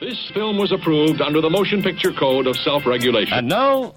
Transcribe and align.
This 0.00 0.30
film 0.32 0.56
was 0.56 0.72
approved 0.72 1.20
under 1.20 1.42
the 1.42 1.50
Motion 1.50 1.82
Picture 1.82 2.10
Code 2.10 2.46
of 2.46 2.56
Self 2.56 2.86
Regulation. 2.86 3.34
And 3.34 3.48
now, 3.48 3.92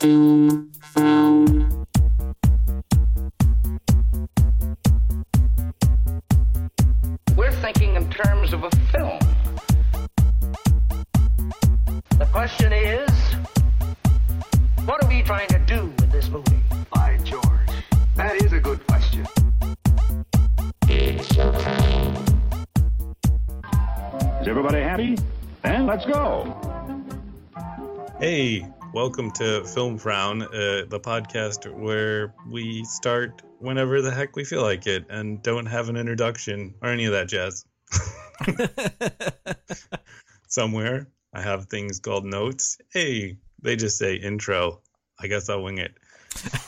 Hey, 28.24 28.66
welcome 28.94 29.32
to 29.32 29.66
Film 29.66 29.98
Frown, 29.98 30.44
uh, 30.44 30.86
the 30.88 31.02
podcast 31.04 31.70
where 31.70 32.34
we 32.50 32.86
start 32.86 33.42
whenever 33.60 34.02
the 34.02 34.12
heck 34.12 34.38
we 34.38 34.46
feel 34.46 34.62
like 34.62 34.88
it 34.88 35.08
and 35.10 35.44
don't 35.44 35.66
have 35.66 35.90
an 35.90 35.98
introduction 35.98 36.74
or 36.82 36.88
any 36.88 37.04
of 37.04 37.12
that 37.12 37.28
jazz. 37.28 37.66
Somewhere 40.48 41.10
I 41.34 41.42
have 41.42 41.66
things 41.66 42.00
called 42.00 42.24
notes. 42.24 42.78
Hey, 42.94 43.40
they 43.62 43.76
just 43.76 43.98
say 43.98 44.16
intro. 44.16 44.80
I 45.20 45.28
guess 45.28 45.50
I'll 45.50 45.62
wing 45.62 45.80
it. 45.80 45.94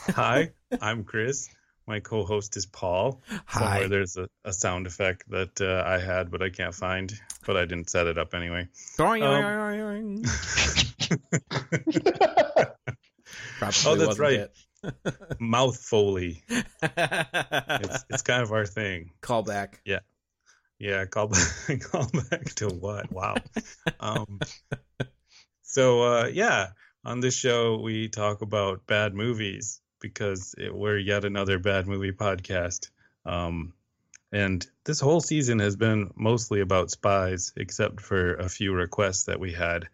Hi, 0.10 0.52
I'm 0.82 1.06
Chris. 1.06 1.48
My 1.88 2.02
co-host 2.02 2.58
is 2.58 2.66
Paul. 2.66 3.24
Hi. 3.46 3.60
Somewhere 3.60 3.88
there's 3.88 4.18
a, 4.18 4.28
a 4.44 4.52
sound 4.52 4.88
effect 4.88 5.24
that 5.30 5.62
uh, 5.62 5.84
I 5.88 6.00
had, 6.00 6.32
but 6.32 6.44
I 6.44 6.50
can't 6.50 6.76
find. 6.76 7.14
But 7.46 7.56
I 7.56 7.62
didn't 7.62 7.90
set 7.90 8.08
it 8.08 8.18
up 8.18 8.34
anyway. 8.34 8.68
Doing, 8.98 9.24
Um, 9.24 9.42
doing, 9.42 10.22
doing. 10.24 10.95
Probably 13.60 13.82
Oh, 13.86 13.96
that's 13.96 14.20
wasn't 14.20 14.20
right. 14.20 14.40
it. 14.40 14.52
Mouth 15.40 15.78
Foley. 15.78 16.44
It's, 16.50 18.06
it's 18.10 18.22
kind 18.22 18.44
of 18.44 18.52
our 18.52 18.66
thing. 18.66 19.12
Call 19.22 19.44
back. 19.44 19.82
Yeah. 19.86 20.00
Yeah, 20.78 21.06
call 21.06 21.28
back, 21.28 21.80
call 21.92 22.08
back 22.30 22.54
to 22.56 22.68
what? 22.68 23.12
Wow. 23.12 23.36
Um, 24.00 24.40
so 25.64 26.02
uh, 26.04 26.26
yeah, 26.32 26.68
on 27.04 27.22
this 27.22 27.36
show 27.36 27.80
we 27.80 28.10
talk 28.10 28.42
about 28.42 28.86
bad 28.86 29.14
movies 29.14 29.80
because 30.02 30.54
it, 30.58 30.76
we're 30.76 30.98
yet 30.98 31.24
another 31.26 31.58
bad 31.60 31.88
movie 31.88 32.12
podcast. 32.12 32.90
Um, 33.26 33.74
and 34.32 34.66
this 34.84 35.00
whole 35.00 35.22
season 35.22 35.60
has 35.60 35.76
been 35.78 36.12
mostly 36.16 36.60
about 36.60 36.92
spies, 36.92 37.54
except 37.56 38.02
for 38.02 38.36
a 38.36 38.50
few 38.50 38.74
requests 38.74 39.24
that 39.26 39.40
we 39.40 39.54
had. 39.54 39.88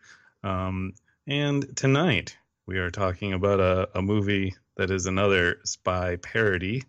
Um, 0.44 0.94
and 1.28 1.75
tonight 1.75 2.38
we 2.66 2.78
are 2.78 2.92
talking 2.92 3.34
about 3.34 3.59
a, 3.59 3.89
a 3.97 4.02
movie 4.02 4.56
that 4.75 4.92
is 4.92 5.06
another 5.06 5.59
spy 5.64 6.16
parody 6.17 6.84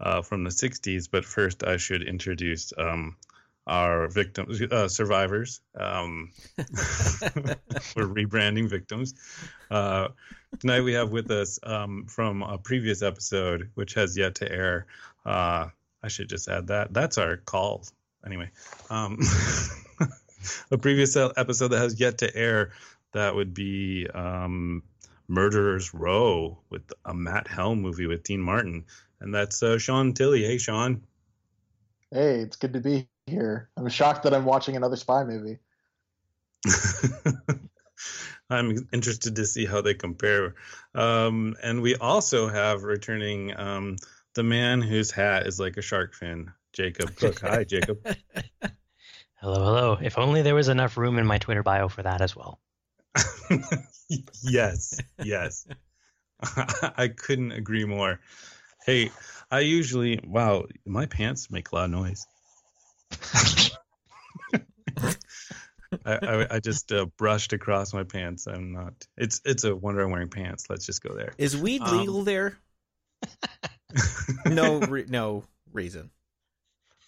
uh, 0.00 0.22
from 0.22 0.44
the 0.44 0.50
60s. 0.50 1.08
But 1.10 1.24
first, 1.24 1.64
I 1.64 1.76
should 1.76 2.02
introduce 2.02 2.72
um, 2.76 3.16
our 3.66 4.08
victims, 4.08 4.60
uh, 4.62 4.88
survivors. 4.88 5.60
Um, 5.74 6.32
we're 6.58 8.06
rebranding 8.06 8.68
victims. 8.68 9.14
Uh, 9.70 10.08
tonight 10.60 10.82
we 10.82 10.94
have 10.94 11.10
with 11.10 11.30
us 11.30 11.58
um, 11.62 12.06
from 12.06 12.42
a 12.42 12.58
previous 12.58 13.02
episode, 13.02 13.70
which 13.74 13.94
has 13.94 14.16
yet 14.16 14.36
to 14.36 14.50
air. 14.50 14.86
Uh, 15.24 15.68
I 16.02 16.08
should 16.08 16.28
just 16.28 16.48
add 16.48 16.68
that. 16.68 16.92
That's 16.92 17.18
our 17.18 17.36
call. 17.36 17.84
Anyway, 18.24 18.50
um, 18.90 19.18
a 20.70 20.78
previous 20.78 21.16
episode 21.16 21.68
that 21.68 21.78
has 21.78 21.98
yet 21.98 22.18
to 22.18 22.36
air. 22.36 22.72
That 23.12 23.34
would 23.34 23.54
be 23.54 24.08
um, 24.12 24.82
Murderers 25.28 25.94
Row 25.94 26.58
with 26.70 26.92
a 27.04 27.14
Matt 27.14 27.48
Helm 27.48 27.80
movie 27.80 28.06
with 28.06 28.22
Dean 28.22 28.40
Martin, 28.40 28.84
and 29.20 29.34
that's 29.34 29.62
uh, 29.62 29.78
Sean 29.78 30.12
Tilley. 30.12 30.44
Hey, 30.44 30.58
Sean. 30.58 31.02
Hey, 32.10 32.40
it's 32.40 32.56
good 32.56 32.72
to 32.74 32.80
be 32.80 33.08
here. 33.26 33.70
I'm 33.76 33.88
shocked 33.88 34.24
that 34.24 34.34
I'm 34.34 34.44
watching 34.44 34.76
another 34.76 34.96
spy 34.96 35.24
movie. 35.24 35.58
I'm 38.50 38.88
interested 38.92 39.36
to 39.36 39.46
see 39.46 39.64
how 39.64 39.80
they 39.80 39.94
compare. 39.94 40.54
Um, 40.94 41.56
and 41.62 41.80
we 41.80 41.96
also 41.96 42.48
have 42.48 42.82
returning 42.82 43.58
um, 43.58 43.96
the 44.34 44.42
man 44.42 44.82
whose 44.82 45.10
hat 45.10 45.46
is 45.46 45.58
like 45.58 45.76
a 45.76 45.82
shark 45.82 46.14
fin, 46.14 46.52
Jacob 46.72 47.16
Cook. 47.16 47.40
Hi, 47.40 47.64
Jacob. 47.64 48.04
Hello, 49.40 49.64
hello. 49.64 49.98
If 50.00 50.18
only 50.18 50.42
there 50.42 50.54
was 50.54 50.68
enough 50.68 50.96
room 50.96 51.18
in 51.18 51.26
my 51.26 51.38
Twitter 51.38 51.64
bio 51.64 51.88
for 51.88 52.04
that 52.04 52.20
as 52.20 52.36
well. 52.36 52.60
yes, 54.42 55.00
yes. 55.22 55.66
I 56.96 57.08
couldn't 57.08 57.52
agree 57.52 57.84
more. 57.84 58.20
Hey, 58.84 59.10
I 59.50 59.60
usually, 59.60 60.20
wow, 60.24 60.64
my 60.86 61.06
pants 61.06 61.50
make 61.50 61.70
a 61.70 61.74
lot 61.74 61.84
of 61.84 61.90
noise. 61.90 62.26
I, 66.04 66.14
I, 66.14 66.46
I 66.52 66.60
just 66.60 66.90
uh, 66.92 67.06
brushed 67.16 67.52
across 67.52 67.92
my 67.92 68.02
pants. 68.02 68.46
I'm 68.46 68.72
not. 68.72 68.94
It's 69.16 69.40
it's 69.44 69.64
a 69.64 69.76
wonder 69.76 70.02
I'm 70.02 70.10
wearing 70.10 70.30
pants. 70.30 70.68
Let's 70.68 70.86
just 70.86 71.02
go 71.02 71.14
there. 71.14 71.32
Is 71.38 71.56
weed 71.56 71.82
Um, 71.82 71.98
legal 72.00 72.22
there? 72.22 72.58
No, 74.46 74.78
re- 74.78 75.06
no 75.08 75.44
reason. 75.72 76.10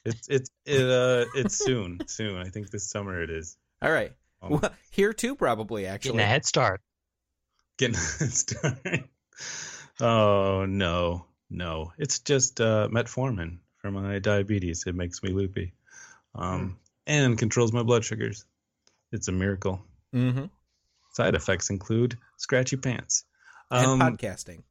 It's 0.04 0.28
it's 0.28 0.50
it 0.66 0.90
uh 0.90 1.24
it's 1.34 1.56
soon 1.56 2.02
soon. 2.06 2.36
I 2.36 2.50
think 2.50 2.70
this 2.70 2.88
summer 2.88 3.22
it 3.22 3.30
is. 3.30 3.56
All 3.82 3.90
right. 3.90 4.12
Um, 4.44 4.60
Well, 4.60 4.72
here 4.90 5.12
too, 5.12 5.34
probably 5.36 5.86
actually 5.86 6.12
Getting 6.12 6.20
a 6.20 6.26
head 6.26 6.44
start. 6.44 6.80
getting 7.78 7.96
started. 7.96 9.04
Oh 10.00 10.64
no 10.66 11.26
no! 11.50 11.92
It's 11.98 12.18
just 12.18 12.60
uh, 12.60 12.88
metformin 12.90 13.58
for 13.78 13.90
my 13.92 14.18
diabetes. 14.18 14.84
It 14.88 14.94
makes 14.96 15.22
me 15.22 15.30
loopy, 15.30 15.72
um, 16.34 16.78
and 17.06 17.38
controls 17.38 17.72
my 17.72 17.84
blood 17.84 18.04
sugars. 18.04 18.44
It's 19.12 19.28
a 19.28 19.32
miracle. 19.32 19.84
hmm 20.12 20.46
Side 21.12 21.34
effects 21.36 21.70
include 21.70 22.18
scratchy 22.38 22.76
pants. 22.76 23.24
And 23.70 23.86
Um, 23.86 24.00
podcasting. 24.00 24.64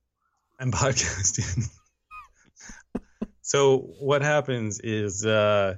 and 0.59 0.73
podcasting. 0.73 1.69
so 3.41 3.77
what 3.77 4.21
happens 4.21 4.79
is 4.81 5.25
uh, 5.25 5.75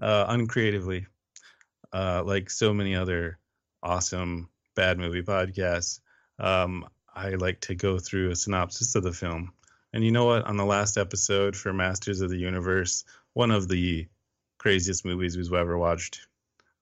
uh, 0.00 0.24
uncreatively, 0.28 1.06
uh, 1.92 2.22
like 2.24 2.50
so 2.50 2.72
many 2.72 2.94
other 2.94 3.38
awesome 3.82 4.48
bad 4.74 4.98
movie 4.98 5.22
podcasts, 5.22 6.00
um, 6.38 6.86
I 7.14 7.30
like 7.30 7.60
to 7.62 7.74
go 7.74 7.98
through 7.98 8.30
a 8.30 8.36
synopsis 8.36 8.94
of 8.94 9.02
the 9.02 9.12
film. 9.12 9.52
And 9.92 10.02
you 10.02 10.10
know 10.10 10.24
what? 10.24 10.46
On 10.46 10.56
the 10.56 10.64
last 10.64 10.96
episode 10.96 11.56
for 11.56 11.72
Masters 11.72 12.22
of 12.22 12.30
the 12.30 12.38
Universe, 12.38 13.04
one 13.34 13.50
of 13.50 13.68
the 13.68 14.06
craziest 14.58 15.04
movies 15.04 15.36
we've 15.36 15.52
ever 15.52 15.76
watched, 15.76 16.26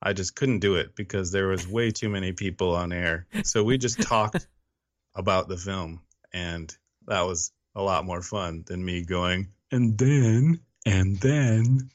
I 0.01 0.13
just 0.13 0.37
couldn't 0.37 0.61
do 0.61 0.77
it 0.77 0.95
because 0.95 1.33
there 1.33 1.49
was 1.49 1.67
way 1.67 1.91
too 1.91 2.09
many 2.09 2.33
people 2.33 2.75
on 2.75 2.93
air. 2.93 3.27
So 3.43 3.65
we 3.65 3.79
just 3.79 4.01
talked 4.03 4.47
about 5.15 5.49
the 5.49 5.57
film, 5.57 6.03
and 6.33 6.75
that 7.07 7.23
was 7.23 7.53
a 7.75 7.83
lot 7.83 8.05
more 8.05 8.23
fun 8.23 8.65
than 8.67 8.85
me 8.85 9.03
going 9.05 9.49
and 9.71 9.99
then 9.99 10.61
and 10.87 11.19
then. 11.21 11.91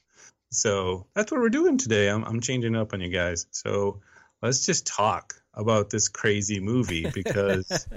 So 0.56 1.08
that's 1.14 1.32
what 1.32 1.42
we're 1.42 1.50
doing 1.50 1.78
today. 1.78 2.10
I'm 2.10 2.24
I'm 2.24 2.40
changing 2.42 2.76
up 2.76 2.94
on 2.94 3.02
you 3.02 3.10
guys. 3.10 3.48
So 3.52 4.02
let's 4.42 4.66
just 4.66 4.88
talk 4.88 5.36
about 5.54 5.90
this 5.90 6.08
crazy 6.10 6.60
movie 6.60 7.10
because 7.14 7.88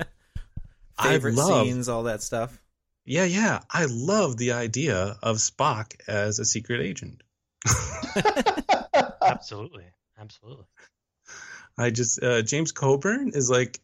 I 0.98 1.08
Favorite 1.10 1.34
love 1.34 1.66
scenes, 1.66 1.88
all 1.88 2.04
that 2.04 2.22
stuff. 2.22 2.58
yeah 3.04 3.24
yeah 3.24 3.60
I 3.70 3.86
love 3.88 4.36
the 4.36 4.52
idea 4.52 5.16
of 5.22 5.36
Spock 5.36 5.94
as 6.08 6.38
a 6.38 6.44
secret 6.44 6.80
agent. 6.82 7.22
Absolutely. 9.22 9.84
Absolutely. 10.20 10.64
I 11.76 11.90
just 11.90 12.22
uh, 12.22 12.42
James 12.42 12.72
Coburn 12.72 13.30
is 13.34 13.48
like 13.50 13.78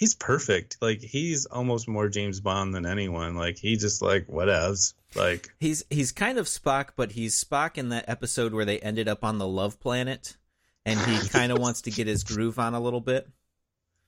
he's 0.00 0.14
perfect. 0.14 0.78
Like 0.80 1.00
he's 1.00 1.44
almost 1.46 1.86
more 1.86 2.08
James 2.08 2.40
Bond 2.40 2.74
than 2.74 2.86
anyone. 2.86 3.36
Like 3.36 3.58
he 3.58 3.76
just 3.76 4.02
like 4.02 4.26
whatevs. 4.26 4.94
Like 5.14 5.52
He's 5.60 5.84
he's 5.90 6.10
kind 6.10 6.38
of 6.38 6.46
Spock, 6.46 6.90
but 6.96 7.12
he's 7.12 7.42
Spock 7.42 7.76
in 7.76 7.90
that 7.90 8.08
episode 8.08 8.52
where 8.52 8.64
they 8.64 8.80
ended 8.80 9.06
up 9.06 9.22
on 9.22 9.38
the 9.38 9.46
Love 9.46 9.78
Planet, 9.78 10.36
and 10.84 10.98
he 10.98 11.28
kind 11.28 11.52
of 11.52 11.58
wants 11.58 11.82
to 11.82 11.90
get 11.90 12.06
his 12.06 12.24
groove 12.24 12.58
on 12.58 12.74
a 12.74 12.80
little 12.80 13.00
bit. 13.00 13.28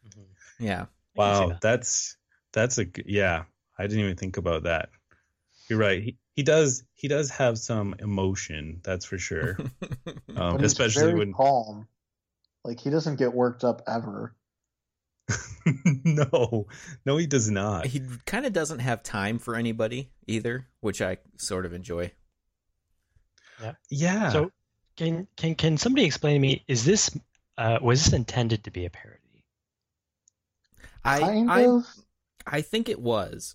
Mhm. 0.09 0.25
Yeah. 0.59 0.75
I 0.75 0.77
can 0.79 0.87
see 0.87 1.41
wow, 1.41 1.49
that. 1.49 1.61
that's 1.61 2.17
that's 2.53 2.79
a 2.79 2.87
yeah. 3.07 3.45
I 3.79 3.83
didn't 3.87 4.01
even 4.01 4.17
think 4.17 4.39
about 4.39 4.65
that. 4.65 4.89
You're 5.69 5.79
right. 5.79 6.03
He 6.03 6.17
he 6.35 6.43
does 6.43 6.85
he 6.95 7.09
does 7.09 7.31
have 7.31 7.59
some 7.59 7.95
emotion. 7.99 8.81
That's 8.83 9.05
for 9.05 9.19
sure. 9.19 9.59
Um, 10.35 10.65
especially 10.65 11.03
very 11.03 11.19
when 11.19 11.35
calm. 11.35 11.89
Like 12.65 12.81
he 12.81 12.89
doesn't 12.89 13.17
get 13.17 13.35
worked 13.35 13.65
up 13.65 13.83
ever. 13.87 14.35
no 16.05 16.67
no 17.07 17.17
he 17.17 17.27
does 17.27 17.51
not. 17.51 17.87
he 17.87 18.03
kind 18.27 18.45
of 18.47 18.53
doesn't 18.53 18.81
have 18.81 19.03
time 19.03 19.39
for 19.39 19.55
anybody 19.55 20.11
either, 20.27 20.67
which 20.81 21.01
I 21.01 21.19
sort 21.37 21.65
of 21.67 21.73
enjoy. 21.73 22.11
Yeah. 23.61 23.73
Yeah. 23.91 24.29
So, 24.31 24.53
can 24.97 25.29
can 25.37 25.55
can 25.55 25.77
somebody 25.79 26.05
explain 26.07 26.35
to 26.35 26.41
me? 26.41 26.65
Is 26.67 26.85
this 26.85 27.17
uh, 27.57 27.79
was 27.81 28.05
this 28.05 28.13
intended 28.13 28.65
to 28.65 28.71
be 28.71 28.85
a 28.87 28.91
parody? 28.91 29.45
I 31.05 31.21
kind 31.21 31.51
I, 31.51 31.61
of. 31.67 31.87
I 32.47 32.61
think 32.63 32.89
it 32.89 33.01
was 33.01 33.55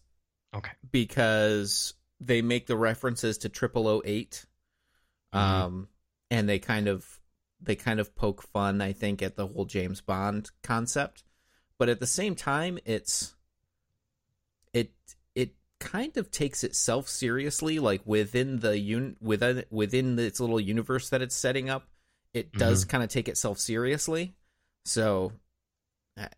Okay. 0.55 0.71
because 0.91 1.93
they 2.19 2.41
make 2.41 2.67
the 2.67 2.77
references 2.77 3.39
to 3.39 3.49
triple 3.49 3.87
O 3.87 4.01
eight, 4.05 4.45
Mhm. 5.33 5.37
um, 5.39 5.87
and 6.31 6.47
they 6.47 6.59
kind 6.59 6.87
of 6.87 7.19
they 7.59 7.75
kind 7.75 7.99
of 7.99 8.15
poke 8.15 8.43
fun, 8.43 8.81
I 8.81 8.93
think, 8.93 9.21
at 9.21 9.35
the 9.35 9.47
whole 9.47 9.65
James 9.65 9.99
Bond 9.99 10.51
concept, 10.63 11.23
but 11.77 11.89
at 11.89 11.99
the 11.99 12.07
same 12.07 12.35
time, 12.35 12.79
it's 12.85 13.33
it 14.73 14.91
it 15.35 15.55
kind 15.79 16.17
of 16.17 16.31
takes 16.31 16.63
itself 16.63 17.07
seriously, 17.07 17.79
like 17.79 18.01
within 18.05 18.59
the 18.59 18.77
un 18.77 19.15
within 19.21 19.63
within 19.69 20.17
its 20.19 20.39
little 20.39 20.59
universe 20.59 21.09
that 21.09 21.21
it's 21.21 21.35
setting 21.35 21.69
up. 21.69 21.87
It 22.33 22.51
does 22.53 22.85
kind 22.85 23.03
of 23.03 23.09
take 23.09 23.27
itself 23.27 23.59
seriously, 23.59 24.35
so. 24.85 25.33
I- 26.17 26.29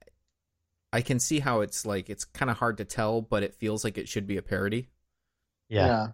I 0.91 1.01
can 1.01 1.19
see 1.19 1.38
how 1.39 1.62
it's 1.62 1.85
like 1.85 2.09
it's 2.09 2.25
kind 2.25 2.50
of 2.50 2.57
hard 2.57 2.77
to 2.77 2.83
tell, 2.83 3.21
but 3.21 3.44
it 3.44 3.53
feels 3.53 3.83
like 3.83 4.00
it 4.00 4.09
should 4.09 4.25
be 4.25 4.38
a 4.38 4.42
parody. 4.42 4.89
Yeah. 5.69 5.85
yeah. 5.85 6.07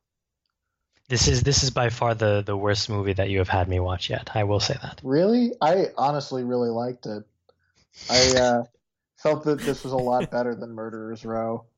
This 1.07 1.30
is 1.30 1.44
this 1.44 1.63
is 1.63 1.69
by 1.69 1.88
far 1.88 2.13
the 2.13 2.44
the 2.45 2.57
worst 2.57 2.89
movie 2.89 3.13
that 3.13 3.30
you 3.30 3.38
have 3.38 3.48
had 3.48 3.69
me 3.69 3.80
watch 3.80 4.10
yet. 4.10 4.31
I 4.36 4.44
will 4.44 4.60
say 4.60 4.75
that. 4.81 5.00
Really? 5.01 5.54
I 5.62 5.92
honestly 5.98 6.44
really 6.44 6.68
liked 6.68 7.06
it. 7.06 7.24
I 8.10 8.33
uh, 8.38 8.63
felt 9.30 9.44
that 9.45 9.60
this 9.60 9.83
was 9.83 9.94
a 9.94 9.98
lot 9.98 10.30
better 10.31 10.56
than 10.56 10.72
Murderer's 10.74 11.25
Row. 11.25 11.66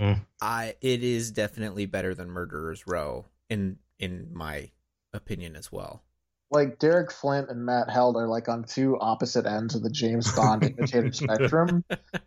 Mm. 0.00 0.20
I 0.40 0.76
it 0.80 1.02
is 1.02 1.32
definitely 1.32 1.84
better 1.86 2.14
than 2.14 2.30
Murderers 2.30 2.86
Row 2.86 3.26
in 3.50 3.78
in 3.98 4.28
my 4.32 4.70
opinion 5.12 5.56
as 5.56 5.72
well. 5.72 6.04
Like 6.52 6.78
Derek 6.78 7.10
Flint 7.10 7.50
and 7.50 7.66
Matt 7.66 7.90
Helm 7.90 8.16
are 8.16 8.28
like 8.28 8.48
on 8.48 8.62
two 8.62 8.96
opposite 9.00 9.44
ends 9.44 9.74
of 9.74 9.82
the 9.82 9.90
James 9.90 10.30
Bond 10.36 10.62
imitator 10.62 11.12
spectrum. 11.12 11.84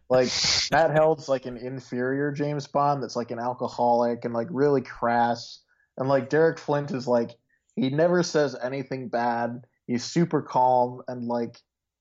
Like 0.10 0.28
Matt 0.70 0.92
Helm's 0.92 1.30
like 1.30 1.46
an 1.46 1.56
inferior 1.56 2.34
James 2.34 2.68
Bond 2.68 3.02
that's 3.02 3.16
like 3.16 3.32
an 3.32 3.40
alcoholic 3.40 4.26
and 4.26 4.34
like 4.34 4.48
really 4.52 4.82
crass. 4.82 5.60
And 5.98 6.10
like 6.10 6.30
Derek 6.30 6.60
Flint 6.60 6.92
is 6.92 7.08
like 7.08 7.38
he 7.78 7.90
never 7.90 8.22
says 8.22 8.54
anything 8.62 9.08
bad. 9.08 9.66
He's 9.88 10.04
super 10.04 10.42
calm 10.42 11.04
and 11.08 11.26
like 11.26 11.56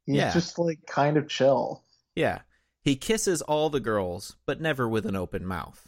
he's 0.05 0.17
Yeah. 0.17 0.33
just 0.33 0.59
like 0.59 0.81
kind 0.85 1.17
of 1.17 1.29
chill. 1.29 1.85
Yeah. 2.17 2.41
He 2.83 2.97
kisses 2.97 3.43
all 3.43 3.71
the 3.71 3.81
girls, 3.81 4.37
but 4.47 4.61
never 4.61 4.89
with 4.89 5.07
an 5.07 5.17
open 5.17 5.45
mouth. 5.47 5.87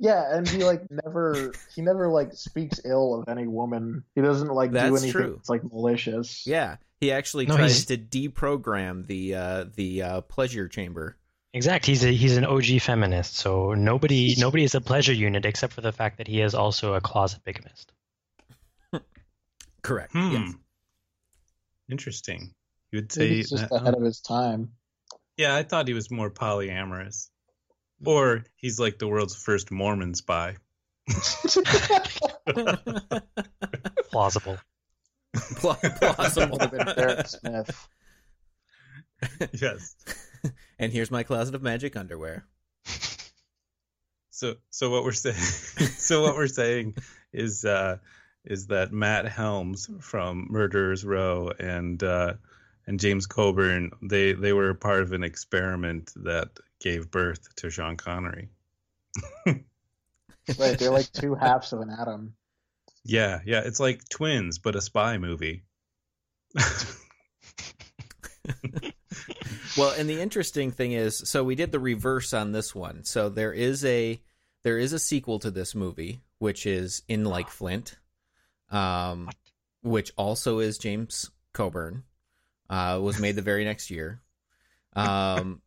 Yeah, 0.00 0.36
and 0.36 0.48
he 0.48 0.64
like 0.64 0.82
never 0.90 1.52
he 1.74 1.82
never 1.82 2.08
like 2.08 2.32
speaks 2.32 2.80
ill 2.84 3.14
of 3.14 3.28
any 3.28 3.46
woman. 3.46 4.04
He 4.14 4.22
doesn't 4.22 4.48
like 4.48 4.72
do 4.72 4.78
anything 4.78 5.12
true. 5.12 5.34
that's 5.36 5.48
like 5.48 5.62
malicious. 5.64 6.44
Yeah. 6.46 6.76
He 7.00 7.12
actually 7.12 7.46
No, 7.46 7.56
tries 7.56 7.72
he's- 7.72 7.84
to 7.86 7.98
deprogram 7.98 9.06
the 9.06 9.34
uh 9.36 9.64
the 9.76 10.02
uh 10.02 10.20
pleasure 10.22 10.66
chamber. 10.68 11.16
Exact. 11.52 11.86
He's 11.86 12.04
a 12.04 12.08
he's 12.10 12.36
an 12.36 12.44
OG 12.44 12.80
feminist. 12.80 13.36
So 13.36 13.74
nobody 13.74 14.34
nobody 14.36 14.64
is 14.64 14.74
a 14.74 14.80
pleasure 14.80 15.12
unit 15.12 15.44
except 15.44 15.72
for 15.72 15.80
the 15.82 15.92
fact 15.92 16.18
that 16.18 16.26
he 16.26 16.40
is 16.40 16.54
also 16.56 16.94
a 16.94 17.00
closet 17.00 17.44
bigamist. 17.44 17.92
Correct. 19.82 20.12
Hmm. 20.12 20.32
Yes. 20.32 20.54
Interesting. 21.90 22.52
You 22.90 22.98
would 22.98 23.12
say 23.12 23.28
he's 23.28 23.50
just 23.50 23.68
that- 23.68 23.76
ahead 23.82 23.94
of 23.94 24.02
his 24.02 24.20
time. 24.20 24.70
Yeah, 25.36 25.54
I 25.54 25.62
thought 25.62 25.88
he 25.88 25.94
was 25.94 26.10
more 26.10 26.30
polyamorous. 26.30 27.28
Or 28.04 28.44
he's 28.56 28.78
like 28.78 28.98
the 28.98 29.08
world's 29.08 29.34
first 29.34 29.70
Mormon 29.70 30.14
spy. 30.14 30.56
Plausible. 34.10 34.58
Pla- 35.56 35.74
plausible. 35.74 36.58
Would 36.58 36.60
have 36.62 36.70
been 36.70 36.86
Derek 36.96 37.26
Smith. 37.26 37.88
yes. 39.60 39.96
and 40.78 40.92
here's 40.92 41.10
my 41.10 41.22
closet 41.22 41.54
of 41.54 41.62
magic 41.62 41.96
underwear. 41.96 42.44
So 44.30 44.56
so 44.70 44.90
what 44.90 45.04
we're 45.04 45.12
saying 45.12 45.36
so 45.36 46.22
what 46.22 46.34
we're 46.34 46.48
saying 46.48 46.96
is 47.32 47.64
uh 47.64 47.98
is 48.44 48.66
that 48.66 48.92
Matt 48.92 49.26
Helms 49.26 49.88
from 50.00 50.48
Murderers 50.50 51.04
Row 51.04 51.50
and 51.58 52.02
uh 52.02 52.34
and 52.86 53.00
James 53.00 53.26
Coburn 53.26 53.90
they 54.02 54.32
they 54.32 54.52
were 54.52 54.74
part 54.74 55.02
of 55.02 55.12
an 55.12 55.24
experiment 55.24 56.12
that 56.16 56.48
gave 56.80 57.10
birth 57.10 57.54
to 57.56 57.70
Sean 57.70 57.96
Connery. 57.96 58.48
Right, 60.58 60.78
they're 60.78 60.90
like 60.90 61.10
two 61.10 61.34
halves 61.34 61.72
of 61.72 61.80
an 61.80 61.88
atom. 61.88 62.34
Yeah, 63.02 63.40
yeah, 63.46 63.62
it's 63.64 63.80
like 63.80 64.06
twins 64.10 64.58
but 64.58 64.76
a 64.76 64.82
spy 64.82 65.16
movie. 65.16 65.62
Well, 69.76 69.92
and 69.98 70.08
the 70.08 70.20
interesting 70.20 70.70
thing 70.70 70.92
is, 70.92 71.16
so 71.16 71.42
we 71.42 71.56
did 71.56 71.72
the 71.72 71.80
reverse 71.80 72.32
on 72.32 72.52
this 72.52 72.74
one. 72.74 73.02
So 73.04 73.28
there 73.28 73.52
is 73.52 73.84
a 73.84 74.20
there 74.62 74.78
is 74.78 74.92
a 74.92 74.98
sequel 74.98 75.40
to 75.40 75.50
this 75.50 75.74
movie, 75.74 76.20
which 76.38 76.64
is 76.64 77.02
In 77.08 77.24
Like 77.24 77.48
Flint, 77.48 77.96
um, 78.70 79.30
which 79.82 80.12
also 80.16 80.60
is 80.60 80.78
James 80.78 81.30
Coburn. 81.52 82.04
Uh, 82.70 82.98
was 83.00 83.18
made 83.18 83.36
the 83.36 83.42
very 83.42 83.64
next 83.64 83.90
year, 83.90 84.20
um, 84.94 85.60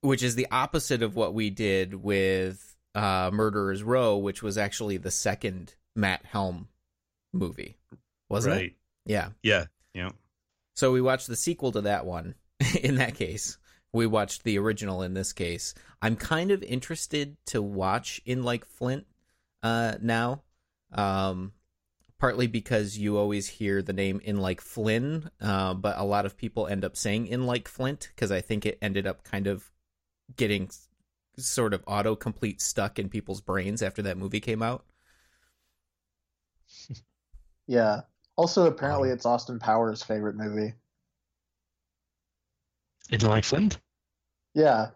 which 0.00 0.22
is 0.22 0.34
the 0.34 0.48
opposite 0.50 1.02
of 1.02 1.14
what 1.14 1.32
we 1.32 1.48
did 1.48 1.94
with 1.94 2.76
uh, 2.94 3.30
Murderers 3.32 3.82
Row, 3.82 4.16
which 4.16 4.42
was 4.42 4.58
actually 4.58 4.96
the 4.96 5.10
second 5.10 5.74
Matt 5.94 6.24
Helm 6.24 6.68
movie, 7.32 7.76
wasn't 8.28 8.60
it? 8.60 8.72
Yeah. 9.06 9.30
Yeah, 9.42 9.66
yeah. 9.94 10.10
So 10.74 10.92
we 10.92 11.00
watched 11.00 11.28
the 11.28 11.36
sequel 11.36 11.72
to 11.72 11.82
that 11.82 12.06
one. 12.06 12.34
in 12.82 12.96
that 12.96 13.14
case, 13.14 13.58
we 13.92 14.06
watched 14.06 14.44
the 14.44 14.58
original. 14.58 15.02
In 15.02 15.14
this 15.14 15.32
case, 15.32 15.74
I'm 16.02 16.16
kind 16.16 16.50
of 16.50 16.62
interested 16.62 17.36
to 17.46 17.62
watch 17.62 18.20
in 18.24 18.42
like 18.42 18.64
Flint 18.64 19.06
uh, 19.62 19.94
now, 20.00 20.42
um, 20.92 21.52
partly 22.18 22.46
because 22.46 22.98
you 22.98 23.16
always 23.16 23.46
hear 23.46 23.82
the 23.82 23.92
name 23.92 24.20
in 24.24 24.38
like 24.38 24.60
Flynn, 24.60 25.30
uh, 25.40 25.74
but 25.74 25.96
a 25.98 26.04
lot 26.04 26.26
of 26.26 26.36
people 26.36 26.66
end 26.66 26.84
up 26.84 26.96
saying 26.96 27.26
in 27.26 27.46
like 27.46 27.68
Flint 27.68 28.10
because 28.14 28.32
I 28.32 28.40
think 28.40 28.66
it 28.66 28.78
ended 28.82 29.06
up 29.06 29.24
kind 29.24 29.46
of 29.46 29.70
getting 30.36 30.70
sort 31.38 31.72
of 31.72 31.84
autocomplete 31.86 32.60
stuck 32.60 32.98
in 32.98 33.08
people's 33.08 33.40
brains 33.40 33.82
after 33.82 34.02
that 34.02 34.18
movie 34.18 34.40
came 34.40 34.62
out. 34.62 34.84
Yeah. 37.68 38.00
Also, 38.34 38.66
apparently, 38.66 39.10
it's 39.10 39.26
Austin 39.26 39.58
Powers' 39.58 40.02
favorite 40.02 40.36
movie. 40.36 40.72
Didn't 43.10 43.28
like 43.28 43.44
Flint? 43.44 43.78
Yeah. 44.54 44.88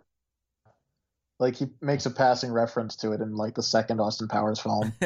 Like 1.38 1.56
he 1.56 1.66
makes 1.80 2.06
a 2.06 2.10
passing 2.10 2.50
reference 2.50 2.96
to 2.96 3.12
it 3.12 3.20
in 3.20 3.36
like 3.36 3.54
the 3.54 3.62
second 3.62 4.00
Austin 4.00 4.28
Powers 4.28 4.58
film. 4.58 4.92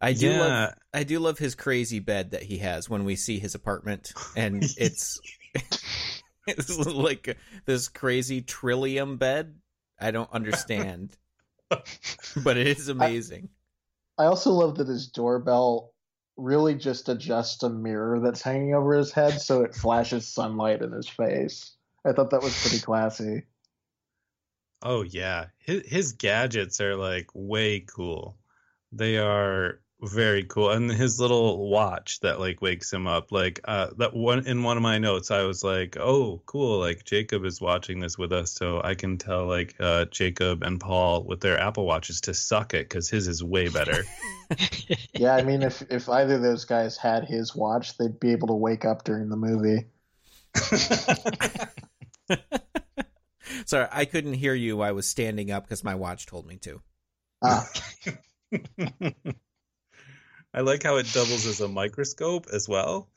I 0.00 0.12
do 0.12 0.30
love. 0.32 0.74
I 0.92 1.04
do 1.04 1.18
love 1.18 1.38
his 1.38 1.54
crazy 1.54 2.00
bed 2.00 2.32
that 2.32 2.42
he 2.42 2.58
has 2.58 2.88
when 2.88 3.04
we 3.04 3.16
see 3.16 3.38
his 3.38 3.54
apartment, 3.54 4.12
and 4.36 4.62
it's 4.76 5.20
it's 6.46 6.78
like 6.86 7.36
this 7.64 7.88
crazy 7.88 8.42
trillium 8.42 9.16
bed. 9.16 9.56
I 9.98 10.10
don't 10.10 10.30
understand, 10.32 11.16
but 11.70 12.56
it 12.56 12.66
is 12.66 12.88
amazing. 12.88 13.48
I 14.18 14.24
also 14.24 14.52
love 14.52 14.76
that 14.76 14.88
his 14.88 15.08
doorbell 15.08 15.92
really 16.36 16.74
just 16.74 17.08
adjusts 17.08 17.62
a 17.62 17.70
mirror 17.70 18.20
that's 18.20 18.42
hanging 18.42 18.74
over 18.74 18.94
his 18.94 19.12
head 19.12 19.40
so 19.40 19.62
it 19.62 19.74
flashes 19.74 20.28
sunlight 20.28 20.82
in 20.82 20.92
his 20.92 21.08
face. 21.08 21.72
I 22.04 22.12
thought 22.12 22.30
that 22.30 22.42
was 22.42 22.60
pretty 22.60 22.82
classy. 22.82 23.44
Oh 24.82 25.02
yeah, 25.02 25.46
his 25.58 25.82
his 25.86 26.12
gadgets 26.12 26.80
are 26.80 26.96
like 26.96 27.28
way 27.34 27.80
cool. 27.80 28.36
They 28.92 29.18
are 29.18 29.80
very 30.02 30.44
cool, 30.44 30.70
and 30.70 30.90
his 30.90 31.18
little 31.18 31.70
watch 31.70 32.20
that 32.20 32.38
like 32.38 32.60
wakes 32.60 32.92
him 32.92 33.06
up. 33.06 33.32
Like 33.32 33.60
uh, 33.64 33.88
that 33.98 34.14
one 34.14 34.46
in 34.46 34.62
one 34.62 34.76
of 34.76 34.82
my 34.82 34.98
notes, 34.98 35.30
I 35.30 35.42
was 35.42 35.64
like, 35.64 35.96
"Oh, 35.96 36.42
cool! 36.46 36.78
Like 36.78 37.04
Jacob 37.04 37.44
is 37.44 37.60
watching 37.60 38.00
this 38.00 38.18
with 38.18 38.32
us, 38.32 38.52
so 38.52 38.80
I 38.82 38.94
can 38.94 39.18
tell 39.18 39.46
like 39.46 39.74
uh, 39.80 40.04
Jacob 40.06 40.62
and 40.62 40.78
Paul 40.78 41.24
with 41.24 41.40
their 41.40 41.58
Apple 41.58 41.86
watches 41.86 42.20
to 42.22 42.34
suck 42.34 42.74
it 42.74 42.88
because 42.88 43.08
his 43.08 43.28
is 43.28 43.42
way 43.42 43.68
better." 43.68 44.04
Yeah, 45.12 45.34
I 45.34 45.42
mean, 45.42 45.62
if 45.62 45.82
if 45.90 46.08
either 46.08 46.36
of 46.36 46.42
those 46.42 46.66
guys 46.66 46.96
had 46.96 47.24
his 47.24 47.56
watch, 47.56 47.98
they'd 47.98 48.20
be 48.20 48.30
able 48.30 48.46
to 48.46 48.54
wake 48.54 48.84
up 48.84 49.02
during 49.02 49.28
the 49.28 49.36
movie. 49.36 49.86
Sorry, 53.66 53.88
I 53.90 54.04
couldn't 54.04 54.34
hear 54.34 54.54
you. 54.54 54.82
I 54.82 54.92
was 54.92 55.08
standing 55.08 55.50
up 55.50 55.64
because 55.64 55.82
my 55.82 55.96
watch 55.96 56.26
told 56.26 56.46
me 56.46 56.58
to. 56.58 56.80
Ah, 57.42 57.68
I 60.56 60.60
like 60.60 60.82
how 60.82 60.96
it 60.96 61.12
doubles 61.12 61.44
as 61.44 61.60
a 61.60 61.68
microscope 61.68 62.46
as 62.50 62.66
well. 62.66 63.10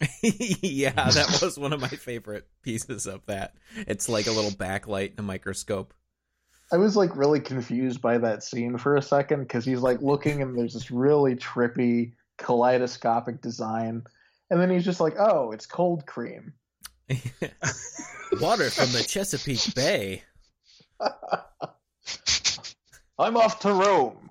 yeah, 0.22 0.90
that 0.92 1.38
was 1.40 1.58
one 1.58 1.72
of 1.72 1.80
my 1.80 1.88
favorite 1.88 2.46
pieces 2.62 3.06
of 3.06 3.24
that. 3.24 3.54
It's 3.74 4.06
like 4.08 4.26
a 4.26 4.32
little 4.32 4.50
backlight 4.50 5.10
and 5.10 5.20
a 5.20 5.22
microscope. 5.22 5.94
I 6.70 6.76
was 6.76 6.94
like 6.94 7.16
really 7.16 7.40
confused 7.40 8.02
by 8.02 8.18
that 8.18 8.42
scene 8.42 8.76
for 8.76 8.96
a 8.96 9.02
second 9.02 9.44
because 9.44 9.64
he's 9.64 9.80
like 9.80 10.02
looking 10.02 10.42
and 10.42 10.58
there's 10.58 10.74
this 10.74 10.90
really 10.90 11.36
trippy 11.36 12.12
kaleidoscopic 12.36 13.40
design, 13.40 14.02
and 14.50 14.60
then 14.60 14.68
he's 14.68 14.84
just 14.84 15.00
like, 15.00 15.14
"Oh, 15.18 15.52
it's 15.52 15.64
cold 15.66 16.04
cream." 16.04 16.52
Water 18.40 18.68
from 18.68 18.92
the 18.92 19.04
Chesapeake 19.06 19.74
Bay. 19.74 20.22
I'm 23.18 23.36
off 23.36 23.60
to 23.60 23.72
Rome. 23.72 24.30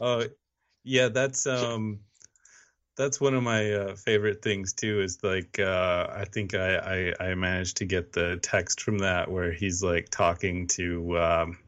Oh, 0.00 0.24
yeah, 0.84 1.08
that's 1.08 1.46
um, 1.46 2.00
that's 2.96 3.20
one 3.20 3.34
of 3.34 3.42
my 3.42 3.72
uh, 3.72 3.96
favorite 3.96 4.42
things 4.42 4.72
too. 4.72 5.00
Is 5.00 5.18
like 5.22 5.58
uh, 5.58 6.06
I 6.10 6.24
think 6.24 6.54
I, 6.54 7.12
I 7.20 7.28
I 7.30 7.34
managed 7.34 7.78
to 7.78 7.84
get 7.84 8.12
the 8.12 8.38
text 8.42 8.80
from 8.82 8.98
that 8.98 9.30
where 9.30 9.52
he's 9.52 9.82
like 9.82 10.08
talking 10.10 10.66
to 10.68 11.18
um, 11.18 11.58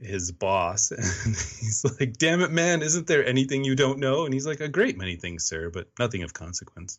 his 0.00 0.32
boss, 0.32 0.90
and 0.90 1.04
he's 1.04 1.84
like, 1.98 2.16
"Damn 2.18 2.40
it, 2.40 2.50
man! 2.50 2.82
Isn't 2.82 3.06
there 3.06 3.24
anything 3.24 3.64
you 3.64 3.76
don't 3.76 3.98
know?" 3.98 4.24
And 4.24 4.34
he's 4.34 4.46
like, 4.46 4.60
"A 4.60 4.68
great 4.68 4.96
many 4.98 5.16
things, 5.16 5.44
sir, 5.44 5.70
but 5.70 5.88
nothing 5.98 6.22
of 6.22 6.32
consequence." 6.32 6.98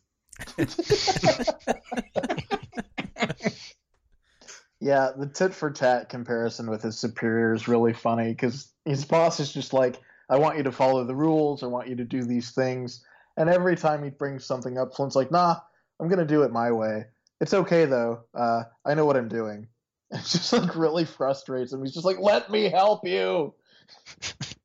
Yeah, 4.80 5.12
the 5.16 5.26
tit 5.26 5.54
for 5.54 5.70
tat 5.70 6.10
comparison 6.10 6.70
with 6.70 6.82
his 6.82 6.98
superior 6.98 7.54
is 7.54 7.66
really 7.66 7.94
funny 7.94 8.28
because 8.28 8.68
his 8.84 9.04
boss 9.04 9.40
is 9.40 9.52
just 9.52 9.72
like, 9.72 10.00
I 10.28 10.38
want 10.38 10.56
you 10.56 10.64
to 10.64 10.72
follow 10.72 11.04
the 11.04 11.14
rules, 11.14 11.62
I 11.62 11.66
want 11.66 11.88
you 11.88 11.96
to 11.96 12.04
do 12.04 12.24
these 12.24 12.50
things. 12.50 13.04
And 13.36 13.50
every 13.50 13.76
time 13.76 14.02
he 14.02 14.10
brings 14.10 14.44
something 14.44 14.78
up, 14.78 14.94
Flint's 14.94 15.14
like, 15.16 15.30
nah, 15.30 15.56
I'm 16.00 16.08
going 16.08 16.18
to 16.18 16.24
do 16.24 16.42
it 16.42 16.52
my 16.52 16.72
way. 16.72 17.04
It's 17.40 17.54
okay, 17.54 17.84
though. 17.84 18.24
Uh, 18.34 18.64
I 18.84 18.94
know 18.94 19.04
what 19.04 19.16
I'm 19.16 19.28
doing. 19.28 19.68
It 20.08 20.18
just 20.18 20.52
like 20.52 20.76
really 20.76 21.04
frustrates 21.04 21.72
him. 21.72 21.82
He's 21.82 21.92
just 21.92 22.06
like, 22.06 22.20
let 22.20 22.48
me 22.48 22.70
help 22.70 23.04
you. 23.04 23.54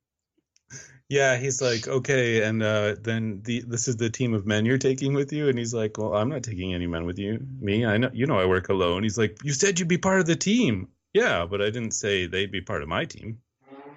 Yeah, 1.11 1.35
he's 1.35 1.61
like, 1.61 1.89
okay, 1.89 2.41
and 2.43 2.63
uh, 2.63 2.95
then 2.97 3.41
the 3.43 3.65
this 3.67 3.89
is 3.89 3.97
the 3.97 4.09
team 4.09 4.33
of 4.33 4.45
men 4.45 4.63
you're 4.63 4.77
taking 4.77 5.13
with 5.13 5.33
you, 5.33 5.49
and 5.49 5.59
he's 5.59 5.73
like, 5.73 5.97
well, 5.97 6.15
I'm 6.15 6.29
not 6.29 6.41
taking 6.41 6.73
any 6.73 6.87
men 6.87 7.05
with 7.05 7.19
you. 7.19 7.45
Me, 7.59 7.85
I 7.85 7.97
know, 7.97 8.09
you 8.13 8.27
know, 8.27 8.39
I 8.39 8.45
work 8.45 8.69
alone. 8.69 9.03
He's 9.03 9.17
like, 9.17 9.37
you 9.43 9.51
said 9.51 9.77
you'd 9.77 9.89
be 9.89 9.97
part 9.97 10.21
of 10.21 10.25
the 10.25 10.37
team. 10.37 10.87
Yeah, 11.13 11.45
but 11.45 11.61
I 11.61 11.65
didn't 11.65 11.91
say 11.91 12.27
they'd 12.27 12.49
be 12.49 12.61
part 12.61 12.81
of 12.81 12.87
my 12.87 13.03
team. 13.03 13.39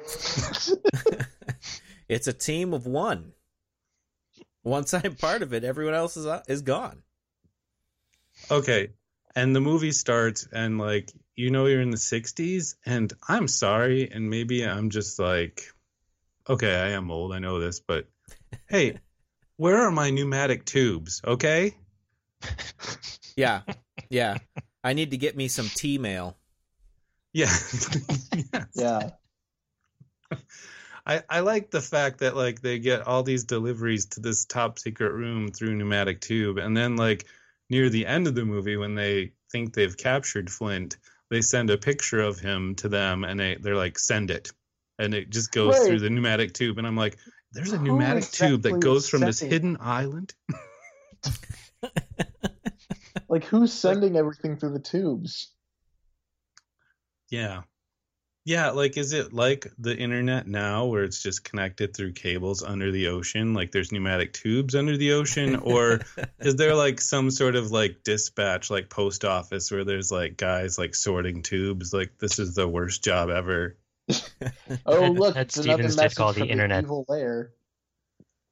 it's 2.09 2.27
a 2.27 2.33
team 2.33 2.73
of 2.75 2.87
one. 2.87 3.33
Once 4.63 4.95
I'm 4.95 5.15
part 5.15 5.43
of 5.43 5.53
it, 5.53 5.65
everyone 5.65 5.95
else 5.95 6.17
is 6.17 6.27
uh, 6.27 6.43
is 6.49 6.63
gone. 6.63 7.03
Okay, 8.51 8.91
and 9.35 9.55
the 9.55 9.61
movie 9.61 9.93
starts, 9.93 10.49
and 10.51 10.79
like, 10.79 11.11
you 11.37 11.51
know, 11.51 11.67
you're 11.67 11.81
in 11.81 11.91
the 11.91 11.97
'60s, 11.97 12.75
and 12.85 13.13
I'm 13.29 13.49
sorry, 13.49 14.11
and 14.11 14.31
maybe 14.31 14.65
I'm 14.65 14.91
just 14.91 15.19
like, 15.19 15.63
okay, 16.49 16.75
I 16.75 16.91
am 16.91 17.11
old, 17.11 17.33
I 17.33 17.39
know 17.39 17.61
this, 17.61 17.81
but 17.81 18.07
hey, 18.69 18.99
where 19.57 19.77
are 19.83 19.91
my 19.91 20.11
pneumatic 20.11 20.65
tubes? 20.65 21.21
Okay. 21.25 21.77
Yeah, 23.37 23.63
yeah. 24.11 24.39
I 24.85 24.93
need 24.93 25.11
to 25.11 25.17
get 25.17 25.37
me 25.37 25.49
some 25.49 25.69
T 25.69 25.99
mail. 25.99 26.37
Yeah. 27.37 27.47
yes. 27.51 28.71
Yeah. 28.77 29.11
I, 31.07 31.23
I 31.29 31.41
like 31.41 31.71
the 31.71 31.81
fact 31.81 32.21
that 32.21 32.37
like 32.37 32.61
they 32.61 32.79
get 32.79 33.07
all 33.07 33.23
these 33.23 33.45
deliveries 33.45 34.07
to 34.07 34.21
this 34.21 34.45
top 34.45 34.79
secret 34.79 35.13
room 35.13 35.49
through 35.49 35.75
pneumatic 35.75 36.21
tube 36.21 36.59
and 36.59 36.77
then 36.77 36.97
like 36.97 37.27
near 37.69 37.91
the 37.91 38.07
end 38.07 38.27
of 38.27 38.35
the 38.35 38.45
movie 38.45 38.77
when 38.77 38.95
they 38.95 39.33
think 39.53 39.75
they've 39.75 39.97
captured 39.97 40.51
Flint 40.51 40.97
they 41.31 41.41
send 41.41 41.71
a 41.71 41.79
picture 41.79 42.21
of 42.21 42.39
him 42.39 42.75
to 42.77 42.89
them 42.89 43.25
and 43.25 43.39
they, 43.41 43.57
they're 43.57 43.77
like 43.77 43.99
send 43.99 44.31
it 44.31 44.53
and 44.99 45.15
it 45.15 45.31
just 45.31 45.53
goes 45.53 45.79
Wait. 45.79 45.87
through 45.87 46.01
the 46.01 46.11
pneumatic 46.11 46.55
tube 46.55 46.79
and 46.79 46.87
I'm 46.87 46.97
like 46.97 47.19
there's 47.53 47.73
a 47.73 47.79
pneumatic 47.81 48.31
tube 48.31 48.63
that 48.63 48.81
goes 48.81 49.09
from 49.09 49.21
this 49.21 49.41
hidden 49.41 49.77
island 49.81 50.35
Like, 53.35 53.45
who's 53.47 53.73
sending 53.73 54.17
everything 54.17 54.57
through 54.57 54.75
the 54.75 54.79
tubes? 54.79 55.51
Yeah. 57.31 57.63
Yeah, 58.47 58.71
like 58.73 58.99
is 58.99 59.13
it 59.15 59.33
like 59.33 59.67
the 59.79 59.97
internet 59.97 60.47
now 60.47 60.85
where 60.85 61.03
it's 61.03 61.23
just 61.23 61.45
connected 61.45 61.97
through 61.97 62.13
cables 62.13 62.63
under 62.63 62.91
the 62.93 63.09
ocean? 63.09 63.55
Like 63.55 63.73
there's 63.73 63.91
pneumatic 63.91 64.35
tubes 64.35 64.75
under 64.75 64.99
the 64.99 65.13
ocean 65.13 65.57
or 65.57 66.01
is 66.41 66.57
there 66.57 66.75
like 66.75 67.01
some 67.01 67.31
sort 67.31 67.57
of 67.57 67.71
like 67.71 68.05
dispatch 68.05 68.71
like 68.71 68.91
post 68.91 69.25
office 69.25 69.71
where 69.71 69.85
there's 69.85 70.13
like 70.13 70.37
guys 70.37 70.77
like 70.77 70.95
sorting 70.95 71.43
tubes 71.43 71.95
like 71.95 72.19
this 72.19 72.39
is 72.39 72.55
the 72.55 72.69
worst 72.69 73.03
job 73.03 73.31
ever. 73.31 73.79
Oh, 74.85 75.07
look, 75.11 75.35
Ted 75.35 75.47
it's 75.47 75.57
another 75.57 75.89
Stevens 75.89 75.97
did 75.97 76.15
call 76.15 76.33
the 76.35 76.41
from 76.41 76.51
internet- 76.51 76.85
evil 76.85 77.07
layer. 77.09 77.53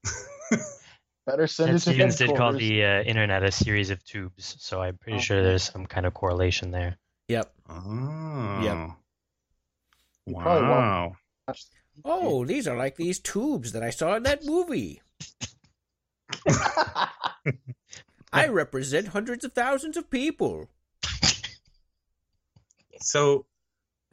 Better 1.26 1.46
send 1.46 1.68
Ted 1.68 1.76
it 1.76 1.80
Stevens 1.80 2.16
did 2.16 2.34
call 2.36 2.52
the 2.54 2.82
uh, 2.84 3.02
internet 3.02 3.42
a 3.42 3.52
series 3.52 3.90
of 3.90 4.02
tubes, 4.04 4.56
so 4.58 4.80
I'm 4.80 4.96
pretty 4.96 5.18
Oh. 5.18 5.20
sure 5.20 5.42
there's 5.42 5.64
some 5.64 5.84
kind 5.86 6.06
of 6.06 6.14
correlation 6.14 6.70
there. 6.70 6.96
Yep. 7.28 7.52
Oh. 7.68 8.94
Probably 10.30 10.68
Wow. 10.68 11.16
Oh, 12.04 12.44
these 12.44 12.66
are 12.66 12.76
like 12.76 12.96
these 12.96 13.20
tubes 13.20 13.72
that 13.72 13.82
I 13.82 13.90
saw 13.90 14.16
in 14.16 14.22
that 14.22 14.44
movie. 14.44 15.02
I 18.32 18.48
represent 18.48 19.08
hundreds 19.08 19.44
of 19.44 19.52
thousands 19.52 19.96
of 19.96 20.10
people. 20.10 20.68
So 23.00 23.46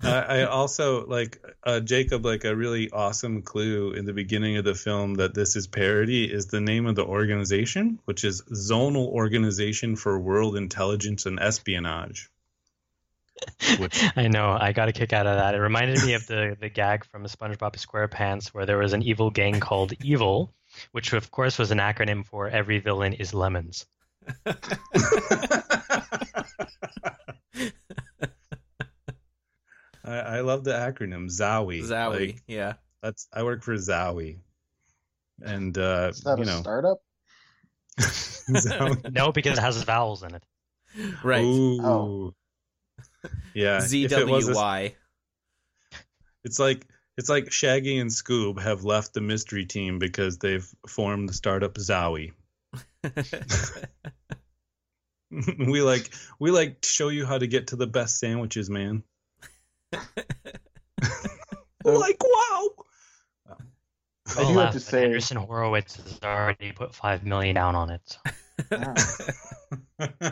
uh, 0.03 0.09
I 0.09 0.43
also 0.43 1.05
like 1.05 1.43
uh, 1.63 1.79
Jacob 1.79 2.25
like 2.25 2.43
a 2.45 2.55
really 2.55 2.89
awesome 2.89 3.41
clue 3.41 3.91
in 3.91 4.05
the 4.05 4.13
beginning 4.13 4.57
of 4.57 4.65
the 4.65 4.75
film 4.75 5.15
that 5.15 5.33
this 5.33 5.55
is 5.55 5.67
parody 5.67 6.25
is 6.25 6.47
the 6.47 6.61
name 6.61 6.85
of 6.85 6.95
the 6.95 7.05
organization, 7.05 7.99
which 8.05 8.23
is 8.23 8.41
Zonal 8.43 9.07
Organization 9.07 9.95
for 9.95 10.19
World 10.19 10.55
Intelligence 10.55 11.25
and 11.25 11.39
Espionage. 11.39 12.29
Which 13.79 14.03
I 14.15 14.27
know, 14.27 14.57
I 14.59 14.71
got 14.73 14.89
a 14.89 14.91
kick 14.91 15.13
out 15.13 15.27
of 15.27 15.37
that. 15.37 15.55
It 15.55 15.59
reminded 15.59 16.03
me 16.03 16.13
of 16.13 16.25
the, 16.27 16.57
the 16.59 16.69
gag 16.69 17.05
from 17.05 17.23
SpongeBob 17.25 17.75
SquarePants 17.75 18.47
where 18.49 18.65
there 18.65 18.77
was 18.77 18.93
an 18.93 19.01
evil 19.03 19.29
gang 19.29 19.59
called 19.59 19.93
Evil, 20.03 20.53
which 20.91 21.13
of 21.13 21.31
course 21.31 21.57
was 21.57 21.71
an 21.71 21.77
acronym 21.79 22.25
for 22.25 22.47
Every 22.47 22.79
Villain 22.79 23.13
is 23.13 23.33
Lemons. 23.33 23.85
I, 30.03 30.17
I 30.19 30.39
love 30.41 30.63
the 30.63 30.71
acronym 30.71 31.27
Zowie. 31.29 31.81
Zowie, 31.83 32.27
Like, 32.27 32.43
yeah. 32.47 32.73
that's 33.01 33.27
I 33.33 33.43
work 33.43 33.63
for 33.63 33.75
Zowie, 33.75 34.37
and 35.41 35.77
uh, 35.77 36.09
Is 36.11 36.21
that 36.21 36.37
you 36.37 36.43
a 36.43 36.47
know 36.47 36.59
startup? 36.61 36.99
Zowie. 37.99 39.11
No, 39.11 39.31
because 39.31 39.57
it 39.57 39.61
has 39.61 39.81
vowels 39.83 40.23
in 40.23 40.35
it. 40.35 40.43
Right. 41.23 41.43
Ooh. 41.43 41.81
Oh. 41.85 42.33
Yeah. 43.53 43.77
if 43.83 44.11
it 44.11 44.27
was 44.27 44.47
a- 44.49 44.53
ZWY. 44.53 44.93
It's 46.43 46.59
like 46.59 46.85
it's 47.17 47.29
like 47.29 47.51
Shaggy 47.51 47.97
and 47.99 48.09
Scoob 48.09 48.61
have 48.61 48.85
left 48.85 49.13
the 49.13 49.19
mystery 49.21 49.65
team 49.65 49.99
because 49.99 50.37
they've 50.37 50.65
formed 50.87 51.27
the 51.27 51.33
startup 51.33 51.73
Zowie. 51.75 52.31
we 55.57 55.81
like 55.81 56.09
we 56.39 56.49
like 56.51 56.77
show 56.83 57.09
you 57.09 57.25
how 57.25 57.37
to 57.37 57.45
get 57.47 57.67
to 57.67 57.75
the 57.75 57.87
best 57.87 58.19
sandwiches, 58.19 58.69
man. 58.69 59.03
like 61.83 62.23
wow. 62.23 62.69
I 63.47 63.55
I'll 64.37 64.53
do 64.53 64.59
have 64.59 64.73
to 64.73 64.79
say- 64.79 65.07
Andreessen 65.07 65.37
Horowitz 65.37 65.95
has 65.97 66.19
already 66.23 66.71
put 66.71 66.93
five 66.95 67.25
million 67.25 67.55
down 67.55 67.75
on 67.75 67.89
it. 67.89 68.17
so- 68.69 69.33
Yeah. 69.99 70.31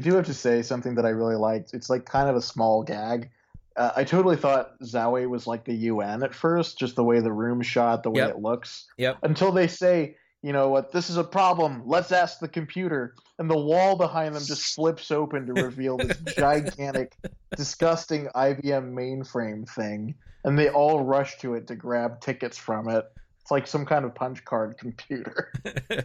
I 0.00 0.02
do 0.02 0.14
have 0.14 0.24
to 0.26 0.34
say 0.34 0.62
something 0.62 0.94
that 0.94 1.04
I 1.04 1.10
really 1.10 1.36
liked. 1.36 1.74
It's 1.74 1.90
like 1.90 2.06
kind 2.06 2.30
of 2.30 2.34
a 2.34 2.40
small 2.40 2.82
gag. 2.82 3.28
Uh, 3.76 3.90
I 3.96 4.04
totally 4.04 4.36
thought 4.36 4.80
Zowie 4.80 5.28
was 5.28 5.46
like 5.46 5.66
the 5.66 5.74
UN 5.74 6.22
at 6.22 6.34
first, 6.34 6.78
just 6.78 6.96
the 6.96 7.04
way 7.04 7.20
the 7.20 7.30
room 7.30 7.60
shot, 7.60 8.02
the 8.02 8.10
way 8.10 8.20
Yep. 8.20 8.30
it 8.30 8.38
looks. 8.38 8.86
Yep. 8.96 9.18
Until 9.24 9.52
they 9.52 9.66
say, 9.66 10.16
you 10.40 10.54
know 10.54 10.70
what, 10.70 10.90
this 10.90 11.10
is 11.10 11.18
a 11.18 11.22
problem. 11.24 11.82
Let's 11.84 12.12
ask 12.12 12.38
the 12.38 12.48
computer. 12.48 13.14
And 13.38 13.50
the 13.50 13.58
wall 13.58 13.94
behind 13.94 14.34
them 14.34 14.42
just 14.42 14.74
flips 14.74 15.10
open 15.10 15.44
to 15.44 15.52
reveal 15.52 15.98
this 15.98 16.16
gigantic, 16.34 17.14
disgusting 17.54 18.28
IBM 18.34 18.94
mainframe 18.94 19.68
thing. 19.68 20.14
And 20.44 20.58
they 20.58 20.70
all 20.70 21.04
rush 21.04 21.36
to 21.40 21.56
it 21.56 21.66
to 21.66 21.76
grab 21.76 22.22
tickets 22.22 22.56
from 22.56 22.88
it. 22.88 23.04
It's 23.42 23.50
like 23.50 23.66
some 23.66 23.86
kind 23.86 24.04
of 24.04 24.14
punch 24.14 24.44
card 24.44 24.76
computer. 24.78 25.52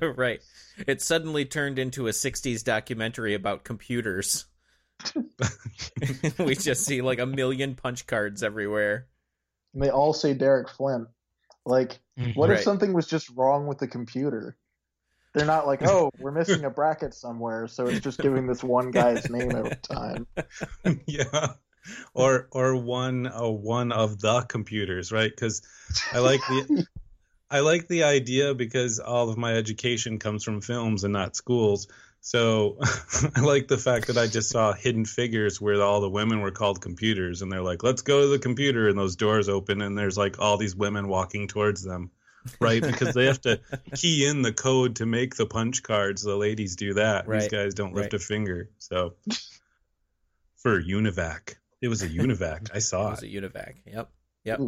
right. 0.18 0.42
It 0.88 1.02
suddenly 1.02 1.46
turned 1.46 1.80
into 1.80 2.08
a 2.08 2.12
60s 2.12 2.64
documentary 2.64 3.34
about 3.34 3.64
computers. 3.64 4.46
we 6.40 6.56
just 6.56 6.86
see 6.86 7.02
like 7.02 7.20
a 7.20 7.26
million 7.26 7.76
punch 7.76 8.08
cards 8.08 8.44
everywhere. 8.44 9.08
and 9.74 9.84
they 9.84 9.90
all 9.90 10.14
say 10.14 10.34
Derek 10.34 10.70
Flint. 10.70 11.08
Like, 11.66 12.00
Mhm. 12.18 12.36
what 12.36 12.50
Right. 12.50 12.60
if 12.60 12.64
something 12.64 12.94
was 12.94 13.08
just 13.08 13.30
wrong 13.36 13.68
with 13.68 13.80
the 13.80 13.88
computer? 13.88 14.56
They're 15.34 15.46
not 15.46 15.68
like, 15.68 15.82
oh, 15.86 16.12
we're 16.20 16.32
missing 16.32 16.64
a 16.64 16.70
bracket 16.70 17.14
somewhere, 17.14 17.68
so 17.68 17.88
it's 17.88 18.00
just 18.00 18.20
giving 18.20 18.48
this 18.48 18.64
one 18.64 18.92
guy's 18.92 19.30
name 19.30 19.52
every 19.52 19.76
time. 19.82 20.28
yeah. 21.08 21.54
or 22.14 22.48
or 22.52 22.78
one 22.78 23.28
uh, 23.28 23.50
one 23.50 23.92
of 23.92 24.22
the 24.22 24.42
computers, 24.44 25.12
right? 25.12 25.30
Because 25.30 25.62
I 26.14 26.20
like 26.20 26.40
the 26.48 26.88
I 27.56 27.62
like 27.62 27.88
the 27.88 28.04
idea 28.04 28.54
because 28.54 29.00
all 29.00 29.30
of 29.30 29.38
my 29.38 29.54
education 29.54 30.20
comes 30.20 30.44
from 30.44 30.60
films 30.60 31.06
and 31.06 31.14
not 31.14 31.38
schools. 31.38 31.88
So 32.20 32.78
I 33.36 33.40
like 33.40 33.70
the 33.70 33.78
fact 33.78 34.08
that 34.08 34.18
I 34.18 34.28
just 34.28 34.50
saw 34.50 34.74
Hidden 34.74 35.06
Figures 35.06 35.62
where 35.62 35.82
all 35.82 36.02
the 36.02 36.10
women 36.10 36.42
were 36.42 36.52
called 36.52 36.82
computers, 36.82 37.42
and 37.42 37.50
they're 37.50 37.62
like, 37.62 37.82
"Let's 37.82 38.02
go 38.02 38.24
to 38.24 38.28
the 38.28 38.40
computer," 38.40 38.90
and 38.90 39.00
those 39.00 39.16
doors 39.16 39.48
open, 39.48 39.82
and 39.82 39.98
there's 39.98 40.18
like 40.18 40.38
all 40.38 40.58
these 40.58 40.76
women 40.76 41.08
walking 41.08 41.48
towards 41.48 41.82
them, 41.82 42.12
right? 42.60 42.82
Because 42.82 43.14
they 43.14 43.28
have 43.28 43.40
to 43.42 43.62
key 43.96 44.26
in 44.26 44.42
the 44.42 44.52
code 44.52 44.98
to 44.98 45.06
make 45.06 45.36
the 45.36 45.46
punch 45.46 45.82
cards. 45.82 46.24
The 46.24 46.36
ladies 46.36 46.76
do 46.76 46.96
that. 46.96 47.26
These 47.30 47.48
guys 47.48 47.74
don't 47.74 47.94
lift 47.94 48.12
Right. 48.12 48.22
a 48.22 48.26
finger. 48.26 48.70
So 48.80 49.14
for 50.58 50.84
Univac, 50.84 51.56
it 51.82 51.88
was 51.88 52.02
a 52.02 52.10
Univac. 52.10 52.72
I 52.74 52.80
saw 52.80 53.08
It 53.08 53.12
was 53.12 53.24
it. 53.24 53.28
Was 53.42 53.54
a 53.54 53.60
Univac. 53.60 53.74
Yep. 53.86 54.10
Yep. 54.44 54.60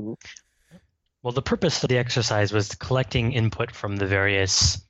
Ooh. 1.18 1.28
Well, 1.28 1.34
the 1.34 1.42
purpose 1.42 1.84
of 1.84 1.90
the 1.90 1.98
exercise 1.98 2.52
was 2.52 2.76
collecting 2.76 3.34
input 3.34 3.72
from 3.72 3.98
the 3.98 4.06
various 4.06 4.82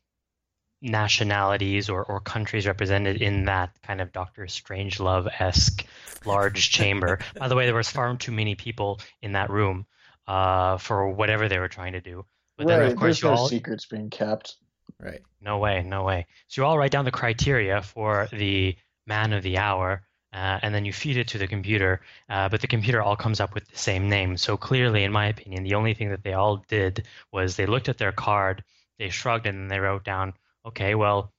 nationalities 0.82 1.90
or, 1.90 2.04
or 2.04 2.20
countries 2.20 2.68
represented 2.68 3.22
in 3.22 3.46
that 3.46 3.72
kind 3.82 4.02
of 4.02 4.12
Doctor 4.12 4.44
Strangelove 4.44 5.28
esque 5.40 5.86
large 6.26 6.70
chamber. 6.72 7.20
By 7.36 7.48
the 7.48 7.56
way, 7.56 7.66
there 7.66 7.76
was 7.76 7.90
far 7.90 8.16
too 8.16 8.32
many 8.32 8.56
people 8.56 9.00
in 9.22 9.34
that 9.34 9.50
room 9.50 9.86
uh, 10.28 10.78
for 10.78 11.10
whatever 11.10 11.48
they 11.48 11.60
were 11.60 11.68
trying 11.68 11.94
to 11.94 12.02
do. 12.02 12.26
But 12.58 12.68
then, 12.68 12.80
right, 12.80 12.92
of 12.92 12.98
course, 12.98 13.22
there's 13.22 13.24
no 13.24 13.38
all 13.38 13.48
secrets 13.48 13.86
being 13.86 14.10
kept. 14.10 14.56
Right. 15.00 15.22
no 15.42 15.60
way, 15.60 15.84
no 15.84 16.04
way. 16.04 16.26
So 16.48 16.62
you 16.62 16.66
all 16.66 16.78
write 16.78 16.92
down 16.92 17.06
the 17.06 17.12
criteria 17.12 17.82
for 17.82 18.28
the 18.32 18.76
man 19.06 19.34
of 19.34 19.44
the 19.44 19.58
hour, 19.58 20.07
uh, 20.34 20.60
and 20.62 20.74
then 20.74 20.86
you 20.86 20.94
feed 20.94 21.18
it 21.18 21.30
to 21.30 21.38
the 21.38 21.48
computer. 21.48 22.02
Uh, 22.30 22.50
but 22.50 22.62
the 22.62 22.68
computer 22.68 23.02
all 23.02 23.16
comes 23.16 23.40
up 23.40 23.54
with 23.54 23.68
the 23.70 23.78
same 23.78 24.10
name. 24.10 24.38
So 24.38 24.58
clearly, 24.58 25.04
in 25.04 25.12
my 25.12 25.28
opinion, 25.28 25.64
the 25.64 25.76
only 25.76 25.94
thing 25.94 26.10
that 26.10 26.24
they 26.24 26.34
all 26.34 26.64
did 26.68 27.08
was 27.32 27.56
they 27.56 27.66
looked 27.66 27.90
at 27.90 27.98
their 27.98 28.12
card, 28.12 28.64
they 29.00 29.10
shrugged, 29.10 29.46
and 29.48 29.58
then 29.60 29.68
they 29.68 29.80
wrote 29.80 30.04
down, 30.04 30.34
"Okay, 30.66 30.96
well, 30.96 31.32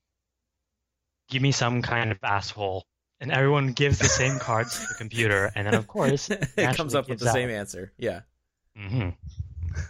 give 1.28 1.42
me 1.42 1.52
some 1.52 1.82
kind 1.82 2.10
of 2.10 2.18
asshole." 2.22 2.86
And 3.20 3.32
everyone 3.32 3.72
gives 3.72 3.98
the 3.98 4.08
same 4.08 4.38
cards 4.48 4.80
to 4.80 4.88
the 4.88 4.94
computer, 4.94 5.50
and 5.54 5.66
then 5.66 5.74
of 5.74 5.86
course, 5.86 6.30
it 6.30 6.76
comes 6.76 6.94
up 6.94 7.08
with 7.08 7.18
gives 7.18 7.24
the 7.24 7.32
same 7.32 7.50
answer. 7.50 7.92
Yeah. 7.98 8.20
hmm 8.76 9.10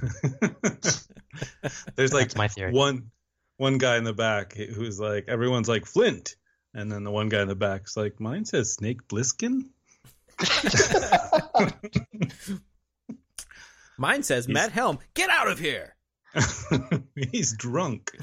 There's 1.97 2.13
like 2.13 2.37
my 2.37 2.49
theory. 2.49 2.73
one 2.73 3.11
one 3.59 3.79
guy 3.79 3.97
in 3.97 4.05
the 4.05 4.13
back 4.13 4.55
who's 4.55 4.99
like 4.99 5.29
everyone's 5.29 5.69
like 5.69 5.85
Flint, 5.87 6.37
and 6.75 6.91
then 6.91 7.05
the 7.05 7.11
one 7.11 7.29
guy 7.29 7.43
in 7.43 7.49
the 7.49 7.55
back's 7.55 7.97
like 7.97 8.21
mine 8.21 8.45
says 8.45 8.73
Snake 8.73 9.07
Plissken. 9.09 9.65
Mine 14.01 14.23
says 14.23 14.47
He's- 14.47 14.55
Matt 14.55 14.71
Helm, 14.73 14.99
get 15.15 15.29
out 15.31 15.49
of 15.49 15.59
here. 15.59 15.97
He's 17.33 17.57
drunk. 17.57 18.17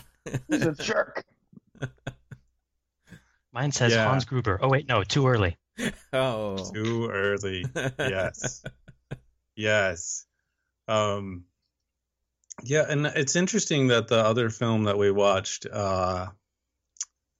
He's 0.48 0.66
a 0.66 0.72
jerk. 0.74 1.25
Mine 3.52 3.72
says 3.74 3.92
Yeah. 3.94 4.08
Hans 4.08 4.24
Gruber. 4.25 4.58
Oh 4.62 4.70
wait, 4.70 4.88
no, 4.88 5.04
too 5.04 5.28
early. 5.28 5.58
Oh. 6.14 6.72
Too 6.74 7.10
early. 7.10 7.66
Yes. 8.00 8.64
yes. 9.58 10.25
Um 10.88 11.44
yeah, 12.64 12.86
and 12.88 13.06
it's 13.08 13.36
interesting 13.36 13.88
that 13.88 14.08
the 14.08 14.24
other 14.24 14.50
film 14.50 14.86
that 14.86 14.98
we 14.98 15.12
watched 15.12 15.66
uh 15.70 16.28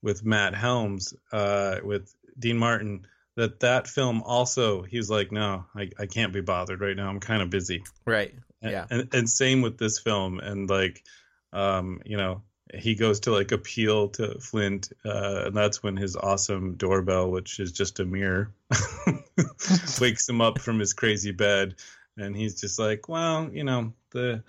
with 0.06 0.24
Matt 0.24 0.56
Helms 0.56 1.14
uh 1.34 1.80
with 1.84 2.14
Dean 2.40 2.58
Martin 2.58 3.06
that 3.36 3.60
that 3.60 3.88
film 3.88 4.22
also 4.24 4.84
he's 4.84 5.10
like 5.10 5.32
no 5.34 5.66
I, 5.76 5.90
I 6.00 6.06
can't 6.06 6.32
be 6.32 6.40
bothered 6.42 6.80
right 6.80 6.96
now 6.96 7.10
I'm 7.10 7.20
kind 7.20 7.42
of 7.42 7.50
busy 7.50 7.84
right. 8.06 8.34
And- 8.62 8.72
Yeah. 8.72 8.86
and, 8.90 9.14
and 9.14 9.30
same 9.30 9.62
with 9.62 9.78
this 9.78 10.00
film 10.00 10.40
and 10.40 10.70
like 10.70 11.04
um 11.52 12.02
you 12.06 12.16
know 12.18 12.42
he 12.74 12.96
goes 12.96 13.20
to 13.22 13.32
like 13.32 13.52
appeal 13.52 14.10
to 14.10 14.40
flint 14.40 14.92
uh 15.06 15.44
and 15.48 15.56
that's 15.56 15.84
when 15.84 15.98
his 15.98 16.16
awesome 16.16 16.76
doorbell 16.76 17.30
which 17.32 17.60
is 17.60 17.72
just 17.72 18.00
a 18.00 18.06
mirror 18.06 18.54
wakes 20.02 20.28
him 20.28 20.42
up 20.42 20.60
from 20.60 20.80
his 20.80 20.94
crazy 20.94 21.32
bed 21.32 21.76
and 22.18 22.36
he's 22.36 22.60
just 22.60 22.80
like 22.80 23.08
well 23.10 23.50
you 23.52 23.64
know 23.64 23.94
the 24.12 24.44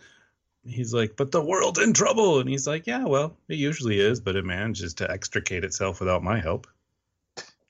he's 0.68 0.92
like 0.92 1.16
but 1.16 1.30
the 1.30 1.40
world's 1.40 1.78
in 1.78 1.92
trouble 1.92 2.40
and 2.40 2.48
he's 2.48 2.66
like 2.66 2.86
yeah 2.86 3.04
well 3.04 3.36
it 3.48 3.56
usually 3.56 4.00
is 4.00 4.20
but 4.20 4.36
it 4.36 4.44
manages 4.44 4.94
to 4.94 5.10
extricate 5.10 5.64
itself 5.64 6.00
without 6.00 6.22
my 6.22 6.40
help 6.40 6.66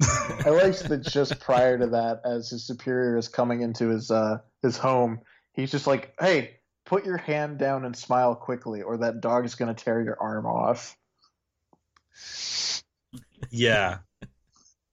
I 0.00 0.50
like 0.50 0.78
that 0.78 1.02
just 1.02 1.40
prior 1.40 1.78
to 1.78 1.86
that, 1.88 2.20
as 2.24 2.50
his 2.50 2.66
superior 2.66 3.16
is 3.16 3.28
coming 3.28 3.62
into 3.62 3.88
his 3.88 4.10
uh, 4.10 4.38
his 4.62 4.76
home, 4.76 5.20
he's 5.54 5.70
just 5.70 5.86
like, 5.86 6.12
"Hey, 6.20 6.58
put 6.84 7.06
your 7.06 7.16
hand 7.16 7.58
down 7.58 7.84
and 7.84 7.96
smile 7.96 8.34
quickly, 8.34 8.82
or 8.82 8.98
that 8.98 9.20
dog 9.20 9.46
is 9.46 9.54
going 9.54 9.74
to 9.74 9.84
tear 9.84 10.02
your 10.02 10.20
arm 10.20 10.44
off." 10.44 10.96
Yeah. 13.50 13.98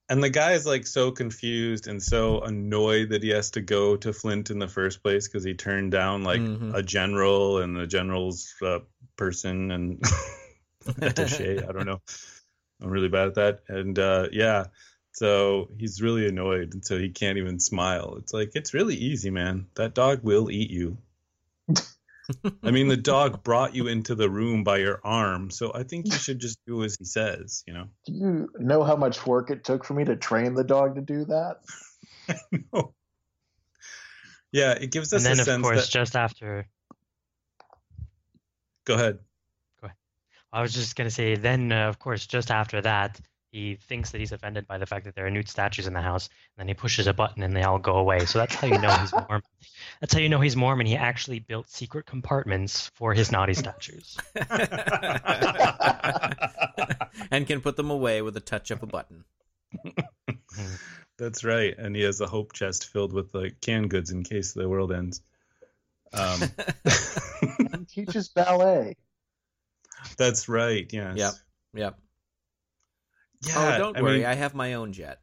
And 0.09 0.21
the 0.21 0.29
guy 0.29 0.51
is 0.53 0.65
like 0.65 0.85
so 0.85 1.11
confused 1.11 1.87
and 1.87 2.01
so 2.03 2.41
annoyed 2.41 3.09
that 3.09 3.23
he 3.23 3.29
has 3.29 3.51
to 3.51 3.61
go 3.61 3.95
to 3.97 4.11
Flint 4.13 4.51
in 4.51 4.59
the 4.59 4.67
first 4.67 5.01
place 5.01 5.27
because 5.27 5.43
he 5.43 5.53
turned 5.53 5.91
down 5.91 6.23
like 6.23 6.41
Mhm. 6.41 6.75
a 6.75 6.83
general 6.83 7.59
and 7.59 7.75
the 7.75 7.87
general's 7.87 8.53
uh, 8.61 8.79
person 9.15 9.71
and 9.71 10.01
attaché. 11.01 11.67
I 11.67 11.71
don't 11.71 11.85
know. 11.85 12.01
I'm 12.81 12.89
really 12.89 13.07
bad 13.09 13.27
at 13.29 13.35
that. 13.35 13.59
And 13.69 13.97
uh, 13.97 14.27
yeah, 14.31 14.65
so 15.13 15.69
he's 15.77 16.01
really 16.01 16.27
annoyed 16.27 16.73
and 16.73 16.83
so 16.85 16.97
he 16.99 17.09
can't 17.09 17.37
even 17.37 17.59
smile. 17.59 18.15
It's 18.19 18.33
like, 18.33 18.51
it's 18.55 18.73
really 18.73 18.95
easy, 18.95 19.29
man. 19.29 19.67
That 19.75 19.93
dog 19.95 20.21
will 20.23 20.51
eat 20.51 20.69
you. 20.69 20.97
I 22.63 22.71
mean, 22.71 22.87
the 22.87 22.97
dog 22.97 23.43
brought 23.43 23.75
you 23.75 23.87
into 23.87 24.15
the 24.15 24.29
room 24.29 24.63
by 24.63 24.77
your 24.77 25.01
arm, 25.03 25.49
so 25.49 25.71
I 25.73 25.83
think 25.83 26.05
you 26.05 26.13
should 26.13 26.39
just 26.39 26.57
do 26.65 26.83
as 26.83 26.95
he 26.97 27.05
says, 27.05 27.63
you 27.67 27.73
know? 27.73 27.87
Do 28.05 28.13
you 28.13 28.49
know 28.59 28.83
how 28.83 28.95
much 28.95 29.25
work 29.25 29.49
it 29.51 29.63
took 29.63 29.83
for 29.83 29.93
me 29.93 30.05
to 30.05 30.15
train 30.15 30.53
the 30.53 30.63
dog 30.63 30.95
to 30.95 31.01
do 31.01 31.25
that? 31.25 31.57
Yeah, 34.53 34.73
it 34.73 34.91
gives 34.91 35.11
us 35.11 35.25
And 35.25 35.39
then, 35.39 35.55
of 35.55 35.61
course, 35.63 35.87
that. 35.87 35.91
just 35.91 36.15
after 36.15 36.67
Go 38.85 38.93
ahead. 38.93 39.17
Go 39.81 39.85
ahead. 39.87 39.97
I 40.53 40.61
was 40.61 40.73
just 40.73 40.95
going 40.95 41.09
to 41.09 41.13
say, 41.13 41.35
then, 41.35 41.71
uh, 41.71 41.89
of 41.89 41.97
course, 41.97 42.27
just 42.27 42.51
after 42.51 42.79
that, 42.81 43.19
he 43.53 43.75
thinks 43.75 44.09
that 44.11 44.17
he's 44.17 44.31
offended 44.31 44.67
by 44.67 44.79
the 44.79 44.87
fact 44.87 45.05
that 45.05 45.13
there 45.13 45.27
are 45.27 45.29
nude 45.29 45.47
statues 45.47 45.85
in 45.85 45.93
the 45.93 46.01
house, 46.01 46.27
and 46.27 46.63
then 46.63 46.67
he 46.67 46.73
pushes 46.73 47.05
a 47.05 47.13
button 47.13 47.43
and 47.43 47.55
they 47.55 47.61
all 47.61 47.77
go 47.77 47.97
away. 47.97 48.25
So 48.25 48.39
that's 48.39 48.55
how 48.55 48.65
you 48.65 48.79
know 48.79 48.89
he's 48.89 49.13
Mormon. 49.29 49.43
That's 50.01 50.11
how 50.11 50.19
you 50.19 50.27
know 50.27 50.41
he's 50.41 50.55
Mormon. 50.55 50.87
He 50.87 50.97
actually 50.97 51.37
built 51.37 51.69
secret 51.69 52.07
compartments 52.07 52.87
for 52.95 53.13
his 53.13 53.31
naughty 53.31 53.53
statues. 53.53 54.17
and 57.29 57.45
can 57.45 57.61
put 57.61 57.75
them 57.77 57.91
away 57.91 58.23
with 58.23 58.35
a 58.37 58.41
touch 58.41 58.71
of 58.71 58.81
a 58.81 58.87
button. 58.87 59.23
That's 61.19 61.43
right, 61.43 61.77
and 61.77 61.95
he 61.95 62.01
has 62.01 62.21
a 62.21 62.27
hope 62.27 62.53
chest 62.53 62.87
filled 62.89 63.13
with 63.13 63.35
like 63.35 63.61
canned 63.61 63.91
goods 63.91 64.09
in 64.09 64.23
case 64.23 64.53
the 64.53 64.67
world 64.67 64.91
ends. 64.91 65.21
Um, 66.11 66.41
He 67.87 68.03
teaches 68.05 68.29
ballet. 68.29 68.95
that's 70.17 70.49
right. 70.49 70.91
Yes. 70.91 71.17
Yep. 71.17 71.33
Yep. 71.75 71.99
Oh, 73.45 73.49
yeah. 73.49 73.75
oh, 73.75 73.77
don't 73.77 73.97
I 73.97 74.01
worry. 74.01 74.17
mean- 74.19 74.25
I 74.27 74.33
have 74.35 74.53
my 74.55 74.73
own 74.73 74.93
jet. 74.93 75.19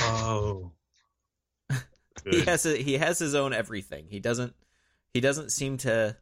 oh. 0.00 0.72
He 2.28 2.40
has 2.42 2.66
a, 2.66 2.76
he 2.76 2.94
has 2.98 3.18
his 3.20 3.34
own 3.36 3.52
everything. 3.52 4.06
He 4.10 4.18
doesn't 4.20 4.52
he 5.14 5.20
doesn't 5.20 5.50
seem 5.52 5.78
to 5.78 6.16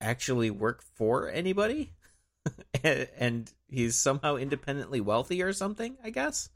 actually 0.00 0.50
work 0.50 0.82
for 0.96 1.28
anybody. 1.28 1.92
and, 2.82 3.08
and 3.18 3.52
he's 3.68 3.94
somehow 3.94 4.36
independently 4.36 5.00
wealthy 5.00 5.42
or 5.42 5.52
something, 5.52 5.96
I 6.02 6.10
guess. 6.10 6.48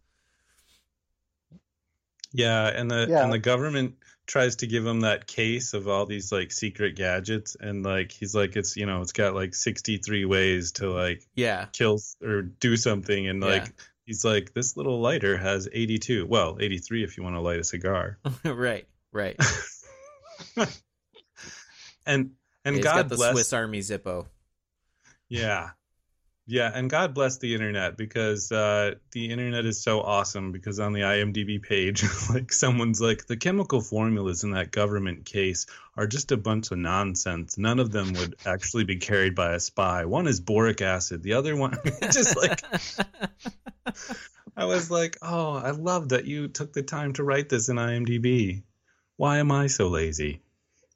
Yeah, 2.33 2.67
and 2.69 2.91
the 2.91 3.07
Yeah. 3.09 3.23
and 3.25 3.33
the 3.33 3.39
government 3.39 3.97
tries 4.27 4.57
to 4.57 4.67
give 4.67 4.85
him 4.85 5.01
that 5.01 5.27
case 5.27 5.73
of 5.75 5.89
all 5.89 6.05
these 6.07 6.33
like 6.33 6.53
secret 6.53 6.97
gadgets, 6.97 7.57
and 7.59 7.85
like 7.85 8.13
he's 8.13 8.35
like 8.35 8.57
it's 8.57 8.77
you 8.77 8.87
know 8.87 9.01
it's 9.03 9.13
got 9.13 9.35
like 9.35 9.55
sixty 9.55 9.99
three 9.99 10.25
ways 10.25 10.73
to 10.73 10.91
like 10.91 11.23
Yeah. 11.35 11.67
kill 11.73 12.01
or 12.23 12.43
do 12.43 12.77
something, 12.77 13.27
and 13.29 13.41
like 13.41 13.67
Yeah. 13.67 13.73
he's 14.05 14.25
like 14.25 14.53
this 14.53 14.77
little 14.77 15.01
lighter 15.01 15.37
has 15.37 15.69
eighty 15.73 15.99
two, 15.99 16.27
well 16.27 16.57
eighty 16.61 16.79
three 16.79 17.05
if 17.05 17.17
you 17.17 17.23
want 17.23 17.37
to 17.37 17.41
light 17.41 17.61
a 17.61 17.65
cigar, 17.65 18.19
right. 18.45 18.87
Right. 19.13 19.39
and 22.07 22.33
and 22.65 22.77
He's 22.77 22.85
God 22.85 22.97
got 22.97 23.09
the 23.09 23.17
bless 23.17 23.33
Swiss 23.33 23.53
Army 23.53 23.81
Zippo. 23.81 24.27
Yeah. 25.29 25.71
Yeah, 26.49 26.71
and 26.73 26.89
God 26.89 27.13
bless 27.13 27.39
the 27.39 27.55
internet 27.55 27.97
because 27.97 28.53
uh, 28.53 28.95
the 29.11 29.31
internet 29.31 29.67
is 29.67 29.83
so 29.83 30.01
awesome. 30.01 30.53
Because 30.53 30.79
on 30.79 30.93
the 30.93 31.01
IMDb 31.01 31.61
page, 31.61 32.05
like 32.31 32.53
someone's 32.53 33.01
like, 33.01 33.27
the 33.27 33.37
chemical 33.37 33.81
formulas 33.81 34.45
in 34.45 34.53
that 34.53 34.71
government 34.71 35.25
case 35.25 35.67
are 35.97 36.07
just 36.07 36.31
a 36.31 36.37
bunch 36.37 36.71
of 36.71 36.79
nonsense. 36.79 37.59
None 37.59 37.81
of 37.81 37.91
them 37.91 38.13
would 38.13 38.37
actually 38.47 38.85
be 38.85 38.97
carried 38.97 39.35
by 39.35 39.55
a 39.55 39.61
spy. 39.61 40.05
One 40.05 40.29
is 40.29 40.39
boric 40.39 40.83
acid. 40.83 41.25
The 41.25 41.33
other 41.33 41.57
one, 41.57 41.77
just 42.13 42.37
like 42.37 42.63
I 44.57 44.67
was 44.67 44.89
like, 44.89 45.19
oh, 45.23 45.55
I 45.55 45.73
love 45.73 46.11
that 46.11 46.27
you 46.27 46.47
took 46.47 46.73
the 46.73 46.83
time 46.83 47.13
to 47.15 47.25
write 47.25 47.49
this 47.49 47.69
in 47.69 47.77
IMDb. 47.77 48.63
Why 49.17 49.39
am 49.39 49.51
I 49.51 49.67
so 49.67 49.89
lazy? 49.89 50.43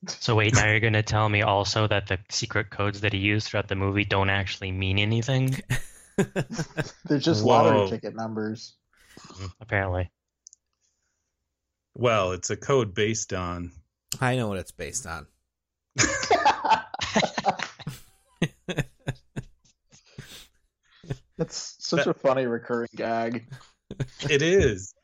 So 0.06 0.34
wait, 0.34 0.54
now 0.54 0.66
you're 0.66 0.80
gonna 0.80 1.02
tell 1.02 1.28
me 1.28 1.42
also 1.42 1.86
that 1.86 2.06
the 2.06 2.18
secret 2.30 2.70
codes 2.70 3.02
that 3.02 3.12
he 3.12 3.18
used 3.18 3.48
throughout 3.48 3.68
the 3.68 3.74
movie 3.74 4.04
don't 4.04 4.30
actually 4.30 4.72
mean 4.72 4.98
anything? 4.98 5.56
They're 7.04 7.18
just 7.18 7.44
Whoa. 7.44 7.62
lottery 7.62 7.90
ticket 7.90 8.16
numbers. 8.16 8.74
Mm, 9.28 9.52
apparently. 9.60 10.10
Well, 11.94 12.32
it's 12.32 12.48
a 12.50 12.56
code 12.56 12.94
based 12.94 13.34
on. 13.34 13.72
I 14.20 14.36
know 14.36 14.48
what 14.48 14.58
it's 14.58 14.72
based 14.72 15.06
on. 15.06 15.26
That's 21.36 21.76
such 21.78 22.06
a 22.06 22.14
funny 22.14 22.46
recurring 22.46 22.88
gag. 22.94 23.46
It 24.28 24.42
is. 24.42 24.94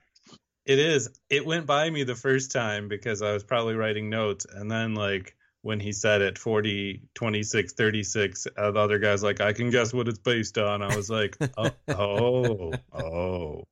It 0.67 0.81
is. 0.81 1.09
It 1.31 1.47
went 1.47 1.65
by 1.65 1.89
me 1.89 2.03
the 2.03 2.17
first 2.17 2.51
time 2.51 2.89
because 2.89 3.23
I 3.23 3.33
was 3.33 3.45
probably 3.45 3.77
writing 3.77 4.11
notes. 4.11 4.47
And 4.53 4.69
then, 4.69 4.97
like, 4.97 5.37
when 5.63 5.79
he 5.79 5.93
said 5.93 6.23
it 6.23 6.39
40, 6.39 7.03
26, 7.15 7.73
36, 7.73 8.47
uh, 8.57 8.73
the 8.73 8.81
other 8.81 8.99
guy's 8.99 9.23
like, 9.23 9.41
I 9.41 9.53
can 9.53 9.71
guess 9.71 9.93
what 9.93 10.09
it's 10.09 10.19
based 10.19 10.59
on. 10.59 10.83
I 10.83 10.97
was 10.97 11.09
like, 11.09 11.37
oh, 11.57 11.71
oh, 11.89 12.73
oh. 12.93 13.65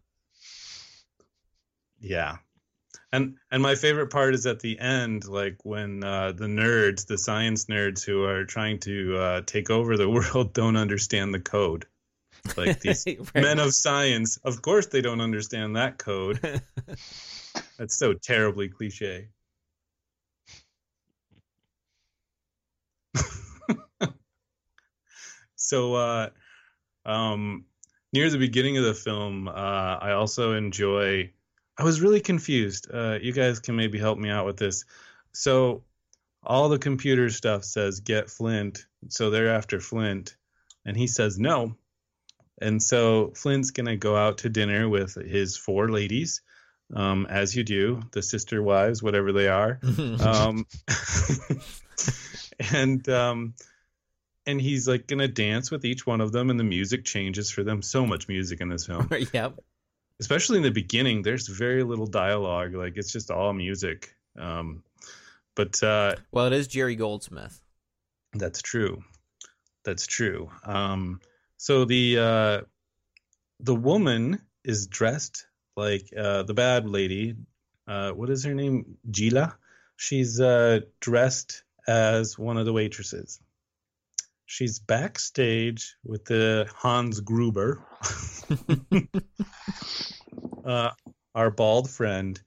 Yeah. 2.01 2.37
And 3.13 3.37
and 3.51 3.63
my 3.63 3.77
favorite 3.77 4.11
part 4.11 4.35
is 4.35 4.47
at 4.47 4.61
the 4.61 4.79
end, 4.79 5.27
like 5.27 5.59
when 5.65 6.03
uh, 6.03 6.33
the 6.33 6.47
nerds, 6.47 7.07
the 7.07 7.17
science 7.19 7.67
nerds 7.67 8.05
who 8.05 8.25
are 8.25 8.45
trying 8.45 8.81
to 8.81 9.17
uh, 9.17 9.41
take 9.47 9.71
over 9.71 9.97
the 9.97 10.09
world, 10.11 10.53
don't 10.53 10.77
understand 10.77 11.33
the 11.33 11.41
code. 11.41 11.87
Like 12.57 12.81
these 12.83 13.05
Right. 13.07 13.35
men 13.35 13.59
of 13.59 13.75
science, 13.75 14.39
of 14.45 14.63
course 14.63 14.87
they 14.87 15.01
don't 15.01 15.21
understand 15.21 15.77
that 15.77 15.99
code. 15.99 16.41
That's 17.79 17.97
so 17.97 18.13
terribly 18.15 18.69
cliche. 18.69 19.29
so 25.57 25.95
uh 25.95 26.31
um 27.07 27.65
near 28.13 28.31
the 28.31 28.39
beginning 28.39 28.77
of 28.79 28.85
the 28.85 28.95
film, 28.95 29.49
uh 29.49 29.53
I 29.53 30.13
also 30.13 30.53
enjoy 30.53 31.33
I 31.77 31.85
was 31.85 32.01
really 32.01 32.21
confused. 32.21 32.89
Uh 32.93 33.19
you 33.21 33.33
guys 33.33 33.61
can 33.61 33.77
maybe 33.77 33.99
help 33.99 34.19
me 34.19 34.31
out 34.31 34.47
with 34.47 34.57
this. 34.57 34.85
So 35.33 35.85
all 36.43 36.69
the 36.69 36.79
computer 36.79 37.31
stuff 37.31 37.65
says 37.65 38.01
get 38.01 38.31
Flint, 38.31 38.87
so 39.09 39.31
they're 39.31 39.49
after 39.55 39.81
Flint, 39.81 40.37
and 40.85 40.97
he 40.97 41.07
says 41.07 41.39
no. 41.39 41.77
And 42.61 42.83
so 42.83 43.33
Flint's 43.35 43.71
gonna 43.71 43.97
go 43.97 44.17
out 44.17 44.39
to 44.39 44.49
dinner 44.49 44.89
with 44.89 45.15
his 45.15 45.57
four 45.57 45.91
ladies, 45.91 46.43
um, 46.95 47.27
as 47.27 47.55
you 47.57 47.65
do, 47.65 48.03
the 48.13 48.23
sister 48.23 48.63
wives, 48.63 49.03
whatever 49.03 49.33
they 49.33 49.49
are. 49.49 49.81
um, 50.21 50.67
and 52.73 53.09
um, 53.09 53.55
and 54.47 54.61
he's 54.61 54.87
like 54.87 55.07
gonna 55.07 55.29
dance 55.29 55.71
with 55.71 55.85
each 55.85 56.07
one 56.07 56.21
of 56.21 56.33
them, 56.33 56.51
and 56.51 56.59
the 56.59 56.65
music 56.65 57.05
changes 57.05 57.51
for 57.51 57.65
them. 57.65 57.83
So 57.83 58.07
much 58.07 58.29
music 58.29 58.61
in 58.61 58.69
this 58.69 58.87
film, 58.87 59.09
yep. 59.33 59.59
especially 60.21 60.59
in 60.59 60.63
the 60.63 60.71
beginning. 60.71 61.23
There's 61.23 61.49
very 61.49 61.83
little 61.83 62.07
dialogue; 62.07 62.75
like 62.75 62.97
it's 62.97 63.13
just 63.13 63.31
all 63.31 63.53
music. 63.53 64.15
Um, 64.39 64.83
but 65.55 65.83
uh, 65.83 66.17
Well, 66.33 66.47
it 66.47 66.53
is 66.53 66.67
Jerry 66.69 66.97
Goldsmith. 66.97 67.61
that's 68.33 68.63
true. 68.63 69.03
That's 69.85 70.07
true. 70.07 70.51
Um, 70.65 71.21
so 71.65 71.87
the 71.87 72.19
uh, 72.19 72.61
the 73.61 73.75
woman 73.75 74.39
is 74.67 74.87
dressed 74.87 75.47
like 75.79 76.11
uh, 76.15 76.43
the 76.43 76.53
bad 76.53 76.87
lady. 76.87 77.37
Uh, 77.89 78.11
what 78.11 78.29
is 78.29 78.45
her 78.45 78.53
name? 78.53 78.99
Gila. 79.11 79.57
She's 79.97 80.39
uh, 80.39 80.81
dressed 81.01 81.65
as 81.89 82.39
one 82.39 82.59
of 82.59 82.67
the 82.67 82.75
waitresses. 82.75 83.41
She's 84.45 84.79
backstage 84.79 85.97
with 86.05 86.27
the 86.27 86.69
Hans 86.71 87.21
Gruber, 87.21 87.83
uh, 90.67 90.91
our 91.35 91.51
bald 91.51 91.89
friend, 91.89 92.39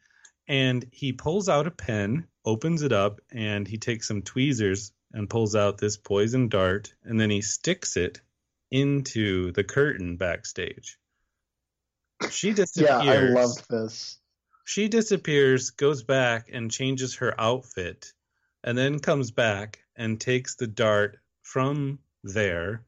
and 0.47 0.85
he 0.91 1.13
pulls 1.13 1.49
out 1.49 1.65
a 1.65 1.71
pen, 1.71 2.27
opens 2.45 2.83
it 2.83 2.91
up, 2.91 3.19
and 3.31 3.67
he 3.67 3.79
takes 3.79 4.07
some 4.07 4.21
tweezers 4.21 4.91
and 5.11 5.27
pulls 5.27 5.55
out 5.55 5.79
this 5.79 5.97
poison 5.97 6.49
dart, 6.49 6.93
and 7.03 7.19
then 7.19 7.31
he 7.31 7.41
sticks 7.41 7.97
it 7.97 8.21
into 8.71 9.51
the 9.51 9.63
curtain 9.63 10.17
backstage. 10.17 10.97
She 12.29 12.53
disappears. 12.53 12.89
Yeah, 13.05 13.11
I 13.11 13.19
loved 13.29 13.69
this. 13.69 14.19
She 14.65 14.89
disappears, 14.89 15.69
goes 15.71 16.03
back 16.03 16.49
and 16.51 16.69
changes 16.69 17.15
her 17.15 17.39
outfit, 17.39 18.11
and 18.63 18.77
then 18.77 18.99
comes 18.99 19.31
back 19.31 19.79
and 19.95 20.19
takes 20.19 20.55
the 20.55 20.67
dart 20.67 21.19
from 21.41 21.99
there, 22.23 22.83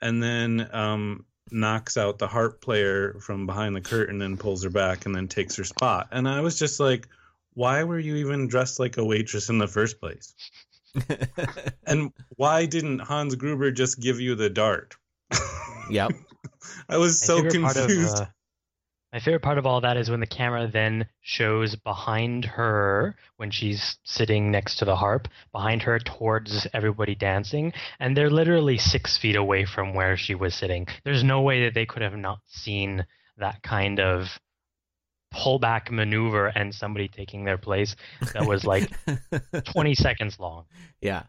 and 0.00 0.20
then 0.22 0.68
um, 0.72 1.24
knocks 1.52 1.96
out 1.96 2.18
the 2.18 2.26
harp 2.26 2.60
player 2.60 3.18
from 3.20 3.46
behind 3.46 3.76
the 3.76 3.80
curtain 3.80 4.22
and 4.22 4.40
pulls 4.40 4.64
her 4.64 4.70
back 4.70 5.06
and 5.06 5.14
then 5.14 5.28
takes 5.28 5.56
her 5.56 5.64
spot. 5.64 6.08
And 6.10 6.28
I 6.28 6.40
was 6.40 6.58
just 6.58 6.80
like, 6.80 7.06
why 7.54 7.84
were 7.84 7.98
you 7.98 8.16
even 8.16 8.48
dressed 8.48 8.80
like 8.80 8.96
a 8.96 9.04
waitress 9.04 9.48
in 9.48 9.58
the 9.58 9.68
first 9.68 10.00
place? 10.00 10.34
And 11.86 12.12
why 12.36 12.66
didn't 12.66 13.00
Hans 13.00 13.34
Gruber 13.34 13.72
just 13.72 14.00
give 14.00 14.20
you 14.20 14.36
the 14.36 14.50
dart? 14.50 14.96
Yep. 15.90 16.12
I 16.88 16.96
was 16.98 17.20
My 17.22 17.26
so 17.26 17.36
favorite 17.42 17.62
part 17.62 17.76
of, 17.76 17.86
confused. 17.88 18.16
uh, 18.16 18.26
my 19.12 19.18
favorite 19.18 19.42
part 19.42 19.58
of 19.58 19.66
all 19.66 19.80
that 19.80 19.96
is 19.96 20.08
when 20.08 20.20
the 20.20 20.26
camera 20.26 20.68
then 20.68 21.06
shows 21.20 21.74
behind 21.74 22.44
her 22.44 23.16
when 23.38 23.50
she's 23.50 23.98
sitting 24.04 24.50
next 24.52 24.76
to 24.76 24.84
the 24.84 24.94
harp, 24.94 25.26
behind 25.52 25.82
her 25.82 25.98
towards 25.98 26.66
everybody 26.72 27.14
dancing, 27.16 27.72
and 27.98 28.16
they're 28.16 28.30
literally 28.30 28.78
six 28.78 29.18
feet 29.18 29.34
away 29.36 29.64
from 29.64 29.94
where 29.94 30.16
she 30.16 30.34
was 30.36 30.54
sitting. 30.54 30.86
There's 31.04 31.24
no 31.24 31.40
way 31.40 31.64
that 31.64 31.74
they 31.74 31.86
could 31.86 32.02
have 32.02 32.16
not 32.16 32.38
seen 32.46 33.04
that 33.38 33.62
kind 33.62 33.98
of 33.98 34.38
pullback 35.34 35.90
maneuver 35.90 36.46
and 36.48 36.74
somebody 36.74 37.08
taking 37.08 37.44
their 37.44 37.58
place 37.58 37.94
that 38.32 38.46
was 38.46 38.64
like 38.64 38.90
20 39.64 39.94
seconds 39.94 40.38
long. 40.38 40.66
yeah. 41.00 41.22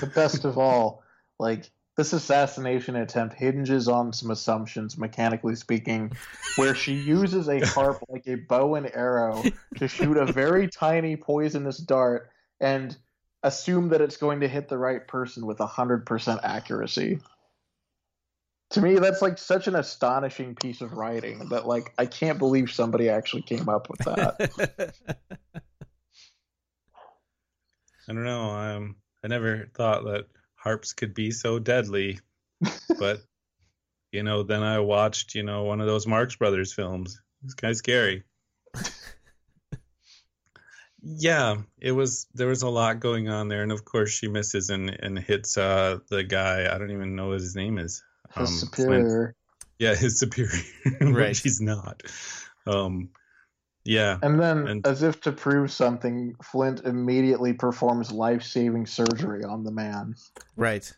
The 0.00 0.06
best 0.06 0.44
of 0.44 0.56
all, 0.56 1.02
like 1.38 1.70
this 2.00 2.14
assassination 2.14 2.96
attempt 2.96 3.34
hinges 3.34 3.86
on 3.86 4.10
some 4.10 4.30
assumptions, 4.30 4.96
mechanically 4.96 5.54
speaking, 5.54 6.10
where 6.56 6.74
she 6.74 6.94
uses 6.94 7.46
a 7.46 7.60
harp 7.66 8.02
like 8.08 8.26
a 8.26 8.36
bow 8.36 8.74
and 8.76 8.90
arrow 8.94 9.44
to 9.76 9.86
shoot 9.86 10.16
a 10.16 10.24
very 10.24 10.66
tiny 10.66 11.14
poisonous 11.14 11.76
dart 11.76 12.30
and 12.58 12.96
assume 13.42 13.90
that 13.90 14.00
it's 14.00 14.16
going 14.16 14.40
to 14.40 14.48
hit 14.48 14.66
the 14.70 14.78
right 14.78 15.06
person 15.06 15.44
with 15.44 15.58
100% 15.58 16.40
accuracy. 16.42 17.18
To 18.70 18.80
me, 18.80 18.94
that's 18.94 19.20
like 19.20 19.36
such 19.36 19.68
an 19.68 19.76
astonishing 19.76 20.54
piece 20.54 20.80
of 20.80 20.94
writing 20.94 21.50
that 21.50 21.66
like 21.66 21.92
I 21.98 22.06
can't 22.06 22.38
believe 22.38 22.70
somebody 22.70 23.10
actually 23.10 23.42
came 23.42 23.68
up 23.68 23.90
with 23.90 23.98
that. 24.06 24.94
I 28.08 28.12
don't 28.14 28.24
know. 28.24 28.52
Um, 28.52 28.96
I 29.22 29.28
never 29.28 29.68
thought 29.74 30.04
that 30.04 30.28
harps 30.62 30.92
could 30.92 31.14
be 31.14 31.30
so 31.30 31.58
deadly, 31.58 32.18
but 32.98 33.20
you 34.12 34.22
know, 34.22 34.42
then 34.42 34.62
I 34.62 34.80
watched, 34.80 35.34
you 35.34 35.42
know, 35.42 35.64
one 35.64 35.80
of 35.80 35.86
those 35.86 36.06
Marx 36.06 36.36
Brothers 36.36 36.72
films. 36.72 37.20
It's 37.44 37.54
kind 37.54 37.70
of 37.70 37.76
scary. 37.76 38.24
yeah, 41.02 41.56
it 41.78 41.92
was. 41.92 42.26
There 42.34 42.48
was 42.48 42.62
a 42.62 42.68
lot 42.68 43.00
going 43.00 43.28
on 43.28 43.48
there, 43.48 43.62
and 43.62 43.72
of 43.72 43.84
course, 43.84 44.10
she 44.10 44.28
misses 44.28 44.68
and 44.70 44.90
and 44.90 45.18
hits 45.18 45.56
uh 45.56 45.98
the 46.10 46.22
guy. 46.22 46.72
I 46.72 46.78
don't 46.78 46.90
even 46.90 47.16
know 47.16 47.28
what 47.28 47.40
his 47.40 47.56
name 47.56 47.78
is. 47.78 48.02
His 48.36 48.48
Um, 48.48 48.54
superior. 48.54 49.34
Yeah, 49.78 49.94
his 49.94 50.18
superior, 50.18 50.52
Right. 51.00 51.34
she's 51.34 51.60
not. 51.60 52.02
Um, 52.66 53.08
yeah, 53.84 54.18
And 54.22 54.38
then, 54.40 54.68
And- 54.68 54.86
as 54.86 55.02
if 55.02 55.20
to 55.22 55.32
prove 55.32 55.72
something, 55.72 56.34
Flint 56.42 56.80
immediately 56.84 57.52
performs 57.52 58.10
life 58.12 58.42
saving 58.42 58.86
surgery 58.86 59.44
on 59.44 59.64
the 59.64 59.70
man. 59.72 60.14
right. 60.56 60.92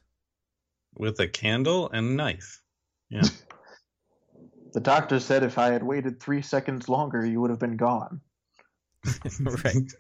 with 0.95 1.19
a 1.21 1.27
candle 1.29 1.89
and 1.91 2.17
knife. 2.17 2.61
Yeah. 3.09 3.23
The 4.75 4.81
doctor 4.81 5.21
said 5.21 5.43
if 5.43 5.59
I 5.59 5.71
had 5.71 5.83
waited 5.83 6.19
three 6.19 6.41
seconds 6.41 6.89
longer, 6.89 7.27
you 7.27 7.43
would 7.43 7.51
have 7.51 7.59
been 7.59 7.77
gone. 7.77 8.23
Right. 9.41 9.93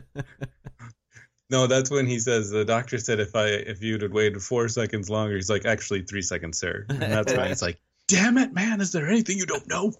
no, 1.50 1.66
that's 1.66 1.90
when 1.90 2.06
he 2.06 2.18
says 2.18 2.48
the 2.48 2.64
doctor 2.64 2.96
said 2.98 3.20
if 3.20 3.36
I 3.36 3.48
if 3.48 3.82
you'd 3.82 4.00
have 4.00 4.12
waited 4.12 4.40
four 4.42 4.68
seconds 4.68 5.10
longer, 5.10 5.34
he's 5.34 5.50
like 5.50 5.66
actually 5.66 6.02
three 6.02 6.22
seconds, 6.22 6.58
sir. 6.58 6.86
And 6.88 7.00
that's 7.02 7.32
when 7.32 7.50
it's 7.50 7.60
like, 7.60 7.78
damn 8.08 8.38
it, 8.38 8.54
man, 8.54 8.80
is 8.80 8.92
there 8.92 9.08
anything 9.08 9.36
you 9.36 9.44
don't 9.46 9.68
know? 9.68 9.92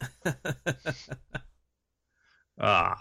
Ah, 2.60 2.98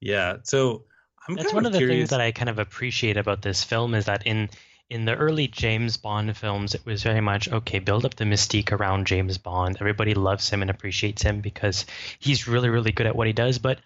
yeah. 0.00 0.36
So 0.44 0.84
I'm 1.28 1.34
That's 1.36 1.52
one 1.52 1.66
of 1.66 1.72
the 1.72 1.78
curious. 1.78 1.98
things 1.98 2.10
that 2.10 2.20
I 2.20 2.32
kind 2.32 2.48
of 2.48 2.58
appreciate 2.58 3.16
about 3.16 3.42
this 3.42 3.64
film 3.64 3.94
is 3.94 4.06
that 4.06 4.26
in 4.26 4.48
in 4.88 5.04
the 5.04 5.16
early 5.16 5.48
James 5.48 5.96
Bond 5.96 6.36
films, 6.36 6.74
it 6.74 6.86
was 6.86 7.02
very 7.02 7.20
much 7.20 7.48
okay, 7.50 7.80
build 7.80 8.04
up 8.04 8.14
the 8.14 8.24
mystique 8.24 8.72
around 8.72 9.06
James 9.06 9.38
Bond. 9.38 9.76
Everybody 9.80 10.14
loves 10.14 10.48
him 10.48 10.62
and 10.62 10.70
appreciates 10.70 11.22
him 11.22 11.40
because 11.40 11.86
he's 12.18 12.46
really, 12.46 12.68
really 12.68 12.92
good 12.92 13.06
at 13.06 13.16
what 13.16 13.26
he 13.26 13.32
does, 13.32 13.58
but 13.58 13.80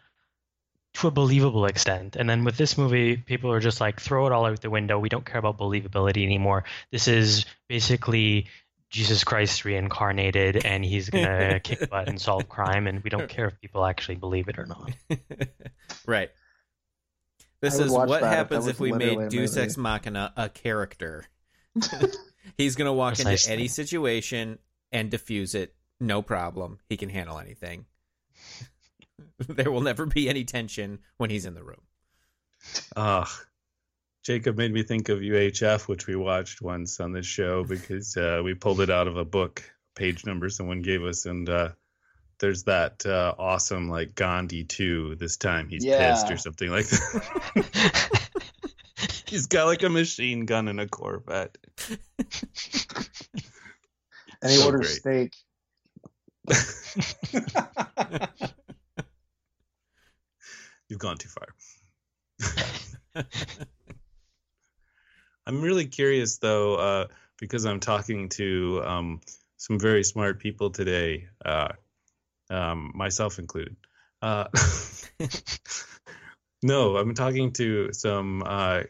to 0.94 1.08
a 1.08 1.10
believable 1.10 1.66
extent. 1.66 2.16
And 2.16 2.28
then 2.28 2.44
with 2.44 2.56
this 2.56 2.76
movie, 2.76 3.16
people 3.16 3.52
are 3.52 3.60
just 3.60 3.80
like, 3.80 4.00
throw 4.00 4.26
it 4.26 4.32
all 4.32 4.44
out 4.44 4.60
the 4.60 4.70
window. 4.70 4.98
We 4.98 5.08
don't 5.08 5.24
care 5.24 5.38
about 5.38 5.58
believability 5.58 6.24
anymore. 6.24 6.64
This 6.90 7.08
is 7.08 7.46
basically 7.68 8.48
Jesus 8.90 9.22
Christ 9.22 9.64
reincarnated 9.64 10.64
and 10.66 10.84
he's 10.84 11.08
going 11.10 11.24
to 11.50 11.60
kick 11.60 11.88
butt 11.88 12.08
and 12.08 12.20
solve 12.20 12.48
crime. 12.48 12.86
And 12.86 13.02
we 13.02 13.10
don't 13.10 13.28
care 13.28 13.46
if 13.46 13.60
people 13.60 13.84
actually 13.84 14.16
believe 14.16 14.48
it 14.48 14.58
or 14.58 14.66
not. 14.66 14.92
right. 16.06 16.30
This 17.60 17.78
is 17.78 17.90
what 17.90 18.08
that 18.08 18.22
happens 18.22 18.66
if, 18.66 18.80
we 18.80 18.90
made 18.90 19.28
Deus. 19.28 19.56
Ex 19.56 19.76
Machina 19.76 20.32
a 20.36 20.48
character. 20.48 21.26
He's 22.56 22.74
going 22.74 22.86
to 22.86 22.92
walk 22.92 23.12
into 23.12 23.24
Precisely. 23.24 23.52
any 23.52 23.68
situation 23.68 24.58
and 24.90 25.10
diffuse 25.10 25.54
it. 25.54 25.74
No 26.00 26.22
problem. 26.22 26.78
He 26.88 26.96
can 26.96 27.10
handle 27.10 27.38
anything. 27.38 27.84
there 29.38 29.70
will 29.70 29.82
never 29.82 30.06
be 30.06 30.28
any 30.28 30.44
tension 30.44 31.00
when 31.18 31.28
he's 31.28 31.44
in 31.44 31.54
the 31.54 31.62
room. 31.62 31.82
Ah, 32.96 33.30
Jacob 34.30 34.56
made 34.56 34.72
me 34.72 34.84
think 34.84 35.08
of 35.08 35.18
UHF, 35.18 35.88
which 35.88 36.06
we 36.06 36.14
watched 36.14 36.62
once 36.62 37.00
on 37.00 37.10
this 37.10 37.26
show 37.26 37.64
because 37.64 38.16
uh, 38.16 38.40
we 38.44 38.54
pulled 38.54 38.80
it 38.80 38.88
out 38.88 39.08
of 39.08 39.16
a 39.16 39.24
book 39.24 39.60
page 39.96 40.24
number 40.24 40.48
someone 40.48 40.82
gave 40.82 41.02
us, 41.02 41.26
and 41.26 41.48
uh, 41.48 41.70
there's 42.38 42.62
that 42.62 43.04
uh, 43.04 43.34
awesome 43.36 43.90
like 43.90 44.14
Gandhi 44.14 44.62
too. 44.62 45.16
This 45.16 45.36
time 45.36 45.68
he's 45.68 45.84
Yeah. 45.84 46.12
pissed 46.12 46.30
or 46.30 46.36
something 46.36 46.70
like 46.70 46.86
that. 46.86 48.30
he's 49.26 49.46
got 49.46 49.64
like 49.64 49.82
a 49.82 49.88
machine 49.88 50.46
gun 50.46 50.68
and 50.68 50.78
a 50.78 50.86
Corvette. 50.86 51.58
And 54.42 54.52
he 54.52 54.58
So 54.58 54.64
orders 54.66 55.00
great. 55.00 55.34
steak. 56.48 56.48
You've 60.88 60.98
gone 61.00 61.18
too 61.18 61.28
far. 61.28 61.48
I'm 65.46 65.60
really 65.60 65.86
curious 65.86 66.38
though, 66.38 66.74
uh, 66.76 67.06
because 67.38 67.64
I'm 67.64 67.80
talking 67.80 68.28
to 68.30 68.82
um, 68.84 69.20
some 69.56 69.78
very 69.78 70.04
smart 70.04 70.38
people 70.38 70.70
today, 70.70 71.28
uh, 71.44 71.72
um, 72.50 72.92
myself 72.94 73.38
included. 73.38 73.76
Uh, 74.22 74.46
no, 76.62 76.96
I'm 76.96 77.14
talking 77.14 77.52
to 77.54 77.92
some 77.92 78.42
uh, 78.44 78.82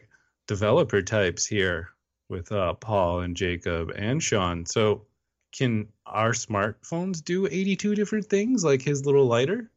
developer 0.47 1.01
types 1.01 1.45
here 1.45 1.89
with 2.29 2.51
uh, 2.51 2.73
Paul 2.73 3.21
and 3.21 3.35
Jacob 3.35 3.91
and 3.95 4.21
Sean. 4.21 4.65
So, 4.65 5.05
can 5.53 5.89
our 6.05 6.31
smartphones 6.31 7.23
do 7.23 7.45
82 7.45 7.95
different 7.95 8.25
things 8.27 8.63
like 8.63 8.81
his 8.81 9.05
little 9.05 9.25
lighter? 9.25 9.69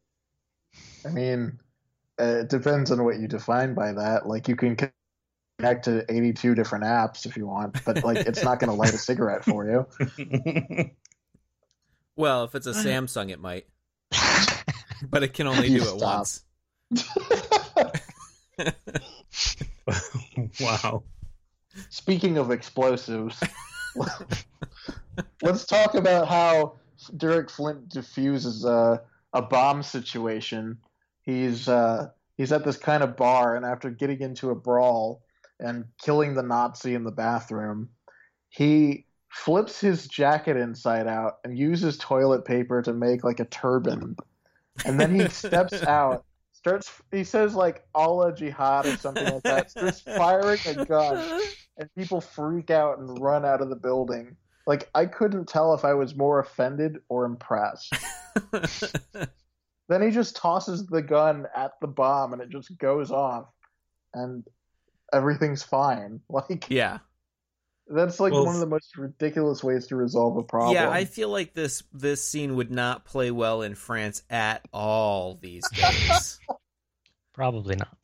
I 1.05 1.11
mean, 1.11 1.59
it 2.19 2.49
depends 2.49 2.91
on 2.93 3.05
what 3.05 3.19
you 3.19 3.27
define 3.27 3.75
by 3.75 3.93
that. 3.93 4.29
Like, 4.29 4.49
you 4.49 4.57
can 4.57 4.77
connect 5.65 5.85
to 5.87 6.05
82 6.13 6.55
different 6.55 6.85
apps 6.85 7.27
if 7.27 7.37
you 7.37 7.47
want, 7.47 7.83
but 7.85 8.05
like, 8.05 8.19
it's 8.19 8.43
not 8.43 8.59
going 8.59 8.69
to 8.71 8.75
light 8.77 8.93
a 8.93 8.99
cigarette 9.11 9.45
for 9.45 9.65
you. 9.67 10.91
Well, 12.17 12.45
if 12.45 12.55
it's 12.55 12.69
a 12.69 12.73
Samsung, 12.73 13.31
it 13.31 13.41
might. 13.41 13.67
But 15.11 15.25
it 15.25 15.35
can 15.35 15.49
only 15.49 15.69
do 15.69 15.83
it 15.83 15.99
Stop. 15.99 16.01
once. 16.01 16.45
wow. 20.61 21.03
Speaking 21.91 22.39
of 22.39 22.53
explosives, 22.53 23.39
let's 25.43 25.67
talk 25.67 25.95
about 25.95 26.29
how 26.29 26.77
Derek 27.17 27.51
Flint 27.51 27.89
diffuses 27.89 28.65
a, 28.65 29.03
a 29.33 29.43
bomb 29.43 29.83
situation. 29.83 30.79
He's 31.23 31.69
uh, 31.69 32.11
he's 32.37 32.53
at 32.53 32.65
this 32.65 32.77
kind 32.77 33.03
of 33.03 33.17
bar, 33.17 33.57
and 33.57 33.67
after 33.67 33.91
getting 33.91 34.21
into 34.21 34.51
a 34.51 34.55
brawl 34.55 35.24
and 35.61 35.85
killing 36.03 36.35
the 36.35 36.43
Nazi 36.43 36.95
in 36.95 37.05
the 37.05 37.11
bathroom, 37.11 37.89
he 38.49 39.07
flips 39.31 39.81
his 39.81 40.07
jacket 40.07 40.57
inside 40.57 41.09
out 41.09 41.39
and 41.45 41.59
uses 41.59 41.99
toilet 41.99 42.45
paper 42.45 42.81
to 42.83 42.93
make 42.93 43.25
like 43.25 43.41
a 43.41 43.45
turban. 43.47 44.17
And 44.85 44.99
then 44.99 45.15
he 45.15 45.29
steps 45.29 45.83
out, 45.83 46.25
starts. 46.53 46.91
He 47.11 47.25
says 47.25 47.55
like 47.55 47.85
Allah 47.95 48.35
Jihad 48.35 48.87
or 48.87 48.97
something 48.97 49.25
like 49.25 49.43
that. 49.43 49.71
Starts 49.71 50.01
firing 50.01 50.61
a 50.67 50.85
gun 50.85 51.41
and 51.77 51.89
people 51.97 52.21
freak 52.21 52.71
out 52.71 52.99
and 52.99 53.21
run 53.21 53.45
out 53.45 53.61
of 53.61 53.71
the 53.71 53.77
building. 53.77 54.37
Like 54.67 54.89
I 54.95 55.07
couldn't 55.07 55.49
tell 55.49 55.75
if 55.75 55.85
I 55.85 55.95
was 55.95 56.15
more 56.15 56.39
offended 56.39 56.99
or 57.09 57.25
impressed. 57.25 57.93
then 59.89 60.01
he 60.01 60.11
just 60.11 60.37
tosses 60.37 60.87
the 60.87 61.03
gun 61.03 61.47
at 61.55 61.73
the 61.81 61.87
bomb 61.87 62.33
and 62.33 62.41
it 62.41 62.51
just 62.51 62.77
goes 62.79 63.11
off 63.11 63.47
and 64.15 64.45
everything's 65.13 65.63
fine. 65.63 66.21
Like 66.31 66.67
yeah. 66.69 66.99
that's 67.87 68.19
like 68.21 68.33
Well, 68.33 68.47
one 68.47 68.55
of 68.55 68.61
the 68.61 68.67
most 68.67 68.97
ridiculous 68.97 69.63
ways 69.63 69.87
to 69.89 69.97
resolve 69.97 70.37
a 70.37 70.43
problem. 70.43 70.75
Yeah, 70.75 70.91
I 70.91 71.05
feel 71.05 71.29
like 71.29 71.55
this 71.55 71.83
this 71.93 72.27
scene 72.27 72.57
would 72.57 72.71
not 72.71 73.05
play 73.05 73.31
well 73.31 73.63
in 73.63 73.75
France 73.75 74.23
at 74.31 74.67
all 74.73 75.39
these 75.41 75.69
days. 75.73 76.41
Probably 77.33 77.77
not. 77.77 77.97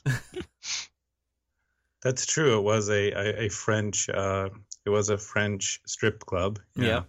That's 2.02 2.26
true. 2.26 2.58
It 2.58 2.62
was 2.62 2.88
a 2.88 3.10
a, 3.12 3.44
a 3.44 3.48
French. 3.48 4.08
Uh, 4.08 4.48
it 4.86 4.90
was 4.90 5.10
a 5.10 5.18
French 5.18 5.80
strip 5.86 6.20
club. 6.20 6.58
Yep. 6.76 7.06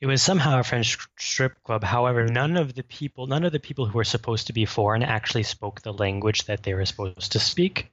It 0.00 0.06
was 0.06 0.22
somehow 0.22 0.58
a 0.58 0.62
French 0.62 0.96
strip 1.18 1.62
club. 1.62 1.84
However, 1.84 2.26
none 2.26 2.56
of 2.56 2.74
the 2.74 2.82
people, 2.82 3.26
none 3.26 3.44
of 3.44 3.52
the 3.52 3.60
people 3.60 3.84
who 3.84 3.98
were 3.98 4.04
supposed 4.04 4.46
to 4.46 4.54
be 4.54 4.64
foreign 4.64 5.02
actually 5.02 5.42
spoke 5.42 5.82
the 5.82 5.92
language 5.92 6.44
that 6.46 6.62
they 6.62 6.72
were 6.72 6.86
supposed 6.86 7.32
to 7.32 7.38
speak. 7.38 7.92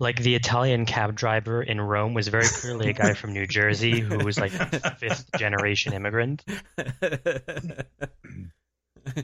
Like 0.00 0.16
the 0.20 0.34
Italian 0.34 0.84
cab 0.84 1.14
driver 1.14 1.62
in 1.62 1.80
Rome 1.80 2.12
was 2.12 2.26
very 2.26 2.48
clearly 2.48 2.90
a 2.90 2.92
guy 2.92 3.14
from 3.14 3.32
New 3.32 3.46
Jersey 3.46 4.00
who 4.00 4.24
was 4.24 4.36
like 4.36 4.52
a 4.54 4.96
fifth 4.98 5.30
generation 5.38 5.92
immigrant. 5.92 6.44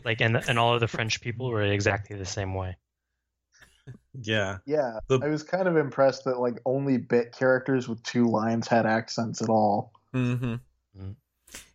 Like, 0.04 0.20
and 0.20 0.36
and 0.36 0.58
all 0.58 0.74
of 0.74 0.80
the 0.80 0.88
French 0.88 1.20
people 1.20 1.48
were 1.48 1.62
exactly 1.62 2.16
the 2.16 2.26
same 2.26 2.54
way. 2.54 2.76
Yeah. 4.12 4.58
yeah. 4.66 5.00
The- 5.08 5.20
I 5.20 5.28
was 5.28 5.42
kind 5.42 5.66
of 5.66 5.76
impressed 5.76 6.24
that 6.26 6.38
like 6.38 6.58
only 6.64 6.98
bit 6.98 7.32
characters 7.32 7.88
with 7.88 8.02
two 8.02 8.26
lines 8.26 8.68
had 8.68 8.86
accents 8.86 9.42
at 9.42 9.48
all. 9.48 9.92
hmm 10.12 10.56
Mm. 10.98 11.14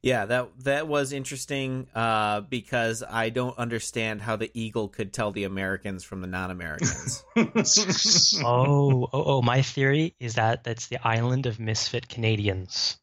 Yeah, 0.01 0.25
that 0.25 0.49
that 0.63 0.87
was 0.87 1.11
interesting 1.11 1.87
uh, 1.95 2.41
because 2.41 3.03
I 3.07 3.29
don't 3.29 3.57
understand 3.57 4.21
how 4.21 4.35
the 4.35 4.51
eagle 4.53 4.87
could 4.87 5.11
tell 5.11 5.31
the 5.31 5.45
Americans 5.45 6.03
from 6.03 6.21
the 6.21 6.27
non-Americans. 6.27 7.23
Oh, 8.43 9.09
oh, 9.11 9.23
oh! 9.25 9.41
My 9.41 9.61
theory 9.61 10.15
is 10.19 10.35
that 10.35 10.63
that's 10.63 10.87
the 10.87 11.05
island 11.05 11.45
of 11.45 11.59
misfit 11.59 12.07
Canadians. 12.07 12.97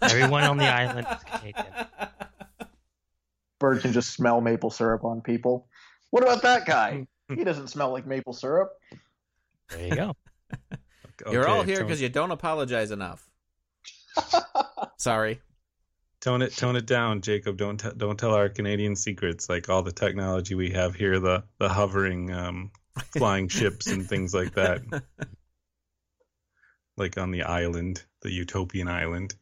Everyone 0.00 0.44
on 0.44 0.56
the 0.56 0.68
island 0.68 1.06
is 1.10 1.24
Canadian. 1.24 1.86
Bird 3.58 3.82
can 3.82 3.92
just 3.92 4.14
smell 4.14 4.40
maple 4.40 4.70
syrup 4.70 5.04
on 5.04 5.20
people. 5.20 5.68
What 6.10 6.22
about 6.22 6.42
that 6.42 6.66
guy? 6.66 7.06
He 7.28 7.44
doesn't 7.44 7.68
smell 7.68 7.92
like 7.92 8.06
maple 8.06 8.32
syrup. 8.32 8.72
There 9.70 9.86
you 9.86 9.94
go. 9.94 10.16
You're 11.30 11.46
all 11.46 11.62
here 11.62 11.82
because 11.82 12.00
you 12.00 12.08
don't 12.08 12.30
apologize 12.30 12.90
enough. 12.90 13.28
Sorry. 14.96 15.40
Tone 16.20 16.42
it 16.42 16.56
tone 16.56 16.76
it 16.76 16.86
down, 16.86 17.20
Jacob. 17.20 17.56
Don't 17.56 17.78
t- 17.78 17.90
don't 17.96 18.18
tell 18.18 18.34
our 18.34 18.48
Canadian 18.48 18.96
secrets 18.96 19.48
like 19.48 19.68
all 19.68 19.82
the 19.82 19.92
technology 19.92 20.54
we 20.54 20.70
have 20.70 20.94
here, 20.94 21.18
the 21.18 21.44
the 21.58 21.68
hovering 21.68 22.32
um, 22.32 22.70
flying 23.12 23.48
ships 23.48 23.86
and 23.86 24.08
things 24.08 24.34
like 24.34 24.54
that, 24.54 24.82
like 26.96 27.18
on 27.18 27.30
the 27.30 27.42
island, 27.42 28.04
the 28.22 28.30
utopian 28.30 28.88
island. 28.88 29.34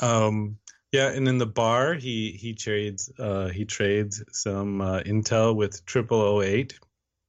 Um. 0.00 0.58
Yeah, 0.90 1.10
and 1.10 1.28
in 1.28 1.36
the 1.36 1.46
bar, 1.46 1.92
he 1.94 2.30
he 2.32 2.54
trades 2.54 3.10
uh 3.18 3.48
he 3.48 3.66
trades 3.66 4.24
some 4.32 4.80
uh, 4.80 5.00
intel 5.00 5.54
with 5.54 5.84
Triple 5.84 6.40
008, 6.40 6.78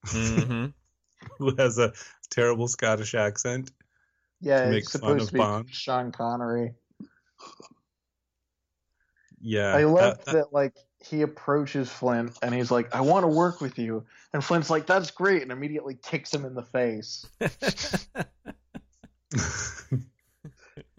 hmm 0.08 0.68
who 1.40 1.56
has 1.58 1.78
a 1.78 1.92
terrible 2.30 2.70
Scottish 2.70 3.16
accent. 3.16 3.72
Yeah, 4.40 4.62
To 4.62 4.68
make 4.70 4.84
it's 4.84 4.94
fun 4.94 5.02
supposed 5.02 5.24
of 5.24 5.28
to 5.28 5.34
be 5.34 5.40
Bond. 5.40 5.70
Sean 5.72 6.12
Connery. 6.14 6.74
Yeah, 9.42 9.74
I 9.74 9.84
love 9.86 10.20
uh, 10.28 10.34
that 10.34 10.54
like 10.54 10.74
he 11.04 11.22
approaches 11.22 11.90
Flint 11.90 12.38
and 12.42 12.54
he's 12.54 12.72
like, 12.72 12.94
"I 12.94 13.02
want 13.02 13.24
to 13.24 13.28
work 13.28 13.62
with 13.62 13.80
you," 13.80 14.06
and 14.34 14.44
Flint's 14.44 14.70
like, 14.70 14.86
"That's 14.86 15.12
great," 15.12 15.42
and 15.44 15.52
immediately 15.52 15.96
kicks 15.96 16.34
him 16.34 16.46
in 16.46 16.56
the 16.56 16.64
face. 16.64 17.26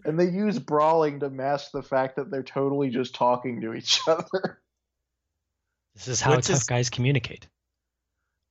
And 0.03 0.19
they 0.19 0.29
use 0.29 0.57
brawling 0.57 1.19
to 1.19 1.29
mask 1.29 1.71
the 1.71 1.83
fact 1.83 2.15
that 2.15 2.31
they're 2.31 2.41
totally 2.41 2.89
just 2.89 3.13
talking 3.13 3.61
to 3.61 3.73
each 3.73 3.99
other. 4.07 4.59
This 5.93 6.07
is 6.07 6.21
how 6.21 6.35
Which 6.35 6.47
tough 6.47 6.57
is- 6.57 6.63
guys 6.63 6.89
communicate. 6.89 7.47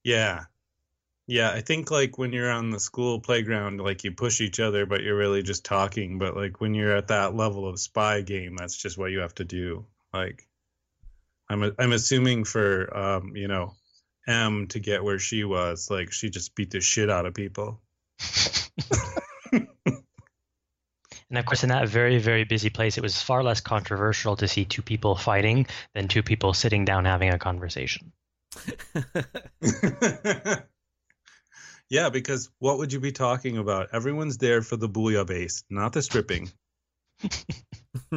Yeah. 0.05 0.45
Yeah, 1.31 1.53
I 1.53 1.61
think 1.61 1.93
like 1.93 2.19
when 2.19 2.33
you're 2.33 2.51
on 2.51 2.71
the 2.71 2.81
school 2.81 3.21
playground, 3.21 3.81
like 3.81 4.03
you 4.03 4.11
push 4.11 4.41
each 4.41 4.59
other, 4.59 4.85
but 4.85 5.05
you're 5.05 5.17
really 5.17 5.45
just 5.45 5.65
talking. 5.65 6.19
But 6.19 6.35
like 6.35 6.61
when 6.61 6.75
you're 6.75 6.97
at 6.97 7.07
that 7.07 7.37
level 7.37 7.69
of 7.69 7.79
spy 7.79 8.23
game, 8.23 8.57
that's 8.57 8.77
just 8.77 8.99
what 8.99 9.13
you 9.13 9.21
have 9.21 9.37
to 9.37 9.45
do. 9.45 9.87
Like, 10.13 10.49
I'm 11.49 11.73
I'm 11.79 11.93
assuming 11.93 12.43
for 12.43 12.97
um 12.97 13.37
you 13.37 13.47
know 13.47 13.75
M 14.27 14.67
to 14.71 14.81
get 14.81 15.05
where 15.05 15.21
she 15.21 15.45
was, 15.45 15.89
like 15.89 16.11
she 16.11 16.31
just 16.31 16.57
beat 16.57 16.73
the 16.73 16.81
shit 16.81 17.09
out 17.09 17.27
of 17.27 17.35
people. 17.35 17.81
And 21.33 21.39
of 21.39 21.45
course, 21.45 21.63
in 21.63 21.69
that 21.69 21.89
very, 21.89 22.19
very 22.19 22.43
busy 22.43 22.71
place, 22.71 22.99
it 22.99 23.03
was 23.03 23.23
far 23.23 23.45
less 23.45 23.61
controversial 23.61 24.35
to 24.35 24.49
see 24.49 24.65
two 24.65 24.83
people 24.83 25.15
fighting 25.15 25.69
than 25.95 26.09
two 26.09 26.25
people 26.25 26.55
sitting 26.55 26.85
down 26.85 27.05
having 27.05 27.31
a 27.31 27.39
conversation. 27.39 28.11
yeah, 31.91 32.09
because 32.09 32.49
what 32.59 32.79
would 32.79 32.93
you 32.93 33.01
be 33.01 33.13
talking 33.13 33.59
about? 33.59 33.89
Everyone's 33.93 34.39
there 34.39 34.63
for 34.63 34.77
the 34.77 34.89
bouillabaisse, 34.89 35.65
not 35.69 35.93
the 35.93 36.01
stripping. 36.03 36.51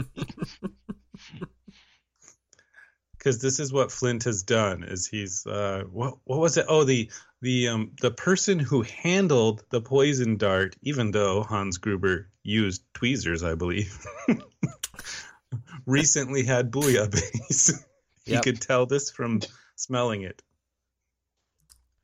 Because 3.17 3.41
this 3.41 3.59
is 3.61 3.71
what 3.71 3.89
Flint 3.89 4.25
has 4.25 4.43
done. 4.43 4.83
Is 4.83 5.07
he's 5.07 5.45
uh, 5.47 5.83
what 5.89 6.15
what 6.25 6.39
was 6.39 6.57
it? 6.57 6.65
Oh, 6.67 6.83
the 6.83 7.09
the 7.41 7.69
um 7.69 7.93
the 8.01 8.11
person 8.11 8.59
who 8.59 8.81
handled 8.81 9.63
the 9.69 9.79
poison 9.79 10.35
dart, 10.35 10.75
even 10.81 11.11
though 11.11 11.41
Hans 11.41 11.77
Gruber 11.77 12.27
used 12.43 12.83
tweezers, 12.93 13.41
I 13.41 13.55
believe, 13.55 13.97
recently 15.85 16.43
had 16.43 16.69
bouillabaisse. 16.71 17.71
he 18.25 18.33
Yep. 18.33 18.43
could 18.43 18.61
tell 18.61 18.85
this 18.87 19.09
from 19.09 19.39
smelling 19.77 20.23
it. 20.23 20.41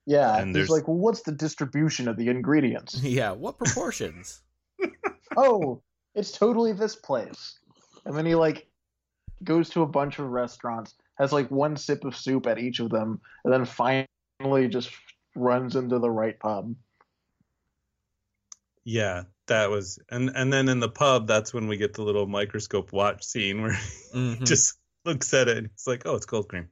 Yeah, 0.10 0.36
And 0.38 0.48
he's 0.48 0.54
there's- 0.56 0.70
like, 0.72 0.88
well, 0.88 0.98
what's 0.98 1.22
the 1.22 1.32
distribution 1.32 2.08
of 2.08 2.18
the 2.18 2.30
ingredients? 2.30 3.00
yeah, 3.04 3.32
what 3.32 3.60
proportions? 3.60 4.42
oh, 5.38 5.84
it's 6.16 6.32
totally 6.32 6.74
this 6.74 6.96
place. 6.96 7.60
And 8.06 8.18
then 8.18 8.26
he 8.26 8.34
like 8.34 8.68
goes 9.44 9.70
to 9.70 9.84
a 9.84 9.86
bunch 9.88 10.18
of 10.18 10.26
restaurants, 10.32 10.96
has 11.20 11.32
like 11.32 11.52
one 11.52 11.78
sip 11.78 12.06
of 12.06 12.16
soup 12.18 12.48
at 12.48 12.58
each 12.58 12.80
of 12.80 12.90
them, 12.90 13.22
and 13.44 13.54
then 13.54 13.66
finally 13.66 14.68
just 14.68 14.90
runs 15.36 15.76
into 15.76 16.00
the 16.00 16.10
right 16.10 16.40
pub. 16.40 16.74
Yeah, 18.84 19.24
that 19.46 19.70
was 19.70 20.00
and 20.10 20.32
and 20.34 20.52
then 20.52 20.70
in 20.70 20.80
the 20.80 20.90
pub, 20.90 21.28
that's 21.28 21.54
when 21.54 21.68
we 21.68 21.78
get 21.78 21.94
the 21.94 22.02
little 22.02 22.26
microscope 22.26 22.92
watch 22.92 23.24
scene 23.24 23.62
where 23.62 23.74
he 23.74 24.18
Mhm. 24.18 24.48
just 24.48 24.76
looks 25.06 25.34
at 25.36 25.48
it 25.50 25.58
and 25.58 25.68
it's 25.68 25.86
like, 25.86 26.02
oh, 26.08 26.16
it's 26.16 26.26
cold 26.26 26.48
cream. 26.50 26.70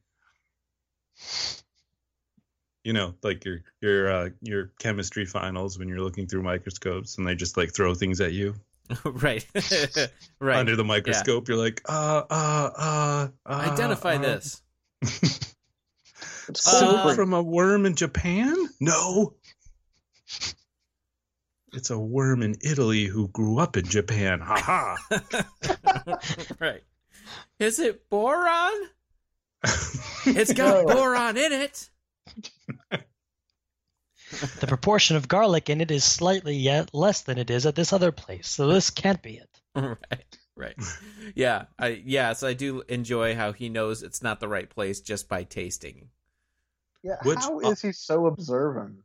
You 2.87 2.93
know, 2.93 3.15
like 3.21 3.43
your 3.43 3.63
your 3.81 4.09
uh, 4.09 4.29
your 4.41 4.71
chemistry 4.79 5.25
finals 5.25 5.77
when 5.77 5.89
you're 5.89 5.99
looking 5.99 6.25
through 6.25 6.43
microscopes 6.43 7.17
and 7.17 7.27
they 7.27 7.35
just 7.35 7.57
like 7.57 7.73
throw 7.73 7.93
things 7.93 8.21
at 8.21 8.31
you 8.31 8.55
right, 9.03 9.45
right. 10.39 10.57
under 10.57 10.77
the 10.77 10.85
microscope. 10.85 11.49
You're 11.49 11.57
like, 11.57 11.81
uh, 11.89 12.23
uh, 12.29 12.69
uh, 12.77 13.27
uh 13.45 13.53
Identify 13.73 14.15
uh, 14.15 14.19
this. 14.19 14.61
It's 16.47 16.65
Uh, 16.65 16.79
cold 16.79 16.91
Soup 16.93 17.01
cream. 17.03 17.15
from 17.15 17.33
a 17.33 17.43
worm 17.43 17.85
in 17.85 17.95
Japan? 17.97 18.55
No. 18.79 19.33
It's 21.73 21.89
a 21.89 21.99
worm 21.99 22.41
in 22.41 22.55
Italy 22.61 23.03
who 23.03 23.27
grew 23.27 23.59
up 23.59 23.75
in 23.75 23.83
Japan. 23.83 24.39
Ha 24.39 24.95
ha. 25.11 26.17
right. 26.61 26.83
Is 27.59 27.79
it 27.79 28.09
boron? 28.09 28.71
It's 30.25 30.53
got 30.53 30.85
boron 30.85 31.35
in 31.35 31.51
it. 31.51 31.89
The 34.59 34.67
proportion 34.67 35.15
of 35.15 35.27
garlic 35.27 35.69
in 35.69 35.79
it 35.79 35.89
is 35.89 36.03
slightly 36.03 36.55
yet 36.55 36.93
less 36.93 37.21
than 37.21 37.37
it 37.37 37.49
is 37.49 37.65
at 37.65 37.75
this 37.75 37.93
other 37.93 38.11
place, 38.11 38.47
so 38.47 38.67
this 38.67 38.89
can't 38.89 39.21
be 39.21 39.37
it. 39.37 39.49
right, 39.75 40.37
right. 40.55 40.75
Yeah, 41.33 41.65
I 41.79 42.01
yes, 42.05 42.43
I 42.43 42.53
do 42.53 42.83
enjoy 42.89 43.35
how 43.35 43.53
he 43.53 43.69
knows 43.69 44.03
it's 44.03 44.21
not 44.21 44.41
the 44.41 44.49
right 44.49 44.69
place 44.69 44.99
just 44.99 45.29
by 45.29 45.43
tasting. 45.43 46.09
Yeah, 47.03 47.17
Which- 47.23 47.39
how 47.39 47.61
uh, 47.61 47.71
is 47.71 47.81
he 47.81 47.93
so 47.93 48.25
observant? 48.25 48.97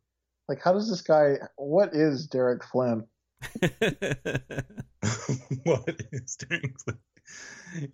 Like, 0.48 0.60
how 0.60 0.72
does 0.72 0.90
this 0.90 1.02
guy? 1.02 1.36
What 1.56 1.94
is 1.94 2.26
Derek 2.26 2.64
Flint? 2.64 3.06
what 5.62 6.00
is 6.10 6.36
Derek 6.36 6.80
Flint? 6.80 6.98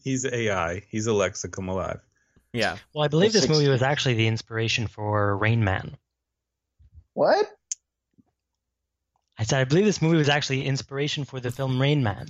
He's 0.03 0.25
AI. 0.25 0.83
He's 0.89 1.07
a 1.07 1.13
lexicum 1.13 1.69
alive. 1.69 2.01
Yeah. 2.53 2.77
Well, 2.95 3.05
I 3.05 3.09
believe 3.09 3.33
The 3.33 3.41
this 3.41 3.49
movie 3.49 3.69
was 3.69 3.83
actually 3.83 4.15
the 4.15 4.27
inspiration 4.27 4.87
for 4.87 5.37
Rain 5.37 5.65
Man. 5.65 5.97
What? 7.15 7.51
I 9.39 9.45
said 9.45 9.61
I 9.61 9.65
believe 9.65 9.85
this 9.85 10.03
movie 10.03 10.17
was 10.17 10.29
actually 10.29 10.65
inspiration 10.65 11.25
for 11.25 11.41
the 11.41 11.51
film 11.51 11.81
Rain 11.81 12.03
Man. 12.03 12.29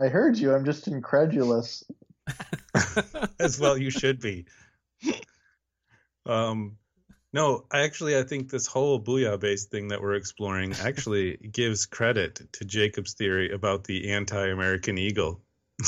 I 0.00 0.08
heard 0.08 0.36
you. 0.38 0.54
I'm 0.54 0.64
just 0.64 0.88
incredulous. 0.88 1.84
As 3.40 3.58
well 3.58 3.76
you 3.76 3.90
should 3.90 4.20
be. 4.20 4.46
Um 6.26 6.76
no, 7.32 7.66
I 7.70 7.80
actually 7.80 8.16
I 8.16 8.22
think 8.22 8.50
this 8.50 8.66
whole 8.66 9.00
bouillabaisse 9.00 9.64
thing 9.64 9.88
that 9.88 10.00
we're 10.00 10.14
exploring 10.14 10.74
actually 10.80 11.36
gives 11.52 11.86
credit 11.86 12.40
to 12.52 12.64
Jacob's 12.64 13.14
theory 13.14 13.52
about 13.52 13.84
the 13.84 14.10
anti-American 14.12 14.98
eagle. 14.98 15.40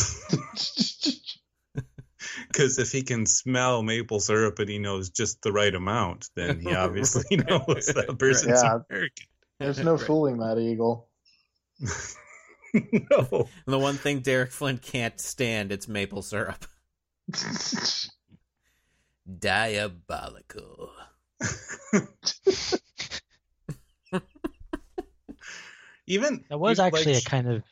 Because 2.52 2.78
if 2.78 2.90
he 2.90 3.02
can 3.02 3.26
smell 3.26 3.82
maple 3.82 4.18
syrup 4.18 4.58
and 4.58 4.68
he 4.68 4.78
knows 4.78 5.10
just 5.10 5.40
the 5.42 5.52
right 5.52 5.74
amount, 5.74 6.28
then 6.34 6.58
he 6.58 6.74
obviously 6.74 7.36
knows 7.48 7.86
that 7.86 8.16
person's 8.18 8.62
Yeah. 8.62 8.80
American. 8.90 9.26
There's 9.60 9.78
no 9.78 9.92
Right. 9.96 10.00
fooling 10.00 10.38
that 10.38 10.58
eagle. 10.58 11.08
no. 12.74 13.48
The 13.66 13.78
one 13.78 13.96
thing 13.96 14.20
Derek 14.20 14.50
Flint 14.50 14.82
can't 14.82 15.20
stand 15.20 15.70
it's 15.72 15.86
maple 15.88 16.22
syrup. 16.22 16.64
Diabolical. 19.38 20.90
Even 26.06 26.44
That 26.50 26.58
was 26.58 26.80
actually 26.80 27.14
like, 27.14 27.22
a 27.22 27.30
kind 27.30 27.48
of 27.48 27.62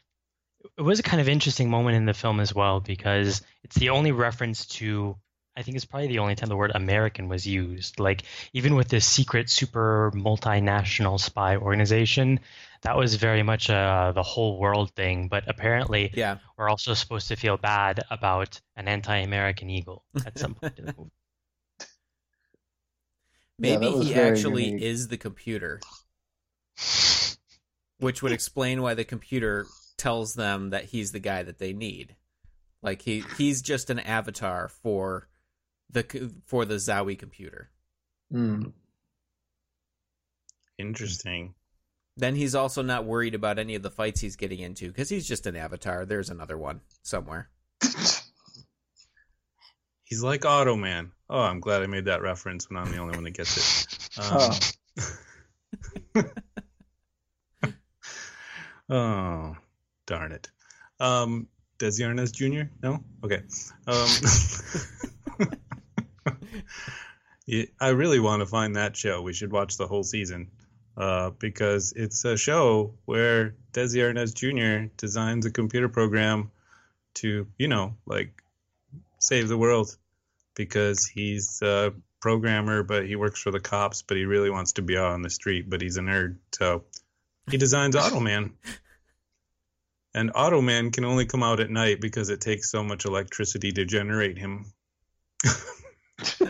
it 0.77 0.83
was 0.83 0.99
a 0.99 1.03
kind 1.03 1.21
of 1.21 1.29
interesting 1.29 1.71
moment 1.71 1.97
in 1.97 2.05
the 2.07 2.15
film 2.15 2.41
as 2.41 2.55
well 2.55 2.81
because 2.81 3.43
it's 3.65 3.77
the 3.77 3.91
only 3.91 4.13
reference 4.13 4.67
to 4.67 5.17
I 5.57 5.63
think 5.63 5.77
it's 5.77 5.85
probably 5.85 6.07
the 6.07 6.21
only 6.21 6.37
time 6.37 6.49
the 6.49 6.57
word 6.57 6.71
American 6.73 7.29
was 7.29 7.45
used. 7.45 7.99
Like 7.99 8.23
even 8.53 8.77
with 8.77 8.87
this 8.87 9.05
secret 9.05 9.51
super 9.51 10.13
multinational 10.15 11.19
spy 11.19 11.57
organization, 11.57 12.39
that 12.83 12.97
was 12.97 13.17
very 13.17 13.43
much 13.43 13.69
uh, 13.69 14.13
the 14.13 14.23
whole 14.23 14.61
world 14.61 14.93
thing. 14.93 15.27
But 15.27 15.49
apparently, 15.49 16.13
Yeah. 16.15 16.39
we're 16.57 16.69
also 16.69 16.95
supposed 16.95 17.27
to 17.29 17.37
feel 17.37 17.57
bad 17.57 18.05
about 18.09 18.61
an 18.77 18.87
anti-American 18.87 19.69
eagle 19.69 20.05
at 20.25 20.39
some 20.39 20.55
point 20.55 20.79
in 20.79 20.87
the 20.87 20.95
movie. 20.97 21.11
Maybe 23.59 23.87
that 23.87 23.97
was 23.97 24.07
he 24.07 24.15
actually 24.15 24.65
unique. 24.67 24.83
is 24.83 25.09
the 25.09 25.17
computer. 25.17 25.81
Which 27.99 28.23
would 28.23 28.31
explain 28.31 28.81
why 28.81 28.95
the 28.95 29.05
computer 29.05 29.67
tells 29.99 30.35
them 30.35 30.71
that 30.71 30.87
he's 30.87 31.13
the 31.13 31.19
guy 31.19 31.43
that 31.43 31.59
they 31.59 31.73
need. 31.73 32.17
Like 32.83 33.03
he 33.03 33.25
he's 33.37 33.61
just 33.61 33.91
an 33.91 33.99
avatar 33.99 34.69
for 34.69 35.29
the 35.91 36.33
for 36.47 36.65
the 36.65 36.77
Zowie 36.77 37.19
computer. 37.19 37.71
Hmm. 38.31 38.67
interesting. 40.79 41.55
Then 42.17 42.35
he's 42.35 42.55
also 42.55 42.83
not 42.83 43.05
worried 43.05 43.35
about 43.35 43.59
any 43.59 43.75
of 43.75 43.83
the 43.83 43.91
fights 43.91 44.21
he's 44.21 44.37
getting 44.37 44.59
into 44.59 44.89
because 44.89 45.09
he's 45.09 45.27
just 45.27 45.47
an 45.47 45.57
avatar. 45.57 46.05
There's 46.05 46.31
another 46.31 46.59
one 46.59 46.81
somewhere. 47.03 47.49
He's 50.05 50.23
like 50.23 50.41
Automan. 50.43 51.11
Oh, 51.29 51.41
I'm 51.41 51.61
glad 51.61 51.83
I 51.83 51.87
made 51.87 52.07
that 52.07 52.23
reference 52.23 52.69
when 52.69 52.79
I'm 52.79 52.91
the 52.91 52.97
only 52.97 53.15
one 53.15 53.25
that 53.25 53.33
gets 53.33 53.85
it. 53.85 54.69
Um, 56.15 57.75
oh, 58.91 59.57
darn 60.09 60.33
it. 60.33 60.51
Um, 60.99 61.47
Desi 61.79 62.01
Arnaz 62.01 62.33
Jr.? 62.33 62.71
No? 62.83 63.05
Okay. 63.23 63.43
Um, 63.87 64.09
I 67.81 67.89
really 67.91 68.19
want 68.19 68.41
to 68.41 68.47
find 68.47 68.75
that 68.77 68.97
show. 68.97 69.23
We 69.23 69.33
should 69.33 69.53
watch 69.53 69.77
the 69.77 69.87
whole 69.87 70.03
season 70.03 70.51
uh, 70.97 71.31
because 71.31 71.93
it's 71.95 72.25
a 72.25 72.37
show 72.37 72.95
where 73.05 73.55
Desi 73.73 74.03
Arnaz 74.03 74.35
Jr. 74.35 74.93
designs 74.97 75.47
a 75.47 75.53
computer 75.53 75.89
program 75.89 76.51
to, 77.15 77.47
you 77.57 77.69
know, 77.69 77.95
like 78.05 78.43
save 79.21 79.49
the 79.49 79.57
world 79.57 79.97
because 80.55 81.07
he's 81.07 81.63
a 81.63 81.95
programmer, 82.21 82.83
but 82.83 83.07
he 83.07 83.15
works 83.15 83.41
for 83.41 83.53
the 83.53 83.61
cops, 83.61 84.03
but 84.03 84.17
he 84.17 84.25
really 84.25 84.51
wants 84.51 84.73
to 84.73 84.83
be 84.83 84.99
out 84.99 85.13
on 85.13 85.23
the 85.23 85.31
street, 85.31 85.71
but 85.71 85.81
he's 85.81 85.97
a 85.97 86.01
nerd. 86.01 86.39
So 86.53 86.85
he 87.49 87.57
designs 87.57 87.95
Automan. 87.95 88.53
And 90.19 90.33
Automan 90.33 90.93
can 90.93 91.05
only 91.05 91.27
come 91.27 91.45
out 91.45 91.61
at 91.61 91.71
night 91.71 92.01
because 92.01 92.29
it 92.29 92.41
takes 92.41 92.73
so 92.73 92.83
much 92.83 93.05
electricity 93.05 93.71
to 93.71 93.85
generate 93.85 94.37
him. 94.37 94.73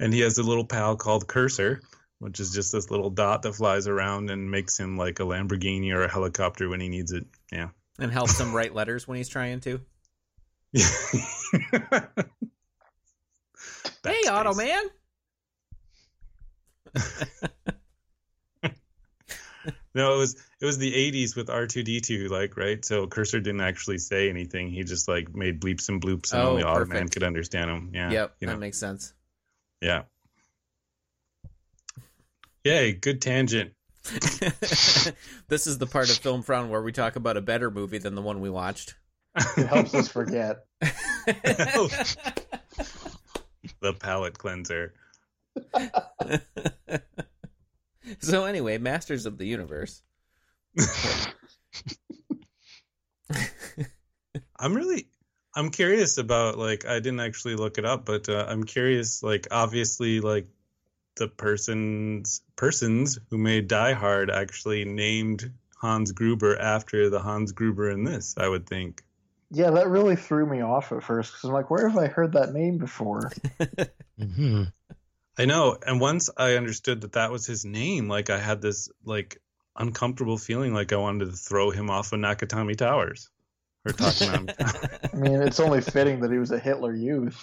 and 0.00 0.14
he 0.14 0.20
has 0.20 0.38
a 0.38 0.42
little 0.42 0.64
pal 0.64 0.96
called 0.96 1.28
Cursor, 1.28 1.82
which 2.20 2.40
is 2.40 2.52
just 2.54 2.72
this 2.72 2.90
little 2.90 3.10
dot 3.10 3.42
that 3.42 3.52
flies 3.52 3.86
around 3.86 4.30
and 4.30 4.50
makes 4.50 4.78
him 4.78 4.96
like 4.96 5.20
a 5.20 5.24
Lamborghini 5.24 5.92
or 5.92 6.04
a 6.04 6.10
helicopter 6.10 6.70
when 6.70 6.80
he 6.80 6.88
needs 6.88 7.12
it. 7.12 7.26
Yeah. 7.52 7.68
And 7.98 8.10
helps 8.10 8.40
him 8.40 8.54
write 8.54 8.74
letters 8.74 9.06
when 9.06 9.18
he's 9.18 9.28
trying 9.28 9.60
to. 9.60 9.78
hey, 10.72 10.80
Backspace. 14.02 14.24
Automan. 14.26 14.84
No, 19.94 20.14
it 20.14 20.18
was 20.18 20.36
it 20.60 20.66
was 20.66 20.78
the 20.78 20.92
'80s 20.92 21.36
with 21.36 21.48
R2D2, 21.48 22.28
like 22.30 22.56
right. 22.56 22.84
So 22.84 23.06
Cursor 23.06 23.40
didn't 23.40 23.60
actually 23.60 23.98
say 23.98 24.28
anything. 24.28 24.70
He 24.70 24.82
just 24.84 25.08
like 25.08 25.34
made 25.34 25.60
bleeps 25.60 25.88
and 25.88 26.00
bloops, 26.00 26.32
and 26.32 26.42
Oh, 26.42 26.50
only 26.50 26.62
Automan 26.64 26.88
perfect. 26.90 27.12
could 27.12 27.22
understand 27.22 27.70
him. 27.70 27.90
Yeah. 27.94 28.10
yep, 28.10 28.34
You 28.40 28.46
know. 28.46 28.54
that 28.54 28.58
makes 28.58 28.78
sense. 28.78 29.12
Yeah. 29.80 30.02
Yay! 32.64 32.92
Good 32.92 33.22
tangent. 33.22 33.72
this 35.48 35.66
is 35.66 35.78
the 35.78 35.86
part 35.86 36.10
of 36.10 36.16
Film 36.16 36.42
Frown 36.42 36.70
where 36.70 36.82
we 36.82 36.92
talk 36.92 37.16
about 37.16 37.36
a 37.36 37.40
better 37.42 37.70
movie 37.70 37.98
than 37.98 38.14
the 38.14 38.22
one 38.22 38.40
we 38.40 38.50
watched. 38.50 38.94
It 39.56 39.66
helps 39.66 39.94
us 39.94 40.08
forget. 40.08 40.64
the 40.80 40.90
palate 44.00 44.38
cleanser. 44.38 44.94
so 48.20 48.44
anyway, 48.44 48.78
Masters 48.78 49.26
of 49.26 49.38
the 49.38 49.46
Universe. 49.46 50.02
I'm 54.58 54.74
really 54.74 55.08
I'm 55.54 55.70
curious 55.70 56.18
about 56.18 56.58
like 56.58 56.86
I 56.86 57.00
didn't 57.00 57.20
actually 57.20 57.56
look 57.56 57.78
it 57.78 57.84
up, 57.84 58.04
but 58.04 58.28
uh, 58.28 58.46
I'm 58.48 58.64
curious 58.64 59.22
like 59.22 59.48
obviously 59.50 60.20
like 60.20 60.46
the 61.16 61.28
persons 61.28 62.42
persons 62.56 63.18
who 63.30 63.38
made 63.38 63.68
Die 63.68 63.92
Hard 63.92 64.30
actually 64.30 64.84
named 64.84 65.52
Hans 65.76 66.12
Gruber 66.12 66.58
after 66.58 67.10
the 67.10 67.20
Hans 67.20 67.52
Gruber 67.52 67.90
in 67.90 68.04
this, 68.04 68.34
I 68.36 68.48
would 68.48 68.66
think. 68.66 69.02
Yeah, 69.50 69.70
that 69.70 69.88
really 69.88 70.16
threw 70.16 70.44
me 70.46 70.60
off 70.60 70.92
at 70.92 71.02
first 71.02 71.32
because 71.32 71.48
I'm 71.48 71.54
like, 71.54 71.70
where 71.70 71.88
have 71.88 71.96
I 71.96 72.06
heard 72.06 72.32
that 72.32 72.52
name 72.52 72.78
before? 72.78 73.32
hmm 74.18 74.64
I 75.38 75.44
know, 75.44 75.78
and 75.86 76.00
once 76.00 76.30
I 76.36 76.56
understood 76.56 77.02
that 77.02 77.12
that 77.12 77.30
was 77.30 77.46
his 77.46 77.64
name, 77.64 78.08
like 78.08 78.28
I 78.28 78.38
had 78.38 78.60
this 78.60 78.88
like 79.04 79.40
uncomfortable 79.78 80.36
feeling 80.36 80.74
like 80.74 80.92
I 80.92 80.96
wanted 80.96 81.26
to 81.26 81.36
throw 81.36 81.70
him 81.70 81.88
off 81.90 82.12
of 82.12 82.20
Nakatomi 82.20 82.76
Towers 82.76 83.30
or 83.86 83.92
Takanami. 83.92 85.10
I 85.14 85.16
mean, 85.16 85.42
it's 85.42 85.60
only 85.60 85.80
fitting 85.80 86.20
that 86.20 86.30
he 86.30 86.38
was 86.38 86.50
a 86.50 86.58
Hitler 86.58 86.92
youth 86.92 87.36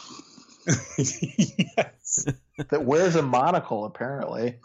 yes. 0.97 2.27
that 2.69 2.83
wears 2.83 3.15
a 3.15 3.21
monocle, 3.21 3.85
apparently. 3.85 4.59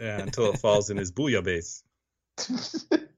Yeah, 0.00 0.20
until 0.20 0.52
it 0.52 0.58
falls 0.58 0.90
in 0.90 0.96
his 0.96 1.12
bouillabaisse. 1.12 1.82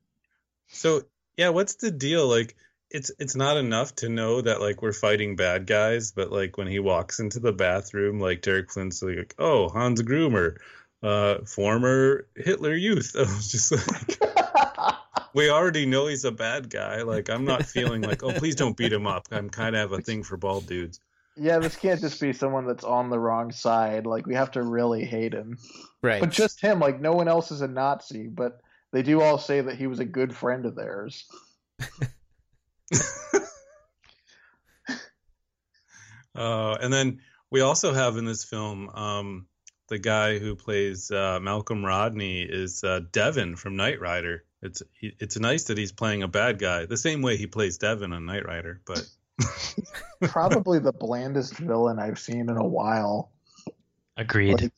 So 0.72 1.03
yeah, 1.36 1.51
what's 1.51 1.74
the 1.74 1.91
deal? 1.91 2.28
Like 2.28 2.57
it's 2.91 3.11
it's 3.18 3.36
not 3.36 3.57
enough 3.57 3.95
to 3.97 4.09
know 4.09 4.41
that 4.41 4.61
like 4.61 4.82
we're 4.82 4.93
fighting 4.93 5.36
bad 5.36 5.66
guys, 5.66 6.12
but 6.12 6.32
like 6.32 6.57
when 6.57 6.68
he 6.68 6.78
walks 6.78 7.20
into 7.20 7.41
the 7.41 7.53
bathroom, 7.53 8.20
like 8.20 8.43
Derek 8.43 8.70
Flint's 8.70 9.03
like, 9.03 9.34
oh 9.38 9.68
Hans 9.68 10.03
Gruber, 10.03 10.61
uh, 11.03 11.38
former 11.44 12.26
Hitler 12.36 12.74
youth. 12.74 13.14
I 13.18 13.22
was 13.22 13.51
just 13.51 13.72
like, 13.72 14.96
we 15.34 15.51
already 15.51 15.86
know 15.86 16.07
he's 16.07 16.24
a 16.24 16.32
bad 16.32 16.70
guy. 16.70 17.03
Like 17.03 17.28
I'm 17.28 17.44
not 17.44 17.64
feeling 17.66 18.03
like, 18.03 18.22
oh 18.22 18.32
please 18.32 18.55
don't 18.55 18.76
beat 18.76 18.92
him 18.92 19.07
up. 19.07 19.28
I'm 19.30 19.51
kind 19.51 19.74
of 19.74 19.80
have 19.80 19.92
a 19.98 20.03
thing 20.03 20.22
for 20.22 20.36
bald 20.36 20.66
dudes. 20.66 21.01
yeah, 21.36 21.59
this 21.59 21.76
can't 21.76 22.01
just 22.01 22.20
be 22.20 22.32
someone 22.32 22.66
that's 22.66 22.84
on 22.84 23.11
the 23.11 23.18
wrong 23.18 23.53
side. 23.53 24.07
Like, 24.07 24.26
we 24.26 24.34
have 24.34 24.51
to 24.53 24.62
really 24.62 25.05
hate 25.05 25.32
him. 25.32 25.59
right. 26.03 26.20
But 26.20 26.30
just 26.30 26.61
him, 26.61 26.80
like, 26.80 27.01
no 27.01 27.12
one 27.12 27.28
else 27.28 27.51
is 27.51 27.62
a 27.62 27.68
Nazi, 27.68 28.26
but 28.26 28.61
they 28.92 29.03
do 29.03 29.22
all 29.22 29.38
say 29.38 29.61
that 29.61 29.76
he 29.76 29.86
was 29.86 30.01
a 30.01 30.05
good 30.05 30.34
friend 30.34 30.66
of 30.66 30.74
theirs. 30.74 31.24
Uh, 36.34 36.76
and 36.80 36.92
then 36.92 37.20
we 37.51 37.61
also 37.61 37.92
have 37.92 38.16
in 38.16 38.24
this 38.24 38.44
film 38.44 38.88
um, 38.90 39.46
the 39.91 39.99
guy 39.99 40.38
who 40.38 40.55
plays 40.55 41.11
uh, 41.11 41.38
Malcolm 41.43 41.84
Rodney 41.84 42.43
is 42.43 42.82
uh, 42.82 43.01
Devon 43.12 43.57
from 43.57 43.76
Knight 43.76 44.01
Rider. 44.01 44.45
It's 44.62 44.82
he, 44.93 45.14
it's 45.18 45.38
nice 45.38 45.64
that 45.64 45.76
he's 45.76 45.93
playing 45.93 46.22
a 46.22 46.28
bad 46.28 46.59
guy 46.59 46.86
the 46.86 46.97
same 46.97 47.20
way 47.20 47.36
he 47.36 47.47
plays 47.47 47.76
Devon 47.76 48.12
on 48.12 48.24
Knight 48.24 48.47
Rider. 48.47 48.80
But 48.86 49.07
Probably 50.22 50.78
the 50.78 50.93
blandest 50.93 51.57
villain 51.57 51.99
I've 51.99 52.18
seen 52.18 52.49
in 52.49 52.57
a 52.57 52.66
while. 52.66 53.32
Agreed. 54.16 54.62
Like, 54.62 54.72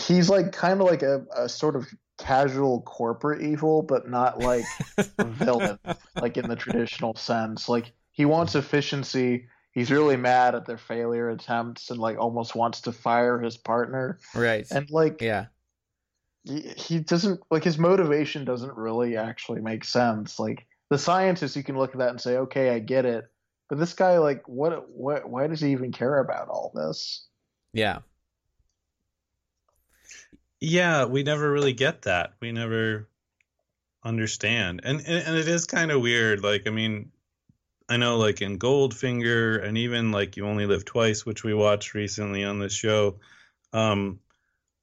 he's 0.00 0.28
like 0.28 0.52
kind 0.52 0.80
of 0.80 0.86
like 0.86 1.02
a, 1.02 1.24
a 1.34 1.48
sort 1.48 1.74
of 1.74 1.86
casual 2.18 2.82
corporate 2.82 3.42
evil, 3.42 3.82
but 3.82 4.08
not 4.08 4.38
like 4.38 4.64
a 5.18 5.24
villain, 5.24 5.78
like 6.20 6.36
in 6.36 6.48
the 6.48 6.56
traditional 6.56 7.14
sense. 7.16 7.68
Like 7.68 7.92
he 8.10 8.26
wants 8.26 8.54
efficiency. 8.54 9.46
He's 9.78 9.92
really 9.92 10.16
mad 10.16 10.56
at 10.56 10.66
their 10.66 10.76
failure 10.76 11.30
attempts 11.30 11.90
and 11.90 12.00
like 12.00 12.18
almost 12.18 12.56
wants 12.56 12.80
to 12.80 12.92
fire 12.92 13.38
his 13.38 13.56
partner. 13.56 14.18
right. 14.34 14.66
And 14.72 14.90
like 14.90 15.22
yeah. 15.22 15.46
he, 16.42 16.62
he 16.76 16.98
doesn't 16.98 17.40
like 17.48 17.62
his 17.62 17.78
motivation 17.78 18.44
doesn't 18.44 18.76
really 18.76 19.16
actually 19.16 19.60
make 19.60 19.84
sense. 19.84 20.40
Like 20.40 20.66
the 20.90 20.98
scientist, 20.98 21.54
you 21.54 21.62
can 21.62 21.78
look 21.78 21.92
at 21.92 21.98
that 21.98 22.10
and 22.10 22.20
say, 22.20 22.38
okay, 22.38 22.70
I 22.70 22.80
get 22.80 23.04
it. 23.04 23.30
But 23.68 23.78
this 23.78 23.92
guy, 23.92 24.18
like, 24.18 24.48
what, 24.48 24.90
what, 24.90 25.30
why 25.30 25.46
does 25.46 25.60
he 25.60 25.70
even 25.70 25.92
care 25.92 26.18
about 26.18 26.48
all 26.48 26.72
this? 26.74 27.28
Yeah. 27.72 27.98
yeah, 30.58 31.04
we 31.04 31.22
never 31.22 31.52
really 31.52 31.72
get 31.72 32.02
that. 32.02 32.32
We 32.40 32.50
never 32.50 33.08
understand, 34.02 34.80
and 34.82 34.98
and, 35.00 35.24
and 35.24 35.36
it 35.36 35.46
is 35.46 35.66
kind 35.66 35.92
of 35.92 36.00
weird. 36.00 36.42
Like 36.42 36.66
I 36.66 36.70
mean. 36.70 37.12
I 37.88 37.96
know, 37.96 38.18
like 38.18 38.42
in 38.42 38.58
Goldfinger, 38.58 39.64
and 39.64 39.78
even 39.78 40.12
like 40.12 40.36
You 40.36 40.46
Only 40.46 40.66
Live 40.66 40.84
Twice, 40.84 41.24
which 41.24 41.42
we 41.42 41.54
watched 41.54 41.94
recently 41.94 42.44
on 42.44 42.58
this 42.58 42.74
show, 42.74 43.16
um, 43.72 44.20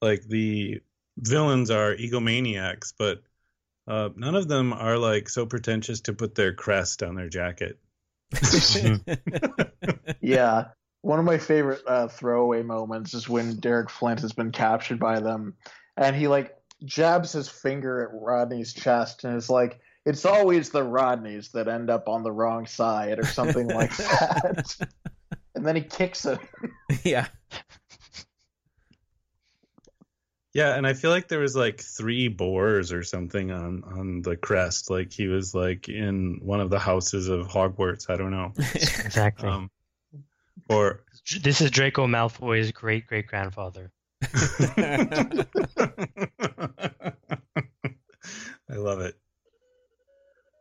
like 0.02 0.24
the 0.24 0.82
villains 1.18 1.70
are 1.70 1.96
egomaniacs, 1.96 2.94
but 2.98 3.22
uh, 3.88 4.10
none 4.16 4.36
of 4.36 4.48
them 4.48 4.74
are 4.74 4.98
like 4.98 5.30
so 5.30 5.46
pretentious 5.46 6.02
to 6.02 6.14
put 6.14 6.36
their 6.36 6.54
crest 6.54 7.04
on 7.04 7.16
their 7.16 7.30
jacket. 7.30 7.78
yeah. 10.22 10.66
One 11.02 11.20
of 11.20 11.26
my 11.26 11.38
favorite 11.38 11.82
uh, 11.86 12.08
throwaway 12.08 12.64
moments 12.64 13.14
is 13.14 13.30
when 13.30 13.60
Derek 13.60 13.92
Flint 13.92 14.22
has 14.22 14.34
been 14.34 14.52
captured 14.52 15.00
by 15.00 15.20
them, 15.20 15.54
and 15.96 16.16
he 16.16 16.28
like 16.28 16.56
jabs 16.84 17.32
his 17.32 17.48
finger 17.48 18.02
at 18.02 18.20
Rodney's 18.20 18.74
chest 18.74 19.24
and 19.24 19.38
is 19.38 19.50
like, 19.50 19.80
"It's 20.06 20.26
always 20.26 20.70
the 20.70 20.84
Rodneys 20.84 21.52
that 21.52 21.68
end 21.68 21.90
up 21.90 22.08
on 22.08 22.24
the 22.24 22.32
wrong 22.32 22.68
side," 22.68 23.20
or 23.20 23.26
something 23.26 23.68
like 23.68 23.96
that. 23.98 24.88
and 25.56 25.66
then 25.66 25.76
he 25.76 25.82
kicks 25.82 26.26
it. 26.26 26.40
yeah. 27.04 27.28
Yeah, 30.54 30.76
and 30.76 30.88
I 30.88 30.94
feel 30.94 31.12
like 31.12 31.28
there 31.28 31.42
was 31.42 31.54
like 31.54 31.82
three 31.82 32.30
boars 32.30 32.94
or 32.94 33.04
something 33.04 33.52
on 33.52 33.84
on 33.84 34.22
the 34.22 34.38
crest. 34.38 34.90
Like 34.90 35.12
he 35.12 35.28
was 35.28 35.54
like 35.54 35.90
in 35.90 36.40
one 36.42 36.62
of 36.62 36.70
the 36.70 36.80
houses 36.80 37.28
of 37.28 37.50
Hogwarts. 37.50 38.10
I 38.10 38.16
don't 38.16 38.32
know. 38.32 38.54
Exactly. 38.74 39.50
Um, 39.50 39.70
or 40.70 41.04
this 41.42 41.60
is 41.60 41.72
Draco 41.72 42.08
Malfoy's 42.08 42.72
great 42.72 43.06
great 43.06 43.28
grandfather. 43.28 43.92
I 44.24 45.46
love 48.70 49.02
it. 49.02 49.16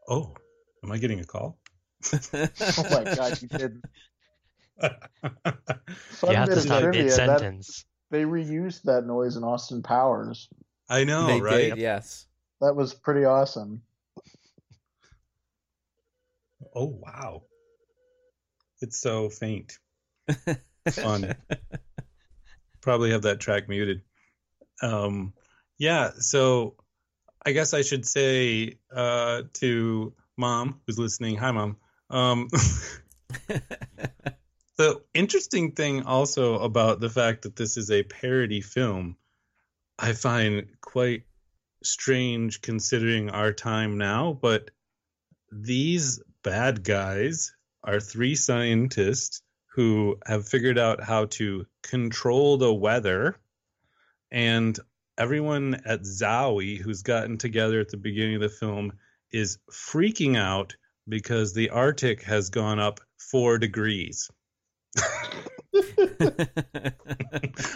Oh, 0.09 0.35
am 0.83 0.93
I 0.93 0.99
getting 0.99 1.21
a 1.21 1.25
call? 1.25 1.59
Oh 2.13 2.85
my 2.91 3.05
god, 3.15 3.41
you 3.41 3.49
didn't. 3.49 3.85
Fun 4.79 4.91
you 6.31 6.37
have 6.37 6.47
bit 6.49 6.53
to 6.55 6.59
of 6.59 6.63
stop 6.63 6.83
trivia, 6.83 7.03
mid 7.05 7.11
that- 7.13 7.15
sentence. 7.41 7.85
they 8.11 8.23
reused 8.25 8.83
that 8.83 9.07
noise 9.07 9.37
in 9.37 9.45
Austin 9.45 9.83
Powers. 9.83 10.49
I 10.89 11.05
know, 11.05 11.27
they 11.27 11.41
right? 11.41 11.71
did, 11.71 11.79
yes. 11.79 12.27
That 12.61 12.77
was 12.77 12.93
pretty 12.93 13.25
awesome. 13.25 13.83
Oh 16.75 16.87
wow, 17.03 17.43
it's 18.81 19.01
so 19.01 19.31
faint. 19.31 19.79
Fun. 20.91 21.35
Probably 22.81 23.11
have 23.13 23.23
that 23.23 23.41
track 23.41 23.69
muted. 23.69 24.03
Um, 24.83 25.33
yeah. 25.79 26.11
So 26.19 26.75
I 27.47 27.53
guess 27.53 27.75
I 27.75 27.83
should 27.83 28.07
say 28.07 28.79
uh, 28.95 29.43
to 29.55 30.15
mom 30.37 30.81
who's 30.87 30.99
listening, 30.99 31.37
hi 31.37 31.51
mom. 31.53 31.77
Um, 32.11 32.49
the 34.77 35.03
interesting 35.13 35.73
thing 35.73 36.05
also 36.05 36.59
about 36.59 37.01
the 37.01 37.11
fact 37.11 37.43
that 37.43 37.57
this 37.57 37.77
is 37.77 37.91
a 37.91 38.03
parody 38.03 38.63
film, 38.63 39.17
I 39.99 40.13
find 40.13 40.69
quite 40.81 41.25
strange 41.83 42.63
considering 42.63 43.31
our 43.31 43.53
time 43.53 43.99
now, 43.99 44.39
but 44.41 44.71
these 45.53 46.23
bad 46.43 46.83
guys 46.83 47.55
are 47.83 48.01
three 48.01 48.35
scientists 48.35 49.43
who 49.75 50.17
have 50.27 50.49
figured 50.49 50.79
out 50.79 51.03
how 51.03 51.27
to 51.27 51.67
control 51.83 52.57
the 52.57 52.73
weather 52.73 53.37
and 54.31 54.79
everyone 55.19 55.81
at 55.85 56.03
Zowie 56.03 56.79
who's 56.79 57.03
gotten 57.03 57.39
together 57.39 57.81
at 57.81 57.91
the 57.91 57.97
beginning 57.97 58.37
of 58.37 58.41
the 58.41 58.49
film 58.49 58.93
is 59.33 59.59
freaking 59.71 60.37
out 60.37 60.77
because 61.09 61.53
the 61.53 61.71
Arctic 61.71 62.23
has 62.23 62.51
gone 62.51 62.79
up 62.79 63.01
four 63.19 63.59
degrees. 63.59 64.31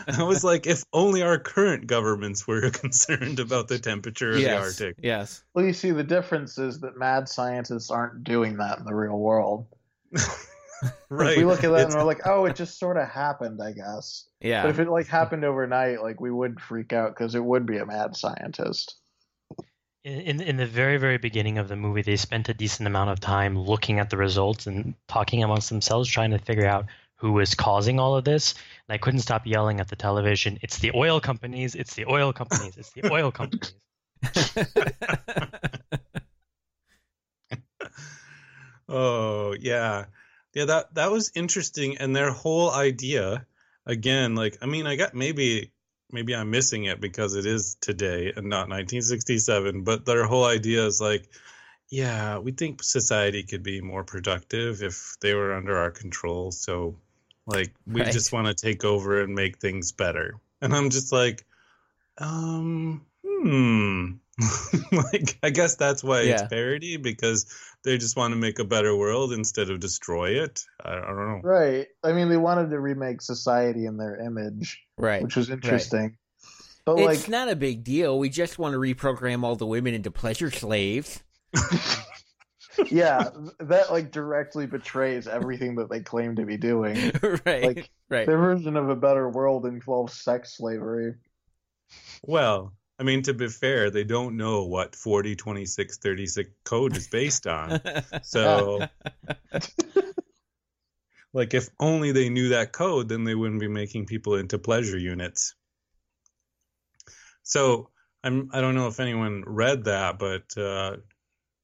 I 0.08 0.22
was 0.22 0.44
like, 0.44 0.66
if 0.66 0.84
only 0.92 1.22
our 1.22 1.38
current 1.38 1.86
governments 1.86 2.46
were 2.46 2.70
concerned 2.70 3.40
about 3.40 3.68
the 3.68 3.78
temperature 3.78 4.32
of 4.32 4.40
yes. 4.40 4.50
the 4.50 4.84
Arctic. 4.86 4.96
Yes. 5.02 5.42
Well, 5.54 5.64
you 5.64 5.72
see, 5.72 5.90
the 5.90 6.04
difference 6.04 6.58
is 6.58 6.80
that 6.80 6.96
mad 6.96 7.28
scientists 7.28 7.90
aren't 7.90 8.24
doing 8.24 8.56
that 8.58 8.78
in 8.78 8.84
the 8.84 8.94
real 8.94 9.18
world. 9.18 9.66
Right. 11.08 11.32
If 11.32 11.38
we 11.38 11.44
look 11.44 11.64
at 11.64 11.70
that 11.70 11.80
It's- 11.80 11.92
and 11.92 11.94
we're 11.94 12.06
like, 12.06 12.26
oh, 12.26 12.44
it 12.44 12.54
just 12.54 12.78
sort 12.78 12.96
of 12.96 13.08
happened, 13.08 13.60
I 13.60 13.72
guess. 13.72 14.27
Yeah. 14.40 14.62
But 14.62 14.70
if 14.70 14.78
it 14.78 14.88
like 14.88 15.06
happened 15.06 15.44
overnight, 15.44 16.02
like 16.02 16.20
we 16.20 16.30
would 16.30 16.60
freak 16.60 16.92
out 16.92 17.10
because 17.10 17.34
it 17.34 17.44
would 17.44 17.66
be 17.66 17.78
a 17.78 17.86
mad 17.86 18.16
scientist. 18.16 18.96
In, 20.04 20.20
in 20.20 20.40
in 20.40 20.56
the 20.56 20.66
very 20.66 20.96
very 20.96 21.18
beginning 21.18 21.58
of 21.58 21.68
the 21.68 21.76
movie, 21.76 22.02
they 22.02 22.16
spent 22.16 22.48
a 22.48 22.54
decent 22.54 22.86
amount 22.86 23.10
of 23.10 23.20
time 23.20 23.58
looking 23.58 23.98
at 23.98 24.10
the 24.10 24.16
results 24.16 24.66
and 24.66 24.94
talking 25.08 25.42
amongst 25.42 25.68
themselves, 25.68 26.08
trying 26.08 26.30
to 26.30 26.38
figure 26.38 26.66
out 26.66 26.86
who 27.16 27.32
was 27.32 27.56
causing 27.56 27.98
all 27.98 28.16
of 28.16 28.24
this. 28.24 28.54
And 28.88 28.94
I 28.94 28.98
couldn't 28.98 29.20
stop 29.20 29.44
yelling 29.44 29.80
at 29.80 29.88
the 29.88 29.96
television, 29.96 30.58
"It's 30.62 30.78
the 30.78 30.92
oil 30.94 31.20
companies! 31.20 31.74
It's 31.74 31.94
the 31.94 32.06
oil 32.06 32.32
companies! 32.32 32.76
It's 32.76 32.92
the 32.92 33.10
oil 33.12 33.32
companies!" 33.32 33.74
Oh 38.88 39.54
yeah, 39.60 40.06
yeah. 40.54 40.64
That 40.64 40.94
that 40.94 41.10
was 41.10 41.30
interesting, 41.34 41.98
and 41.98 42.16
their 42.16 42.30
whole 42.30 42.70
idea, 42.70 43.46
again, 43.88 44.36
like 44.36 44.58
I 44.62 44.66
mean, 44.66 44.86
I 44.86 44.96
got 44.96 45.14
maybe 45.14 45.72
maybe 46.12 46.34
I'm 46.36 46.50
missing 46.50 46.84
it 46.84 47.00
because 47.00 47.34
it 47.34 47.46
is 47.46 47.76
today 47.80 48.32
and 48.36 48.48
not 48.48 48.68
1967. 48.68 49.82
But 49.84 50.06
their 50.06 50.26
whole 50.26 50.44
idea 50.44 50.86
is 50.86 51.00
like, 51.00 51.28
yeah, 51.90 52.38
we 52.38 52.52
think 52.52 52.82
society 52.82 53.42
could 53.44 53.62
be 53.64 53.80
more 53.80 54.04
productive 54.04 54.82
if 54.82 55.16
they 55.20 55.34
were 55.34 55.54
under 55.54 55.76
our 55.78 55.90
control. 55.90 56.52
So, 56.52 56.96
like, 57.46 57.74
we 57.86 58.04
Right. 58.04 58.12
just 58.12 58.32
want 58.32 58.46
to 58.48 58.54
take 58.54 58.84
over 58.84 59.22
and 59.22 59.34
make 59.34 59.58
things 59.58 59.92
better. 59.92 60.40
And 60.60 60.74
I'm 60.74 60.90
just 60.90 61.12
like, 61.12 61.44
um, 62.18 63.06
hmm. 63.26 64.12
like, 64.92 65.38
I 65.42 65.50
guess 65.50 65.76
that's 65.76 66.04
why 66.04 66.22
Yeah. 66.22 66.34
it's 66.34 66.42
parody 66.44 66.96
because 66.96 67.46
they 67.84 67.98
just 67.98 68.16
want 68.16 68.32
to 68.32 68.36
make 68.38 68.58
a 68.58 68.64
better 68.64 68.96
world 68.96 69.32
instead 69.32 69.70
of 69.70 69.80
destroy 69.80 70.42
it. 70.42 70.62
I, 70.84 70.92
I 70.92 71.00
don't 71.00 71.16
know. 71.16 71.40
Right. 71.42 71.86
I 72.04 72.12
mean, 72.12 72.28
they 72.28 72.36
wanted 72.36 72.70
to 72.70 72.80
remake 72.80 73.20
society 73.20 73.86
in 73.86 73.96
their 73.96 74.16
image, 74.16 74.80
right. 74.96 75.22
which 75.22 75.36
was 75.36 75.50
interesting. 75.50 76.16
But 76.84 76.98
It's 77.00 77.22
like, 77.22 77.28
not 77.28 77.48
a 77.48 77.56
big 77.56 77.84
deal. 77.84 78.18
We 78.18 78.30
just 78.30 78.58
want 78.58 78.72
to 78.72 78.78
reprogram 78.78 79.42
all 79.44 79.56
the 79.56 79.66
women 79.66 79.94
into 79.94 80.10
pleasure 80.10 80.50
slaves. 80.50 81.22
yeah, 82.90 83.28
that 83.60 83.90
like 83.90 84.10
directly 84.10 84.66
betrays 84.66 85.26
everything 85.26 85.76
that 85.76 85.90
they 85.90 86.00
claim 86.00 86.36
to 86.36 86.44
be 86.44 86.56
doing. 86.56 87.12
right. 87.44 87.64
Like 87.64 87.90
right. 88.08 88.26
their 88.26 88.38
version 88.38 88.76
of 88.76 88.88
a 88.88 88.96
better 88.96 89.28
world 89.28 89.66
involves 89.66 90.20
sex 90.20 90.56
slavery. 90.56 91.14
Well, 92.22 92.72
I 92.98 93.04
mean, 93.04 93.22
to 93.22 93.34
be 93.34 93.48
fair, 93.48 93.90
they 93.90 94.02
don't 94.02 94.36
know 94.36 94.64
what 94.64 94.96
40, 94.96 95.36
26, 95.36 95.98
36 95.98 96.50
code 96.64 96.96
is 96.96 97.08
based 97.08 97.46
on. 97.46 97.80
So, 98.22 98.86
like, 101.32 101.54
if 101.54 101.68
only 101.78 102.12
they 102.12 102.28
knew 102.28 102.50
that 102.50 102.72
code, 102.72 103.08
then 103.08 103.24
they 103.24 103.34
wouldn't 103.34 103.60
be 103.60 103.68
making 103.68 104.06
people 104.06 104.34
into 104.34 104.58
pleasure 104.58 104.98
units. 104.98 105.54
So, 107.42 107.90
I'm 108.24 108.50
I 108.52 108.60
don't 108.60 108.74
know 108.74 108.88
if 108.88 108.98
anyone 108.98 109.44
read 109.46 109.84
that, 109.84 110.18
but 110.18 110.56
uh, 110.60 110.96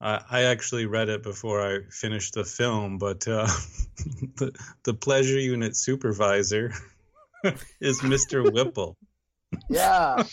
I, 0.01 0.21
I 0.31 0.43
actually 0.45 0.87
read 0.87 1.09
it 1.09 1.23
before 1.23 1.61
I 1.61 1.81
finished 1.91 2.35
the 2.35 2.45
film. 2.45 2.99
But 2.99 3.27
uh, 3.27 3.47
the 4.37 4.55
the 4.85 4.95
pleasure 4.95 5.39
unit 5.39 5.77
supervisor 5.77 6.73
is 7.81 8.01
Mr. 8.01 8.51
Whipple. 8.53 8.97
Yeah. 9.69 10.25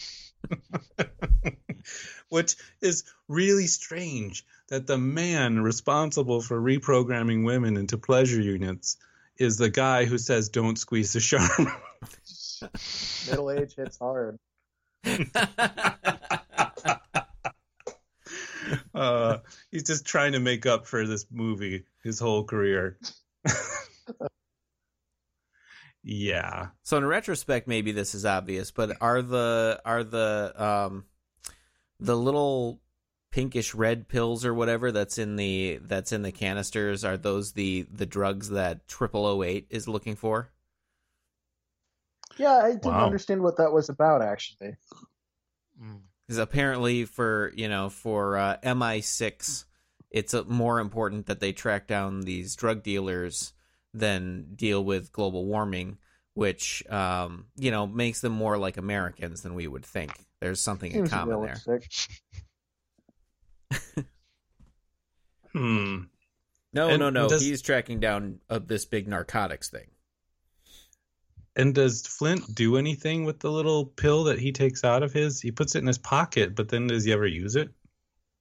Which 2.29 2.55
is 2.81 3.03
really 3.27 3.67
strange 3.67 4.45
that 4.69 4.87
the 4.87 4.97
man 4.97 5.59
responsible 5.59 6.41
for 6.41 6.59
reprogramming 6.59 7.45
women 7.45 7.77
into 7.77 7.97
pleasure 7.97 8.41
units 8.41 8.97
is 9.37 9.57
the 9.57 9.69
guy 9.69 10.05
who 10.05 10.17
says, 10.17 10.49
Don't 10.49 10.77
squeeze 10.77 11.13
the 11.13 11.19
charm. 11.19 11.71
Middle 13.29 13.51
age 13.51 13.75
hits 13.75 13.97
hard. 13.97 14.37
uh, 18.93 19.37
he's 19.71 19.83
just 19.83 20.05
trying 20.05 20.33
to 20.33 20.39
make 20.39 20.65
up 20.65 20.85
for 20.85 21.07
this 21.07 21.25
movie 21.31 21.85
his 22.03 22.19
whole 22.19 22.43
career. 22.43 22.97
Yeah. 26.03 26.69
So 26.83 26.97
in 26.97 27.05
retrospect, 27.05 27.67
maybe 27.67 27.91
this 27.91 28.15
is 28.15 28.25
obvious, 28.25 28.71
but 28.71 28.97
are 29.01 29.21
the 29.21 29.81
are 29.85 30.03
the 30.03 30.53
um 30.57 31.05
the 31.99 32.17
little 32.17 32.81
pinkish 33.31 33.73
red 33.73 34.07
pills 34.09 34.43
or 34.45 34.53
whatever 34.53 34.91
that's 34.91 35.17
in 35.17 35.35
the 35.37 35.79
that's 35.83 36.11
in 36.11 36.21
the 36.21 36.31
canisters 36.31 37.05
are 37.05 37.17
those 37.17 37.53
the 37.53 37.87
the 37.91 38.05
drugs 38.05 38.49
that 38.49 38.87
triple 38.87 39.25
O 39.25 39.43
eight 39.43 39.67
is 39.69 39.87
looking 39.87 40.15
for? 40.15 40.51
Yeah, 42.37 42.57
I 42.57 42.75
didn't 42.75 42.95
Wow. 42.95 43.05
understand 43.05 43.41
what 43.41 43.57
that 43.57 43.71
was 43.71 43.89
about 43.89 44.21
actually. 44.21 44.75
Mm. 45.81 46.01
Because 46.27 46.37
apparently, 46.37 47.05
for 47.05 47.51
you 47.55 47.67
know, 47.67 47.89
for 47.89 48.37
uh, 48.37 48.57
MI 48.75 49.01
six, 49.01 49.65
it's 50.09 50.33
uh 50.33 50.43
more 50.45 50.79
important 50.79 51.25
that 51.25 51.39
they 51.39 51.51
track 51.51 51.87
down 51.87 52.21
these 52.21 52.55
drug 52.55 52.83
dealers 52.83 53.53
than 53.93 54.53
deal 54.55 54.83
with 54.83 55.11
global 55.11 55.45
warming, 55.45 55.97
which 56.33 56.83
um, 56.89 57.45
you 57.57 57.71
know 57.71 57.85
makes 57.87 58.21
them 58.21 58.31
more 58.33 58.57
like 58.57 58.77
Americans 58.77 59.41
than 59.41 59.53
we 59.53 59.67
would 59.67 59.85
think. 59.85 60.11
There's 60.39 60.61
something 60.61 60.91
in 60.91 61.07
common 61.07 61.41
there. 61.43 61.57
realistic. 61.67 61.91
Hmm. 65.53 66.03
No, 66.73 66.87
And 66.87 66.99
no, 66.99 67.09
no. 67.09 67.27
does- 67.27 67.41
He's 67.41 67.61
tracking 67.61 67.99
down 67.99 68.39
uh, 68.49 68.59
this 68.65 68.85
big 68.85 69.07
narcotics 69.07 69.69
thing. 69.69 69.87
And 71.57 71.75
does 71.75 72.07
Flint 72.07 72.55
do 72.55 72.77
anything 72.77 73.25
with 73.25 73.41
the 73.41 73.51
little 73.51 73.85
pill 73.85 74.23
that 74.23 74.39
he 74.39 74.53
takes 74.53 74.85
out 74.85 75.03
of 75.03 75.11
his? 75.11 75.41
He 75.41 75.51
puts 75.51 75.75
it 75.75 75.79
in 75.79 75.87
his 75.87 75.97
pocket, 75.97 76.55
but 76.55 76.69
then 76.69 76.87
does 76.87 77.03
he 77.03 77.11
ever 77.11 77.27
use 77.27 77.57
it? 77.57 77.69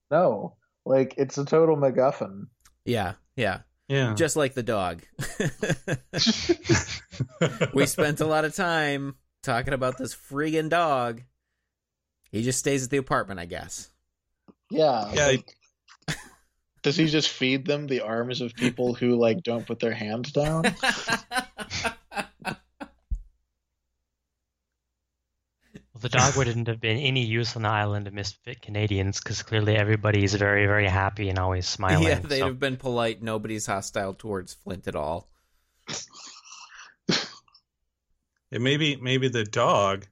No, 0.09 0.55
like 0.85 1.13
it's 1.17 1.37
a 1.37 1.43
total 1.43 1.75
MacGuffin. 1.75 2.47
Yeah, 2.85 3.15
yeah. 3.35 3.59
Yeah. 3.91 4.13
Just 4.13 4.37
like 4.37 4.53
the 4.53 4.63
dog. 4.63 5.01
we 7.73 7.85
spent 7.85 8.21
a 8.21 8.25
lot 8.25 8.45
of 8.45 8.55
time 8.55 9.15
talking 9.43 9.73
about 9.73 9.97
this 9.97 10.15
friggin' 10.15 10.69
dog. 10.69 11.23
He 12.31 12.41
just 12.41 12.59
stays 12.59 12.85
at 12.85 12.89
the 12.89 12.95
apartment, 12.95 13.41
I 13.41 13.47
guess. 13.47 13.89
Yeah. 14.69 15.11
Yeah, 15.13 15.25
like- 15.27 15.57
does 16.83 16.95
he 16.95 17.07
just 17.07 17.27
feed 17.27 17.65
them 17.65 17.87
the 17.87 17.99
arms 17.99 18.39
of 18.39 18.55
people 18.55 18.93
who 18.93 19.17
like 19.17 19.43
don't 19.43 19.67
put 19.67 19.81
their 19.81 19.93
hands 19.93 20.31
down? 20.31 20.63
the 26.01 26.09
dog 26.09 26.35
wouldn't 26.35 26.67
have 26.67 26.81
been 26.81 26.97
any 26.97 27.23
use 27.23 27.55
on 27.55 27.61
the 27.61 27.69
island 27.69 28.07
of 28.07 28.13
misfit 28.13 28.61
Canadians 28.61 29.19
because 29.19 29.41
clearly 29.43 29.75
everybody 29.75 30.23
is 30.23 30.33
very, 30.33 30.65
very 30.65 30.87
happy 30.87 31.29
and 31.29 31.39
always 31.39 31.67
smiling. 31.67 32.03
yeah, 32.07 32.19
they'd 32.19 32.39
so- 32.39 32.47
have 32.47 32.59
been 32.59 32.77
polite. 32.77 33.21
Nobody's 33.21 33.65
hostile 33.67 34.13
towards 34.13 34.53
Flint 34.53 34.87
at 34.87 34.95
all. 34.95 35.29
And 38.53 38.63
maybe 38.63 38.97
maybe 38.97 39.29
the 39.29 39.45
dog 39.45 40.07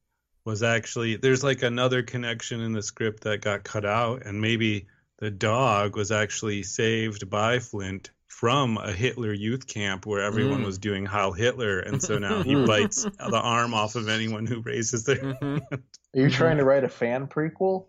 was 0.46 0.64
actually 0.64 1.18
there's 1.18 1.44
like 1.44 1.62
another 1.62 2.04
connection 2.04 2.62
in 2.62 2.72
the 2.72 2.82
script 2.82 3.24
that 3.24 3.42
got 3.42 3.64
cut 3.64 3.86
out, 3.86 4.26
and 4.26 4.40
maybe 4.40 4.88
the 5.18 5.30
dog 5.30 5.98
was 5.98 6.12
actually 6.12 6.64
saved 6.64 7.30
by 7.30 7.60
Flint 7.60 8.12
from 8.40 8.78
a 8.78 8.94
Hitler 8.94 9.34
youth 9.34 9.68
camp 9.68 10.06
where 10.06 10.22
everyone 10.22 10.62
Mm. 10.62 10.66
was 10.66 10.78
doing 10.78 11.06
Heil 11.06 11.34
Hitler, 11.34 11.80
and 11.80 12.02
so 12.02 12.18
now 12.20 12.42
he 12.42 12.56
bites 12.66 13.04
the 13.30 13.40
arm 13.42 13.74
off 13.74 13.96
of 13.96 14.08
anyone 14.08 14.46
who 14.46 14.62
raises 14.62 15.04
their. 15.04 15.18
Mhm. 15.18 15.62
Are 15.72 15.80
you 16.14 16.30
trying 16.30 16.56
to 16.58 16.64
write 16.64 16.86
a 16.86 16.88
fan 16.90 17.28
prequel? 17.28 17.88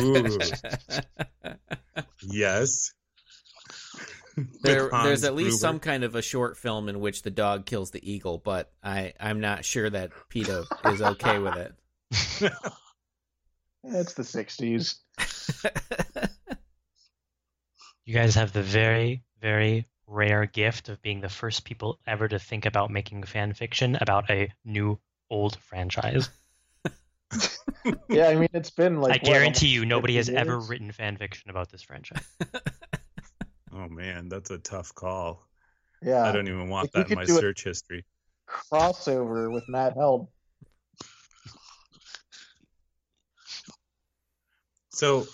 Ooh, 0.00 0.38
yes. 2.22 2.94
there, 4.62 4.88
there's 4.90 5.24
at 5.24 5.34
least 5.34 5.60
Gruber. 5.60 5.60
some 5.60 5.78
kind 5.80 6.04
of 6.04 6.14
a 6.14 6.22
short 6.22 6.56
film 6.56 6.88
in 6.88 7.00
which 7.00 7.20
the 7.20 7.30
dog 7.30 7.66
kills 7.66 7.90
the 7.90 8.10
eagle, 8.10 8.38
but 8.38 8.72
I, 8.82 9.12
I'm 9.20 9.40
not 9.40 9.66
sure 9.66 9.90
that 9.90 10.12
PETA 10.30 10.64
is 10.86 11.02
okay 11.02 11.38
with 11.38 11.56
it. 11.56 11.74
Yeah, 13.84 13.98
it's 14.00 14.14
the 14.14 14.22
'60s. 14.22 14.94
You 18.04 18.14
guys 18.14 18.36
have 18.36 18.52
the 18.52 18.62
very, 18.62 19.24
very 19.42 19.86
rare 20.06 20.46
gift 20.46 20.88
of 20.88 21.02
being 21.02 21.20
the 21.20 21.28
first 21.28 21.64
people 21.64 21.98
ever 22.06 22.28
to 22.28 22.38
think 22.38 22.64
about 22.64 22.90
making 22.90 23.24
fan 23.24 23.52
fiction 23.52 23.96
about 24.00 24.30
a 24.30 24.50
new 24.64 24.98
old 25.30 25.56
franchise. 25.56 26.30
Yeah, 28.08 28.28
I 28.28 28.36
mean 28.36 28.48
it's 28.52 28.70
been 28.70 29.00
like 29.00 29.14
I 29.14 29.18
what, 29.18 29.32
guarantee 29.32 29.66
you, 29.68 29.84
nobody 29.84 30.16
has 30.16 30.26
50 30.26 30.40
ever 30.40 30.60
written 30.60 30.92
fan 30.92 31.16
fiction 31.16 31.50
about 31.50 31.70
this 31.70 31.82
franchise. 31.82 32.22
Oh 33.74 33.88
man, 33.88 34.28
that's 34.28 34.50
a 34.50 34.58
tough 34.58 34.94
call. 34.94 35.48
Yeah, 36.02 36.28
I 36.28 36.32
don't 36.32 36.46
even 36.46 36.68
want 36.68 36.94
Like, 36.94 37.06
that 37.06 37.10
in 37.10 37.16
my 37.16 37.24
search 37.24 37.64
history. 37.64 38.04
crossover 38.48 39.50
with 39.50 39.66
Matt 39.68 39.94
Helm. 39.94 40.28
So 44.90 45.26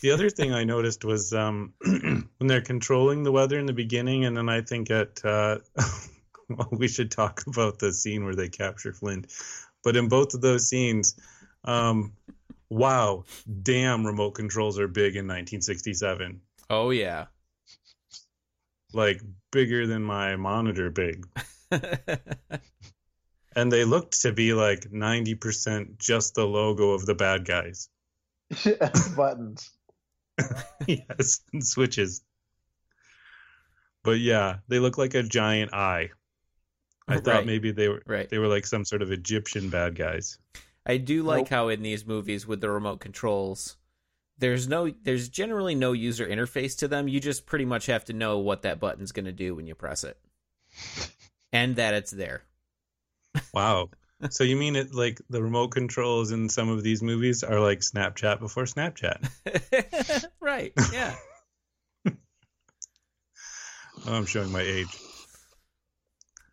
the 0.00 0.10
other 0.10 0.30
thing 0.30 0.52
I 0.52 0.64
noticed 0.64 1.04
was 1.04 1.32
um, 1.32 1.72
when 1.80 2.28
they're 2.40 2.60
controlling 2.60 3.22
the 3.22 3.32
weather 3.32 3.58
in 3.58 3.66
the 3.66 3.72
beginning, 3.72 4.24
and 4.24 4.36
then 4.36 4.48
I 4.48 4.60
think 4.60 4.90
at 4.90 5.24
uh, 5.24 5.58
well, 6.48 6.68
we 6.72 6.88
should 6.88 7.10
talk 7.10 7.42
about 7.46 7.78
the 7.78 7.92
scene 7.92 8.24
where 8.24 8.34
they 8.34 8.48
capture 8.48 8.92
Flint. 8.92 9.32
But 9.84 9.96
in 9.96 10.08
both 10.08 10.34
of 10.34 10.40
those 10.40 10.68
scenes, 10.68 11.18
um, 11.64 12.12
wow, 12.68 13.24
damn, 13.62 14.06
remote 14.06 14.32
controls 14.32 14.78
are 14.78 14.88
big 14.88 15.16
in 15.16 15.26
1967. 15.26 16.40
Oh 16.70 16.90
yeah. 16.90 17.26
Like 18.92 19.20
bigger 19.52 19.86
than 19.86 20.02
my 20.02 20.36
monitor 20.36 20.90
big. 20.90 21.26
And 23.58 23.72
they 23.72 23.84
looked 23.84 24.22
to 24.22 24.32
be 24.32 24.54
like 24.54 24.82
90% 24.82 25.98
just 25.98 26.36
the 26.36 26.46
logo 26.46 26.90
of 26.90 27.04
the 27.06 27.16
bad 27.16 27.44
guys. 27.44 27.88
buttons. 29.16 29.72
yes, 30.86 31.40
and 31.52 31.66
switches. 31.66 32.22
But 34.04 34.20
yeah, 34.20 34.58
they 34.68 34.78
look 34.78 34.98
like 34.98 35.14
a 35.14 35.22
giant 35.22 35.74
eye. 35.74 36.10
I 37.08 37.20
thought 37.20 37.46
maybe 37.46 37.72
they 37.72 37.88
were 37.88 38.02
right. 38.06 38.28
they 38.28 38.38
were 38.38 38.48
like 38.48 38.66
some 38.66 38.84
sort 38.84 39.02
of 39.02 39.10
Egyptian 39.10 39.70
bad 39.70 39.94
guys. 39.94 40.38
I 40.84 40.98
do 40.98 41.22
like 41.22 41.42
Nope. 41.44 41.48
how 41.48 41.68
in 41.68 41.82
these 41.82 42.06
movies 42.06 42.46
with 42.46 42.60
the 42.60 42.70
remote 42.70 43.00
controls, 43.00 43.76
there's 44.38 44.68
no 44.68 44.90
there's 45.02 45.28
generally 45.28 45.74
no 45.74 45.92
user 45.92 46.26
interface 46.26 46.76
to 46.78 46.88
them. 46.88 47.08
You 47.08 47.20
just 47.20 47.46
pretty 47.46 47.64
much 47.64 47.86
have 47.86 48.04
to 48.06 48.12
know 48.12 48.38
what 48.38 48.62
that 48.62 48.80
button's 48.80 49.12
going 49.12 49.26
to 49.26 49.32
do 49.32 49.54
when 49.54 49.66
you 49.66 49.74
press 49.74 50.04
it. 50.04 50.18
And 51.52 51.76
that 51.76 51.94
it's 51.94 52.10
there. 52.10 52.44
Wow. 53.54 53.90
So 54.30 54.44
you 54.44 54.56
mean 54.56 54.76
it 54.76 54.94
like 54.94 55.20
the 55.30 55.42
remote 55.42 55.68
controls 55.68 56.32
in 56.32 56.48
some 56.48 56.68
of 56.68 56.82
these 56.82 57.02
movies 57.02 57.44
are 57.44 57.60
like 57.60 57.80
Snapchat 57.80 58.40
before 58.40 58.64
Snapchat? 58.64 60.30
right. 60.40 60.72
Yeah. 60.92 61.14
I'm 64.06 64.26
showing 64.26 64.52
my 64.52 64.62
age. 64.62 64.96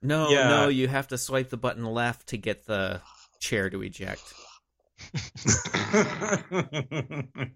No, 0.02 0.32
Yeah. 0.32 0.50
no, 0.50 0.68
you 0.68 0.88
have 0.88 1.08
to 1.10 1.18
swipe 1.18 1.50
the 1.50 1.58
button 1.58 1.86
left 1.86 2.28
to 2.28 2.38
get 2.38 2.66
the 2.66 3.02
chair 3.40 3.70
to 3.70 3.82
eject. 3.82 4.34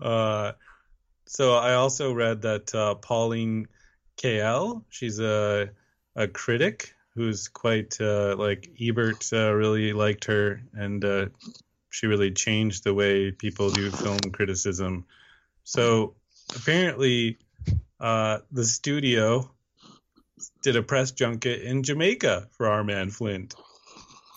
uh, 0.00 0.52
so 1.26 1.54
I 1.54 1.74
also 1.74 2.12
read 2.12 2.42
that 2.42 2.74
uh, 2.74 2.96
Pauline 2.96 3.68
Kael, 4.16 4.84
she's 4.88 5.20
a 5.20 5.70
a 6.16 6.26
critic 6.26 6.95
who's 7.16 7.48
quite 7.48 8.00
uh, 8.00 8.36
like 8.38 8.70
Ebert 8.80 9.30
uh, 9.32 9.52
really 9.52 9.92
liked 9.92 10.26
her, 10.26 10.60
and 10.74 11.04
uh, 11.04 11.26
she 11.90 12.06
really 12.06 12.30
changed 12.30 12.84
the 12.84 12.94
way 12.94 13.32
people 13.32 13.70
do 13.70 13.90
film 13.90 14.20
criticism. 14.32 15.06
So 15.64 16.14
apparently, 16.54 17.38
uh, 17.98 18.38
the 18.52 18.64
studio 18.64 19.50
did 20.62 20.76
a 20.76 20.82
press 20.82 21.10
junket 21.12 21.62
in 21.62 21.82
Jamaica 21.82 22.48
for 22.52 22.68
our 22.68 22.84
man 22.84 23.10
Flint. 23.10 23.54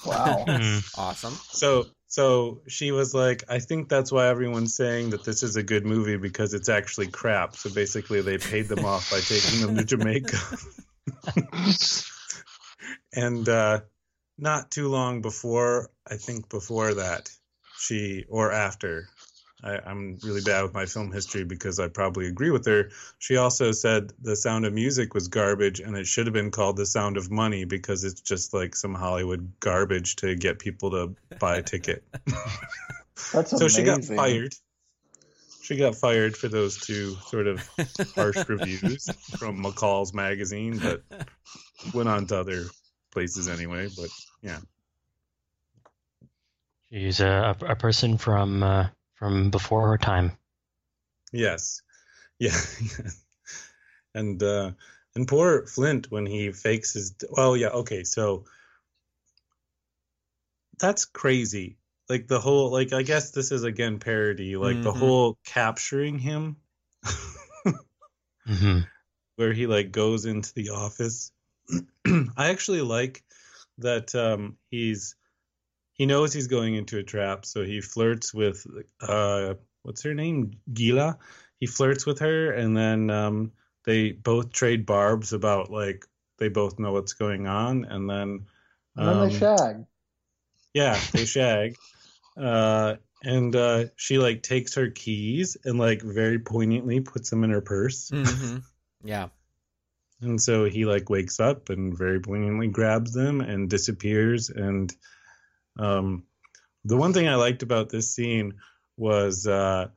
Wow. 0.05 0.45
Hmm. 0.47 0.79
Awesome. 0.97 1.33
So 1.33 1.85
so 2.07 2.61
she 2.67 2.91
was 2.91 3.13
like, 3.13 3.43
I 3.49 3.59
think 3.59 3.87
that's 3.87 4.11
why 4.11 4.27
everyone's 4.27 4.73
saying 4.73 5.11
that 5.11 5.23
this 5.23 5.43
is 5.43 5.57
a 5.57 5.63
good 5.63 5.85
movie 5.85 6.17
because 6.17 6.55
it's 6.55 6.69
actually 6.69 7.07
crap. 7.07 7.55
So 7.55 7.69
basically, 7.69 8.21
they 8.21 8.39
paid 8.39 8.67
them 8.67 8.83
off 8.83 9.11
by 9.11 9.19
taking 9.19 9.61
them 9.61 9.75
to 9.75 9.83
Jamaica. 9.83 10.37
and 13.13 13.47
uh, 13.47 13.81
not 14.37 14.71
too 14.71 14.89
long 14.89 15.21
before, 15.21 15.89
I 16.09 16.15
think 16.15 16.49
before 16.49 16.95
that, 16.95 17.29
she 17.77 18.25
or 18.29 18.51
after. 18.51 19.07
I, 19.61 19.77
I'm 19.85 20.17
really 20.23 20.41
bad 20.41 20.63
with 20.63 20.73
my 20.73 20.85
film 20.85 21.11
history 21.11 21.43
because 21.43 21.79
I 21.79 21.89
probably 21.89 22.27
agree 22.27 22.49
with 22.49 22.65
her. 22.65 22.91
She 23.17 23.35
also 23.35 23.71
said 23.73 24.13
The 24.21 24.35
Sound 24.35 24.65
of 24.65 24.73
Music 24.73 25.13
was 25.13 25.27
garbage 25.27 25.81
and 25.81 25.97
it 25.97 26.07
should 26.07 26.27
have 26.27 26.33
been 26.33 26.51
called 26.51 26.77
The 26.77 26.85
Sound 26.85 27.17
of 27.17 27.29
Money 27.29 27.65
because 27.65 28.05
it's 28.05 28.21
just 28.21 28.53
like 28.53 28.75
some 28.75 28.95
Hollywood 28.95 29.51
garbage 29.59 30.15
to 30.17 30.35
get 30.35 30.59
people 30.59 30.91
to 30.91 31.15
buy 31.39 31.57
a 31.57 31.61
ticket. 31.61 32.03
That's 33.33 33.51
so 33.51 33.57
amazing. 33.57 33.69
she 33.69 33.83
got 33.83 34.03
fired. 34.05 34.55
She 35.69 35.77
got 35.77 35.95
fired 35.95 36.35
for 36.35 36.47
those 36.47 36.79
two 36.79 37.15
sort 37.27 37.45
of 37.45 37.69
harsh 38.15 38.43
reviews 38.49 39.07
from 39.37 39.63
McCall's 39.63 40.15
magazine, 40.15 40.79
but 40.79 41.03
went 41.93 42.09
on 42.09 42.25
to 42.25 42.39
other 42.39 42.65
places 43.11 43.47
anyway. 43.47 43.87
But 43.95 44.09
yeah, 44.41 44.57
She's 46.91 47.19
a, 47.19 47.55
a 47.61 47.75
person 47.75 48.17
from 48.17 48.63
uh, 48.63 48.87
from 49.13 49.51
before 49.51 49.89
her 49.89 49.99
time. 49.99 50.31
yes, 51.31 51.83
yeah, 52.39 52.59
and 54.15 54.41
uh, 54.41 54.71
and 55.13 55.27
poor 55.27 55.67
Flint 55.67 56.09
when 56.09 56.25
he 56.25 56.51
fakes 56.51 56.93
his. 56.93 57.13
Well, 57.29 57.55
yeah, 57.55 57.67
okay, 57.67 58.03
so 58.03 58.45
that's 60.79 61.05
crazy. 61.05 61.77
Like 62.09 62.27
the 62.27 62.39
whole, 62.39 62.71
like 62.71 62.91
I 62.93 63.03
guess 63.03 63.31
this 63.31 63.51
is 63.51 63.63
again 63.63 63.99
parody. 63.99 64.55
Like 64.57 64.81
the 64.81 64.91
Mhm. 64.91 64.99
whole 64.99 65.37
capturing 65.45 66.19
him. 66.19 66.57
hmm 68.45 68.79
where 69.35 69.53
he 69.53 69.67
like 69.67 69.93
goes 69.93 70.25
into 70.25 70.53
the 70.53 70.71
office. 70.71 71.31
I 72.35 72.49
actually 72.49 72.81
like 72.81 73.23
that 73.77 74.13
um, 74.13 74.57
he's 74.69 75.15
he 75.93 76.05
knows 76.05 76.33
he's 76.33 76.47
going 76.47 76.75
into 76.75 76.97
a 76.97 77.03
trap, 77.03 77.45
so 77.45 77.63
he 77.63 77.79
flirts 77.79 78.33
with 78.33 78.67
uh, 79.01 79.53
what's 79.83 80.03
her 80.03 80.13
name, 80.13 80.51
Gila. 80.73 81.17
He 81.59 81.67
flirts 81.67 82.05
with 82.05 82.19
her, 82.19 82.51
and 82.51 82.75
then 82.75 83.09
um, 83.09 83.51
they 83.85 84.11
both 84.11 84.51
trade 84.51 84.85
barbs 84.85 85.31
about 85.31 85.71
like 85.71 86.05
they 86.37 86.49
both 86.49 86.79
know 86.79 86.91
what's 86.91 87.13
going 87.13 87.47
on, 87.47 87.85
and 87.85 88.09
then 88.09 88.45
And 88.97 89.07
then 89.07 89.19
um, 89.19 89.29
they 89.29 89.37
shag. 89.37 89.85
yeah, 90.73 90.99
they 91.13 91.23
shag. 91.25 91.77
Uh, 92.39 92.95
and 93.23 93.55
uh, 93.55 93.85
she 93.95 94.17
like 94.17 94.43
takes 94.43 94.75
her 94.75 94.89
keys 94.89 95.57
and 95.65 95.77
like 95.77 96.01
very 96.01 96.39
poignantly 96.39 97.01
puts 97.01 97.29
them 97.29 97.43
in 97.43 97.49
her 97.49 97.61
purse. 97.61 98.09
hmm 98.09 98.57
Yeah. 99.03 99.29
And 100.21 100.41
so 100.41 100.65
he 100.65 100.85
like 100.85 101.09
wakes 101.09 101.39
up 101.39 101.69
and 101.69 101.97
very 101.97 102.19
poignantly 102.19 102.67
grabs 102.67 103.13
them 103.13 103.39
and 103.39 103.69
disappears. 103.69 104.49
And 104.49 104.93
um, 105.77 106.23
the 106.83 106.97
one 106.97 107.13
thing 107.13 107.27
I 107.29 107.35
liked 107.35 107.63
about 107.63 107.89
this 107.89 108.13
scene 108.13 108.55
was 108.97 109.47
uh, 109.47 109.87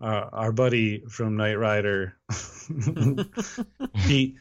our, 0.00 0.34
our 0.34 0.52
buddy 0.52 1.04
from 1.08 1.36
Knight 1.36 1.58
Rider. 1.58 2.16
he 4.06 4.38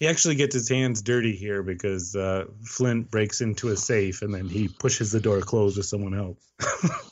he 0.00 0.08
actually 0.08 0.34
gets 0.34 0.54
his 0.54 0.68
hands 0.68 1.02
dirty 1.02 1.34
here 1.34 1.62
because 1.62 2.14
uh, 2.14 2.44
Flint 2.64 3.10
breaks 3.10 3.40
into 3.40 3.68
a 3.68 3.76
safe 3.76 4.22
and 4.22 4.32
then 4.32 4.48
he 4.48 4.68
pushes 4.68 5.12
the 5.12 5.20
door 5.20 5.40
closed 5.40 5.76
with 5.76 5.86
someone 5.86 6.14
else. 6.14 6.38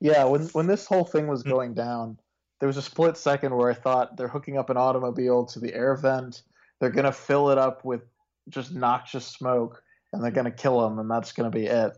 Yeah, 0.00 0.24
when 0.24 0.42
when 0.48 0.66
this 0.66 0.86
whole 0.86 1.04
thing 1.04 1.26
was 1.26 1.42
going 1.42 1.74
down, 1.74 2.18
there 2.60 2.66
was 2.66 2.76
a 2.76 2.82
split 2.82 3.16
second 3.16 3.54
where 3.54 3.70
I 3.70 3.74
thought 3.74 4.16
they're 4.16 4.28
hooking 4.28 4.58
up 4.58 4.70
an 4.70 4.76
automobile 4.76 5.46
to 5.46 5.58
the 5.58 5.74
air 5.74 5.96
vent. 5.96 6.42
They're 6.78 6.90
gonna 6.90 7.12
fill 7.12 7.50
it 7.50 7.58
up 7.58 7.84
with 7.84 8.02
just 8.48 8.72
noxious 8.72 9.26
smoke, 9.26 9.82
and 10.12 10.22
they're 10.22 10.30
gonna 10.30 10.50
kill 10.50 10.86
him, 10.86 10.98
and 10.98 11.10
that's 11.10 11.32
gonna 11.32 11.50
be 11.50 11.66
it. 11.66 11.96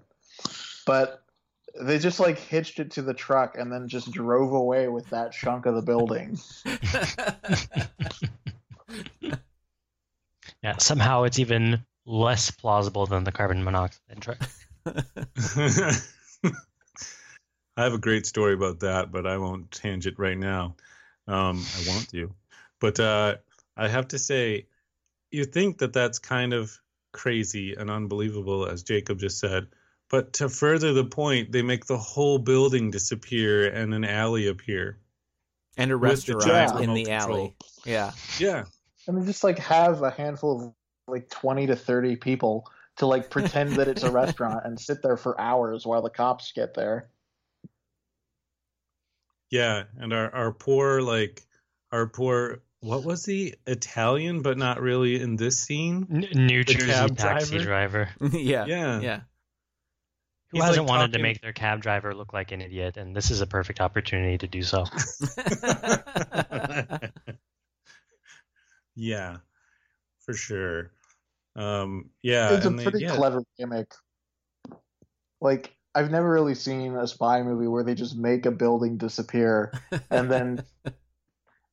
But 0.86 1.22
they 1.80 1.98
just 1.98 2.20
like 2.20 2.38
hitched 2.38 2.80
it 2.80 2.92
to 2.92 3.02
the 3.02 3.14
truck 3.14 3.56
and 3.56 3.72
then 3.72 3.88
just 3.88 4.10
drove 4.10 4.52
away 4.52 4.88
with 4.88 5.08
that 5.10 5.32
chunk 5.32 5.66
of 5.66 5.74
the 5.74 5.82
building. 5.82 6.38
Yeah, 10.62 10.76
somehow 10.78 11.22
it's 11.22 11.38
even 11.38 11.84
less 12.04 12.50
plausible 12.50 13.06
than 13.06 13.24
the 13.24 13.32
carbon 13.32 13.62
monoxide 13.62 14.20
truck. 14.20 14.38
I 17.76 17.84
have 17.84 17.94
a 17.94 17.98
great 17.98 18.26
story 18.26 18.54
about 18.54 18.80
that, 18.80 19.12
but 19.12 19.26
I 19.26 19.38
won't 19.38 19.70
change 19.70 20.06
it 20.06 20.18
right 20.18 20.36
now. 20.36 20.76
Um, 21.28 21.64
I 21.76 21.88
want 21.88 22.08
to, 22.10 22.34
but 22.80 22.98
uh, 22.98 23.36
I 23.76 23.88
have 23.88 24.08
to 24.08 24.18
say, 24.18 24.66
you 25.30 25.44
think 25.44 25.78
that 25.78 25.92
that's 25.92 26.18
kind 26.18 26.54
of 26.54 26.76
crazy 27.12 27.74
and 27.74 27.90
unbelievable, 27.90 28.66
as 28.66 28.82
Jacob 28.82 29.20
just 29.20 29.38
said. 29.38 29.68
But 30.10 30.32
to 30.34 30.48
further 30.48 30.92
the 30.94 31.04
point, 31.04 31.52
they 31.52 31.62
make 31.62 31.84
the 31.86 31.98
whole 31.98 32.38
building 32.38 32.90
disappear 32.90 33.68
and 33.68 33.92
an 33.92 34.04
alley 34.04 34.46
appear. 34.48 34.98
and 35.76 35.90
a 35.92 35.98
With 35.98 36.24
the 36.24 36.36
restaurant 36.36 36.74
in 36.82 36.90
remote 36.90 36.94
the 37.04 37.10
alley. 37.12 37.54
Yeah. 37.84 38.12
Yeah, 38.38 38.64
And 39.06 39.20
they 39.20 39.26
just 39.26 39.44
like 39.44 39.58
have 39.58 40.02
a 40.02 40.10
handful 40.10 40.66
of 40.68 40.74
like 41.06 41.28
twenty 41.30 41.66
to 41.66 41.76
thirty 41.76 42.16
people 42.16 42.64
to 42.96 43.06
like 43.06 43.30
pretend 43.36 43.72
that 43.76 43.88
it's 43.88 44.02
a 44.02 44.10
restaurant 44.10 44.64
and 44.64 44.80
sit 44.80 45.02
there 45.02 45.16
for 45.16 45.38
hours 45.40 45.86
while 45.86 46.02
the 46.02 46.10
cops 46.10 46.52
get 46.52 46.74
there. 46.74 47.08
Yeah, 49.50 49.84
and 49.98 50.12
our 50.12 50.34
our 50.34 50.52
poor 50.52 51.00
like 51.00 51.42
our 51.92 52.06
poor 52.06 52.60
what 52.80 53.04
was 53.04 53.24
he 53.24 53.54
Italian, 53.66 54.42
but 54.42 54.56
not 54.58 54.80
really 54.80 55.20
in 55.20 55.36
this 55.36 55.60
scene. 55.60 56.06
N- 56.10 56.46
New 56.46 56.64
The 56.64 56.74
Jersey 56.74 57.14
taxi 57.14 57.58
driver? 57.58 58.04
driver. 58.20 58.28
yeah, 58.38 58.66
Yeah. 58.66 59.00
yeah. 59.00 59.20
Who 60.50 60.58
He's, 60.58 60.64
hasn't 60.64 60.86
like, 60.86 60.96
wanted 60.96 61.12
to 61.12 61.18
make 61.18 61.42
their 61.42 61.52
cab 61.52 61.82
driver 61.82 62.14
look 62.14 62.32
like 62.32 62.52
an 62.52 62.62
idiot? 62.62 62.96
And 62.96 63.14
this 63.14 63.30
is 63.30 63.42
a 63.42 63.46
perfect 63.46 63.80
opportunity 63.80 64.38
to 64.38 64.46
do 64.46 64.62
so. 64.62 64.86
yeah, 68.96 69.36
for 70.20 70.32
sure. 70.32 70.90
Um, 71.54 72.08
yeah, 72.22 72.54
it's 72.54 72.64
a 72.64 72.68
and 72.68 72.78
they- 72.78 72.84
pretty 72.84 73.04
yeah, 73.04 73.14
clever 73.14 73.42
gimmick. 73.58 73.92
Like 75.40 75.76
I've 75.94 76.10
never 76.10 76.30
really 76.30 76.54
seen 76.54 76.96
a 76.96 77.06
spy 77.06 77.42
movie 77.42 77.66
where 77.66 77.82
they 77.82 77.94
just 77.94 78.16
make 78.16 78.46
a 78.46 78.50
building 78.50 78.96
disappear 78.96 79.72
and 80.10 80.30
then 80.30 80.64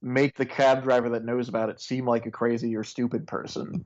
make 0.02 0.36
the 0.36 0.46
cab 0.46 0.84
driver 0.84 1.10
that 1.10 1.24
knows 1.24 1.48
about 1.48 1.70
it 1.70 1.80
seem 1.80 2.06
like 2.06 2.26
a 2.26 2.32
crazy 2.32 2.76
or 2.76 2.84
stupid 2.84 3.28
person. 3.28 3.86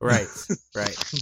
Right, 0.00 0.28
right. 0.74 1.12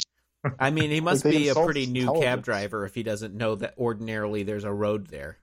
I 0.59 0.71
mean, 0.71 0.91
he 0.91 1.01
must 1.01 1.25
Like, 1.25 1.35
be 1.35 1.49
a 1.49 1.55
pretty 1.55 1.87
new 1.87 2.13
cab 2.21 2.43
driver 2.45 2.85
if 2.85 2.95
he 2.95 3.03
doesn't 3.03 3.35
know 3.35 3.55
that 3.57 3.75
ordinarily 3.79 4.43
there's 4.43 4.65
a 4.65 4.73
road 4.73 5.09
there. 5.09 5.39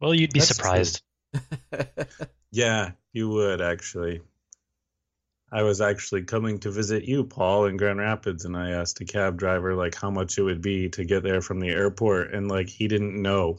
Well, 0.00 0.14
you'd 0.14 0.32
be 0.32 0.40
That's 0.40 0.48
surprised. 0.48 1.02
yeah, 2.50 2.92
you 3.12 3.28
would 3.30 3.60
actually. 3.60 4.20
I 5.52 5.62
was 5.64 5.80
actually 5.80 6.22
coming 6.24 6.60
to 6.60 6.70
visit 6.70 7.04
you, 7.04 7.24
Paul, 7.24 7.66
in 7.66 7.76
Grand 7.76 7.98
Rapids, 7.98 8.44
and 8.46 8.56
I 8.56 8.70
asked 8.70 9.00
a 9.00 9.04
cab 9.04 9.36
driver 9.38 9.74
like 9.74 9.94
how 9.94 10.10
much 10.10 10.38
it 10.38 10.42
would 10.42 10.62
be 10.62 10.88
to 10.90 11.04
get 11.04 11.22
there 11.22 11.42
from 11.42 11.60
the 11.60 11.68
airport, 11.68 12.34
and 12.34 12.48
like 12.48 12.68
he 12.68 12.88
didn't 12.88 13.20
know 13.20 13.58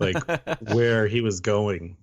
like 0.00 0.16
where 0.60 1.06
he 1.06 1.20
was 1.20 1.40
going. 1.40 1.96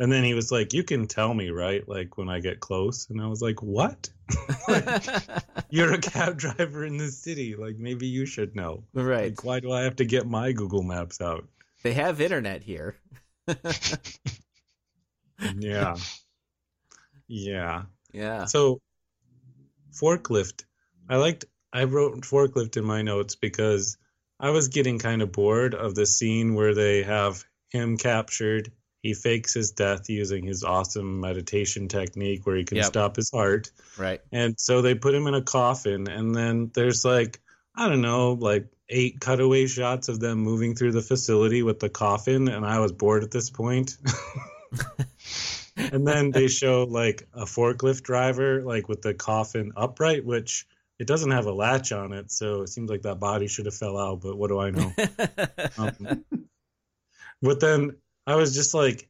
And 0.00 0.10
then 0.10 0.24
he 0.24 0.34
was 0.34 0.50
like, 0.50 0.72
"You 0.72 0.82
can 0.82 1.06
tell 1.06 1.32
me, 1.32 1.50
right? 1.50 1.86
Like 1.88 2.18
when 2.18 2.28
I 2.28 2.40
get 2.40 2.58
close." 2.58 3.08
And 3.10 3.20
I 3.20 3.28
was 3.28 3.40
like, 3.40 3.62
"What? 3.62 4.08
You're 5.70 5.92
a 5.92 5.98
cab 5.98 6.38
driver 6.38 6.84
in 6.84 6.96
the 6.96 7.08
city. 7.08 7.54
Like 7.54 7.76
maybe 7.76 8.08
you 8.08 8.26
should 8.26 8.56
know. 8.56 8.82
right. 8.94 9.30
Like 9.30 9.44
why 9.44 9.60
do 9.60 9.70
I 9.70 9.82
have 9.82 9.96
to 9.96 10.04
get 10.04 10.26
my 10.26 10.50
Google 10.52 10.82
Maps 10.82 11.20
out?" 11.20 11.46
They 11.82 11.92
have 11.92 12.20
internet 12.20 12.62
here. 12.62 12.96
Yeah. 15.58 15.96
Yeah. 17.28 17.82
Yeah. 18.12 18.44
So 18.46 18.80
forklift. 19.92 20.64
I 21.08 21.16
liked 21.16 21.44
I 21.72 21.84
wrote 21.84 22.14
forklift 22.22 22.76
in 22.76 22.84
my 22.84 23.02
notes 23.02 23.36
because 23.36 23.96
I 24.38 24.50
was 24.50 24.68
getting 24.68 24.98
kind 24.98 25.22
of 25.22 25.32
bored 25.32 25.74
of 25.74 25.94
the 25.94 26.06
scene 26.06 26.54
where 26.54 26.74
they 26.74 27.02
have 27.02 27.44
him 27.70 27.96
captured. 27.96 28.72
He 29.02 29.14
fakes 29.14 29.54
his 29.54 29.70
death 29.70 30.08
using 30.10 30.44
his 30.44 30.62
awesome 30.62 31.20
meditation 31.20 31.88
technique 31.88 32.46
where 32.46 32.56
he 32.56 32.64
can 32.64 32.76
Yep. 32.78 32.86
stop 32.86 33.16
his 33.16 33.30
heart. 33.30 33.70
Right. 33.98 34.20
And 34.30 34.58
so 34.58 34.82
they 34.82 34.94
put 34.94 35.14
him 35.14 35.26
in 35.26 35.34
a 35.34 35.42
coffin 35.42 36.08
and 36.08 36.34
then 36.34 36.70
there's 36.74 37.04
like 37.04 37.40
I 37.74 37.88
don't 37.88 38.02
know, 38.02 38.32
like 38.32 38.66
eight 38.88 39.20
cutaway 39.20 39.66
shots 39.66 40.08
of 40.08 40.18
them 40.20 40.38
moving 40.38 40.74
through 40.74 40.92
the 40.92 41.00
facility 41.00 41.62
with 41.62 41.78
the 41.78 41.88
coffin 41.88 42.48
and 42.48 42.66
I 42.66 42.80
was 42.80 42.92
bored 42.92 43.22
at 43.22 43.30
this 43.30 43.48
point. 43.48 43.96
and 45.76 46.06
then 46.06 46.30
they 46.30 46.48
show 46.48 46.84
like 46.84 47.26
a 47.32 47.44
forklift 47.44 48.02
driver 48.02 48.62
like 48.62 48.88
with 48.88 49.02
the 49.02 49.14
coffin 49.14 49.72
upright 49.76 50.24
which 50.24 50.66
it 50.98 51.06
doesn't 51.06 51.30
have 51.30 51.46
a 51.46 51.52
latch 51.52 51.92
on 51.92 52.12
it 52.12 52.30
so 52.30 52.62
it 52.62 52.68
seems 52.68 52.90
like 52.90 53.02
that 53.02 53.18
body 53.18 53.46
should 53.48 53.66
have 53.66 53.74
fell 53.74 53.96
out 53.98 54.20
but 54.20 54.36
what 54.36 54.48
do 54.48 54.58
i 54.60 54.70
know 54.70 54.92
um, 55.78 56.24
but 57.42 57.60
then 57.60 57.96
i 58.30 58.36
was 58.36 58.54
just 58.54 58.74
like 58.74 59.08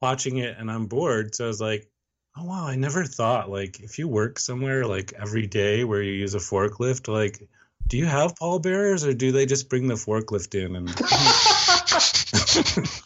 watching 0.00 0.38
it 0.38 0.56
and 0.58 0.70
i'm 0.70 0.86
bored 0.86 1.34
so 1.34 1.44
i 1.44 1.48
was 1.48 1.60
like 1.60 1.90
oh 2.36 2.44
wow 2.44 2.66
i 2.66 2.76
never 2.76 3.04
thought 3.04 3.50
like 3.50 3.80
if 3.80 3.98
you 3.98 4.08
work 4.08 4.38
somewhere 4.38 4.86
like 4.86 5.12
every 5.12 5.46
day 5.46 5.84
where 5.84 6.02
you 6.02 6.12
use 6.12 6.34
a 6.34 6.38
forklift 6.38 7.12
like 7.12 7.42
do 7.86 7.96
you 7.96 8.06
have 8.06 8.36
pallbearers 8.36 9.04
or 9.04 9.14
do 9.14 9.32
they 9.32 9.46
just 9.46 9.68
bring 9.68 9.86
the 9.86 9.94
forklift 9.94 10.54
in 10.54 10.76
and 10.76 10.88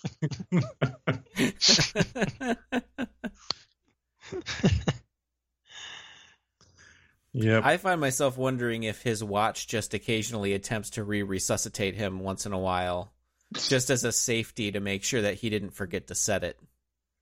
yep. 7.33 7.65
I 7.65 7.77
find 7.77 8.01
myself 8.01 8.39
wondering 8.39 8.83
if 8.83 9.03
his 9.03 9.23
watch 9.23 9.67
just 9.67 9.95
occasionally 9.95 10.55
attempts 10.55 10.91
to 10.91 11.05
re 11.05 11.23
resuscitate 11.23 11.95
him 11.95 12.21
once 12.21 12.47
in 12.47 12.53
a 12.53 12.59
while, 12.59 13.13
just 13.55 13.91
as 13.91 14.05
a 14.05 14.13
safety 14.13 14.73
to 14.73 14.81
make 14.81 15.05
sure 15.05 15.23
that 15.23 15.35
he 15.35 15.51
didn't 15.51 15.75
forget 15.75 16.07
to 16.09 16.15
set 16.15 16.45
it. 16.45 16.59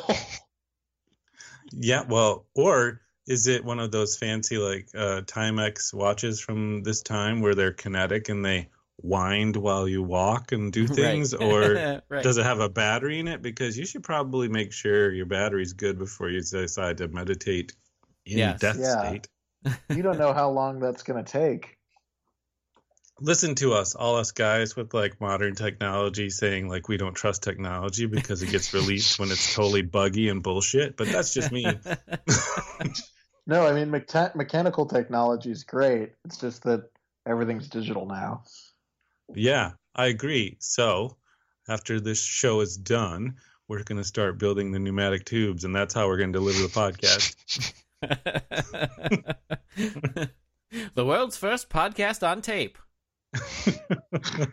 Yeah, 1.75 2.03
well, 2.07 2.47
or 2.55 3.01
is 3.27 3.47
it 3.47 3.65
one 3.65 3.79
of 3.79 3.91
those 3.91 4.17
fancy 4.19 4.59
like 4.59 4.89
uh, 4.95 5.23
Timex 5.23 5.95
watches 5.95 6.41
from 6.41 6.83
this 6.83 7.03
time 7.03 7.41
where 7.41 7.55
they're 7.55 7.73
kinetic 7.73 8.29
and 8.29 8.45
they 8.45 8.69
wind 9.01 9.57
while 9.57 9.89
you 9.89 10.03
walk 10.03 10.53
and 10.53 10.73
do 10.73 10.87
things, 10.89 11.33
Right. 11.35 11.43
or 11.51 12.03
Right. 12.09 12.23
does 12.23 12.37
it 12.37 12.45
have 12.45 12.61
a 12.61 12.69
battery 12.69 13.21
in 13.21 13.29
it? 13.29 13.41
Because 13.43 13.79
you 13.79 13.87
should 13.87 14.03
probably 14.03 14.49
make 14.49 14.73
sure 14.73 15.13
your 15.13 15.27
battery's 15.27 15.73
good 15.73 15.99
before 15.99 16.29
you 16.29 16.41
decide 16.43 16.99
to 16.99 17.09
meditate 17.09 17.73
in 18.27 18.39
Yes. 18.39 18.61
death 18.61 18.79
Yeah. 18.79 18.99
state. 18.99 19.29
you 19.89 20.03
don't 20.03 20.19
know 20.19 20.35
how 20.35 20.51
long 20.51 20.81
that's 20.81 21.05
going 21.05 21.25
to 21.25 21.33
take. 21.33 21.79
Listen 23.25 23.55
to 23.57 23.73
us, 23.75 23.95
all 23.95 24.17
us 24.17 24.33
guys 24.33 24.75
with 24.75 24.93
like 24.93 25.21
modern 25.21 25.55
technology 25.55 26.29
saying 26.29 26.69
like 26.69 26.89
we 26.89 26.97
don't 26.97 27.15
trust 27.15 27.43
technology 27.43 28.07
because 28.07 28.43
it 28.43 28.51
gets 28.51 28.75
released 28.75 29.19
when 29.19 29.31
it's 29.31 29.55
totally 29.55 29.83
buggy 29.83 30.29
and 30.29 30.43
bullshit. 30.43 30.97
But 30.97 31.09
that's 31.09 31.33
just 31.33 31.53
me. 31.53 31.67
No, 33.47 33.67
I 33.67 33.73
mean 33.73 33.89
mecha- 33.91 34.35
mechanical 34.35 34.87
technology 34.87 35.51
is 35.51 35.65
great. 35.65 36.13
It's 36.25 36.39
just 36.39 36.63
that 36.65 36.91
everything's 37.27 37.69
digital 37.69 38.07
now. 38.07 38.45
Yeah, 39.35 39.73
I 39.95 40.07
agree. 40.07 40.57
So, 40.61 41.17
after 41.69 42.01
this 42.01 42.23
show 42.23 42.61
is 42.61 42.77
done, 42.77 43.37
we're 43.67 43.83
going 43.83 44.01
to 44.01 44.05
start 44.05 44.39
building 44.39 44.71
the 44.71 44.79
pneumatic 44.79 45.25
tubes, 45.25 45.65
and 45.65 45.75
that's 45.75 45.95
how 45.95 46.07
we're 46.07 46.19
going 46.19 46.33
to 46.33 46.39
deliver 46.39 46.63
the 46.63 46.69
podcast. 46.69 47.73
the 50.95 51.05
world's 51.05 51.37
first 51.37 51.69
podcast 51.69 52.27
on 52.27 52.43
tape. 52.43 52.79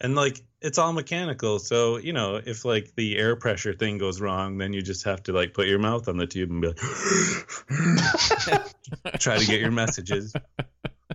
and 0.00 0.14
like, 0.14 0.40
it's 0.60 0.78
all 0.78 0.92
mechanical. 0.92 1.58
So, 1.58 1.96
you 1.98 2.12
know, 2.12 2.40
if 2.44 2.64
like 2.64 2.92
the 2.96 3.16
air 3.16 3.36
pressure 3.36 3.72
thing 3.72 3.98
goes 3.98 4.20
wrong, 4.20 4.58
then 4.58 4.72
you 4.72 4.82
just 4.82 5.04
have 5.04 5.22
to 5.24 5.32
like 5.32 5.54
put 5.54 5.68
your 5.68 5.78
mouth 5.78 6.08
on 6.08 6.16
the 6.16 6.26
tube 6.26 6.50
and 6.50 6.60
be 6.60 6.66
like, 6.68 6.78
try 9.20 9.38
to 9.38 9.46
get 9.46 9.60
your 9.60 9.70
messages. 9.70 10.34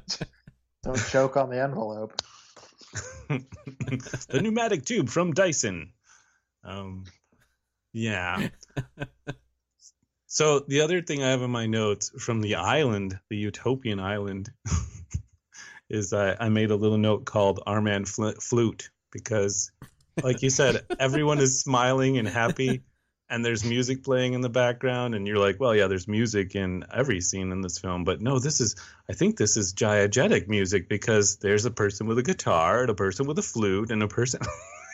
Don't 0.84 1.06
choke 1.10 1.36
on 1.38 1.50
the 1.50 1.62
envelope. 1.62 2.14
the 3.28 4.40
pneumatic 4.42 4.86
tube 4.86 5.10
from 5.10 5.34
Dyson. 5.34 5.92
Um, 6.64 7.06
yeah. 7.94 8.50
So 10.36 10.60
the 10.60 10.82
other 10.82 11.02
thing 11.02 11.24
I 11.24 11.30
have 11.30 11.42
in 11.42 11.50
my 11.50 11.66
notes 11.66 12.12
from 12.20 12.42
the 12.42 12.56
island, 12.56 13.18
the 13.30 13.38
utopian 13.38 14.02
island, 14.02 14.52
is 15.90 16.14
I, 16.14 16.36
I 16.40 16.50
made 16.50 16.72
a 16.72 16.76
little 16.76 16.98
note 16.98 17.26
called 17.26 17.62
Our 17.66 17.82
Man 17.82 18.06
Fl- 18.06 18.40
Flute 18.42 18.90
because, 19.12 19.72
like 20.22 20.42
you 20.42 20.50
said, 20.50 20.86
everyone 21.00 21.40
is 21.40 21.62
smiling 21.62 22.18
and 22.18 22.28
happy, 22.28 22.84
and 23.30 23.44
there's 23.44 23.64
music 23.64 24.04
playing 24.04 24.34
in 24.34 24.42
the 24.42 24.50
background, 24.50 25.16
and 25.16 25.28
you're 25.28 25.40
like, 25.40 25.60
well, 25.60 25.76
yeah, 25.76 25.88
there's 25.88 26.08
music 26.08 26.56
in 26.56 26.84
every 26.94 27.22
scene 27.22 27.52
in 27.52 27.62
this 27.62 27.78
film, 27.78 28.04
but 28.04 28.22
no, 28.22 28.40
this 28.40 28.62
is, 28.62 28.76
I 29.10 29.14
think 29.14 29.38
this 29.38 29.58
is 29.58 29.74
diegetic 29.74 30.48
music 30.48 30.90
because 30.90 31.38
there's 31.38 31.66
a 31.66 31.72
person 31.72 32.08
with 32.08 32.18
a 32.18 32.24
guitar, 32.24 32.82
and 32.82 32.90
a 32.90 32.96
person 32.96 33.28
with 33.28 33.40
a 33.40 33.44
flute, 33.44 33.92
and 33.92 34.04
a 34.04 34.08
person 34.08 34.42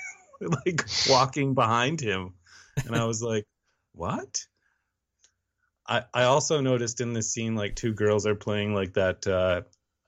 like 0.41 0.85
walking 1.09 1.53
behind 1.53 2.01
him, 2.01 2.33
and 2.85 2.95
I 2.95 3.05
was 3.05 3.21
like, 3.21 3.45
what? 3.93 4.45
I, 5.87 6.03
I 6.13 6.23
also 6.23 6.61
noticed 6.61 7.01
in 7.01 7.13
this 7.13 7.31
scene 7.31 7.55
like 7.55 7.75
two 7.75 7.93
girls 7.93 8.25
are 8.25 8.35
playing 8.35 8.73
like 8.73 8.93
that 8.93 9.27
uh 9.27 9.61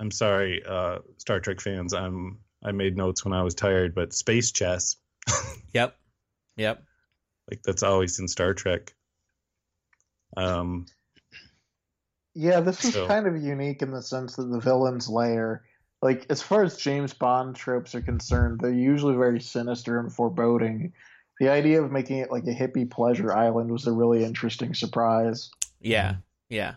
I'm 0.03 0.11
sorry, 0.11 0.61
uh 0.67 0.99
Star 1.15 1.39
Trek 1.39 1.61
fans, 1.61 1.93
I'm 1.93 2.39
I 2.61 2.73
made 2.73 2.97
notes 2.97 3.23
when 3.23 3.33
I 3.33 3.41
was 3.41 3.55
tired, 3.55 3.95
but 3.95 4.11
space 4.13 4.51
chess. 4.51 4.97
Yep. 5.73 5.95
Yep. 6.57 6.83
Like 7.49 7.61
that's 7.63 7.83
always 7.83 8.19
in 8.19 8.27
Star 8.27 8.53
Trek. 8.53 8.93
Um 10.35 10.87
Yeah, 12.33 12.59
this 12.59 12.83
is 12.83 12.93
So- 12.93 13.07
kind 13.07 13.27
of 13.27 13.41
unique 13.41 13.81
in 13.81 13.91
the 13.91 14.01
sense 14.01 14.35
that 14.35 14.51
the 14.51 14.59
villain's 14.59 15.07
lair, 15.07 15.63
like 16.01 16.25
as 16.29 16.41
far 16.41 16.63
as 16.63 16.75
James 16.75 17.13
Bond 17.13 17.55
tropes 17.55 17.95
are 17.95 18.01
concerned, 18.01 18.59
they're 18.59 18.73
usually 18.73 19.15
very 19.15 19.39
sinister 19.39 19.99
and 20.01 20.11
foreboding. 20.11 20.91
The 21.39 21.47
idea 21.47 21.81
of 21.81 21.93
making 21.93 22.17
it 22.17 22.29
like 22.29 22.43
a 22.43 22.53
hippie 22.53 22.91
pleasure 22.91 23.31
island 23.33 23.71
was 23.71 23.87
a 23.87 23.91
really 23.93 24.25
interesting 24.25 24.73
surprise. 24.73 25.49
Yeah, 25.79 26.17
yeah. 26.49 26.75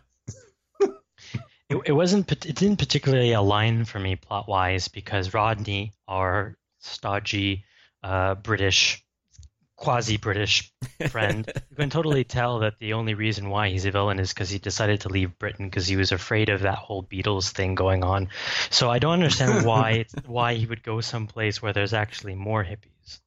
It, 1.69 1.77
it 1.87 1.93
wasn't. 1.93 2.31
It 2.33 2.55
didn't 2.57 2.79
particularly 2.79 3.33
align 3.33 3.85
for 3.85 3.99
me 3.99 4.17
plot 4.17 4.49
wise 4.49 4.89
because 4.89 5.35
Rodney, 5.35 5.93
our 6.07 6.57
stodgy 6.81 7.65
uh, 8.03 8.37
British, 8.37 9.05
quasi 9.77 10.17
British 10.17 10.73
friend, 11.09 11.49
you 11.71 11.77
can 11.77 11.91
totally 11.91 12.25
tell 12.25 12.61
that 12.61 12.79
the 12.79 12.93
only 12.95 13.15
reason 13.15 13.51
why 13.51 13.69
he's 13.71 13.85
a 13.85 13.91
villain 13.91 14.19
is 14.21 14.33
because 14.33 14.51
he 14.51 14.59
decided 14.59 15.01
to 15.03 15.09
leave 15.09 15.39
Britain 15.39 15.69
because 15.69 15.87
he 15.89 15.97
was 15.97 16.13
afraid 16.13 16.49
of 16.51 16.61
that 16.63 16.79
whole 16.79 17.03
Beatles 17.03 17.51
thing 17.51 17.75
going 17.75 18.05
on. 18.05 18.29
So 18.71 18.91
I 18.91 18.99
don't 19.01 19.15
understand 19.15 19.65
why 19.65 19.91
it's, 19.93 20.17
why 20.25 20.55
he 20.55 20.67
would 20.67 20.83
go 20.85 21.01
someplace 21.01 21.61
where 21.61 21.73
there's 21.73 21.95
actually 21.95 22.35
more 22.37 22.65
hippies. 22.65 23.21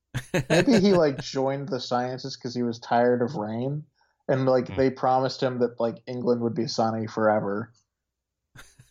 Maybe 0.50 0.80
he 0.80 0.94
like 0.94 1.20
joined 1.22 1.70
the 1.70 1.80
scientists 1.80 2.36
because 2.38 2.56
he 2.56 2.64
was 2.64 2.80
tired 2.80 3.22
of 3.22 3.36
rain, 3.36 3.84
and 4.28 4.46
like 4.46 4.68
Hmm. 4.68 4.76
they 4.76 4.90
promised 4.90 5.42
him 5.44 5.60
that 5.60 5.80
like 5.80 5.98
England 6.08 6.42
would 6.42 6.56
be 6.56 6.68
sunny 6.68 7.08
forever. 7.08 7.72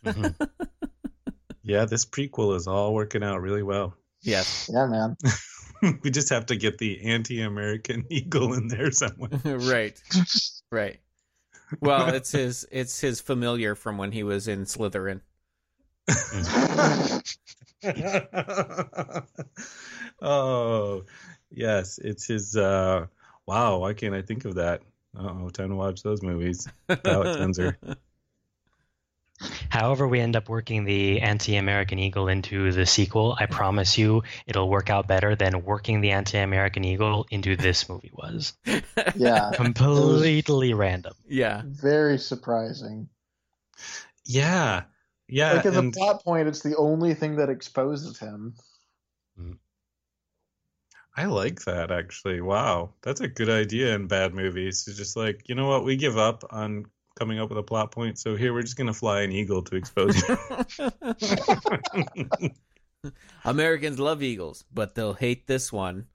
Mhm. 0.05 0.35
Yeah, 1.63 1.85
this 1.85 2.07
prequel 2.07 2.57
is 2.57 2.67
all 2.67 2.95
working 2.95 3.23
out 3.23 3.43
really 3.43 3.63
well. 3.63 3.95
Yes. 4.23 4.71
Yeah, 4.73 4.87
man. 4.87 5.17
we 6.03 6.11
just 6.11 6.31
have 6.31 6.47
to 6.47 6.57
get 6.57 6.79
the 6.79 7.01
anti-American 7.03 8.05
eagle 8.11 8.55
in 8.55 8.69
there 8.69 8.91
somewhere. 8.91 9.31
right. 9.45 10.01
Right. 10.71 11.01
Well, 11.81 12.09
it's 12.09 12.33
his 12.33 12.67
it's 12.73 13.01
his 13.01 13.21
familiar 13.21 13.75
from 13.75 13.99
when 13.99 14.13
he 14.13 14.23
was 14.23 14.49
in 14.49 14.65
Slytherin. 14.65 15.21
oh, 20.23 21.05
yes, 21.51 21.99
it's 21.99 22.27
his. 22.27 22.57
uh 22.57 23.07
Wow, 23.47 23.79
why 23.79 23.95
can't 23.95 24.15
I 24.15 24.23
think 24.23 24.45
of 24.45 24.55
that? 24.57 24.83
Oh, 25.17 25.49
time 25.51 25.71
to 25.71 25.75
watch 25.75 26.03
those 26.03 26.23
movies. 26.23 26.69
Palate 27.03 27.37
cleanser. 27.37 27.79
However, 29.69 30.09
we 30.09 30.21
end 30.21 30.35
up 30.37 30.49
working 30.49 30.85
the 30.85 31.21
anti-American 31.21 31.99
Eagle 31.99 32.29
into 32.29 32.73
the 32.73 32.87
sequel. 32.87 33.37
I 33.39 33.47
promise 33.47 33.97
you, 33.97 34.23
it'll 34.47 34.69
work 34.69 34.91
out 34.91 35.07
better 35.07 35.37
than 35.37 35.65
working 35.65 36.01
the 36.01 36.11
anti-American 36.11 36.85
Eagle 36.85 37.27
into 37.31 37.57
this 37.57 37.89
movie 37.89 38.11
was. 38.13 38.55
Yeah, 39.15 39.51
Completely 39.55 40.75
random. 40.75 41.15
yeah. 41.29 41.63
very 41.65 42.19
surprising. 42.19 43.09
Yeah, 44.25 44.83
yeah, 45.29 45.55
like 45.55 45.67
as 45.67 45.77
and 45.77 45.95
a 45.95 45.99
plot 45.99 46.25
point, 46.25 46.49
it's 46.49 46.63
the 46.63 46.77
only 46.77 47.15
thing 47.15 47.37
that 47.37 47.49
exposes 47.49 48.19
him. 48.19 48.55
Mm. 49.41 49.59
I 51.17 51.25
like 51.25 51.65
that 51.65 51.91
actually. 51.91 52.41
Wow, 52.41 52.95
that's 53.03 53.21
a 53.21 53.29
good 53.29 53.49
idea 53.49 53.95
in 53.95 54.07
bad 54.07 54.35
movies. 54.35 54.87
It's 54.89 54.97
just 54.97 55.17
like 55.17 55.49
you 55.49 55.55
know 55.55 55.69
what, 55.69 55.85
we 55.85 55.97
give 55.97 56.19
up 56.19 56.45
on 56.51 56.87
coming 57.19 57.39
up 57.41 57.49
with 57.49 57.59
a 57.59 57.63
plot 57.63 57.91
point, 57.91 58.19
so 58.19 58.37
here 58.37 58.53
we're 58.53 58.63
just 58.63 58.77
gonna 58.77 58.95
fly 58.95 59.23
an 59.23 59.33
eagle 59.33 59.63
to 59.63 59.77
expose 59.77 60.17
you. 60.29 60.39
Americans 63.45 63.99
love 63.99 64.23
eagles, 64.23 64.65
but 64.73 64.95
they'll 64.95 65.15
hate 65.15 65.47
this 65.47 65.73
one. 65.73 66.07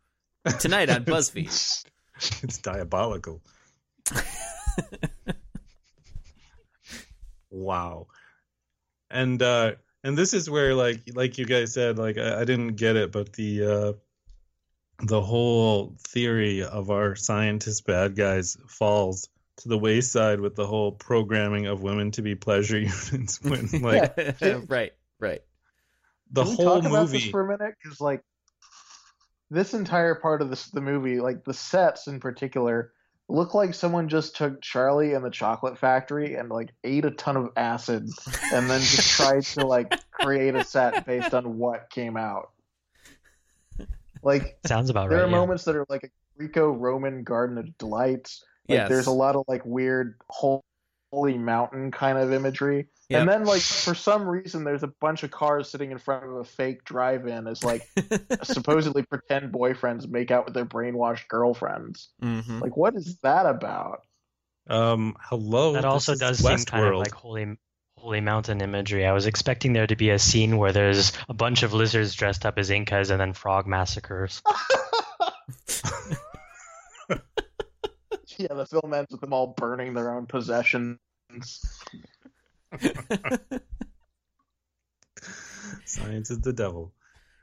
Tonight 0.60 0.90
on 0.90 1.06
BuzzFeed. 1.06 1.86
it's 2.44 2.58
diabolical. 2.58 3.42
wow. 7.50 8.08
And 9.10 9.42
uh 9.42 9.74
and 10.04 10.18
this 10.18 10.34
is 10.34 10.50
where 10.50 10.76
like 10.76 11.02
like 11.14 11.38
you 11.38 11.46
guys 11.46 11.74
said, 11.74 11.98
like 11.98 12.18
I, 12.18 12.42
I 12.42 12.46
didn't 12.46 12.76
get 12.76 12.96
it, 12.96 13.12
but 13.12 13.34
the 13.34 13.64
uh 13.64 13.94
the 15.06 15.22
whole 15.22 15.96
theory 16.00 16.64
of 16.64 16.92
our 16.92 17.16
scientist 17.16 17.86
bad 17.86 18.16
guys 18.16 18.58
falls 18.68 19.30
to 19.58 19.70
the 19.70 19.78
wayside 19.78 20.40
with 20.40 20.56
the 20.56 20.66
whole 20.66 20.92
programming 20.92 21.68
of 21.68 21.84
women 21.84 22.12
to 22.12 22.22
be 22.22 22.36
pleasure 22.36 22.80
units 23.12 23.42
when 23.42 23.68
like 23.82 24.18
right, 24.70 24.94
right. 25.20 25.42
the 26.32 26.44
Can 26.44 26.50
we 26.50 26.56
whole 26.56 26.82
talk 26.82 26.86
about 26.86 27.04
this 27.04 27.14
movie 27.14 27.32
for 27.32 27.42
a 27.42 27.58
minute? 27.58 27.76
Because 27.82 28.02
like 28.02 28.22
this 29.50 29.74
entire 29.74 30.16
part 30.16 30.42
of 30.42 30.50
this 30.50 30.68
the 30.68 30.82
movie, 30.82 31.20
like 31.20 31.44
the 31.44 31.54
sets 31.54 32.08
in 32.08 32.20
particular, 32.20 32.92
look 33.30 33.54
like 33.54 33.74
someone 33.74 34.10
just 34.10 34.36
took 34.36 34.62
Charlie 34.62 35.14
and 35.14 35.24
the 35.24 35.30
Chocolate 35.30 35.78
Factory 35.78 36.36
and 36.36 36.50
like 36.50 36.72
ate 36.84 37.06
a 37.06 37.12
ton 37.12 37.38
of 37.38 37.50
acid 37.56 38.10
and 38.52 38.70
then 38.70 38.82
just 38.82 39.12
tried 39.12 39.44
to 39.44 39.66
like 39.66 39.94
create 40.12 40.56
a 40.56 40.64
set 40.64 41.06
based 41.06 41.34
on 41.34 41.58
what 41.58 41.90
came 41.90 42.18
out. 42.18 42.50
Like 44.24 44.58
Sounds 44.66 44.90
about 44.90 45.10
there 45.10 45.20
right. 45.20 45.26
are 45.26 45.30
yeah. 45.30 45.38
moments 45.38 45.66
that 45.66 45.76
are 45.76 45.86
like 45.90 46.04
a 46.04 46.10
Greco-Roman 46.38 47.24
Garden 47.24 47.58
of 47.58 47.78
Delights. 47.78 48.44
Like 48.70 48.80
Yes. 48.80 48.90
there's 48.90 49.08
a 49.08 49.12
lot 49.12 49.36
of 49.36 49.44
like 49.48 49.66
weird 49.66 50.16
holy 50.30 51.38
mountain 51.38 51.92
kind 51.92 52.18
of 52.18 52.32
imagery. 52.34 52.88
Yep. 53.10 53.20
And 53.20 53.30
then 53.30 53.46
like 53.46 53.62
for 53.62 53.94
some 53.94 54.28
reason 54.28 54.64
there's 54.64 54.84
a 54.84 54.92
bunch 55.02 55.24
of 55.24 55.32
cars 55.32 55.70
sitting 55.70 55.92
in 55.92 55.98
front 55.98 56.24
of 56.24 56.32
a 56.38 56.44
fake 56.44 56.84
drive-in 56.86 57.48
as 57.48 57.64
like 57.64 57.88
supposedly 58.44 59.04
pretend 59.04 59.54
boyfriends 59.54 60.08
make 60.10 60.32
out 60.32 60.46
with 60.46 60.54
their 60.54 60.66
brainwashed 60.66 61.28
girlfriends. 61.28 62.10
hmm 62.22 62.60
Like 62.60 62.78
what 62.78 62.96
is 62.96 63.18
that 63.24 63.46
about? 63.46 64.02
um 64.70 65.16
hello 65.20 65.74
That 65.74 65.84
also 65.84 66.14
is 66.14 66.20
does 66.20 66.40
seem 66.40 66.58
kind 66.60 66.86
of 66.86 66.96
like 66.96 67.12
holy 67.14 67.58
holy 68.00 68.22
mountain 68.22 68.62
imagery. 68.62 69.06
I 69.06 69.12
was 69.12 69.26
expecting 69.28 69.74
there 69.74 69.88
to 69.88 69.96
be 69.96 70.10
a 70.10 70.20
scene 70.20 70.58
where 70.58 70.72
there's 70.72 71.12
a 71.30 71.34
bunch 71.34 71.64
of 71.64 71.74
lizards 71.74 72.16
dressed 72.16 72.46
up 72.46 72.58
as 72.58 72.70
Incas 72.70 73.10
and 73.10 73.20
then 73.20 73.34
frog 73.34 73.68
massacres. 73.68 74.42
Yeah, 78.38 78.54
the 78.54 78.66
film 78.66 78.94
ends 78.94 79.12
with 79.12 79.22
them 79.22 79.34
all 79.34 79.48
burning 79.56 79.94
their 79.94 80.14
own 80.16 80.26
possessions. 80.26 80.98
Science 85.86 86.32
is 86.32 86.40
the 86.42 86.54
devil. 86.54 86.94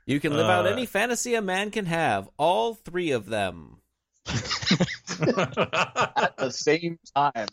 You 0.05 0.19
can 0.19 0.33
live 0.33 0.47
out 0.47 0.65
Uh, 0.65 0.69
any 0.69 0.85
fantasy 0.85 1.35
a 1.35 1.41
man 1.41 1.71
can 1.71 1.85
have, 1.85 2.29
all 2.37 2.73
three 2.73 3.11
of 3.11 3.27
them. 3.27 3.77
At 4.27 4.35
the 6.37 6.51
same 6.51 6.99
time. 7.15 7.47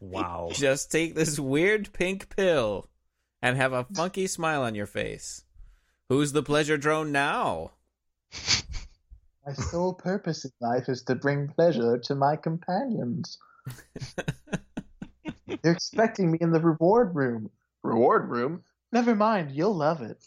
wow. 0.00 0.50
Just 0.52 0.90
take 0.92 1.14
this 1.14 1.38
weird 1.38 1.92
pink 1.92 2.28
pill 2.34 2.88
and 3.40 3.56
have 3.56 3.72
a 3.72 3.84
funky 3.94 4.26
smile 4.26 4.62
on 4.62 4.74
your 4.74 4.86
face. 4.86 5.44
Who's 6.08 6.32
the 6.32 6.42
pleasure 6.42 6.76
drone 6.76 7.12
now? 7.12 7.72
My 9.46 9.52
sole 9.52 9.94
purpose 9.94 10.44
in 10.44 10.50
life 10.60 10.88
is 10.88 11.02
to 11.04 11.14
bring 11.14 11.46
pleasure 11.46 11.98
to 11.98 12.14
my 12.16 12.34
companions. 12.34 13.38
They're 15.62 15.72
expecting 15.72 16.32
me 16.32 16.38
in 16.40 16.50
the 16.50 16.60
reward 16.60 17.14
room. 17.14 17.50
Reward 17.84 18.28
room? 18.28 18.64
Never 18.90 19.14
mind, 19.14 19.52
you'll 19.52 19.76
love 19.76 20.02
it. 20.02 20.18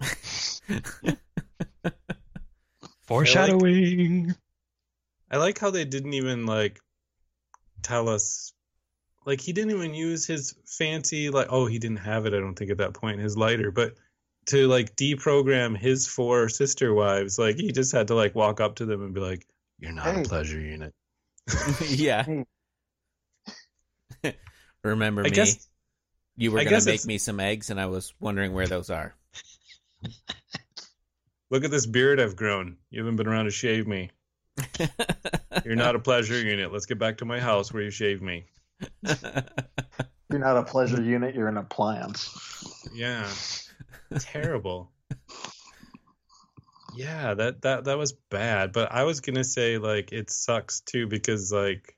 Foreshadowing. 3.06 4.34
I 5.30 5.36
like 5.36 5.58
how 5.58 5.70
they 5.70 5.84
didn't 5.84 6.14
even 6.14 6.44
like 6.44 6.80
tell 7.82 8.08
us 8.08 8.52
like 9.24 9.40
he 9.40 9.52
didn't 9.52 9.70
even 9.70 9.94
use 9.94 10.26
his 10.26 10.54
fancy 10.66 11.30
like 11.30 11.46
oh 11.50 11.66
he 11.66 11.78
didn't 11.78 11.98
have 11.98 12.26
it 12.26 12.34
I 12.34 12.38
don't 12.38 12.54
think 12.54 12.70
at 12.70 12.78
that 12.78 12.94
point 12.94 13.20
his 13.20 13.36
lighter 13.36 13.70
but 13.70 13.94
to 14.48 14.66
like 14.68 14.94
deprogram 14.96 15.76
his 15.78 16.06
four 16.06 16.48
sister 16.48 16.92
wives 16.92 17.38
like 17.38 17.56
he 17.56 17.70
just 17.72 17.92
had 17.92 18.08
to 18.08 18.14
like 18.14 18.34
walk 18.34 18.60
up 18.60 18.76
to 18.76 18.84
them 18.86 19.02
and 19.02 19.14
be 19.14 19.20
like 19.20 19.46
you're 19.78 19.92
not 19.92 20.06
Hey. 20.06 20.20
a 20.22 20.24
pleasure 20.24 20.60
unit. 20.60 20.92
yeah. 21.88 22.26
Remember 24.84 25.22
I 25.22 25.24
me? 25.24 25.30
guess 25.30 25.68
you 26.36 26.50
were 26.52 26.58
I 26.60 26.64
gonna 26.64 26.76
make 26.76 26.86
it's- 26.86 27.06
me 27.06 27.18
some 27.18 27.40
eggs, 27.40 27.70
and 27.70 27.80
I 27.80 27.86
was 27.86 28.12
wondering 28.20 28.52
where 28.52 28.66
those 28.66 28.90
are. 28.90 29.14
look 31.50 31.64
at 31.64 31.70
this 31.70 31.86
beard 31.86 32.20
I've 32.20 32.36
grown. 32.36 32.76
You 32.90 33.00
haven't 33.00 33.16
been 33.16 33.26
around 33.28 33.46
to 33.46 33.50
shave 33.50 33.86
me. 33.86 34.10
You're 35.64 35.76
not 35.76 35.94
a 35.96 35.98
pleasure 36.00 36.38
unit. 36.40 36.72
Let's 36.72 36.86
get 36.86 36.98
back 36.98 37.18
to 37.18 37.24
my 37.24 37.40
house 37.40 37.72
where 37.72 37.82
you 37.82 37.90
shave 37.90 38.20
me. 38.22 38.46
You're 39.02 40.40
not 40.40 40.56
a 40.56 40.62
pleasure 40.62 41.00
unit, 41.02 41.34
you're 41.34 41.48
an 41.48 41.56
appliance. 41.56 42.28
Yeah. 42.94 43.28
Terrible. 44.18 44.90
Yeah, 46.94 47.34
that 47.34 47.62
that 47.62 47.84
that 47.84 47.98
was 47.98 48.12
bad, 48.12 48.72
but 48.72 48.90
I 48.90 49.04
was 49.04 49.20
going 49.20 49.36
to 49.36 49.44
say 49.44 49.78
like 49.78 50.12
it 50.12 50.30
sucks 50.30 50.80
too 50.80 51.06
because 51.06 51.52
like 51.52 51.96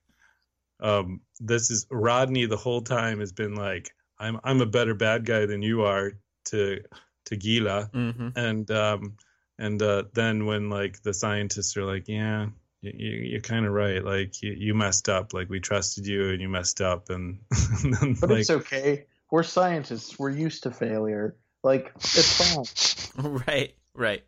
um 0.80 1.20
this 1.38 1.70
is 1.70 1.86
Rodney 1.90 2.46
the 2.46 2.56
whole 2.56 2.80
time 2.82 3.20
has 3.20 3.32
been 3.32 3.54
like 3.54 3.90
I'm 4.18 4.40
I'm 4.42 4.60
a 4.60 4.66
better 4.66 4.94
bad 4.94 5.24
guy 5.24 5.46
than 5.46 5.62
you 5.62 5.82
are 5.82 6.12
to 6.46 6.80
to 7.26 7.36
Gila 7.36 7.90
hmm 7.92 8.28
and 8.34 8.70
um 8.70 9.16
and 9.58 9.80
uh 9.82 10.04
then 10.14 10.46
when 10.46 10.70
like 10.70 11.02
the 11.02 11.14
scientists 11.14 11.76
are 11.76 11.84
like 11.84 12.08
yeah 12.08 12.46
you, 12.80 12.92
you, 12.94 13.10
you're 13.32 13.40
kind 13.40 13.66
of 13.66 13.72
right 13.72 14.04
like 14.04 14.42
you, 14.42 14.52
you 14.52 14.74
messed 14.74 15.08
up 15.08 15.34
like 15.34 15.50
we 15.50 15.60
trusted 15.60 16.06
you 16.06 16.30
and 16.30 16.40
you 16.40 16.48
messed 16.48 16.80
up 16.80 17.10
and, 17.10 17.40
and 17.84 17.94
then, 18.00 18.16
But 18.20 18.30
like 18.30 18.40
it's 18.40 18.50
okay. 18.50 19.06
We're 19.30 19.42
scientists. 19.44 20.18
We're 20.18 20.30
used 20.30 20.64
to 20.64 20.70
failure. 20.70 21.36
Like, 21.62 21.92
it's 21.96 22.54
fine. 22.54 22.64
Right, 23.46 23.74
right. 23.94 24.22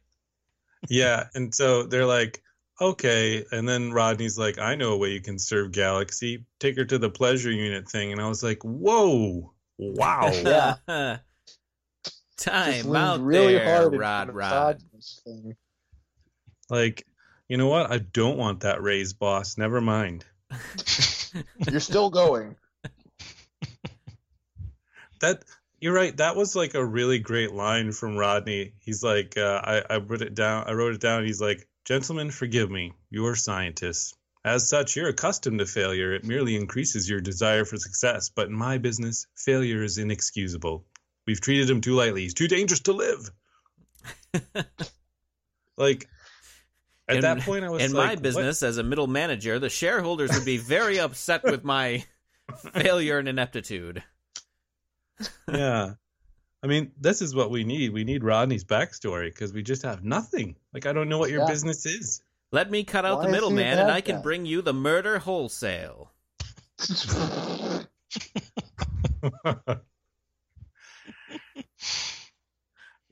Yeah, 0.88 1.28
and 1.34 1.54
so 1.54 1.84
they're 1.84 2.04
like, 2.04 2.42
okay. 2.80 3.44
And 3.52 3.68
then 3.68 3.92
Rodney's 3.92 4.36
like, 4.36 4.58
I 4.58 4.74
know 4.74 4.92
a 4.92 4.96
way 4.96 5.10
you 5.10 5.20
can 5.20 5.38
serve 5.38 5.72
Galaxy. 5.72 6.44
Take 6.60 6.76
her 6.76 6.84
to 6.84 6.98
the 6.98 7.08
pleasure 7.08 7.50
unit 7.50 7.88
thing. 7.88 8.12
And 8.12 8.20
I 8.20 8.28
was 8.28 8.42
like, 8.42 8.62
whoa, 8.62 9.52
wow. 9.78 10.30
Yeah. 10.44 10.74
Time 12.36 12.86
leaned 12.86 12.96
out 12.96 13.20
really 13.20 13.54
there, 13.54 13.82
hard 13.82 13.96
Rod 13.96 14.30
Rod. 14.34 14.82
thing. 15.24 15.54
like, 16.68 17.06
you 17.48 17.56
know 17.56 17.68
what? 17.68 17.90
I 17.90 17.98
don't 17.98 18.36
want 18.36 18.60
that 18.60 18.82
raised 18.82 19.18
boss. 19.20 19.56
Never 19.56 19.80
mind. 19.80 20.24
You're 21.70 21.78
still 21.78 22.10
going. 22.10 22.56
That 25.20 25.44
you're 25.82 25.92
right. 25.92 26.16
That 26.16 26.36
was 26.36 26.54
like 26.54 26.74
a 26.74 26.84
really 26.84 27.18
great 27.18 27.52
line 27.52 27.90
from 27.90 28.16
Rodney. 28.16 28.74
He's 28.78 29.02
like, 29.02 29.36
uh, 29.36 29.60
I, 29.64 29.82
I 29.90 29.96
wrote 29.96 30.22
it 30.22 30.32
down. 30.34 30.64
I 30.68 30.74
wrote 30.74 30.94
it 30.94 31.00
down. 31.00 31.24
He's 31.24 31.40
like, 31.40 31.66
gentlemen, 31.84 32.30
forgive 32.30 32.70
me. 32.70 32.92
You're 33.10 33.34
scientists. 33.34 34.14
As 34.44 34.68
such, 34.68 34.94
you're 34.94 35.08
accustomed 35.08 35.58
to 35.58 35.66
failure. 35.66 36.14
It 36.14 36.24
merely 36.24 36.54
increases 36.54 37.10
your 37.10 37.20
desire 37.20 37.64
for 37.64 37.78
success. 37.78 38.28
But 38.28 38.46
in 38.46 38.54
my 38.54 38.78
business, 38.78 39.26
failure 39.36 39.82
is 39.82 39.98
inexcusable. 39.98 40.86
We've 41.26 41.40
treated 41.40 41.68
him 41.68 41.80
too 41.80 41.94
lightly. 41.94 42.22
He's 42.22 42.34
too 42.34 42.46
dangerous 42.46 42.80
to 42.82 42.92
live. 42.92 43.30
like 45.76 46.08
at 47.08 47.16
In- 47.16 47.22
that 47.22 47.40
point, 47.40 47.64
I 47.64 47.70
was 47.70 47.82
In 47.82 47.92
like, 47.92 48.06
my 48.06 48.14
what? 48.14 48.22
business, 48.22 48.62
as 48.62 48.78
a 48.78 48.84
middle 48.84 49.08
manager, 49.08 49.58
the 49.58 49.68
shareholders 49.68 50.30
would 50.32 50.44
be 50.44 50.58
very 50.58 51.00
upset 51.00 51.42
with 51.42 51.64
my 51.64 52.04
failure 52.72 53.18
and 53.18 53.26
ineptitude. 53.28 54.04
Yeah. 55.52 55.94
I 56.62 56.66
mean, 56.68 56.92
this 57.00 57.22
is 57.22 57.34
what 57.34 57.50
we 57.50 57.64
need. 57.64 57.92
We 57.92 58.04
need 58.04 58.22
Rodney's 58.22 58.64
backstory 58.64 59.26
because 59.26 59.52
we 59.52 59.62
just 59.62 59.82
have 59.82 60.04
nothing. 60.04 60.56
Like, 60.72 60.86
I 60.86 60.92
don't 60.92 61.08
know 61.08 61.18
what 61.18 61.30
your 61.30 61.40
Yeah. 61.40 61.48
business 61.48 61.84
is. 61.86 62.22
Let 62.52 62.70
me 62.70 62.84
cut 62.84 63.04
out 63.04 63.18
Why 63.18 63.24
the 63.24 63.28
is 63.28 63.32
he 63.34 63.38
a 63.38 63.40
middleman, 63.40 63.78
and 63.78 63.90
I 63.90 64.00
can 64.00 64.16
guy? 64.16 64.22
bring 64.22 64.46
you 64.46 64.62
the 64.62 64.74
murder 64.74 65.18
wholesale. 65.18 66.12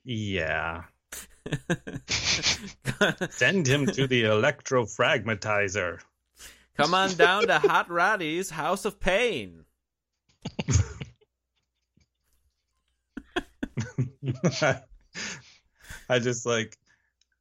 yeah. 0.05 0.85
Send 3.31 3.67
him 3.67 3.87
to 3.87 4.07
the 4.07 4.25
electrofragmatizer. 4.25 6.01
Come 6.77 6.95
on 6.95 7.15
down 7.15 7.47
to 7.49 7.59
Hot 7.59 7.91
Roddy's 7.91 8.51
House 8.51 8.85
of 8.85 9.01
Pain. 9.01 9.65
I 16.09 16.19
just 16.19 16.47
like 16.47 16.77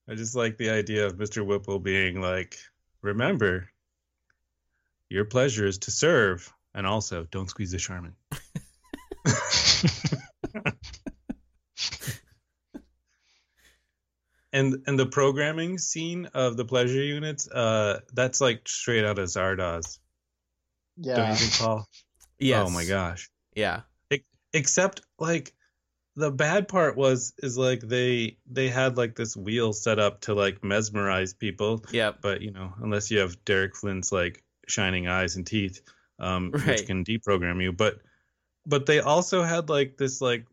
I 0.09 0.15
just 0.15 0.35
like 0.35 0.57
the 0.57 0.69
idea 0.71 1.05
of 1.05 1.17
Mr. 1.17 1.45
Whipple 1.45 1.79
being 1.79 2.19
like, 2.21 2.57
remember, 3.01 3.69
your 5.09 5.25
pleasure 5.25 5.65
is 5.67 5.77
to 5.79 5.91
serve, 5.91 6.51
and 6.73 6.87
also 6.87 7.25
don't 7.31 7.49
squeeze 7.49 7.71
the 7.71 7.77
Charmin. 7.77 8.15
and 14.51 14.83
and 14.87 14.97
the 14.99 15.05
programming 15.05 15.77
scene 15.77 16.27
of 16.33 16.57
the 16.57 16.65
pleasure 16.65 17.03
units, 17.03 17.47
uh, 17.49 17.99
that's 18.13 18.41
like 18.41 18.67
straight 18.67 19.05
out 19.05 19.19
of 19.19 19.27
Zardoz. 19.27 19.99
Don't 20.99 21.15
Yeah. 21.17 21.29
you 21.31 21.35
think, 21.35 21.53
Paul? 21.59 21.87
Yes. 22.41 22.65
Oh 22.65 22.69
my 22.69 22.85
gosh. 22.85 23.29
Yeah. 23.53 23.81
except 24.53 25.01
like 25.19 25.53
the 26.19 26.31
bad 26.31 26.67
part 26.67 26.95
was 26.97 27.33
is 27.39 27.57
like 27.57 27.79
they 27.81 28.37
they 28.49 28.67
had 28.69 28.97
like 28.97 29.15
this 29.15 29.35
wheel 29.37 29.73
set 29.73 29.99
up 29.99 30.21
to 30.21 30.33
like 30.33 30.63
mesmerize 30.63 31.33
people 31.33 31.83
Yeah. 31.91 32.11
but 32.21 32.41
you 32.41 32.51
know 32.51 32.73
unless 32.81 33.09
you 33.09 33.19
have 33.19 33.43
derek 33.45 33.75
flint's 33.75 34.11
like 34.11 34.43
shining 34.67 35.07
eyes 35.07 35.35
and 35.35 35.47
teeth 35.47 35.81
um 36.19 36.51
Right. 36.51 36.67
which 36.67 36.85
can 36.87 37.03
deprogram 37.05 37.61
you 37.63 37.71
but 37.71 37.99
but 38.65 38.85
they 38.85 38.99
also 38.99 39.43
had 39.43 39.69
like 39.69 39.97
this 39.97 40.19
like 40.21 40.45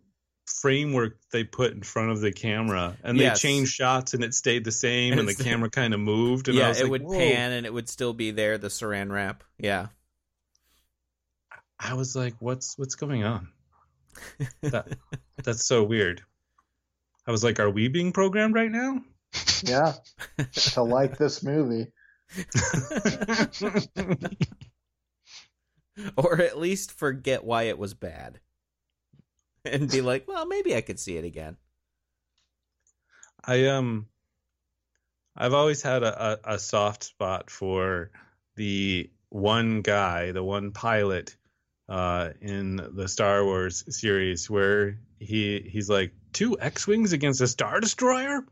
framework 0.46 1.18
they 1.32 1.42
put 1.42 1.72
in 1.72 1.82
front 1.82 2.12
of 2.12 2.20
the 2.20 2.30
camera 2.30 2.96
and 3.02 3.18
Yes. 3.18 3.42
they 3.42 3.48
changed 3.48 3.72
shots 3.72 4.14
and 4.14 4.22
it 4.22 4.32
stayed 4.32 4.64
the 4.64 4.70
same 4.72 5.12
And 5.12 5.20
and, 5.20 5.28
the 5.28 5.34
camera 5.42 5.68
kind 5.70 5.92
of 5.92 5.98
moved 6.00 6.46
and 6.48 6.56
I 6.56 6.60
yeah, 6.60 6.70
it 6.70 6.82
like, 6.82 6.90
would 6.92 7.02
"Whoa." 7.02 7.18
pan 7.18 7.50
and 7.52 7.66
it 7.66 7.72
would 7.74 7.88
still 7.88 8.12
be 8.12 8.30
there, 8.30 8.56
the 8.56 8.68
saran 8.68 9.10
wrap. 9.10 9.42
Yeah. 9.58 9.88
i 11.80 11.94
was 11.94 12.14
like 12.14 12.34
what's 12.38 12.78
what's 12.78 12.94
going 12.94 13.24
on 13.24 13.48
that, 14.62 14.88
that's 15.42 15.66
so 15.66 15.84
weird 15.84 16.22
i 17.26 17.30
was 17.30 17.44
like 17.44 17.60
are 17.60 17.70
we 17.70 17.88
being 17.88 18.12
programmed 18.12 18.54
right 18.54 18.70
now 18.70 19.00
Yeah. 19.62 19.94
to 20.52 20.82
like 20.82 21.18
this 21.18 21.42
movie. 21.42 21.92
or 26.16 26.40
at 26.40 26.58
least 26.58 26.92
forget 26.92 27.44
why 27.44 27.64
it 27.64 27.78
was 27.78 27.94
bad. 27.94 28.40
And 29.64 29.90
be 29.90 30.00
like, 30.00 30.28
well, 30.28 30.46
maybe 30.46 30.76
I 30.76 30.80
could 30.80 31.00
see 31.00 31.16
it 31.16 31.24
again. 31.24 31.56
I 33.44 33.66
um 33.66 34.06
I've 35.36 35.54
always 35.54 35.82
had 35.82 36.02
a, 36.02 36.24
a, 36.24 36.38
a 36.54 36.58
soft 36.58 37.04
spot 37.04 37.50
for 37.50 38.10
the 38.54 39.10
one 39.28 39.82
guy, 39.82 40.32
the 40.32 40.44
one 40.44 40.72
pilot 40.72 41.36
uh 41.88 42.30
in 42.40 42.76
the 42.94 43.08
Star 43.08 43.44
Wars 43.44 43.84
series 43.96 44.50
where 44.50 44.98
he 45.18 45.60
he's 45.60 45.88
like 45.88 46.12
two 46.32 46.58
X-wings 46.58 47.12
against 47.12 47.40
a 47.40 47.46
star 47.46 47.80
destroyer? 47.80 48.44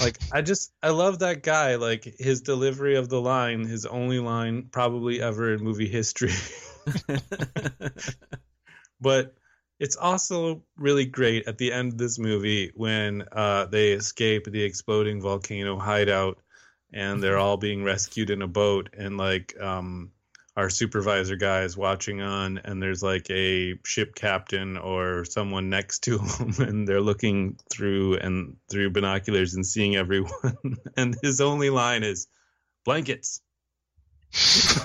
like 0.00 0.18
I 0.32 0.42
just 0.42 0.72
I 0.82 0.90
love 0.90 1.20
that 1.20 1.42
guy 1.42 1.76
like 1.76 2.04
his 2.18 2.40
delivery 2.40 2.96
of 2.96 3.08
the 3.08 3.20
line, 3.20 3.64
his 3.64 3.86
only 3.86 4.18
line 4.18 4.68
probably 4.70 5.20
ever 5.20 5.54
in 5.54 5.62
movie 5.62 5.88
history. 5.88 6.32
but 9.00 9.34
it's 9.80 9.96
also 9.96 10.62
really 10.76 11.04
great 11.04 11.46
at 11.46 11.58
the 11.58 11.72
end 11.72 11.92
of 11.92 11.98
this 11.98 12.18
movie 12.18 12.72
when 12.74 13.24
uh, 13.32 13.66
they 13.66 13.92
escape 13.92 14.44
the 14.44 14.62
exploding 14.62 15.20
volcano 15.20 15.78
hideout 15.78 16.38
and 16.92 17.22
they're 17.22 17.38
all 17.38 17.56
being 17.56 17.82
rescued 17.82 18.30
in 18.30 18.42
a 18.42 18.46
boat 18.46 18.90
and 18.96 19.16
like 19.16 19.58
um, 19.60 20.10
our 20.56 20.70
supervisor 20.70 21.36
guy 21.36 21.62
is 21.62 21.76
watching 21.76 22.20
on 22.22 22.58
and 22.58 22.80
there's 22.82 23.02
like 23.02 23.28
a 23.30 23.74
ship 23.84 24.14
captain 24.14 24.76
or 24.76 25.24
someone 25.24 25.68
next 25.70 26.04
to 26.04 26.18
him 26.38 26.54
and 26.58 26.86
they're 26.88 27.00
looking 27.00 27.58
through 27.70 28.16
and 28.18 28.56
through 28.70 28.90
binoculars 28.90 29.54
and 29.54 29.66
seeing 29.66 29.96
everyone 29.96 30.76
and 30.96 31.16
his 31.22 31.40
only 31.40 31.70
line 31.70 32.02
is 32.04 32.28
blankets 32.84 33.40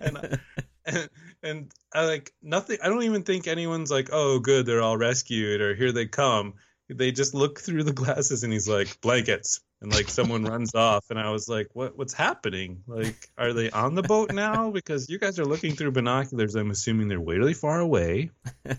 and, 0.00 0.18
I- 0.18 0.38
and 0.84 1.08
and 1.42 1.72
I 1.94 2.06
like 2.06 2.32
nothing. 2.42 2.78
I 2.82 2.88
don't 2.88 3.02
even 3.04 3.22
think 3.22 3.46
anyone's 3.46 3.90
like, 3.90 4.08
"Oh, 4.12 4.38
good, 4.40 4.66
they're 4.66 4.82
all 4.82 4.96
rescued," 4.96 5.60
or 5.60 5.74
"Here 5.74 5.92
they 5.92 6.06
come." 6.06 6.54
They 6.88 7.12
just 7.12 7.34
look 7.34 7.60
through 7.60 7.84
the 7.84 7.92
glasses, 7.92 8.42
and 8.44 8.52
he's 8.52 8.68
like, 8.68 9.00
"Blankets," 9.00 9.60
and 9.80 9.92
like 9.92 10.08
someone 10.08 10.44
runs 10.44 10.74
off, 10.74 11.10
and 11.10 11.18
I 11.18 11.30
was 11.30 11.48
like, 11.48 11.68
"What? 11.74 11.96
What's 11.96 12.14
happening? 12.14 12.82
Like, 12.86 13.28
are 13.36 13.52
they 13.52 13.70
on 13.70 13.94
the 13.94 14.02
boat 14.02 14.32
now? 14.32 14.70
Because 14.70 15.08
you 15.08 15.18
guys 15.18 15.38
are 15.38 15.44
looking 15.44 15.74
through 15.74 15.92
binoculars. 15.92 16.54
I'm 16.54 16.70
assuming 16.70 17.08
they're 17.08 17.20
way 17.20 17.36
really 17.36 17.54
far 17.54 17.80
away." 17.80 18.30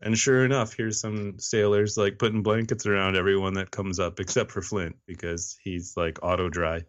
And 0.00 0.16
sure 0.16 0.44
enough, 0.44 0.74
here's 0.74 1.00
some 1.00 1.38
sailors 1.38 1.96
like 1.96 2.18
putting 2.18 2.42
blankets 2.42 2.86
around 2.86 3.16
everyone 3.16 3.54
that 3.54 3.70
comes 3.70 3.98
up, 3.98 4.20
except 4.20 4.52
for 4.52 4.62
Flint 4.62 4.96
because 5.06 5.58
he's 5.62 5.96
like 5.96 6.20
auto 6.22 6.48
dry. 6.48 6.82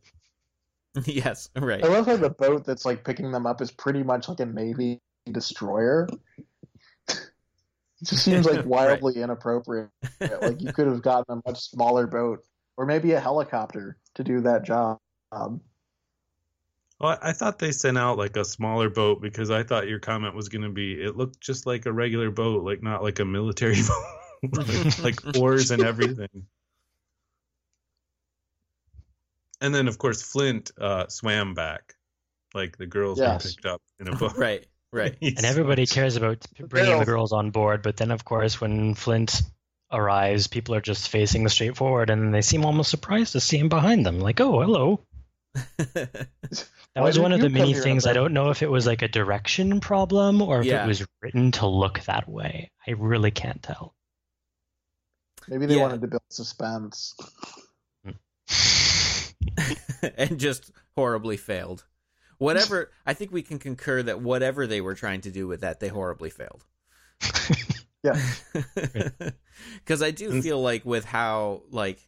yes, 1.05 1.49
right. 1.55 1.84
I 1.84 1.88
love 1.88 2.05
how 2.05 2.18
the 2.18 2.30
boat 2.30 2.66
that's 2.66 2.86
like 2.86 3.03
picking 3.03 3.32
them 3.32 3.47
up 3.47 3.62
is 3.62 3.72
pretty 3.72 4.03
much 4.03 4.30
like 4.30 4.39
a 4.39 4.45
Navy 4.45 4.99
destroyer. 5.32 6.07
It 8.02 8.08
just 8.08 8.24
seems 8.24 8.45
like 8.45 8.66
wildly 8.68 9.22
inappropriate. 9.22 9.89
Like 10.20 10.62
you 10.62 10.74
could 10.74 10.88
have 10.88 11.02
gotten 11.02 11.39
a 11.39 11.50
much 11.50 11.70
smaller 11.70 12.08
boat 12.08 12.43
or 12.78 12.86
maybe 12.86 13.12
a 13.12 13.20
helicopter 13.20 13.97
to 14.16 14.24
do 14.24 14.41
that 14.41 14.64
job. 14.64 15.00
Um, 15.32 15.62
Well, 17.00 17.18
I 17.22 17.34
thought 17.34 17.60
they 17.60 17.72
sent 17.72 17.97
out 17.97 18.18
like 18.18 18.38
a 18.38 18.45
smaller 18.45 18.89
boat 18.89 19.22
because 19.22 19.52
I 19.52 19.64
thought 19.64 19.88
your 19.88 20.00
comment 20.00 20.36
was 20.36 20.50
going 20.50 20.62
to 20.64 20.70
be 20.70 20.93
it 20.93 21.18
looked 21.18 21.41
just 21.41 21.66
like 21.66 21.86
a 21.86 21.93
regular 21.93 22.32
boat, 22.32 22.64
like 22.64 22.82
not 22.82 23.04
like 23.04 23.20
a 23.20 23.26
military 23.26 23.82
boat, 24.43 24.68
like, 24.68 25.00
like 25.26 25.38
oars 25.38 25.72
and 25.72 25.84
everything. 25.84 26.45
And 29.62 29.76
then, 29.76 29.89
of 29.89 29.97
course, 29.97 30.22
Flint 30.22 30.72
uh, 30.80 31.08
swam 31.10 31.54
back, 31.54 31.95
like 32.54 32.78
the 32.78 32.86
girls 32.86 33.20
were 33.20 33.39
picked 33.39 33.66
up 33.66 33.82
in 34.00 34.08
a 34.08 34.16
boat. 34.16 34.38
right, 34.38 34.66
right. 34.91 35.15
And 35.21 35.45
everybody 35.45 35.85
cares 35.85 36.15
about 36.15 36.45
bringing 36.59 36.91
the 36.91 37.05
girls. 37.05 37.05
girls 37.05 37.33
on 37.33 37.51
board, 37.51 37.81
but 37.83 37.97
then 37.97 38.11
of 38.11 38.25
course 38.25 38.59
when 38.61 38.95
Flint 38.95 39.41
arrives, 39.91 40.47
people 40.47 40.75
are 40.75 40.81
just 40.81 41.09
facing 41.09 41.47
straight 41.49 41.75
forward, 41.75 42.09
and 42.09 42.33
they 42.33 42.41
seem 42.41 42.65
almost 42.65 42.91
surprised 42.91 43.33
to 43.33 43.39
see 43.39 43.57
him 43.57 43.69
behind 43.69 44.05
them. 44.05 44.19
Like, 44.19 44.39
oh, 44.39 44.61
hello. 44.61 45.01
That 46.95 47.01
Why 47.01 47.07
was 47.07 47.19
one 47.19 47.31
of 47.33 47.39
the 47.39 47.49
many 47.49 47.75
things. 47.75 48.07
I 48.07 48.13
don't 48.13 48.33
know 48.33 48.49
if 48.49 48.63
it 48.63 48.69
was 48.69 48.87
like 48.87 49.03
a 49.03 49.07
direction 49.07 49.79
problem 49.79 50.41
or 50.41 50.61
if 50.61 50.65
Yeah. 50.65 50.83
it 50.83 50.87
was 50.87 51.05
written 51.21 51.51
to 51.53 51.67
look 51.67 51.99
that 52.05 52.27
way. 52.27 52.71
I 52.87 52.91
really 52.91 53.29
can't 53.29 53.61
tell. 53.61 53.93
Maybe 55.47 55.67
they 55.67 55.75
Yeah. 55.75 55.81
wanted 55.83 56.01
to 56.01 56.07
build 56.07 56.23
suspense. 56.31 57.13
Hmm. 58.03 58.11
and 60.17 60.39
just 60.39 60.71
horribly 60.95 61.37
failed. 61.37 61.85
Whatever, 62.39 62.91
I 63.05 63.13
think 63.13 63.31
we 63.31 63.43
can 63.43 63.59
concur 63.59 64.01
that 64.03 64.21
whatever 64.21 64.65
they 64.65 64.81
were 64.81 64.95
trying 64.95 65.21
to 65.21 65.31
do 65.31 65.47
with 65.47 65.61
that, 65.61 65.79
they 65.79 65.89
horribly 65.89 66.31
failed. 66.31 66.65
Yeah. 68.03 68.19
Because 69.83 70.01
I 70.01 70.11
do 70.11 70.41
feel 70.41 70.61
like 70.61 70.85
with 70.85 71.03
how 71.03 71.63
like 71.69 71.99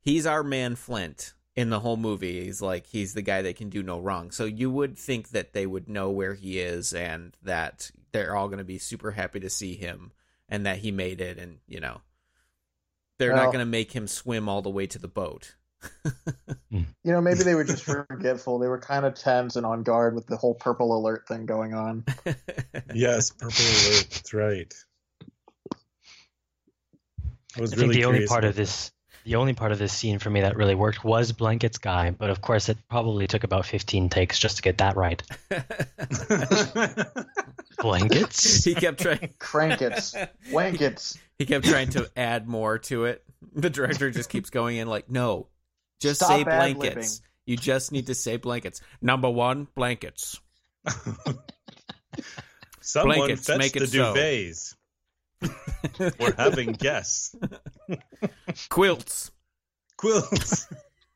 he's 0.00 0.24
our 0.24 0.44
man 0.44 0.76
Flint 0.76 1.34
in 1.56 1.70
the 1.70 1.80
whole 1.80 1.96
movie. 1.96 2.44
He's 2.44 2.62
like 2.62 2.86
he's 2.86 3.14
the 3.14 3.22
guy 3.22 3.42
that 3.42 3.56
can 3.56 3.68
do 3.68 3.82
no 3.82 3.98
wrong. 3.98 4.30
So 4.30 4.44
you 4.44 4.70
would 4.70 4.96
think 4.96 5.30
that 5.30 5.52
they 5.52 5.66
would 5.66 5.88
know 5.88 6.10
where 6.10 6.34
he 6.34 6.60
is 6.60 6.92
and 6.92 7.36
that 7.42 7.90
they're 8.12 8.36
all 8.36 8.46
going 8.46 8.58
to 8.58 8.64
be 8.64 8.78
super 8.78 9.10
happy 9.10 9.40
to 9.40 9.50
see 9.50 9.74
him 9.74 10.12
and 10.48 10.66
that 10.66 10.78
he 10.78 10.92
made 10.92 11.20
it 11.20 11.36
and 11.36 11.58
you 11.66 11.80
know 11.80 12.00
they're 13.18 13.34
not 13.34 13.46
going 13.46 13.58
to 13.58 13.66
make 13.66 13.90
him 13.90 14.06
swim 14.06 14.48
all 14.48 14.62
the 14.62 14.70
way 14.70 14.86
to 14.86 14.98
the 15.00 15.08
boat. 15.08 15.56
Hmm. 16.70 16.82
You 17.02 17.12
know, 17.12 17.20
maybe 17.20 17.42
they 17.42 17.54
were 17.54 17.64
just 17.64 17.82
forgetful. 17.82 18.58
They 18.58 18.68
were 18.68 18.78
kind 18.78 19.04
of 19.04 19.14
tense 19.14 19.56
and 19.56 19.66
on 19.66 19.82
guard 19.82 20.14
with 20.14 20.26
the 20.26 20.36
whole 20.36 20.54
purple 20.54 20.96
alert 20.96 21.26
thing 21.26 21.46
going 21.46 21.74
on. 21.74 22.04
Yes, 22.94 23.30
purple 23.30 23.64
alert. 23.64 24.06
That's 24.10 24.34
right. 24.34 24.74
I 27.56 27.60
was 27.60 27.72
I 27.72 27.76
think 27.76 27.92
the 27.92 28.04
only 28.04 28.26
part 28.26 28.44
of 28.44 28.50
about 28.50 28.56
this, 28.56 28.90
the 29.24 29.36
only 29.36 29.52
part 29.52 29.72
of 29.72 29.78
this 29.78 29.92
scene 29.92 30.18
for 30.18 30.30
me 30.30 30.40
that 30.40 30.56
really 30.56 30.74
worked 30.74 31.04
was 31.04 31.32
Blanket's 31.32 31.78
guy, 31.78 32.10
but 32.10 32.30
of 32.30 32.40
course 32.40 32.68
it 32.68 32.78
probably 32.88 33.26
took 33.26 33.44
about 33.44 33.66
15 33.66 34.08
takes 34.08 34.38
just 34.38 34.56
to 34.56 34.62
get 34.62 34.78
that 34.78 34.96
right. 34.96 35.22
Blankets? 37.78 38.64
he 38.64 38.74
kept 38.74 39.00
trying 39.00 39.34
Crankets, 39.38 40.14
wankets. 40.50 41.18
He 41.38 41.46
kept 41.46 41.64
trying 41.64 41.90
to 41.90 42.10
add 42.16 42.48
more 42.48 42.78
to 42.78 43.04
it. 43.04 43.24
The 43.54 43.70
director 43.70 44.10
just 44.10 44.30
keeps 44.30 44.50
going 44.50 44.76
in 44.76 44.88
like, 44.88 45.10
no, 45.10 45.48
just 46.00 46.20
Stop 46.20 46.30
say 46.30 46.40
ad-libbing. 46.42 46.76
blankets. 46.80 47.22
You 47.46 47.56
just 47.56 47.92
need 47.92 48.06
to 48.06 48.14
say 48.14 48.36
blankets. 48.36 48.80
Number 49.00 49.28
one, 49.30 49.68
blankets. 49.74 50.40
Someone 52.80 53.18
Blankets, 53.18 53.46
fetch 53.46 53.58
make 53.58 53.72
the 53.74 53.82
it 53.84 53.90
so. 53.90 54.14
duvets. 54.14 54.74
We're 56.18 56.34
having 56.36 56.72
guests. 56.72 57.34
Quilts. 58.68 59.30
Quilts. 59.96 60.66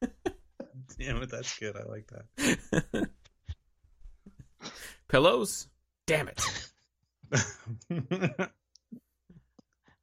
Damn 0.99 1.22
it, 1.22 1.30
that's 1.30 1.59
good. 1.59 1.76
I 1.76 1.82
like 1.85 2.07
that. 2.09 3.09
Pillows. 5.09 5.66
Damn 6.07 6.28
it. 6.28 6.43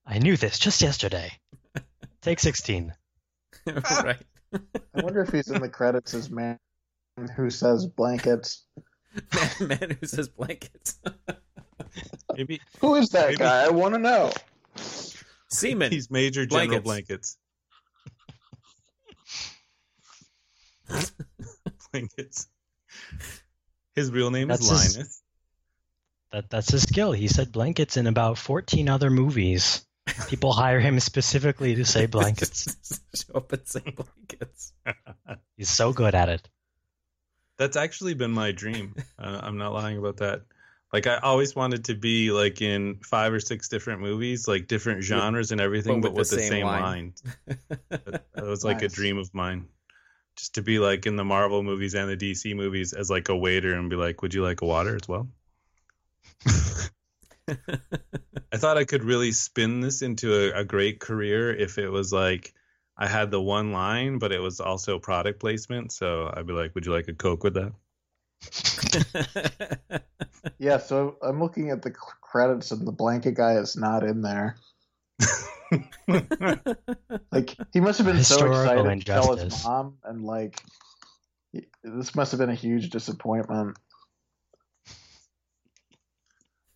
I 0.05 0.19
knew 0.19 0.35
this 0.35 0.59
just 0.59 0.81
yesterday. 0.81 1.31
Take 2.21 2.39
16. 2.39 2.93
right. 3.67 4.17
I 4.53 5.01
wonder 5.03 5.21
if 5.21 5.29
he's 5.31 5.49
in 5.49 5.61
the 5.61 5.69
credits 5.69 6.13
as 6.13 6.29
man 6.29 6.59
who 7.35 7.49
says 7.49 7.85
blankets. 7.85 8.65
Man, 9.59 9.67
man 9.79 9.97
who 9.99 10.07
says 10.07 10.29
blankets. 10.29 10.99
Maybe 12.35 12.61
Who 12.79 12.95
is 12.95 13.09
that 13.09 13.27
Maybe- 13.27 13.37
guy? 13.37 13.65
I 13.65 13.69
want 13.69 13.93
to 13.95 13.99
know. 13.99 14.31
Seaman. 15.49 15.91
he's 15.91 16.09
Major 16.09 16.45
General 16.45 16.79
Blankets. 16.81 17.37
Blankets. 20.87 21.11
Blankets. 21.91 22.47
His 23.95 24.11
real 24.11 24.31
name 24.31 24.47
That's 24.47 24.61
is 24.61 24.69
his- 24.69 24.95
Linus. 24.97 25.21
That 26.31 26.49
that's 26.49 26.71
his 26.71 26.83
skill. 26.83 27.11
He 27.11 27.27
said 27.27 27.51
blankets 27.51 27.97
in 27.97 28.07
about 28.07 28.37
14 28.37 28.87
other 28.87 29.09
movies. 29.09 29.85
People 30.27 30.51
hire 30.51 30.79
him 30.79 30.99
specifically 30.99 31.75
to 31.75 31.85
say 31.85 32.05
blankets. 32.05 33.01
Show 33.15 33.33
up 33.35 33.51
and 33.53 33.67
say 33.67 33.81
blankets. 33.81 34.73
He's 35.57 35.69
so 35.69 35.93
good 35.93 36.15
at 36.15 36.29
it. 36.29 36.49
That's 37.57 37.77
actually 37.77 38.15
been 38.15 38.31
my 38.31 38.51
dream. 38.51 38.95
Uh, 39.19 39.39
I'm 39.43 39.57
not 39.57 39.73
lying 39.73 39.97
about 39.97 40.17
that. 40.17 40.41
Like 40.91 41.07
I 41.07 41.17
always 41.17 41.55
wanted 41.55 41.85
to 41.85 41.95
be 41.95 42.31
like 42.31 42.61
in 42.61 42.99
five 43.03 43.31
or 43.31 43.39
six 43.39 43.69
different 43.69 44.01
movies, 44.01 44.47
like 44.47 44.67
different 44.67 45.03
genres 45.03 45.51
and 45.51 45.61
everything, 45.61 46.01
but 46.01 46.09
but, 46.09 46.13
with 46.13 46.19
with 46.19 46.29
the 46.31 46.35
the, 46.37 46.41
same 46.41 46.51
same, 46.51 46.65
line. 46.65 46.81
line. 46.81 47.13
That 47.89 48.25
that 48.33 48.43
was 48.43 48.65
like 48.65 48.81
Nice. 48.81 48.91
a 48.91 48.95
dream 48.95 49.17
of 49.17 49.33
mine. 49.33 49.67
Just 50.35 50.55
to 50.55 50.61
be 50.61 50.79
like 50.79 51.05
in 51.05 51.15
the 51.15 51.23
Marvel 51.23 51.61
movies 51.63 51.93
and 51.93 52.09
the 52.09 52.17
DC 52.17 52.55
movies 52.55 52.93
as 52.93 53.09
like 53.09 53.29
a 53.29 53.35
waiter 53.35 53.73
and 53.73 53.89
be 53.89 53.95
like, 53.95 54.21
"Would 54.21 54.33
you 54.33 54.43
like 54.43 54.61
a 54.61 54.65
water 54.65 54.95
as 54.95 55.07
well?" 55.07 55.29
I 58.53 58.57
thought 58.57 58.77
I 58.77 58.85
could 58.85 59.03
really 59.03 59.31
spin 59.31 59.81
this 59.81 60.01
into 60.01 60.33
a, 60.33 60.61
a 60.61 60.63
great 60.63 60.99
career 60.99 61.53
if 61.53 61.77
it 61.77 61.89
was 61.89 62.11
like 62.11 62.53
I 62.97 63.07
had 63.07 63.31
the 63.31 63.41
one 63.41 63.71
line, 63.71 64.19
but 64.19 64.31
it 64.31 64.39
was 64.39 64.59
also 64.59 64.99
product 64.99 65.39
placement. 65.39 65.91
So 65.91 66.31
I'd 66.33 66.47
be 66.47 66.53
like, 66.53 66.75
"Would 66.75 66.85
you 66.85 66.91
like 66.91 67.07
a 67.07 67.13
Coke 67.13 67.43
with 67.43 67.55
that?" 67.55 67.73
Yeah, 70.57 70.77
so 70.77 71.17
I'm 71.23 71.39
looking 71.39 71.71
at 71.71 71.81
the 71.81 71.91
credits 71.91 72.71
and 72.71 72.87
the 72.87 72.91
blanket 72.91 73.33
guy 73.33 73.53
is 73.53 73.75
not 73.75 74.03
in 74.03 74.21
there. 74.21 74.55
Like 77.31 77.55
he 77.71 77.79
must 77.79 77.97
have 77.99 78.07
been 78.07 78.23
so 78.23 78.35
Historical 78.35 78.89
excited 78.89 78.99
to 78.99 79.05
tell 79.05 79.35
his 79.37 79.63
mom, 79.63 79.97
and 80.03 80.25
like 80.25 80.61
this 81.83 82.13
must 82.13 82.31
have 82.31 82.39
been 82.39 82.49
a 82.49 82.55
huge 82.55 82.89
disappointment. 82.89 83.77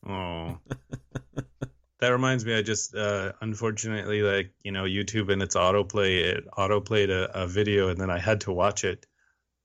Oh. 0.08 0.58
that 2.00 2.10
reminds 2.10 2.46
me, 2.46 2.56
I 2.56 2.62
just 2.62 2.96
uh 2.96 3.34
unfortunately 3.42 4.22
like, 4.22 4.52
you 4.64 4.72
know, 4.72 4.84
YouTube 4.84 5.32
and 5.32 5.42
its 5.42 5.56
autoplay 5.56 6.24
it 6.24 6.46
autoplayed 6.58 7.10
a, 7.10 7.44
a 7.44 7.48
video 7.48 7.90
and 7.90 8.00
then 8.00 8.10
I 8.10 8.20
had 8.20 8.42
to 8.42 8.52
watch 8.52 8.84
it. 8.84 9.06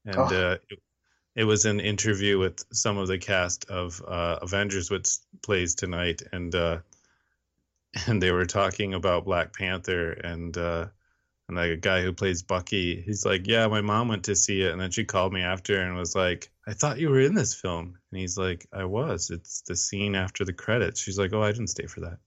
And 0.04 0.18
Oh. 0.18 0.24
uh 0.24 0.58
it, 0.70 0.78
it 1.36 1.44
was 1.44 1.64
an 1.66 1.80
interview 1.80 2.38
with 2.38 2.64
some 2.72 2.98
of 2.98 3.08
the 3.08 3.18
cast 3.18 3.68
of 3.70 4.02
uh 4.06 4.38
Avengers 4.42 4.90
which 4.90 5.08
plays 5.42 5.74
tonight 5.74 6.22
and 6.32 6.54
uh 6.54 6.78
and 8.06 8.22
they 8.22 8.30
were 8.30 8.46
talking 8.46 8.94
about 8.94 9.24
Black 9.24 9.52
Panther 9.52 10.12
and 10.12 10.56
uh 10.56 10.86
and 11.50 11.56
like 11.56 11.72
a 11.72 11.76
guy 11.76 12.00
who 12.00 12.12
plays 12.12 12.44
Bucky, 12.44 13.02
he's 13.02 13.26
like, 13.26 13.48
"Yeah, 13.48 13.66
my 13.66 13.80
mom 13.80 14.06
went 14.06 14.26
to 14.26 14.36
see 14.36 14.62
it, 14.62 14.70
and 14.70 14.80
then 14.80 14.92
she 14.92 15.04
called 15.04 15.32
me 15.32 15.42
after 15.42 15.80
and 15.80 15.96
was 15.96 16.14
like, 16.14 16.48
I 16.66 16.74
thought 16.74 17.00
you 17.00 17.10
were 17.10 17.18
in 17.18 17.34
this 17.34 17.54
film." 17.54 17.98
And 18.12 18.20
he's 18.20 18.38
like, 18.38 18.68
"I 18.72 18.84
was. 18.84 19.30
It's 19.30 19.62
the 19.62 19.74
scene 19.74 20.14
after 20.14 20.44
the 20.44 20.52
credits." 20.52 21.00
She's 21.00 21.18
like, 21.18 21.32
"Oh, 21.32 21.42
I 21.42 21.50
didn't 21.50 21.70
stay 21.70 21.86
for 21.86 22.18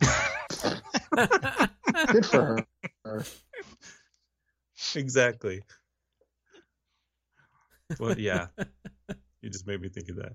that." 0.00 1.70
Good 2.08 2.26
for 2.26 2.66
her. 3.04 3.24
exactly. 4.96 5.62
Well, 8.00 8.18
yeah. 8.18 8.48
you 9.40 9.50
just 9.50 9.68
made 9.68 9.80
me 9.80 9.88
think 9.88 10.08
of 10.08 10.16
that. 10.16 10.32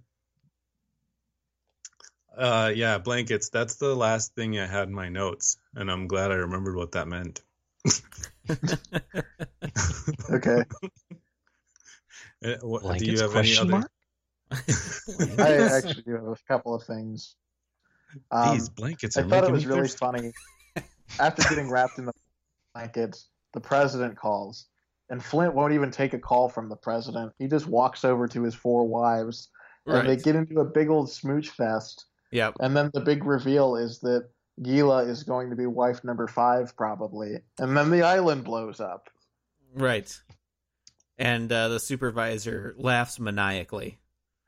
Uh, 2.38 2.72
yeah, 2.74 2.99
blankets. 2.99 3.49
That's 3.49 3.76
the 3.76 3.94
last 3.94 4.34
thing 4.34 4.57
I 4.57 4.65
had 4.65 4.88
in 4.88 4.94
my 4.94 5.10
notes, 5.10 5.57
and 5.76 5.91
I'm 5.91 6.07
glad 6.07 6.32
I 6.32 6.36
remembered 6.36 6.78
what 6.78 6.94
that 6.94 7.10
meant. 7.10 7.41
Okay, 10.30 10.64
Uh, 12.44 12.56
what- 12.61 12.98
do 12.98 13.06
you 13.06 13.19
have 13.19 13.36
any 13.36 13.56
other? 13.57 13.69
mark? 13.72 13.91
I 15.40 15.57
actually 15.78 16.02
do 16.03 16.14
have 16.15 16.23
a 16.26 16.36
couple 16.48 16.73
of 16.76 16.84
things. 16.84 17.36
Um, 18.32 18.57
These 18.57 18.69
blankets 18.69 19.15
I 19.15 19.22
are 19.22 19.23
thought 19.30 19.38
it 19.45 19.52
making 19.52 19.53
was 19.53 19.65
me 19.65 19.69
really 19.69 19.82
thirsty. 19.88 19.98
funny. 19.98 20.32
After 21.19 21.44
getting 21.44 21.69
wrapped 21.69 21.99
in 21.99 22.06
the 22.06 22.14
blankets, 22.73 23.28
the 23.53 23.61
president 23.61 24.18
calls, 24.18 24.65
and 25.10 25.23
Flint 25.23 25.53
won't 25.53 25.73
even 25.73 25.91
take 25.91 26.14
a 26.14 26.19
call 26.19 26.49
from 26.49 26.68
the 26.68 26.76
president. 26.76 27.32
He 27.40 27.48
just 27.48 27.68
walks 27.68 28.03
over 28.03 28.28
to 28.28 28.44
his 28.44 28.56
four 28.56 28.88
wives, 28.88 29.49
and 29.86 30.07
they 30.10 30.15
get 30.18 30.36
into 30.36 30.60
a 30.61 30.65
big 30.65 30.90
old 30.90 31.10
smooch 31.10 31.49
fest. 31.49 32.06
Yep. 32.32 32.56
And 32.60 32.76
then 32.76 32.90
the 32.94 33.02
big 33.02 33.23
reveal 33.26 33.76
is 33.76 33.99
that 33.99 34.30
Gila 34.61 35.06
is 35.06 35.23
going 35.23 35.49
to 35.49 35.56
be 35.56 35.65
wife 35.65 36.03
number 36.03 36.28
five, 36.28 36.76
probably. 36.76 37.40
And 37.60 37.76
then 37.76 37.90
the 37.90 38.03
island 38.03 38.44
blows 38.44 38.80
up. 38.80 39.10
Right. 39.73 40.15
And 41.18 41.52
uh, 41.52 41.69
the 41.69 41.80
supervisor 41.80 42.76
laughs 42.78 43.19
maniacally. 43.19 43.99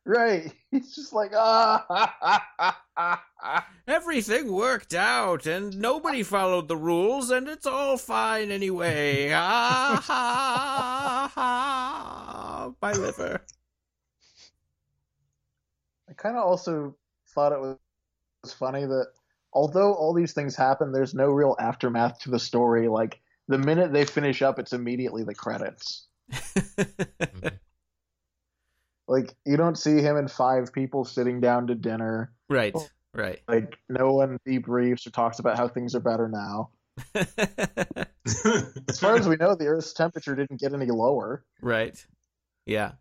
Right. 0.05 0.53
He's 0.71 0.95
just 0.95 1.13
like, 1.13 1.31
ah. 1.35 1.85
ha, 1.88 2.15
ha, 2.19 2.47
ha, 2.57 2.81
ha, 2.97 3.23
ha." 3.38 3.67
Everything 3.88 4.51
worked 4.51 4.93
out, 4.93 5.45
and 5.45 5.77
nobody 5.77 6.23
followed 6.23 6.67
the 6.67 6.77
rules, 6.77 7.30
and 7.30 7.47
it's 7.47 7.65
all 7.65 7.97
fine 7.97 8.51
anyway. 8.51 9.30
Ah, 9.34 10.01
ha, 10.03 11.31
ha, 11.34 12.73
my 12.81 12.93
liver. 12.93 13.41
I 16.09 16.13
kind 16.13 16.38
of 16.38 16.43
also 16.43 16.95
thought 17.30 17.51
it 17.51 17.59
was 17.59 18.53
funny 18.53 18.85
that 18.85 19.07
although 19.53 19.93
all 19.93 20.13
these 20.13 20.34
things 20.34 20.55
happen, 20.55 20.91
there's 20.91 21.13
no 21.13 21.27
real 21.27 21.55
aftermath 21.59 22.19
to 22.19 22.31
the 22.31 22.39
story. 22.39 22.88
Like, 22.88 23.19
the 23.47 23.57
minute 23.57 23.93
they 23.93 24.05
finish 24.05 24.41
up, 24.41 24.59
it's 24.59 24.73
immediately 24.73 25.23
the 25.23 25.35
credits. 25.35 26.07
Mm-hmm. 26.31 27.47
Like, 29.07 29.35
you 29.45 29.57
don't 29.57 29.77
see 29.77 30.01
him 30.01 30.15
and 30.15 30.31
five 30.31 30.71
people 30.71 31.03
sitting 31.03 31.41
down 31.41 31.67
to 31.67 31.75
dinner. 31.75 32.31
right, 32.49 32.73
oh. 32.75 32.88
right. 33.13 33.41
Like, 33.47 33.77
no 33.89 34.13
one 34.13 34.39
debriefs 34.47 35.05
or 35.05 35.11
talks 35.11 35.39
about 35.39 35.57
how 35.57 35.67
things 35.67 35.93
are 35.93 35.99
better 35.99 36.30
now. 36.30 36.69
As 38.88 38.99
far 38.99 39.15
as 39.15 39.27
we 39.27 39.35
know, 39.35 39.55
the 39.55 39.67
Earth's 39.67 39.93
temperature 39.93 40.35
didn't 40.35 40.59
get 40.59 40.73
any 40.73 40.88
lower. 40.88 41.43
right. 41.61 42.01
Yeah. 42.65 42.93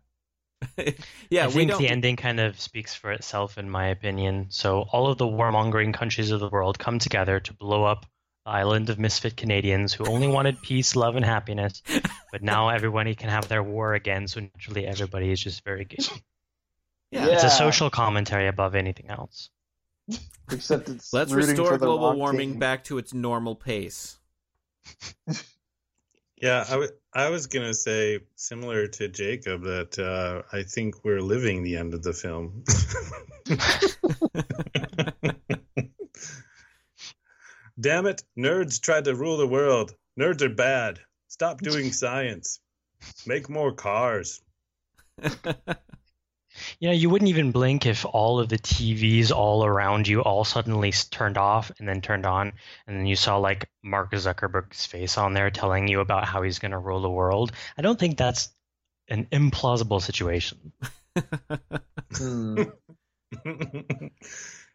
yeah, 1.29 1.45
I 1.45 1.49
think 1.49 1.71
don't. 1.71 1.81
the 1.81 1.87
ending 1.89 2.15
kind 2.15 2.39
of 2.39 2.59
speaks 2.59 2.93
for 2.95 3.11
itself, 3.11 3.57
in 3.57 3.69
my 3.69 3.87
opinion. 3.87 4.47
So 4.49 4.81
all 4.91 5.07
of 5.07 5.17
the 5.17 5.25
warmongering 5.25 5.93
countries 5.93 6.31
of 6.31 6.39
the 6.39 6.49
world 6.49 6.79
come 6.79 6.99
together 6.99 7.39
to 7.39 7.53
blow 7.53 7.83
up 7.83 8.05
the 8.45 8.51
island 8.51 8.89
of 8.89 8.99
misfit 8.99 9.37
Canadians 9.37 9.93
who 9.93 10.05
only 10.05 10.27
wanted 10.27 10.61
peace, 10.61 10.95
love, 10.95 11.15
and 11.15 11.25
happiness. 11.25 11.81
But 12.31 12.41
now 12.43 12.69
everybody 12.69 13.15
can 13.15 13.29
have 13.29 13.47
their 13.47 13.63
war 13.63 13.93
again, 13.93 14.27
so 14.27 14.41
naturally 14.41 14.85
everybody 14.85 15.31
is 15.31 15.41
just 15.41 15.63
very 15.63 15.85
gay. 15.85 15.97
yeah. 17.11 17.27
It's 17.27 17.43
a 17.43 17.49
social 17.49 17.89
commentary 17.89 18.47
above 18.47 18.75
anything 18.75 19.09
else. 19.09 19.49
Except 20.51 20.89
it's 20.89 21.13
Let's 21.13 21.31
restore 21.31 21.77
global 21.77 22.17
warming 22.17 22.51
team. 22.51 22.59
back 22.59 22.83
to 22.85 22.97
its 22.97 23.13
normal 23.13 23.55
pace. 23.55 24.17
Yeah, 26.41 26.65
I, 26.67 26.71
w- 26.71 26.91
I 27.15 27.29
was 27.29 27.45
going 27.45 27.67
to 27.67 27.75
say, 27.75 28.21
similar 28.35 28.87
to 28.87 29.07
Jacob, 29.07 29.63
that 29.63 29.99
uh, 29.99 30.41
I 30.51 30.63
think 30.63 31.03
we're 31.03 31.21
living 31.21 31.61
the 31.61 31.77
end 31.77 31.93
of 31.93 32.01
the 32.01 32.13
film. 32.13 32.63
Damn 37.79 38.07
it, 38.07 38.23
nerds 38.37 38.81
tried 38.81 39.05
to 39.05 39.15
rule 39.15 39.37
the 39.37 39.47
world. 39.47 39.93
Nerds 40.19 40.41
are 40.41 40.49
bad. 40.49 40.99
Stop 41.27 41.61
doing 41.61 41.91
science. 41.91 42.59
Make 43.27 43.49
more 43.49 43.73
cars. 43.73 44.41
You 46.79 46.89
know, 46.89 46.93
you 46.95 47.09
wouldn't 47.09 47.29
even 47.29 47.51
blink 47.51 47.85
if 47.85 48.05
all 48.05 48.39
of 48.39 48.49
the 48.49 48.57
TVs 48.57 49.31
all 49.31 49.65
around 49.65 50.07
you 50.07 50.21
all 50.21 50.43
suddenly 50.43 50.91
turned 50.91 51.37
off 51.37 51.71
and 51.79 51.87
then 51.87 52.01
turned 52.01 52.25
on, 52.25 52.53
and 52.87 52.97
then 52.97 53.05
you 53.05 53.15
saw 53.15 53.37
like 53.37 53.69
Mark 53.83 54.11
Zuckerberg's 54.11 54.85
face 54.85 55.17
on 55.17 55.33
there 55.33 55.49
telling 55.51 55.87
you 55.87 55.99
about 55.99 56.25
how 56.25 56.41
he's 56.41 56.59
going 56.59 56.71
to 56.71 56.77
rule 56.77 57.01
the 57.01 57.09
world. 57.09 57.51
I 57.77 57.81
don't 57.81 57.99
think 57.99 58.17
that's 58.17 58.49
an 59.09 59.25
implausible 59.31 60.01
situation. 60.01 60.71
Hmm. 62.15 62.63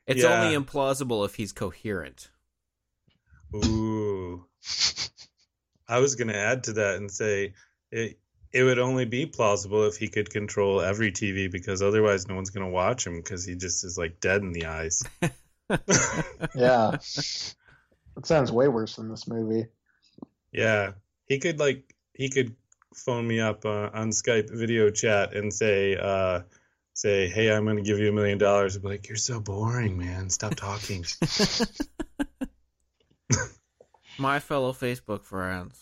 It's 0.06 0.23
Yeah. 0.23 0.43
only 0.43 0.56
implausible 0.56 1.24
if 1.27 1.35
he's 1.35 1.52
coherent. 1.52 2.31
Ooh. 3.55 4.47
I 5.89 6.01
was 6.01 6.16
going 6.16 6.28
to 6.28 6.36
add 6.36 6.65
to 6.65 6.73
that 6.74 6.97
and 6.97 7.10
say 7.10 7.55
it 7.90 8.19
it 8.52 8.62
would 8.62 8.78
only 8.78 9.04
be 9.04 9.26
plausible 9.26 9.84
if 9.84 9.96
he 9.96 10.08
could 10.08 10.30
control 10.30 10.80
every 10.80 11.12
TV 11.12 11.50
because 11.50 11.82
otherwise 11.82 12.26
no 12.28 12.34
one's 12.34 12.50
going 12.50 12.66
to 12.66 12.72
watch 12.72 13.06
him 13.06 13.16
because 13.16 13.44
he 13.44 13.54
just 13.54 13.84
is 13.84 13.98
like 13.98 14.20
dead 14.20 14.42
in 14.42 14.52
the 14.52 14.66
eyes. 14.66 15.02
Yeah. 16.54 16.96
That 18.14 18.26
sounds 18.26 18.50
way 18.50 18.66
worse 18.66 18.96
than 18.96 19.08
this 19.08 19.28
movie. 19.28 19.66
Yeah. 20.50 20.94
He 21.26 21.38
could 21.38 21.60
like 21.60 21.94
he 22.14 22.30
could 22.30 22.56
phone 22.92 23.28
me 23.28 23.38
up 23.38 23.64
uh, 23.64 23.90
on 23.94 24.10
Skype 24.10 24.50
video 24.50 24.90
chat 24.90 25.34
and 25.34 25.54
say 25.54 25.96
uh 25.96 26.40
say, 26.94 27.28
"Hey, 27.28 27.52
I'm 27.52 27.64
going 27.64 27.76
to 27.76 27.82
give 27.82 28.00
you 28.00 28.08
a 28.08 28.12
million 28.12 28.38
dollars." 28.38 28.74
I'd 28.74 28.82
be 28.82 28.88
like, 28.88 29.08
"You're 29.08 29.16
so 29.16 29.38
boring, 29.38 29.96
man. 29.96 30.30
Stop 30.30 30.56
talking." 30.56 31.04
My 34.18 34.40
fellow 34.40 34.72
Facebook 34.72 35.22
friends. 35.22 35.80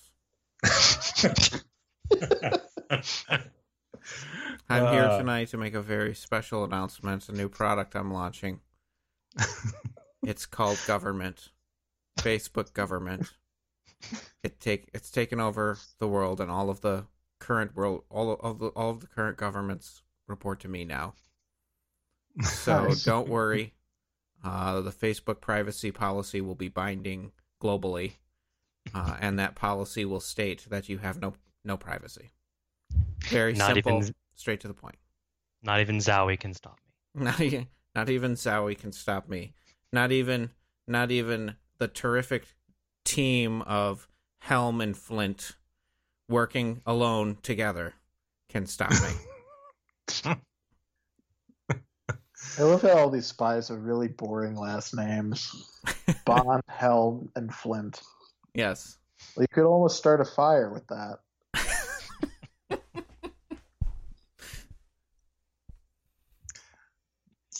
I'm 4.68 4.92
here 4.92 5.04
Uh, 5.04 5.18
tonight 5.18 5.48
to 5.48 5.56
make 5.56 5.74
a 5.74 5.82
very 5.82 6.14
special 6.14 6.64
announcement, 6.64 7.28
a 7.28 7.32
new 7.32 7.48
product 7.48 7.94
I'm 7.94 8.12
launching. 8.12 8.60
it's 10.22 10.46
called 10.46 10.78
Government. 10.86 11.50
Facebook 12.18 12.72
Government. 12.72 13.32
It 14.42 14.60
take 14.60 14.88
it's 14.94 15.10
taken 15.10 15.40
over 15.40 15.78
the 15.98 16.08
world 16.08 16.40
and 16.40 16.50
all 16.50 16.70
of 16.70 16.80
the 16.80 17.06
current 17.38 17.74
world 17.76 18.04
all 18.08 18.32
of 18.32 18.58
the 18.58 18.68
all 18.68 18.90
of 18.90 19.00
the 19.00 19.06
current 19.06 19.36
governments 19.36 20.02
report 20.26 20.60
to 20.60 20.68
me 20.68 20.84
now. 20.84 21.14
So 22.42 22.92
don't 23.04 23.28
worry. 23.28 23.74
Uh, 24.44 24.82
the 24.82 24.92
Facebook 24.92 25.40
privacy 25.40 25.90
policy 25.90 26.42
will 26.42 26.54
be 26.54 26.68
binding 26.68 27.32
globally, 27.62 28.16
uh, 28.94 29.16
and 29.20 29.38
that 29.38 29.54
policy 29.54 30.04
will 30.04 30.20
state 30.20 30.66
that 30.68 30.88
you 30.90 30.98
have 30.98 31.18
no 31.20 31.34
no 31.64 31.76
privacy. 31.78 32.32
Very 33.28 33.52
Not 33.54 33.74
simple, 33.74 33.98
even- 34.02 34.14
straight 34.34 34.60
to 34.60 34.68
the 34.68 34.74
point. 34.74 34.96
Not 35.62 35.80
even 35.80 35.98
Zowie 35.98 36.38
can 36.38 36.54
stop 36.54 36.78
me. 37.14 37.24
Not 37.24 37.40
even, 37.40 37.66
not 37.94 38.08
even 38.10 38.32
Zowie 38.34 38.78
can 38.78 38.92
stop 38.92 39.28
me. 39.28 39.54
Not 39.92 40.12
even 40.12 40.50
not 40.86 41.10
even 41.10 41.56
the 41.78 41.88
terrific 41.88 42.44
team 43.04 43.62
of 43.62 44.06
Helm 44.40 44.80
and 44.80 44.96
Flint 44.96 45.56
working 46.28 46.82
alone 46.86 47.38
together 47.42 47.94
can 48.48 48.66
stop 48.66 48.90
me. 48.92 50.34
I 52.58 52.62
love 52.62 52.82
how 52.82 52.98
all 52.98 53.10
these 53.10 53.26
spies 53.26 53.68
have 53.68 53.82
really 53.82 54.08
boring 54.08 54.54
last 54.56 54.94
names. 54.94 55.52
Bond, 56.24 56.62
Helm, 56.68 57.30
and 57.34 57.52
Flint. 57.52 58.00
yes. 58.54 58.98
You 59.38 59.46
could 59.52 59.64
almost 59.66 59.96
start 59.96 60.20
a 60.20 60.24
fire 60.24 60.70
with 60.70 60.86
that. 60.88 61.18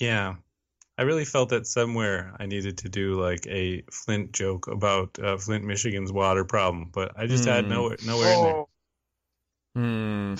Yeah. 0.00 0.36
I 0.98 1.02
really 1.02 1.26
felt 1.26 1.50
that 1.50 1.66
somewhere 1.66 2.34
I 2.40 2.46
needed 2.46 2.78
to 2.78 2.88
do 2.88 3.20
like 3.20 3.46
a 3.46 3.82
Flint 3.92 4.32
joke 4.32 4.66
about 4.66 5.18
uh, 5.18 5.36
Flint, 5.36 5.64
Michigan's 5.64 6.10
water 6.10 6.44
problem, 6.44 6.90
but 6.92 7.12
I 7.18 7.26
just 7.26 7.44
had 7.44 7.64
Hmm. 7.64 7.70
nowhere 7.70 7.96
nowhere 8.06 8.32
in 8.32 8.42
there. 8.42 8.56
Oh, 8.56 8.68
Hmm. 9.74 10.34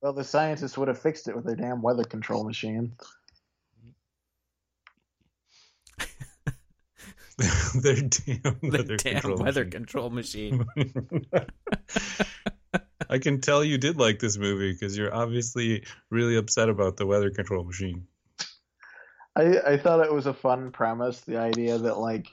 well, 0.00 0.14
the 0.14 0.24
scientists 0.24 0.78
would 0.78 0.88
have 0.88 0.98
fixed 0.98 1.28
it 1.28 1.36
with 1.36 1.44
their 1.44 1.56
damn 1.56 1.82
weather 1.82 2.04
control 2.04 2.44
machine. 2.44 2.96
Their 7.74 7.96
damn 7.96 8.58
The 8.62 8.68
weather 8.70 8.96
damn 8.96 9.20
control 9.20 9.38
weather 9.38 9.64
machine. 9.64 9.70
control 9.70 10.10
machine. 10.10 10.66
I 13.10 13.18
can 13.18 13.40
tell 13.40 13.64
you 13.64 13.78
did 13.78 13.98
like 13.98 14.18
this 14.18 14.36
movie 14.38 14.72
because 14.72 14.96
you're 14.96 15.14
obviously 15.14 15.84
really 16.10 16.36
upset 16.36 16.68
about 16.68 16.96
the 16.96 17.06
weather 17.06 17.30
control 17.30 17.64
machine. 17.64 18.06
I, 19.36 19.60
I 19.60 19.76
thought 19.76 20.04
it 20.04 20.12
was 20.12 20.26
a 20.26 20.34
fun 20.34 20.72
premise, 20.72 21.20
the 21.20 21.38
idea 21.38 21.78
that 21.78 21.98
like 21.98 22.28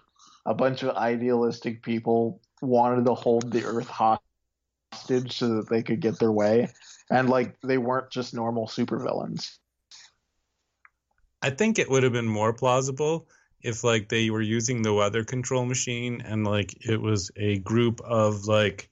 a 0.46 0.54
bunch 0.54 0.84
of 0.84 0.96
idealistic 0.96 1.84
people 1.84 2.42
wanted 2.62 3.06
to 3.06 3.14
hold 3.14 3.52
the 3.52 3.64
Earth 3.66 3.88
hostage 3.88 5.38
so 5.38 5.56
that 5.56 5.70
they 5.70 5.84
could 5.84 6.00
get 6.00 6.20
their 6.20 6.32
way, 6.32 6.70
and 7.10 7.30
like 7.30 7.60
they 7.62 7.78
weren't 7.78 8.10
just 8.10 8.34
normal 8.34 8.68
supervillains. 8.68 9.58
I 11.42 11.52
think 11.52 11.78
it 11.78 11.90
would 11.90 12.04
have 12.04 12.14
been 12.14 12.28
more 12.28 12.54
plausible 12.54 13.28
if 13.62 13.84
like 13.84 14.10
they 14.10 14.30
were 14.30 14.42
using 14.42 14.82
the 14.82 14.94
weather 14.94 15.24
control 15.24 15.66
machine 15.66 16.22
and 16.22 16.46
like 16.46 16.74
it 16.86 17.02
was 17.02 17.32
a 17.36 17.60
group 17.60 18.02
of 18.02 18.46
like 18.46 18.90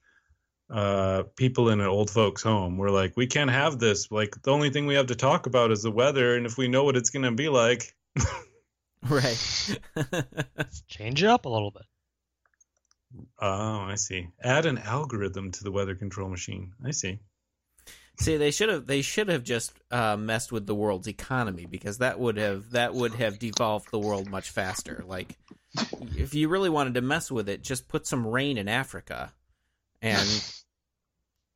uh 0.70 1.24
people 1.36 1.70
in 1.70 1.80
an 1.80 1.86
old 1.86 2.10
folks 2.10 2.42
home 2.42 2.78
we're 2.78 2.90
like 2.90 3.16
we 3.16 3.28
can't 3.28 3.52
have 3.52 3.78
this 3.78 4.12
like 4.12 4.36
the 4.42 4.52
only 4.52 4.72
thing 4.72 4.88
we 4.88 4.96
have 4.96 5.06
to 5.06 5.16
talk 5.16 5.46
about 5.46 5.72
is 5.72 5.84
the 5.84 5.92
weather 5.92 6.36
and 6.36 6.48
if 6.48 6.58
we 6.58 6.68
know 6.68 6.84
what 6.84 6.98
it's 6.98 7.12
going 7.12 7.24
to 7.24 7.32
be 7.32 7.48
like 7.50 7.95
right. 9.10 9.78
Change 10.88 11.24
it 11.24 11.30
up 11.30 11.46
a 11.46 11.50
little 11.50 11.72
bit. 11.72 11.84
oh 13.40 13.82
i 13.88 13.96
see 13.96 14.28
add 14.44 14.66
an 14.66 14.78
algorithm 14.78 15.52
to 15.52 15.64
the 15.64 15.72
weather 15.72 15.96
control 15.96 16.30
machine 16.30 16.74
i 16.86 16.92
see 16.92 17.20
See, 18.18 18.38
they 18.38 18.52
should 18.52 18.70
have 18.70 18.88
they 18.88 19.02
should 19.02 19.28
have 19.28 19.44
just 19.44 19.74
uh, 19.92 20.16
messed 20.16 20.50
with 20.50 20.66
the 20.66 20.74
world's 20.76 21.08
economy 21.08 21.66
because 21.66 21.98
that 21.98 22.18
would 22.18 22.38
have 22.38 22.72
that 22.72 22.94
would 22.94 23.14
have 23.16 23.40
devolved 23.40 23.92
the 23.92 24.00
world 24.00 24.30
much 24.30 24.52
faster. 24.52 25.04
Like, 25.06 25.38
if 26.16 26.34
you 26.34 26.48
really 26.48 26.70
wanted 26.70 26.94
to 26.94 27.02
mess 27.02 27.30
with 27.30 27.50
it, 27.50 27.62
just 27.62 27.90
put 27.90 28.08
some 28.08 28.26
rain 28.26 28.58
in 28.58 28.70
Africa, 28.70 29.34
and 30.02 30.30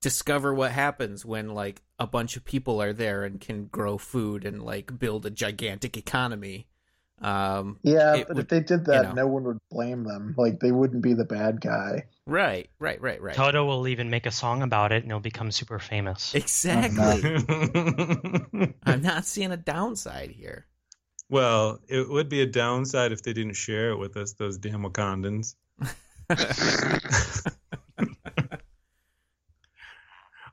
discover 0.01 0.53
what 0.53 0.71
happens 0.71 1.25
when 1.25 1.49
like 1.53 1.81
a 1.99 2.07
bunch 2.07 2.37
of 2.37 2.45
people 2.45 2.81
are 2.81 2.93
there 2.93 3.23
and 3.23 3.39
can 3.41 3.65
grow 3.65 3.97
food 3.97 4.45
and 4.45 4.63
like 4.63 4.97
build 4.97 5.25
a 5.25 5.29
gigantic 5.29 5.97
economy. 5.97 6.67
Um, 7.21 7.79
Yeah, 7.83 8.23
but 8.25 8.29
would- 8.29 8.37
if 8.43 8.47
they 8.47 8.61
did 8.61 8.85
that, 8.85 9.03
know. 9.03 9.11
no 9.13 9.27
one 9.27 9.43
would 9.43 9.59
blame 9.69 10.05
them. 10.05 10.35
Like 10.37 10.59
they 10.61 10.71
wouldn't 10.71 11.01
be 11.03 11.13
the 11.13 11.25
bad 11.25 11.59
guy. 11.59 12.05
right, 12.25 12.69
right, 12.79 13.01
right, 13.01 13.21
right. 13.21 13.35
Toto 13.35 13.65
will 13.65 13.89
even 13.89 14.09
make 14.09 14.25
a 14.25 14.31
song 14.31 14.61
about 14.61 14.93
it 14.93 15.03
and 15.03 15.11
he'll 15.11 15.19
become 15.19 15.51
super 15.51 15.79
famous. 15.79 16.33
Exactly. 16.33 17.35
I'm 18.83 19.01
not 19.01 19.25
seeing 19.25 19.51
a 19.51 19.57
downside 19.57 20.31
here. 20.31 20.65
well 21.29 21.79
it 21.89 22.07
would 22.09 22.29
be 22.29 22.41
a 22.41 22.45
downside 22.45 23.11
if 23.11 23.21
they 23.21 23.33
didn't 23.33 23.53
share 23.55 23.91
it 23.91 23.97
with 23.97 24.15
us 24.15 24.33
those 24.33 24.57
damn 24.57 24.83
wakandans 24.83 25.55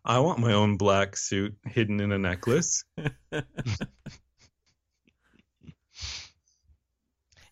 I 0.07 0.20
want 0.20 0.39
my 0.39 0.53
own 0.53 0.77
black 0.77 1.16
suit 1.16 1.57
hidden 1.66 2.01
in 2.01 2.12
a 2.12 2.19
necklace. 2.19 2.85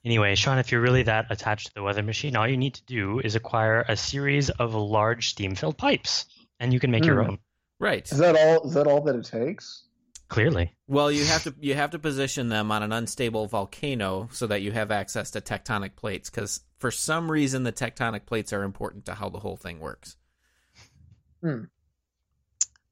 Anyway, 0.04 0.34
Sean, 0.34 0.58
if 0.58 0.70
you're 0.70 0.82
really 0.82 1.04
that 1.04 1.26
attached 1.30 1.68
to 1.68 1.74
the 1.74 1.82
weather 1.82 2.02
machine, 2.02 2.36
all 2.36 2.46
you 2.46 2.58
need 2.58 2.74
to 2.74 2.84
do 2.84 3.20
is 3.20 3.36
acquire 3.36 3.84
a 3.88 3.96
series 3.96 4.50
of 4.50 4.74
large 4.74 5.30
steam-filled 5.30 5.78
pipes, 5.78 6.26
and 6.60 6.74
you 6.74 6.80
can 6.80 6.90
make 6.90 7.06
your 7.06 7.22
Hmm. 7.22 7.30
own. 7.30 7.38
Right. 7.80 8.10
Is 8.12 8.18
that 8.18 8.36
all? 8.36 8.66
Is 8.68 8.74
that 8.74 8.86
all 8.86 9.00
that 9.00 9.16
it 9.16 9.24
takes? 9.24 9.84
Clearly, 10.28 10.74
Well, 10.88 11.10
you 11.12 11.24
have 11.24 11.44
to 11.44 11.54
you 11.60 11.74
have 11.74 11.90
to 11.92 11.98
position 11.98 12.48
them 12.48 12.70
on 12.72 12.82
an 12.82 12.92
unstable 12.92 13.46
volcano 13.46 14.28
so 14.32 14.46
that 14.46 14.62
you 14.62 14.72
have 14.72 14.90
access 14.90 15.30
to 15.32 15.40
tectonic 15.40 15.96
plates 15.96 16.28
because 16.28 16.60
for 16.76 16.90
some 16.90 17.30
reason 17.30 17.62
the 17.62 17.72
tectonic 17.72 18.26
plates 18.26 18.52
are 18.52 18.62
important 18.62 19.06
to 19.06 19.14
how 19.14 19.28
the 19.28 19.38
whole 19.40 19.56
thing 19.56 19.80
works. 19.80 20.16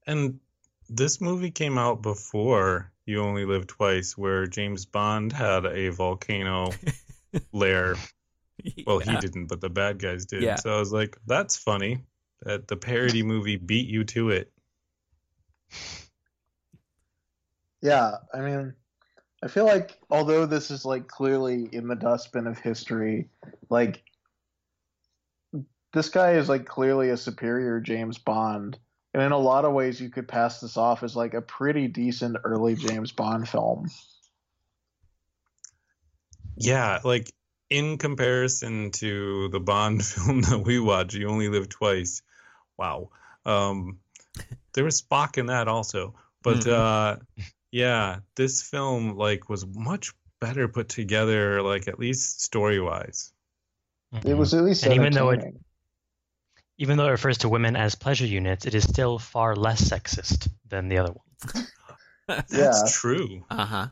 And 0.05 0.39
this 0.89 1.21
movie 1.21 1.51
came 1.51 1.77
out 1.77 2.01
before 2.01 2.91
You 3.05 3.21
Only 3.21 3.45
Live 3.45 3.67
Twice, 3.67 4.17
where 4.17 4.47
James 4.47 4.85
Bond 4.85 5.31
had 5.31 5.65
a 5.65 5.89
volcano 5.89 6.71
lair. 7.53 7.95
Well, 8.85 8.99
he 8.99 9.15
didn't, 9.17 9.47
but 9.47 9.61
the 9.61 9.69
bad 9.69 9.99
guys 9.99 10.25
did. 10.25 10.43
Yeah. 10.43 10.55
So 10.55 10.75
I 10.75 10.79
was 10.79 10.93
like, 10.93 11.17
that's 11.25 11.57
funny 11.57 12.03
that 12.43 12.67
the 12.67 12.77
parody 12.77 13.23
movie 13.23 13.57
beat 13.57 13.87
you 13.87 14.03
to 14.05 14.29
it. 14.29 14.51
Yeah, 17.81 18.17
I 18.33 18.39
mean, 18.39 18.73
I 19.43 19.47
feel 19.49 19.65
like 19.65 19.99
although 20.09 20.45
this 20.45 20.71
is 20.71 20.85
like 20.85 21.07
clearly 21.07 21.67
in 21.71 21.87
the 21.87 21.95
dustbin 21.95 22.47
of 22.47 22.57
history, 22.57 23.27
like 23.69 24.01
this 25.91 26.07
guy 26.07 26.33
is 26.33 26.47
like 26.47 26.65
clearly 26.65 27.09
a 27.09 27.17
superior 27.17 27.81
James 27.81 28.17
Bond. 28.17 28.79
And 29.13 29.21
in 29.21 29.31
a 29.31 29.37
lot 29.37 29.63
of 29.65 29.73
ways 29.73 30.01
you 30.01 30.09
could 30.09 30.27
pass 30.27 30.59
this 30.59 30.75
off 30.75 31.03
as 31.03 31.15
like 31.15 31.33
a 31.35 31.41
pretty 31.41 31.87
decent 31.87 32.37
early 32.43 32.75
James 32.75 33.11
Bond 33.11 33.47
film. 33.47 33.89
Yeah, 36.55 36.99
like 37.03 37.31
in 37.69 37.97
comparison 37.97 38.91
to 38.91 39.49
the 39.49 39.59
Bond 39.59 40.03
film 40.05 40.41
that 40.41 40.59
we 40.65 40.79
watch, 40.79 41.13
You 41.13 41.29
Only 41.29 41.49
Live 41.49 41.69
Twice. 41.69 42.21
Wow. 42.77 43.09
Um, 43.45 43.99
there 44.73 44.83
was 44.83 45.01
Spock 45.01 45.37
in 45.37 45.47
that 45.47 45.67
also, 45.67 46.15
but 46.41 46.57
Mhm. 46.57 46.71
uh, 46.71 47.17
yeah, 47.71 48.19
this 48.35 48.61
film 48.63 49.15
like 49.15 49.49
was 49.49 49.65
much 49.67 50.11
better 50.39 50.67
put 50.67 50.89
together, 50.89 51.61
like 51.61 51.87
at 51.87 51.99
least 51.99 52.41
story 52.41 52.79
wise. 52.79 53.31
It 54.25 54.35
was 54.35 54.53
at 54.53 54.63
least 54.63 54.83
And 54.85 54.93
even 54.93 55.13
though 55.13 55.29
it- 55.29 55.33
entertaining. 55.39 55.63
Even 56.77 56.97
though 56.97 57.07
it 57.07 57.11
refers 57.11 57.39
to 57.39 57.49
women 57.49 57.75
as 57.75 57.95
pleasure 57.95 58.25
units, 58.25 58.65
it 58.65 58.73
is 58.75 58.83
still 58.83 59.19
far 59.19 59.55
less 59.55 59.81
sexist 59.81 60.47
than 60.67 60.87
the 60.89 60.97
other 60.99 61.13
one. 61.13 61.65
Yeah. 62.29 62.41
That's 62.47 62.97
true. 62.97 63.43
Uh 63.49 63.65
huh. 63.65 63.87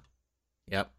Yep. 0.69 0.89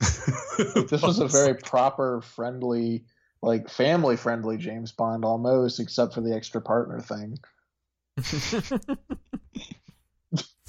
this 0.00 1.02
was 1.02 1.18
a 1.18 1.28
very 1.28 1.54
proper, 1.54 2.22
friendly, 2.22 3.04
like 3.42 3.68
family 3.68 4.16
friendly 4.16 4.56
James 4.56 4.90
Bond 4.92 5.22
almost, 5.26 5.80
except 5.80 6.14
for 6.14 6.22
the 6.22 6.34
extra 6.34 6.62
partner 6.62 7.00
thing. 7.00 7.36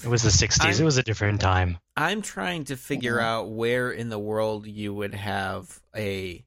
It 0.04 0.08
was 0.10 0.22
the 0.22 0.30
60s. 0.30 0.64
I'm- 0.64 0.76
It 0.80 0.84
was 0.84 0.98
a 0.98 1.04
different 1.04 1.42
time. 1.42 1.80
I'm 1.96 2.22
trying 2.22 2.66
to 2.66 2.78
figure 2.78 3.20
out 3.20 3.50
where 3.50 3.90
in 3.92 4.10
the 4.10 4.20
world 4.20 4.68
you 4.68 4.94
would 4.94 5.16
have 5.16 5.80
a 5.96 6.46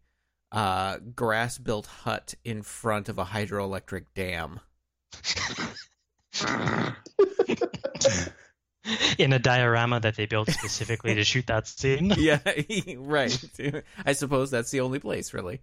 uh, 0.53 0.99
grass 1.15 1.59
built 1.59 1.87
hut 1.87 2.35
in 2.45 2.63
front 2.63 3.09
of 3.09 3.19
a 3.19 3.25
hydroelectric 3.25 4.07
dam. 4.15 4.61
In 9.19 9.33
a 9.35 9.39
diorama 9.39 10.01
that 10.01 10.17
they 10.17 10.25
built 10.27 10.51
specifically 10.51 11.15
to 11.15 11.23
shoot 11.25 11.47
that 11.49 11.69
scene. 11.69 12.15
yeah, 12.19 12.39
right. 12.97 13.39
I 14.07 14.15
suppose 14.15 14.51
that's 14.51 14.71
the 14.71 14.81
only 14.81 14.99
place, 14.99 15.35
really. 15.35 15.61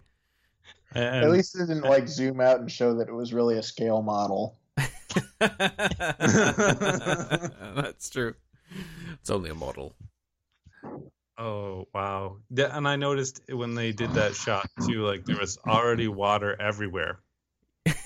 And- 0.94 1.24
At 1.24 1.30
least 1.30 1.56
it 1.56 1.66
didn't 1.66 1.82
like 1.82 2.08
zoom 2.08 2.40
out 2.40 2.60
and 2.60 2.70
show 2.70 2.94
that 2.94 3.08
it 3.08 3.14
was 3.14 3.34
really 3.34 3.58
a 3.58 3.62
scale 3.62 4.02
model. 4.02 4.56
that's 7.74 8.10
true. 8.10 8.34
It's 9.20 9.30
only 9.30 9.50
a 9.50 9.54
model. 9.54 9.94
Oh 11.38 11.86
wow! 11.94 12.38
And 12.56 12.88
I 12.88 12.96
noticed 12.96 13.40
when 13.48 13.76
they 13.76 13.92
did 13.92 14.14
that 14.14 14.34
shot 14.34 14.68
too, 14.84 15.06
like 15.06 15.24
there 15.24 15.38
was 15.38 15.56
already 15.64 16.08
water 16.08 16.60
everywhere. 16.60 17.20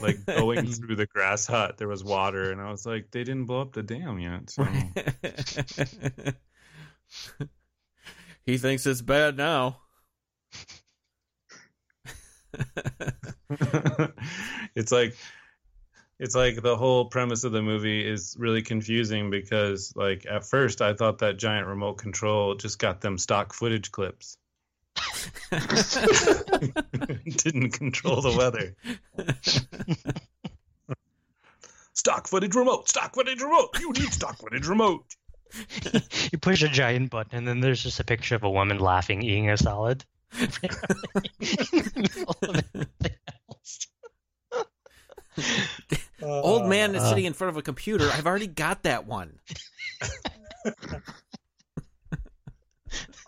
Like 0.00 0.24
going 0.26 0.66
through 0.72 0.96
the 0.96 1.06
grass 1.06 1.46
hut, 1.46 1.78
there 1.78 1.88
was 1.88 2.04
water, 2.04 2.52
and 2.52 2.60
I 2.60 2.70
was 2.70 2.84
like, 2.84 3.10
they 3.10 3.24
didn't 3.24 3.46
blow 3.46 3.62
up 3.62 3.72
the 3.72 3.82
dam 3.82 4.18
yet. 4.18 4.50
So. 4.50 4.64
he 8.44 8.59
thinks 8.59 8.86
it's 8.86 9.00
bad 9.00 9.38
now. 9.38 9.78
it's 14.74 14.92
like 14.92 15.16
it's 16.23 16.35
like 16.36 16.62
the 16.62 16.77
whole 16.77 17.07
premise 17.07 17.43
of 17.43 17.51
the 17.51 17.62
movie 17.62 18.09
is 18.09 18.36
really 18.39 18.62
confusing 18.62 19.28
because 19.28 19.93
like 19.97 20.24
at 20.24 20.47
first 20.47 20.81
I 20.81 20.94
thought 20.94 21.19
that 21.19 21.36
giant 21.36 21.66
remote 21.66 21.94
control 21.94 22.55
just 22.55 22.78
got 22.78 23.01
them 23.01 23.19
stock 23.19 23.53
footage 23.53 23.90
clips. 23.90 24.36
Didn't 25.51 25.70
control 27.70 28.20
the 28.20 28.36
weather. 28.39 28.77
stock 31.93 32.28
footage 32.28 32.55
remote, 32.55 32.89
stock 32.89 33.16
footage 33.16 33.43
remote. 33.43 33.77
You 33.81 33.90
need 33.90 34.12
stock 34.12 34.39
footage 34.39 34.69
remote. 34.69 35.05
you 36.31 36.39
push 36.39 36.62
a 36.62 36.69
giant 36.69 37.11
button, 37.11 37.39
and 37.39 37.49
then 37.49 37.59
there's 37.59 37.82
just 37.82 37.99
a 37.99 38.05
picture 38.05 38.36
of 38.36 38.44
a 38.44 38.51
woman 38.51 38.78
laughing, 38.78 39.23
eating 39.23 39.51
a 39.51 39.57
salad. 39.57 40.05
In 46.23 46.28
the 46.28 46.35
middle 46.35 46.39
of 46.39 46.44
everything 46.44 46.44
else. 46.44 46.61
Old 46.62 46.69
man 46.70 46.94
is 46.94 47.03
Uh. 47.03 47.09
sitting 47.11 47.24
in 47.24 47.32
front 47.32 47.51
of 47.51 47.57
a 47.57 47.62
computer. 47.62 48.09
I've 48.12 48.27
already 48.27 48.47
got 48.47 48.85
that 48.85 49.07
one. 49.07 49.39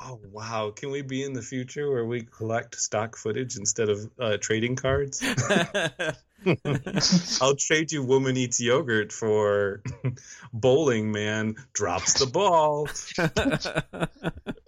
Oh 0.07 0.21
wow! 0.31 0.71
Can 0.71 0.91
we 0.91 1.01
be 1.01 1.23
in 1.23 1.33
the 1.33 1.41
future 1.41 1.91
where 1.91 2.05
we 2.05 2.25
collect 2.25 2.79
stock 2.79 3.17
footage 3.17 3.57
instead 3.57 3.89
of 3.89 4.11
uh, 4.21 4.37
trading 4.39 4.77
cards? 4.77 5.23
I'll 7.41 7.57
trade 7.57 7.91
you 7.91 8.03
woman 8.05 8.37
eats 8.37 8.61
yogurt 8.61 9.13
for 9.13 9.83
bowling 10.53 11.11
man 11.11 11.55
drops 11.73 12.19
the 12.19 12.27
ball. 12.27 12.87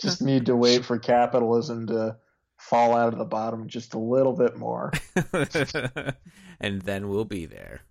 Just 0.01 0.23
need 0.23 0.47
to 0.47 0.57
wait 0.57 0.87
for 0.87 0.99
capitalism 0.99 1.87
to 1.89 2.17
fall 2.57 2.97
out 2.97 3.13
of 3.13 3.19
the 3.19 3.27
bottom 3.27 3.69
just 3.69 3.93
a 3.93 3.99
little 3.99 4.33
bit 4.33 4.57
more. 4.57 4.91
and 6.61 6.81
then 6.81 7.11
we'll 7.11 7.27
be 7.27 7.45
there. 7.45 7.83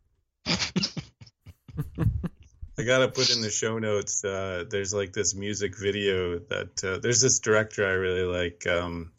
I 2.77 2.83
gotta 2.83 3.07
put 3.07 3.33
in 3.33 3.41
the 3.41 3.49
show 3.49 3.79
notes. 3.79 4.23
Uh, 4.23 4.65
there's 4.69 4.93
like 4.93 5.13
this 5.13 5.33
music 5.33 5.77
video 5.77 6.39
that 6.39 6.83
uh, 6.83 6.97
there's 6.99 7.21
this 7.21 7.39
director 7.39 7.87
I 7.87 7.93
really 7.93 8.23
like, 8.23 8.67
um, 8.67 9.11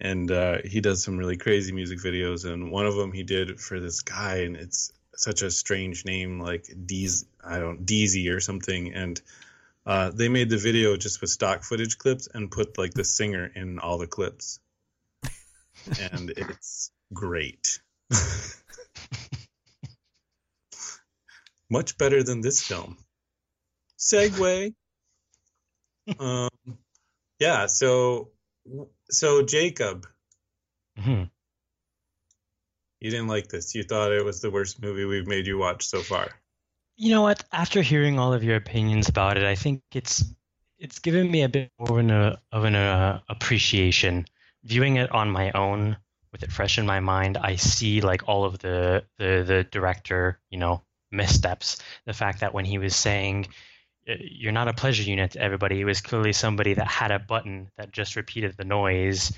and 0.00 0.30
uh, 0.30 0.58
he 0.64 0.80
does 0.80 1.02
some 1.02 1.16
really 1.16 1.38
crazy 1.38 1.72
music 1.72 2.00
videos. 2.00 2.44
And 2.44 2.70
one 2.70 2.86
of 2.86 2.96
them 2.96 3.12
he 3.12 3.22
did 3.22 3.60
for 3.60 3.80
this 3.80 4.02
guy, 4.02 4.38
and 4.38 4.56
it's 4.56 4.92
such 5.16 5.40
a 5.42 5.50
strange 5.50 6.04
name, 6.04 6.38
like 6.38 6.64
Deez, 6.64 7.24
I 7.42 7.58
don't 7.58 7.86
Deezy 7.86 8.30
or 8.30 8.40
something. 8.40 8.92
And 8.92 9.20
uh, 9.86 10.10
they 10.10 10.28
made 10.28 10.50
the 10.50 10.58
video 10.58 10.96
just 10.98 11.22
with 11.22 11.30
stock 11.30 11.64
footage 11.64 11.96
clips 11.96 12.28
and 12.32 12.50
put 12.50 12.76
like 12.76 12.92
the 12.92 13.04
singer 13.04 13.50
in 13.54 13.78
all 13.78 13.96
the 13.96 14.06
clips, 14.06 14.60
and 16.12 16.30
it's 16.36 16.90
great. 17.14 17.80
Much 21.70 21.98
better 21.98 22.22
than 22.22 22.40
this 22.40 22.62
film. 22.62 22.96
Segue. 23.98 24.74
um, 26.18 26.48
yeah. 27.38 27.66
So, 27.66 28.30
so 29.10 29.42
Jacob, 29.42 30.06
Mhm. 30.98 31.30
you 33.00 33.10
didn't 33.10 33.28
like 33.28 33.48
this. 33.48 33.74
You 33.74 33.82
thought 33.84 34.12
it 34.12 34.24
was 34.24 34.40
the 34.40 34.50
worst 34.50 34.80
movie 34.82 35.04
we've 35.04 35.26
made 35.26 35.46
you 35.46 35.58
watch 35.58 35.86
so 35.86 36.00
far. 36.00 36.28
You 36.96 37.10
know 37.10 37.22
what? 37.22 37.44
After 37.52 37.80
hearing 37.82 38.18
all 38.18 38.32
of 38.32 38.42
your 38.42 38.56
opinions 38.56 39.08
about 39.08 39.36
it, 39.36 39.44
I 39.44 39.54
think 39.54 39.82
it's 39.92 40.24
it's 40.78 40.98
given 41.00 41.30
me 41.30 41.42
a 41.42 41.48
bit 41.48 41.70
more 41.78 41.90
of 41.90 41.98
an, 41.98 42.10
uh, 42.10 42.36
of 42.52 42.64
an 42.64 42.74
uh, 42.76 43.20
appreciation. 43.28 44.26
Viewing 44.64 44.96
it 44.96 45.10
on 45.12 45.30
my 45.30 45.50
own, 45.52 45.96
with 46.32 46.42
it 46.42 46.52
fresh 46.52 46.78
in 46.78 46.86
my 46.86 47.00
mind, 47.00 47.36
I 47.36 47.56
see 47.56 48.00
like 48.00 48.28
all 48.28 48.44
of 48.44 48.58
the 48.58 49.04
the 49.18 49.44
the 49.46 49.64
director, 49.64 50.40
you 50.50 50.58
know, 50.58 50.82
missteps. 51.10 51.78
The 52.06 52.12
fact 52.12 52.40
that 52.40 52.54
when 52.54 52.64
he 52.64 52.78
was 52.78 52.94
saying 52.96 53.48
"Uh, 54.08 54.14
you're 54.20 54.52
not 54.52 54.68
a 54.68 54.74
pleasure 54.74 55.02
unit 55.02 55.32
to 55.32 55.40
everybody, 55.40 55.80
it 55.80 55.84
was 55.84 56.00
clearly 56.00 56.32
somebody 56.32 56.74
that 56.74 56.86
had 56.86 57.10
a 57.10 57.18
button 57.18 57.70
that 57.76 57.92
just 57.92 58.16
repeated 58.16 58.56
the 58.56 58.64
noise 58.64 59.32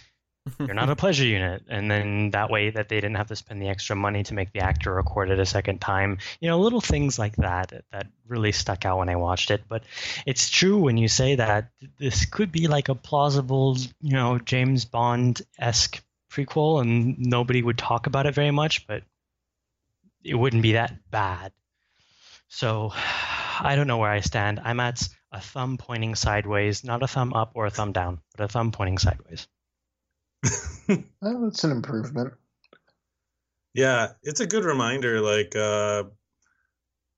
you're 0.59 0.75
not 0.75 0.91
a 0.91 0.97
pleasure 0.97 1.25
unit. 1.25 1.63
And 1.69 1.91
then 1.91 2.31
that 2.31 2.51
way 2.51 2.71
that 2.71 2.89
they 2.89 2.97
didn't 2.97 3.17
have 3.17 3.29
to 3.29 3.37
spend 3.37 3.61
the 3.61 3.69
extra 3.69 3.95
money 3.95 4.23
to 4.25 4.35
make 4.35 4.53
the 4.53 4.61
actor 4.61 4.95
record 4.95 5.31
it 5.31 5.39
a 5.39 5.47
second 5.47 5.81
time. 5.81 6.19
You 6.41 6.49
know 6.49 6.59
little 6.59 6.81
things 6.81 7.19
like 7.19 7.37
that 7.37 7.85
that 7.93 8.07
really 8.27 8.53
stuck 8.53 8.85
out 8.85 8.99
when 8.99 9.09
i 9.09 9.17
watched 9.17 9.51
it. 9.51 9.63
But 9.69 9.83
it's 10.27 10.49
true 10.49 10.79
when 10.79 10.97
you 10.97 11.09
say 11.09 11.37
that 11.37 11.71
this 11.99 12.25
could 12.25 12.53
be 12.53 12.69
like 12.69 12.89
a 12.89 12.95
plausible 12.95 13.77
you 14.01 14.13
know 14.13 14.39
james 14.39 14.85
bond-esque 14.85 16.03
prequel 16.33 16.81
and 16.81 17.19
nobody 17.19 17.63
would 17.63 17.77
talk 17.77 18.07
about 18.07 18.27
it 18.27 18.35
very 18.35 18.53
much 18.53 18.87
but 18.87 19.03
it 20.25 20.35
wouldn't 20.35 20.63
be 20.63 20.73
that 20.73 21.11
bad 21.11 21.53
so 22.49 22.91
i 23.61 23.75
don't 23.77 23.87
know 23.87 23.99
where 23.99 24.11
i 24.11 24.21
stand 24.21 24.61
i'm 24.65 24.81
at 24.81 25.09
a 25.33 25.41
thumb 25.41 25.79
pointing 25.79 26.15
sideways 26.15 26.85
not 26.85 27.03
a 27.03 27.07
thumb 27.07 27.33
up 27.35 27.53
or 27.55 27.67
a 27.67 27.71
thumb 27.71 27.93
down 27.93 28.21
but 28.37 28.45
a 28.45 28.49
thumb 28.49 28.73
pointing 28.73 28.99
sideways 28.99 29.47
Well, 31.21 31.43
that's 31.45 31.65
an 31.65 31.71
improvement. 31.71 32.35
Yeah, 33.75 34.09
it's 34.23 34.41
a 34.41 34.47
good 34.47 34.65
reminder. 34.65 35.21
Like, 35.21 35.55
uh, 35.55 36.05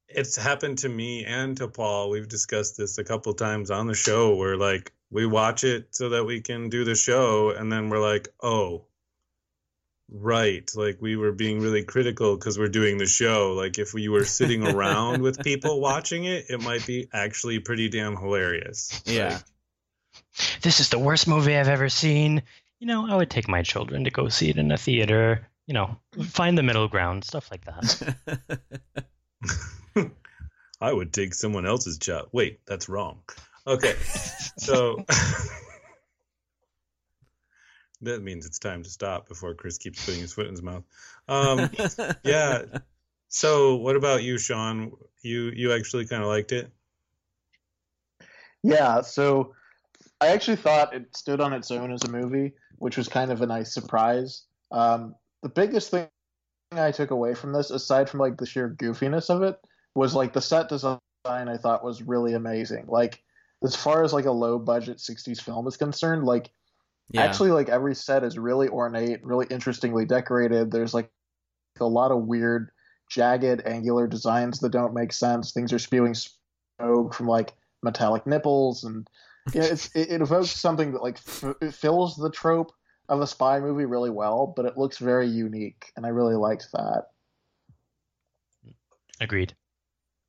it's 0.09 0.37
happened 0.37 0.79
to 0.79 0.89
me 0.89 1.24
and 1.24 1.57
to 1.57 1.69
Paul. 1.69 2.11
We've 2.11 2.29
discussed 2.29 2.77
this 2.77 2.99
a 2.99 3.05
couple 3.05 3.33
times 3.35 3.70
on 3.70 3.87
the 3.87 3.95
show 3.95 4.35
where, 4.35 4.57
like, 4.57 4.93
we 5.11 5.24
watch 5.24 5.65
it 5.65 5.95
so 5.95 6.11
that 6.11 6.24
we 6.24 6.41
can 6.41 6.69
do 6.69 6.85
the 6.85 6.95
show, 6.95 7.51
and 7.51 7.73
then 7.73 7.89
we're 7.89 8.01
like, 8.01 8.29
oh, 8.43 8.85
right. 10.13 10.71
Like, 10.75 10.99
we 11.01 11.17
were 11.17 11.33
being 11.33 11.61
really 11.61 11.85
critical 11.85 12.37
because 12.37 12.59
we're 12.59 12.69
doing 12.69 12.99
the 12.99 13.07
show. 13.07 13.55
Like, 13.55 13.79
if 13.79 13.95
we 13.95 14.09
were 14.09 14.25
sitting 14.25 14.67
around 14.75 15.23
with 15.23 15.43
people 15.43 15.81
watching 15.81 16.25
it, 16.25 16.47
it 16.51 16.61
might 16.61 16.87
be 16.87 17.09
actually 17.13 17.59
pretty 17.59 17.89
damn 17.89 18.17
hilarious. 18.17 19.03
Yeah. 19.05 19.31
Like, 19.35 19.43
this 20.63 20.81
is 20.81 20.89
the 20.89 20.99
worst 20.99 21.29
movie 21.29 21.57
I've 21.57 21.69
ever 21.69 21.89
seen. 21.89 22.43
You 22.79 22.87
know, 22.87 23.07
I 23.09 23.17
would 23.17 23.31
take 23.31 23.49
my 23.49 23.63
children 23.63 24.05
to 24.05 24.11
go 24.11 24.29
see 24.29 24.51
it 24.51 24.57
in 24.57 24.71
a 24.73 24.79
theater. 24.79 25.47
You 25.67 25.75
know, 25.75 25.97
find 26.25 26.59
the 26.59 26.63
middle 26.63 26.89
ground, 26.89 27.25
stuff 27.25 27.51
like 27.51 27.65
that. 27.67 28.17
I 30.81 30.93
would 30.93 31.13
take 31.13 31.35
someone 31.35 31.65
else's 31.67 31.99
job. 31.99 32.29
Wait, 32.33 32.61
that's 32.67 32.89
wrong. 32.89 33.21
Okay. 33.67 33.95
So 34.59 35.05
that 38.03 38.23
means 38.23 38.47
it's 38.47 38.59
time 38.59 38.83
to 38.83 38.91
stop 38.91 39.29
before 39.29 39.55
Chris 39.55 39.79
keeps 39.79 40.05
putting 40.05 40.20
his 40.20 40.33
foot 40.33 40.47
in 40.47 40.53
his 40.53 40.62
mouth. 40.62 40.85
Um, 41.29 41.70
yeah. 42.24 42.62
So 43.29 43.77
what 43.77 43.97
about 43.97 44.23
you, 44.23 44.39
Sean? 44.39 44.93
You 45.23 45.53
you 45.55 45.73
actually 45.73 46.07
kind 46.07 46.23
of 46.23 46.29
liked 46.29 46.53
it? 46.53 46.70
Yeah, 48.62 49.01
so 49.01 49.55
I 50.20 50.29
actually 50.29 50.57
thought 50.57 50.95
it 50.95 51.16
stood 51.16 51.41
on 51.41 51.53
its 51.53 51.70
own 51.70 51.93
as 51.93 52.05
a 52.05 52.11
movie, 52.11 52.53
which 52.79 52.97
was 52.97 53.09
kind 53.09 53.31
of 53.31 53.41
a 53.43 53.47
nice 53.47 53.73
surprise. 53.73 54.45
Um, 54.70 55.15
the 55.43 55.49
biggest 55.49 55.91
thing 55.91 56.09
I 56.73 56.93
took 56.93 57.11
away 57.11 57.35
from 57.35 57.53
this, 57.53 57.70
aside 57.70 58.09
from 58.09 58.20
like 58.20 58.37
the 58.37 58.47
sheer 58.47 58.70
goofiness 58.70 59.31
of 59.31 59.43
it, 59.43 59.59
was 59.95 60.15
like 60.15 60.33
the 60.33 60.41
set 60.41 60.69
design. 60.69 60.99
I 61.24 61.57
thought 61.57 61.85
was 61.85 62.03
really 62.03 62.35
amazing. 62.35 62.87
Like 62.89 63.23
as 63.62 63.77
far 63.77 64.03
as 64.03 64.12
like 64.12 64.27
a 64.27 64.33
low 64.33 64.59
budget 64.59 64.99
'60s 64.99 65.41
film 65.41 65.66
is 65.66 65.77
concerned, 65.77 66.24
like 66.24 66.51
yeah. 67.13 67.23
actually 67.23 67.51
like 67.51 67.69
every 67.69 67.95
set 67.95 68.25
is 68.25 68.39
really 68.39 68.69
ornate, 68.69 69.25
really 69.25 69.47
interestingly 69.51 70.05
decorated. 70.05 70.71
There's 70.71 70.95
like 70.95 71.11
a 71.81 71.87
lot 71.87 72.11
of 72.11 72.27
weird, 72.27 72.71
jagged, 73.11 73.63
angular 73.67 74.07
designs 74.07 74.61
that 74.61 74.73
don't 74.73 74.95
make 74.95 75.13
sense. 75.13 75.53
Things 75.53 75.73
are 75.73 75.79
spewing 75.79 76.15
smoke 76.15 77.15
from 77.15 77.27
like 77.27 77.53
metallic 77.83 78.27
nipples 78.27 78.85
and 78.85 79.07
yeah, 79.53 79.65
it's, 79.65 79.91
it, 79.95 80.11
it 80.11 80.23
evokes 80.23 80.51
something 80.51 80.93
that 80.93 81.03
like 81.03 81.17
f- 81.17 81.57
it 81.61 81.75
fills 81.75 82.17
the 82.17 82.31
trope 82.31 82.73
of 83.09 83.21
a 83.21 83.27
spy 83.27 83.61
movie 83.61 83.85
really 83.85 84.11
well, 84.11 84.53
but 84.55 84.65
it 84.65 84.79
looks 84.79 84.99
very 84.99 85.27
unique, 85.27 85.93
and 85.97 86.07
I 86.07 86.11
really 86.11 86.37
liked 86.37 86.69
that. 86.73 87.07
Agreed. 89.21 89.55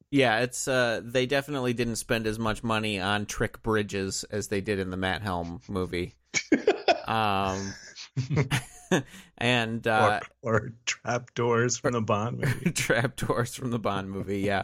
Yeah, 0.10 0.40
it's 0.42 0.68
uh 0.68 1.02
they 1.04 1.26
definitely 1.26 1.74
didn't 1.74 1.96
spend 1.96 2.28
as 2.28 2.38
much 2.38 2.64
money 2.64 3.00
on 3.00 3.26
trick 3.26 3.64
bridges 3.64 4.24
as 4.26 4.48
they 4.48 4.62
did 4.62 4.80
in 4.80 4.92
the 4.92 4.98
Matt 4.98 5.22
Helm 5.22 5.62
movie. 5.68 6.14
um 7.08 7.74
and 9.38 9.88
uh 9.88 10.20
or, 10.42 10.54
or 10.54 10.74
trap 10.86 11.34
doors 11.34 11.78
from 11.78 11.94
the 11.94 12.02
Bond 12.02 12.40
movie. 12.42 12.72
trap 12.72 13.16
doors 13.16 13.56
from 13.56 13.72
the 13.72 13.80
Bond 13.80 14.10
movie, 14.10 14.42
yeah. 14.42 14.64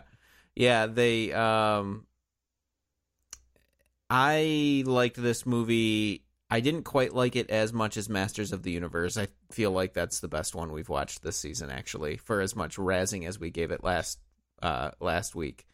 Yeah, 0.55 0.87
they 0.87 1.31
um 1.33 2.05
I 4.09 4.83
liked 4.85 5.21
this 5.21 5.45
movie. 5.45 6.25
I 6.49 6.61
didn't 6.61 6.83
quite 6.83 7.13
like 7.13 7.35
it 7.35 7.49
as 7.51 7.71
much 7.71 7.95
as 7.95 8.09
Masters 8.09 8.51
of 8.51 8.63
the 8.63 8.71
Universe. 8.71 9.17
I 9.17 9.27
feel 9.51 9.71
like 9.71 9.93
that's 9.93 10.19
the 10.19 10.27
best 10.27 10.55
one 10.55 10.71
we've 10.71 10.89
watched 10.89 11.21
this 11.21 11.37
season, 11.37 11.69
actually, 11.69 12.17
for 12.17 12.41
as 12.41 12.55
much 12.55 12.77
razzing 12.77 13.27
as 13.27 13.39
we 13.39 13.51
gave 13.51 13.69
it 13.69 13.83
last 13.83 14.19
uh, 14.63 14.91
last 14.99 15.35
week. 15.35 15.67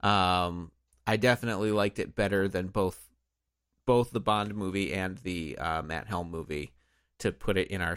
Um, 0.00 0.72
I 1.06 1.18
definitely 1.18 1.70
liked 1.70 1.98
it 1.98 2.14
better 2.14 2.48
than 2.48 2.68
both 2.68 2.98
both 3.86 4.10
the 4.10 4.20
Bond 4.20 4.54
movie 4.54 4.92
and 4.92 5.18
the 5.18 5.58
uh, 5.58 5.82
Matt 5.82 6.06
Helm 6.06 6.30
movie. 6.30 6.72
To 7.18 7.30
put 7.30 7.56
it 7.56 7.68
in 7.68 7.80
our 7.80 7.96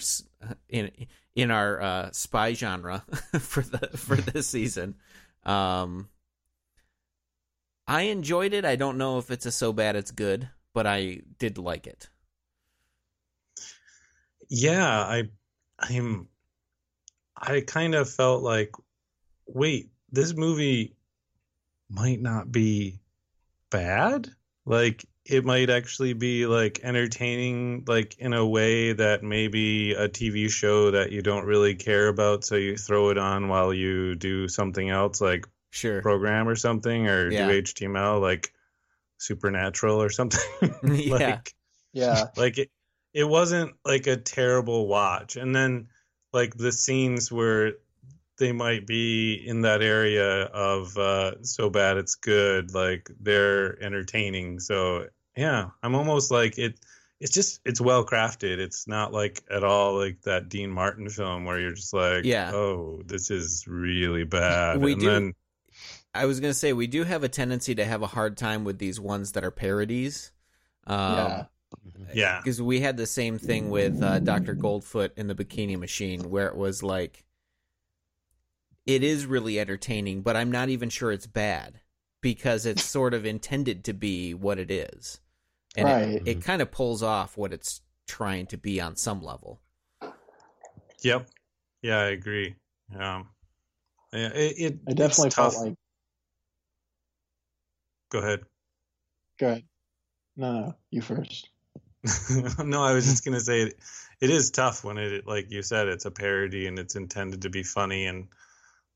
in 0.69 0.91
in 1.35 1.49
our 1.49 1.81
uh, 1.81 2.09
spy 2.11 2.53
genre 2.53 3.03
for 3.39 3.61
the 3.61 3.89
for 3.97 4.15
this 4.17 4.47
season. 4.47 4.95
Um, 5.43 6.09
I 7.87 8.03
enjoyed 8.03 8.53
it. 8.53 8.65
I 8.65 8.75
don't 8.75 8.97
know 8.97 9.17
if 9.17 9.31
it's 9.31 9.45
a 9.45 9.51
so 9.51 9.73
bad 9.73 9.95
it's 9.95 10.11
good, 10.11 10.49
but 10.73 10.85
I 10.85 11.21
did 11.39 11.57
like 11.57 11.87
it. 11.87 12.09
Yeah, 14.47 14.87
I 14.87 15.29
I'm 15.79 16.27
I 17.35 17.61
kind 17.61 17.95
of 17.95 18.09
felt 18.09 18.43
like 18.43 18.71
wait, 19.47 19.89
this 20.11 20.35
movie 20.35 20.95
might 21.89 22.21
not 22.21 22.51
be 22.51 22.99
bad. 23.69 24.29
Like 24.65 25.05
it 25.26 25.43
might 25.43 25.69
actually 25.72 26.14
be 26.14 26.45
like 26.45 26.80
entertaining 26.84 27.84
like 27.88 28.18
in 28.19 28.34
a 28.34 28.45
way 28.45 28.93
that 28.93 29.23
maybe 29.23 29.93
a 29.93 30.07
TV 30.07 30.49
show 30.49 30.91
that 30.91 31.11
you 31.11 31.22
don't 31.22 31.45
really 31.45 31.73
care 31.76 32.07
about 32.10 32.43
so 32.43 32.56
you 32.56 32.77
throw 32.77 33.10
it 33.10 33.18
on 33.18 33.47
while 33.47 33.73
you 33.73 34.15
do 34.15 34.47
something 34.47 34.89
else 34.89 35.22
like 35.22 35.47
Sure. 35.72 36.02
program 36.02 36.47
or 36.47 36.56
something 36.56 37.07
or 37.10 37.30
Yeah. 37.31 37.47
do 37.47 37.61
HTML 37.61 38.22
like 38.22 38.53
supernatural 39.18 40.02
or 40.02 40.10
something. 40.10 40.39
Yeah. 40.84 41.11
like 41.11 41.53
Yeah, 41.91 42.27
like 42.38 42.57
it 42.57 42.69
it 43.14 43.23
wasn't 43.26 43.73
like 43.84 44.07
a 44.07 44.18
terrible 44.18 44.88
watch. 44.88 45.35
And 45.38 45.56
then 45.56 45.88
like 46.34 46.56
the 46.56 46.72
scenes 46.72 47.31
where 47.31 47.73
they 48.38 48.52
might 48.52 48.85
be 48.85 49.34
in 49.35 49.61
that 49.61 49.81
area 49.81 50.43
of 50.43 50.97
uh 50.97 51.41
so 51.43 51.69
bad 51.69 51.97
it's 51.97 52.15
good, 52.15 52.73
like 52.73 53.10
they're 53.19 53.81
entertaining. 53.84 54.60
So 54.60 55.07
yeah, 55.37 55.69
I'm 55.83 55.95
almost 55.95 56.31
like 56.31 56.57
it 56.57 56.79
it's 57.19 57.31
just 57.31 57.61
it's 57.65 57.79
well 57.81 58.05
crafted. 58.05 58.57
It's 58.57 58.87
not 58.87 59.13
like 59.13 59.41
at 59.49 59.63
all 59.63 59.97
like 59.97 60.21
that 60.23 60.49
Dean 60.49 60.69
Martin 60.71 61.09
film 61.09 61.45
where 61.45 61.59
you're 61.59 61.73
just 61.73 61.93
like, 61.93 62.25
Yeah. 62.25 62.51
oh, 62.53 63.01
this 63.05 63.31
is 63.31 63.65
really 63.67 64.25
bad. 64.25 64.81
We 64.81 64.93
and 64.93 65.01
do- 65.01 65.07
then 65.09 65.33
I 66.13 66.25
was 66.25 66.39
gonna 66.39 66.53
say 66.53 66.73
we 66.73 66.87
do 66.87 67.03
have 67.03 67.23
a 67.23 67.29
tendency 67.29 67.75
to 67.75 67.85
have 67.85 68.01
a 68.01 68.07
hard 68.07 68.37
time 68.37 68.63
with 68.63 68.79
these 68.79 68.99
ones 68.99 69.31
that 69.33 69.43
are 69.43 69.51
parodies. 69.51 70.31
yeah, 70.87 71.25
Um, 71.35 71.47
yeah. 72.13 72.39
because 72.41 72.61
we 72.61 72.79
had 72.81 72.95
the 72.97 73.05
same 73.07 73.37
thing 73.39 73.69
with 73.69 74.01
uh, 74.01 74.19
Doctor 74.19 74.55
Goldfoot 74.55 75.11
in 75.17 75.27
the 75.27 75.35
Bikini 75.35 75.77
Machine, 75.77 76.29
where 76.29 76.47
it 76.47 76.55
was 76.55 76.83
like, 76.83 77.23
it 78.85 79.03
is 79.03 79.25
really 79.25 79.59
entertaining, 79.59 80.21
but 80.21 80.35
I'm 80.35 80.51
not 80.51 80.69
even 80.69 80.89
sure 80.89 81.11
it's 81.11 81.27
bad 81.27 81.81
because 82.21 82.65
it's 82.65 82.83
sort 82.83 83.13
of 83.13 83.25
intended 83.25 83.83
to 83.85 83.93
be 83.93 84.33
what 84.33 84.59
it 84.59 84.69
is, 84.71 85.19
and 85.77 85.88
Right. 85.88 86.07
it, 86.07 86.27
it 86.27 86.43
kind 86.43 86.61
of 86.61 86.72
pulls 86.72 87.03
off 87.03 87.38
what 87.38 87.53
it's 87.53 87.81
trying 88.07 88.45
to 88.47 88.57
be 88.57 88.80
on 88.80 88.95
some 88.95 89.22
level. 89.22 89.61
Yep. 91.02 91.27
Yeah, 91.81 91.97
I 91.99 92.06
agree. 92.06 92.56
Um, 92.97 93.30
yeah, 94.14 94.30
it, 94.34 94.56
it 94.57 94.80
I 94.88 94.93
definitely 94.93 95.27
it's 95.27 95.35
tough. 95.35 95.53
felt 95.53 95.68
like. 95.68 95.76
Go 98.11 98.19
ahead. 98.19 98.41
Go 99.39 99.47
ahead. 99.47 99.64
No, 100.38 100.53
no, 100.53 100.76
you 100.91 101.02
first. 101.02 101.49
no, 102.64 102.84
I 102.84 102.93
was 102.93 103.06
just 103.06 103.26
gonna 103.26 103.39
say 103.39 103.64
it, 103.64 103.80
it 104.22 104.30
is 104.30 104.52
tough 104.52 104.84
when 104.84 104.97
it, 104.97 105.26
like 105.26 105.52
you 105.52 105.64
said, 105.64 105.88
it's 105.88 106.06
a 106.06 106.11
parody 106.11 106.68
and 106.68 106.77
it's 106.77 106.95
intended 106.95 107.41
to 107.41 107.49
be 107.49 107.64
funny 107.64 108.06
and 108.06 108.27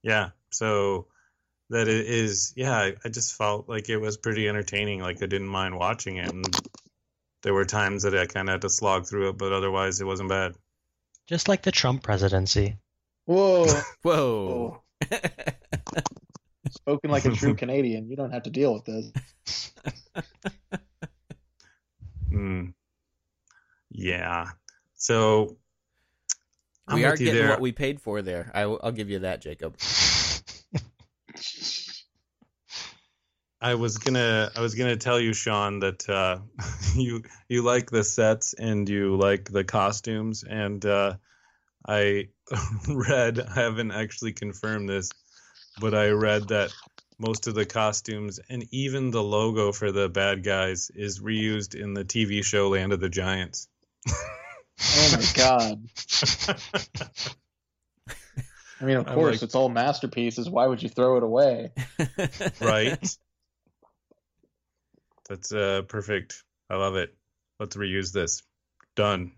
yeah, 0.03 0.29
so 0.51 1.07
that 1.69 1.87
it 1.87 2.07
is. 2.07 2.53
Yeah, 2.55 2.75
I, 2.75 2.95
I 3.03 3.09
just 3.09 3.35
felt 3.35 3.69
like 3.69 3.89
it 3.89 3.97
was 3.97 4.17
pretty 4.17 4.47
entertaining. 4.47 5.01
Like 5.01 5.21
I 5.23 5.27
didn't 5.27 5.47
mind 5.47 5.77
watching 5.77 6.17
it, 6.17 6.31
and 6.31 6.45
there 7.43 7.53
were 7.53 7.65
times 7.65 8.03
that 8.03 8.15
I 8.15 8.25
kind 8.25 8.49
of 8.49 8.53
had 8.53 8.61
to 8.61 8.69
slog 8.69 9.07
through 9.07 9.29
it, 9.29 9.37
but 9.37 9.53
otherwise 9.53 10.01
it 10.01 10.05
wasn't 10.05 10.29
bad. 10.29 10.55
Just 11.27 11.47
like 11.47 11.61
the 11.61 11.71
Trump 11.71 12.03
presidency. 12.03 12.77
Whoa, 13.25 13.65
Whoa. 14.01 14.81
whoa. 15.01 15.09
Spoken 16.71 17.11
like 17.11 17.25
a 17.25 17.31
true 17.31 17.55
Canadian. 17.55 18.09
You 18.09 18.15
don't 18.15 18.31
have 18.31 18.43
to 18.43 18.49
deal 18.49 18.73
with 18.73 18.85
this. 18.85 19.71
Mm. 22.31 22.73
Yeah. 23.89 24.45
So 24.95 25.57
I'm 26.87 26.95
we 26.95 27.05
are 27.05 27.15
getting 27.15 27.33
there. 27.33 27.49
what 27.49 27.61
we 27.61 27.71
paid 27.71 27.99
for 27.99 28.21
there. 28.21 28.51
I, 28.53 28.65
will 28.65 28.91
give 28.91 29.09
you 29.09 29.19
that, 29.19 29.41
Jacob. 29.41 29.75
I 33.61 33.75
was 33.75 33.97
gonna 33.97 34.51
I 34.55 34.61
was 34.61 34.75
gonna 34.75 34.95
tell 34.95 35.19
you, 35.19 35.33
Sean, 35.33 35.79
that 35.79 36.09
uh, 36.09 36.39
you 36.95 37.23
you 37.49 37.61
like 37.61 37.91
the 37.91 38.03
sets 38.03 38.53
and 38.53 38.87
you 38.87 39.17
like 39.17 39.51
the 39.51 39.63
costumes, 39.63 40.43
and 40.43 40.85
uh, 40.85 41.15
I 41.87 42.29
read 42.87 43.39
I 43.39 43.53
haven't 43.53 43.91
actually 43.91 44.33
confirmed 44.33 44.87
this, 44.87 45.09
but 45.79 45.93
I 45.93 46.09
read 46.09 46.47
that 46.49 46.73
most 47.17 47.47
of 47.47 47.55
the 47.55 47.65
costumes 47.65 48.39
and 48.49 48.65
even 48.71 49.11
the 49.11 49.23
logo 49.23 49.73
for 49.73 49.91
the 49.91 50.07
bad 50.07 50.41
guys 50.41 50.89
is 50.95 51.19
reused 51.19 51.75
in 51.75 51.93
the 51.93 52.05
TV 52.05 52.43
show 52.43 52.69
Land 52.69 52.93
of 52.93 53.01
the 53.01 53.09
Giants. 53.09 53.67
Oh 54.07 55.17
my 55.17 55.25
god. 55.35 55.83
I 58.81 58.85
mean, 58.85 58.97
of 58.97 59.07
I'm 59.07 59.15
course, 59.15 59.35
like- 59.35 59.43
it's 59.43 59.55
all 59.55 59.69
masterpieces. 59.69 60.49
Why 60.49 60.67
would 60.67 60.81
you 60.81 60.89
throw 60.89 61.17
it 61.17 61.23
away? 61.23 61.71
right? 62.61 63.17
That's 65.27 65.51
uh, 65.51 65.83
perfect. 65.87 66.43
I 66.69 66.75
love 66.75 66.95
it. 66.95 67.15
Let's 67.59 67.75
reuse 67.75 68.11
this. 68.13 68.41
Done. 68.95 69.31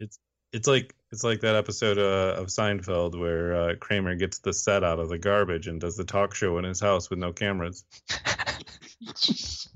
It's 0.00 0.18
it's 0.52 0.68
like 0.68 0.94
it's 1.10 1.24
like 1.24 1.40
that 1.40 1.56
episode 1.56 1.98
uh, 1.98 2.40
of 2.40 2.46
Seinfeld 2.48 3.18
where 3.18 3.54
uh, 3.54 3.74
Kramer 3.76 4.14
gets 4.14 4.38
the 4.40 4.52
set 4.52 4.84
out 4.84 4.98
of 4.98 5.08
the 5.08 5.18
garbage 5.18 5.66
and 5.66 5.80
does 5.80 5.96
the 5.96 6.04
talk 6.04 6.34
show 6.34 6.58
in 6.58 6.64
his 6.64 6.80
house 6.80 7.10
with 7.10 7.18
no 7.18 7.32
cameras. 7.32 7.84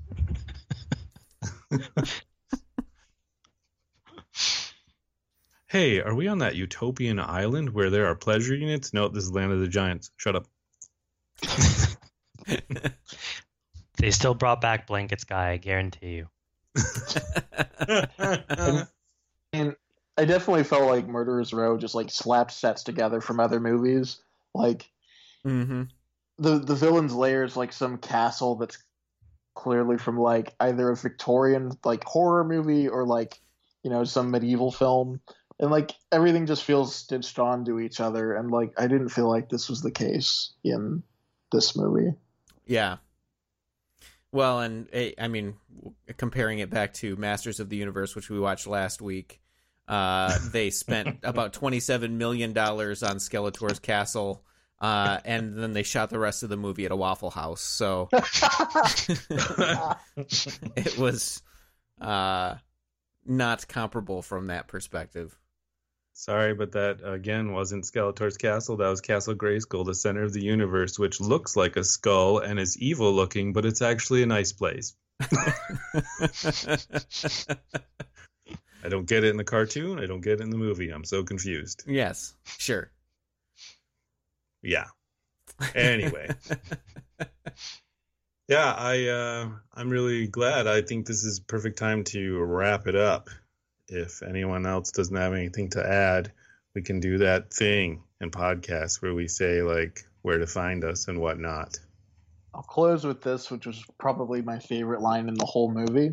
Hey, 5.73 5.99
are 6.01 6.13
we 6.13 6.27
on 6.27 6.37
that 6.37 6.55
utopian 6.55 7.19
island 7.19 7.71
where 7.71 7.89
there 7.89 8.05
are 8.05 8.13
pleasure 8.13 8.53
units? 8.53 8.93
No, 8.93 9.07
this 9.07 9.23
is 9.23 9.31
Land 9.31 9.53
of 9.53 9.59
the 9.59 9.67
Giants. 9.67 10.11
Shut 10.17 10.35
up. 10.35 10.45
They 13.97 14.11
still 14.11 14.35
brought 14.35 14.61
back 14.61 14.85
Blankets 14.85 15.23
Guy, 15.23 15.51
I 15.51 15.57
guarantee 15.57 16.15
you. 16.15 16.27
And 19.53 19.75
I 20.17 20.25
definitely 20.25 20.63
felt 20.63 20.89
like 20.89 21.07
Murderers 21.07 21.53
Row 21.53 21.77
just 21.77 21.95
like 21.95 22.11
slapped 22.11 22.51
sets 22.51 22.83
together 22.83 23.21
from 23.21 23.39
other 23.39 23.59
movies. 23.59 24.21
Like 24.53 24.91
hmm 25.43 25.83
the 26.37 26.59
the 26.59 26.75
villain's 26.75 27.15
lair 27.15 27.43
is 27.43 27.57
like 27.57 27.73
some 27.73 27.97
castle 27.97 28.55
that's 28.55 28.77
clearly 29.55 29.97
from 29.97 30.19
like 30.19 30.53
either 30.59 30.89
a 30.89 30.95
Victorian 30.95 31.71
like 31.83 32.03
horror 32.03 32.43
movie 32.43 32.87
or 32.87 33.07
like 33.07 33.39
you 33.83 33.89
know 33.89 34.03
some 34.03 34.31
medieval 34.31 34.71
film, 34.71 35.19
and 35.59 35.71
like 35.71 35.93
everything 36.11 36.45
just 36.45 36.63
feels 36.63 36.95
stitched 36.95 37.39
on 37.39 37.65
to 37.65 37.79
each 37.79 37.99
other. 37.99 38.33
And 38.33 38.51
like 38.51 38.73
I 38.77 38.87
didn't 38.87 39.09
feel 39.09 39.29
like 39.29 39.49
this 39.49 39.69
was 39.69 39.81
the 39.81 39.91
case 39.91 40.51
in 40.63 41.03
this 41.51 41.75
movie. 41.75 42.13
Yeah. 42.65 42.97
Well, 44.31 44.61
and 44.61 44.87
eh, 44.91 45.11
I 45.19 45.27
mean, 45.27 45.55
comparing 46.17 46.59
it 46.59 46.69
back 46.69 46.93
to 46.95 47.15
Masters 47.15 47.59
of 47.59 47.69
the 47.69 47.77
Universe, 47.77 48.15
which 48.15 48.29
we 48.29 48.39
watched 48.39 48.65
last 48.65 49.01
week, 49.01 49.39
uh, 49.87 50.37
they 50.51 50.71
spent 50.71 51.19
about 51.23 51.53
twenty-seven 51.53 52.17
million 52.17 52.51
dollars 52.51 53.03
on 53.03 53.17
Skeletor's 53.17 53.79
castle, 53.79 54.43
uh, 54.81 55.19
and 55.23 55.55
then 55.55 55.73
they 55.73 55.83
shot 55.83 56.09
the 56.09 56.17
rest 56.17 56.41
of 56.41 56.49
the 56.49 56.57
movie 56.57 56.85
at 56.85 56.91
a 56.91 56.95
Waffle 56.95 57.29
House. 57.29 57.61
So 57.61 58.09
it 60.75 60.97
was 60.97 61.43
uh, 62.01 62.55
not 63.25 63.67
comparable 63.67 64.23
from 64.23 64.47
that 64.47 64.67
perspective. 64.67 65.37
Sorry, 66.13 66.53
but 66.53 66.73
that 66.73 66.99
again 67.03 67.51
wasn't 67.51 67.85
Skeletor's 67.85 68.37
castle. 68.37 68.77
That 68.77 68.89
was 68.89 69.01
Castle 69.01 69.33
Grayskull, 69.33 69.85
the 69.85 69.95
center 69.95 70.23
of 70.23 70.31
the 70.31 70.43
universe, 70.43 70.99
which 70.99 71.19
looks 71.19 71.55
like 71.55 71.75
a 71.75 71.83
skull 71.83 72.37
and 72.37 72.59
is 72.59 72.77
evil 72.77 73.11
looking, 73.11 73.51
but 73.51 73.65
it's 73.65 73.81
actually 73.81 74.21
a 74.21 74.27
nice 74.27 74.53
place. 74.53 74.95
I 78.83 78.89
don't 78.89 79.07
get 79.07 79.23
it 79.23 79.29
in 79.29 79.37
the 79.37 79.43
cartoon. 79.43 79.99
I 79.99 80.05
don't 80.05 80.21
get 80.21 80.33
it 80.33 80.41
in 80.41 80.49
the 80.49 80.57
movie. 80.57 80.89
I'm 80.91 81.05
so 81.05 81.23
confused. 81.23 81.83
yes, 81.87 82.33
sure. 82.57 82.91
Yeah. 84.61 84.85
Anyway. 85.75 86.29
yeah, 88.47 88.73
I 88.73 89.07
uh, 89.07 89.49
I'm 89.73 89.89
really 89.89 90.27
glad. 90.27 90.67
I 90.67 90.81
think 90.81 91.05
this 91.05 91.23
is 91.23 91.39
perfect 91.39 91.77
time 91.77 92.03
to 92.05 92.39
wrap 92.39 92.87
it 92.87 92.95
up. 92.95 93.29
If 93.87 94.23
anyone 94.23 94.65
else 94.65 94.91
doesn't 94.91 95.15
have 95.15 95.33
anything 95.33 95.69
to 95.71 95.85
add, 95.85 96.31
we 96.73 96.81
can 96.81 96.99
do 96.99 97.19
that 97.19 97.53
thing 97.53 98.03
in 98.21 98.31
podcasts 98.31 99.01
where 99.01 99.13
we 99.13 99.27
say 99.27 99.61
like 99.61 100.05
where 100.21 100.37
to 100.39 100.47
find 100.47 100.83
us 100.83 101.07
and 101.07 101.19
whatnot. 101.19 101.77
I'll 102.55 102.61
close 102.61 103.03
with 103.03 103.21
this, 103.21 103.49
which 103.51 103.65
was 103.65 103.83
probably 103.97 104.41
my 104.41 104.59
favorite 104.59 105.01
line 105.01 105.27
in 105.27 105.33
the 105.33 105.45
whole 105.45 105.71
movie. 105.71 106.11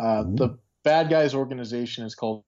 Uh, 0.00 0.24
the 0.24 0.58
bad 0.82 1.10
guys' 1.10 1.34
organization 1.34 2.04
is 2.04 2.14
called 2.14 2.44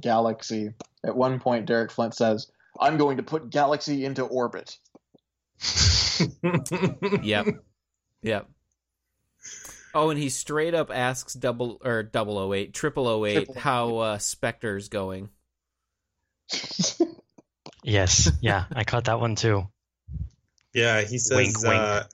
Galaxy. 0.00 0.70
At 1.04 1.16
one 1.16 1.40
point, 1.40 1.66
Derek 1.66 1.90
Flint 1.90 2.14
says, 2.14 2.50
"I'm 2.80 2.96
going 2.96 3.16
to 3.18 3.22
put 3.22 3.50
Galaxy 3.50 4.04
into 4.04 4.24
orbit." 4.24 4.78
Yep. 7.22 7.46
Yep. 8.22 8.48
Oh, 9.94 10.10
and 10.10 10.18
he 10.18 10.28
straight 10.28 10.74
up 10.74 10.90
asks 10.90 11.34
double 11.34 11.80
or 11.84 12.02
double 12.02 12.38
oh 12.38 12.52
eight, 12.52 12.74
triple 12.74 13.06
oh 13.06 13.24
eight, 13.24 13.46
Triple 13.46 13.60
how 13.60 13.96
uh, 13.98 14.18
Spectre's 14.18 14.88
going. 14.88 15.30
Yes, 17.84 18.30
yeah, 18.40 18.64
I 18.74 18.84
caught 18.84 19.04
that 19.04 19.20
one 19.20 19.36
too. 19.36 19.68
Yeah, 20.72 21.02
he 21.02 21.18
says. 21.18 21.36
Wink, 21.36 21.62
wink. 21.62 21.74
Uh, 21.74 22.04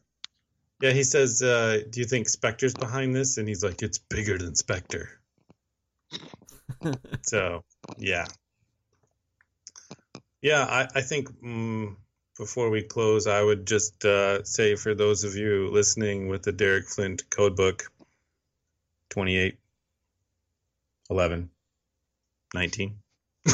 yeah, 0.82 0.90
he 0.90 1.05
says. 1.05 1.40
Uh, 1.43 1.82
Do 1.89 2.01
you 2.01 2.07
think 2.07 2.28
Spectre's 2.28 2.74
behind 2.74 3.15
this? 3.15 3.39
And 3.39 3.47
he's 3.47 3.62
like, 3.62 3.81
"It's 3.81 3.98
bigger 3.98 4.36
than 4.36 4.57
Spectre." 4.57 5.09
so, 7.23 7.62
yeah, 7.98 8.27
yeah. 10.43 10.65
I, 10.65 10.89
I 10.93 11.01
think 11.02 11.31
mm, 11.40 11.94
before 12.41 12.71
we 12.71 12.83
close, 12.83 13.27
I 13.27 13.43
would 13.43 13.67
just 13.67 14.03
uh, 14.03 14.43
say 14.45 14.75
for 14.75 14.95
those 14.95 15.25
of 15.25 15.37
you 15.37 15.69
listening 15.71 16.29
with 16.29 16.43
the 16.43 16.53
Derek 16.53 16.89
Flint 16.89 17.29
codebook, 17.29 17.83
28, 19.11 19.59
11, 21.11 21.51
19. 22.55 22.95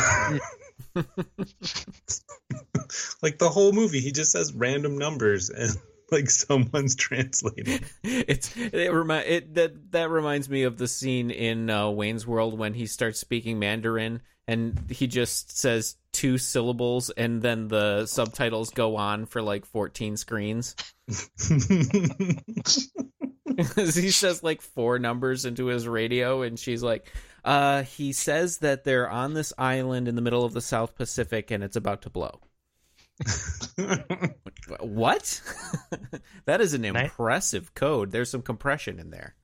like 3.21 3.39
the 3.39 3.51
whole 3.51 3.73
movie, 3.73 3.99
he 3.99 4.13
just 4.13 4.31
says 4.31 4.53
random 4.53 4.97
numbers 4.99 5.51
and 5.51 5.77
like 6.13 6.31
someone's 6.31 6.95
translating. 6.97 7.81
it's 8.05 8.57
it 8.57 8.93
remind 8.93 9.27
it 9.27 9.55
that 9.55 9.91
that 9.91 10.11
reminds 10.11 10.49
me 10.49 10.63
of 10.63 10.79
the 10.79 10.87
scene 10.87 11.33
in 11.33 11.69
uh, 11.69 11.91
Wayne's 11.91 12.25
World 12.25 12.57
when 12.57 12.75
he 12.75 12.87
starts 12.87 13.19
speaking 13.19 13.59
Mandarin 13.59 14.23
and 14.48 14.90
he 14.90 15.06
just 15.06 15.56
says 15.56 15.97
two 16.12 16.39
syllables 16.39 17.10
and 17.10 17.43
then 17.43 17.68
the 17.68 18.06
subtitles 18.06 18.70
go 18.70 18.97
on 18.97 19.27
for 19.27 19.43
like 19.43 19.66
14 19.66 20.16
screens. 20.16 20.77
he 23.56 24.10
says 24.10 24.43
like 24.43 24.60
four 24.62 24.98
numbers 24.98 25.44
into 25.44 25.66
his 25.66 25.86
radio 25.89 26.43
and 26.43 26.59
she's 26.59 26.82
like 26.82 27.12
uh 27.44 27.82
he 27.82 28.12
says 28.12 28.59
that 28.59 28.85
they're 28.85 29.09
on 29.09 29.35
this 29.35 29.52
island 29.56 30.09
in 30.09 30.14
the 30.14 30.23
middle 30.23 30.44
of 30.44 30.52
the 30.52 30.60
South 30.60 30.94
Pacific 30.97 31.51
and 31.51 31.64
it's 31.64 31.77
about 31.77 32.02
to 32.02 32.10
blow. 32.10 32.40
What? 34.81 35.40
that 36.44 36.60
is 36.60 36.74
an 36.74 36.85
impressive 36.85 37.73
code. 37.74 38.10
There's 38.10 38.31
some 38.31 38.43
compression 38.43 38.98
in 38.98 39.10
there. 39.10 39.36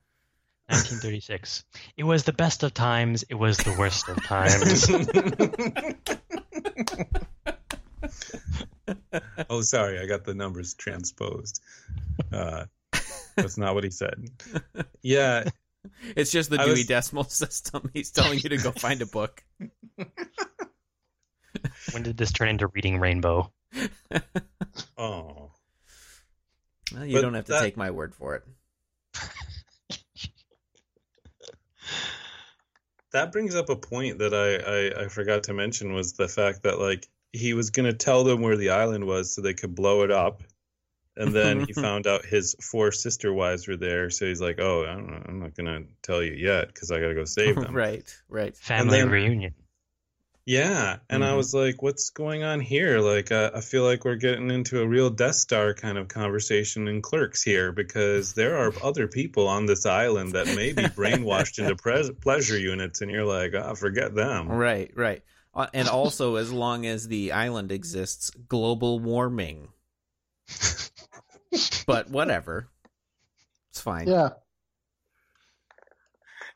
1936. 0.73 1.65
It 1.97 2.05
was 2.05 2.25
the 2.25 2.33
best 2.33 2.63
of 2.63 2.73
times. 2.75 3.25
It 3.29 3.35
was 3.35 3.57
the 3.59 3.75
worst 3.79 4.09
of 4.09 4.23
times. 4.25 4.89
oh, 9.51 9.61
sorry, 9.63 9.99
I 10.01 10.07
got 10.07 10.25
the 10.25 10.35
numbers 10.35 10.75
transposed. 10.75 11.61
Uh, 12.33 12.65
that's 13.37 13.57
not 13.59 13.75
what 13.75 13.85
he 13.85 13.91
said. 13.91 14.25
Yeah, 15.03 15.45
It's 16.17 16.31
just 16.31 16.51
the 16.51 16.61
I 16.61 16.65
Dewey 16.65 16.73
was- 16.75 16.87
Decimal 16.87 17.25
System. 17.25 17.91
He's 17.93 18.11
telling 18.11 18.39
you 18.39 18.49
to 18.51 18.57
go 18.59 18.71
find 18.73 19.01
a 19.03 19.07
book. 19.07 19.43
when 21.93 22.03
did 22.03 22.17
this 22.17 22.33
turn 22.33 22.49
into 22.49 22.67
Reading 22.69 22.99
Rainbow? 22.99 23.53
oh, 24.97 25.51
Well, 26.95 27.05
you 27.07 27.15
But 27.17 27.23
don't 27.23 27.35
have 27.35 27.47
to 27.47 27.53
that- 27.53 27.63
take 27.63 27.77
my 27.77 27.91
word 27.91 28.15
for 28.15 28.37
it. 28.37 28.45
That 33.13 33.33
brings 33.33 33.55
up 33.55 33.69
a 33.69 33.77
point 33.77 34.19
that 34.19 34.35
I, 34.35 35.01
I 35.01 35.05
I 35.05 35.09
forgot 35.09 35.45
to 35.45 35.55
mention 35.55 35.93
was 35.95 36.15
the 36.15 36.29
fact 36.29 36.63
that 36.65 36.79
like 36.79 37.09
he 37.33 37.55
was 37.55 37.71
gonna 37.71 37.93
tell 37.93 38.25
them 38.25 38.41
where 38.43 38.57
the 38.57 38.71
island 38.71 39.07
was 39.07 39.35
so 39.35 39.41
they 39.43 39.55
could 39.55 39.75
blow 39.75 40.03
it 40.03 40.11
up, 40.11 40.43
And 41.17 41.35
then 41.35 41.67
he 41.67 41.73
found 41.87 42.07
out 42.07 42.25
his 42.25 42.55
four 42.61 42.93
sister 42.93 43.33
wives 43.33 43.69
were 43.69 43.77
there, 43.77 44.11
so 44.11 44.27
he's 44.27 44.41
like, 44.41 44.59
"Oh, 44.61 44.85
I 44.85 44.95
don't 44.95 45.11
know, 45.11 45.23
I'm 45.27 45.41
not 45.41 45.55
gonna 45.55 45.85
tell 46.03 46.23
you 46.23 46.33
yet 46.33 46.69
because 46.69 46.91
I 46.91 47.01
gotta 47.01 47.15
go 47.15 47.25
save 47.25 47.57
them." 47.57 47.75
right, 47.87 48.05
right. 48.29 48.57
Family 48.57 48.99
then- 48.99 49.11
reunion. 49.11 49.55
Yeah, 50.45 50.99
and 51.09 51.25
I 51.25 51.31
Mhm. 51.31 51.37
was 51.37 51.55
like, 51.55 51.83
"What's 51.83 52.11
going 52.11 52.43
on 52.43 52.59
here?" 52.59 52.99
Like, 53.01 53.31
uh, 53.31 53.53
I 53.55 53.61
feel 53.61 53.85
like 53.85 54.05
we're 54.05 54.17
getting 54.17 54.51
into 54.51 54.81
a 54.81 54.87
real 54.89 55.09
Death 55.09 55.37
Star 55.37 55.73
kind 55.73 55.97
of 55.97 56.09
conversation 56.09 56.89
in 56.89 57.01
Clerks 57.01 57.43
here 57.45 57.71
because 57.71 58.33
there 58.33 58.57
are 58.59 58.73
other 58.83 59.07
people 59.07 59.47
on 59.47 59.67
this 59.67 59.87
island 59.87 60.33
that 60.33 60.47
may 60.47 60.73
be 60.73 60.83
brainwashed 60.83 61.61
into 61.61 61.77
pres- 61.77 62.11
pleasure 62.21 62.59
units, 62.59 63.03
and 63.03 63.11
you're 63.11 63.25
like, 63.25 63.55
"Ah, 63.55 63.75
forget 63.75 64.15
them." 64.17 64.49
Right, 64.49 64.91
right. 64.97 65.23
Uh, 65.55 65.69
and 65.75 65.87
also, 65.87 66.35
as 66.37 66.51
long 66.51 66.87
as 66.87 67.07
the 67.07 67.31
island 67.31 67.71
exists, 67.71 68.31
global 68.49 68.99
warming. 68.99 69.69
but 71.87 72.11
whatever. 72.11 72.69
It's 73.71 73.81
fine. 73.81 74.09
Yeah. 74.09 74.31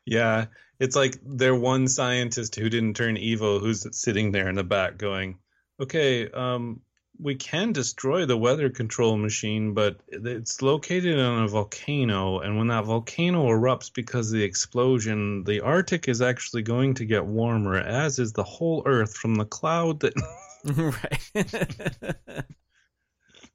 Yeah, 0.05 0.45
it's 0.79 0.95
like 0.95 1.17
their 1.23 1.55
one 1.55 1.87
scientist 1.87 2.55
who 2.55 2.69
didn't 2.69 2.95
turn 2.95 3.17
evil, 3.17 3.59
who's 3.59 3.85
sitting 3.97 4.31
there 4.31 4.49
in 4.49 4.55
the 4.55 4.63
back 4.63 4.97
going, 4.97 5.39
"Okay, 5.79 6.29
um, 6.29 6.81
we 7.19 7.35
can 7.35 7.71
destroy 7.71 8.25
the 8.25 8.37
weather 8.37 8.69
control 8.69 9.17
machine, 9.17 9.73
but 9.73 9.99
it's 10.07 10.61
located 10.61 11.19
on 11.19 11.43
a 11.43 11.47
volcano, 11.47 12.39
and 12.39 12.57
when 12.57 12.67
that 12.67 12.85
volcano 12.85 13.47
erupts 13.47 13.91
because 13.93 14.31
of 14.31 14.37
the 14.37 14.43
explosion, 14.43 15.43
the 15.43 15.61
Arctic 15.61 16.07
is 16.07 16.21
actually 16.21 16.61
going 16.61 16.93
to 16.95 17.05
get 17.05 17.25
warmer, 17.25 17.75
as 17.75 18.19
is 18.19 18.33
the 18.33 18.43
whole 18.43 18.83
Earth 18.85 19.15
from 19.15 19.35
the 19.35 19.45
cloud 19.45 20.01
that." 20.01 20.13
right. 21.35 22.45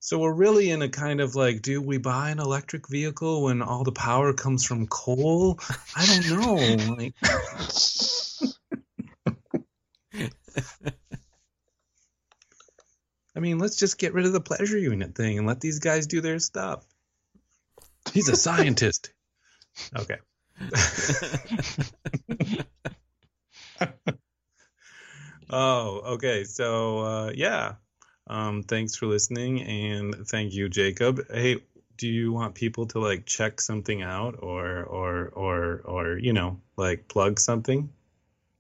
So 0.05 0.19
we're 0.19 0.33
really 0.33 0.69
in 0.69 0.83
a 0.83 0.89
kind 0.89 1.21
of 1.21 1.37
like, 1.37 1.63
do 1.63 1.81
we 1.81 1.97
buy 1.97 2.31
an 2.31 2.41
electric 2.41 2.89
vehicle 2.89 3.45
when 3.45 3.63
all 3.63 3.85
the 3.85 3.93
power 3.93 4.33
comes 4.33 4.67
from 4.67 4.89
coal? 4.89 5.61
I 5.95 6.07
don't 6.07 6.41
know. 6.41 6.57
Like, 6.97 7.15
I 13.37 13.39
mean, 13.39 13.61
let's 13.61 13.77
just 13.77 13.97
get 13.97 14.13
rid 14.13 14.27
of 14.27 14.33
the 14.33 14.41
pleasure 14.41 14.77
unit 14.77 15.15
thing 15.15 15.39
and 15.39 15.47
let 15.47 15.61
these 15.61 15.79
guys 15.79 16.09
do 16.09 16.21
their 16.21 16.41
stuff. 16.41 16.85
He's 18.13 18.29
a 18.29 18.35
scientist. 18.35 19.13
Okay. 19.97 20.19
oh, 25.49 26.01
okay. 26.15 26.43
So, 26.43 26.99
uh, 26.99 27.31
yeah. 27.37 27.75
Um, 28.27 28.63
thanks 28.63 28.97
for 28.97 29.07
listening 29.07 29.63
and 29.63 30.27
thank 30.27 30.53
you, 30.55 30.69
Jacob. 30.69 31.21
Hey, 31.31 31.59
do 31.97 32.09
you 32.09 32.33
want 32.33 32.55
people 32.55 32.87
to 32.87 33.01
like 33.01 33.27
check 33.27 33.61
something 33.61 34.03
out 34.03 34.37
or, 34.41 34.83
or, 34.85 35.29
or, 35.29 35.81
or, 35.85 36.19
you 36.19 36.33
know, 36.33 36.61
like 36.77 37.09
plug 37.09 37.39
something? 37.39 37.91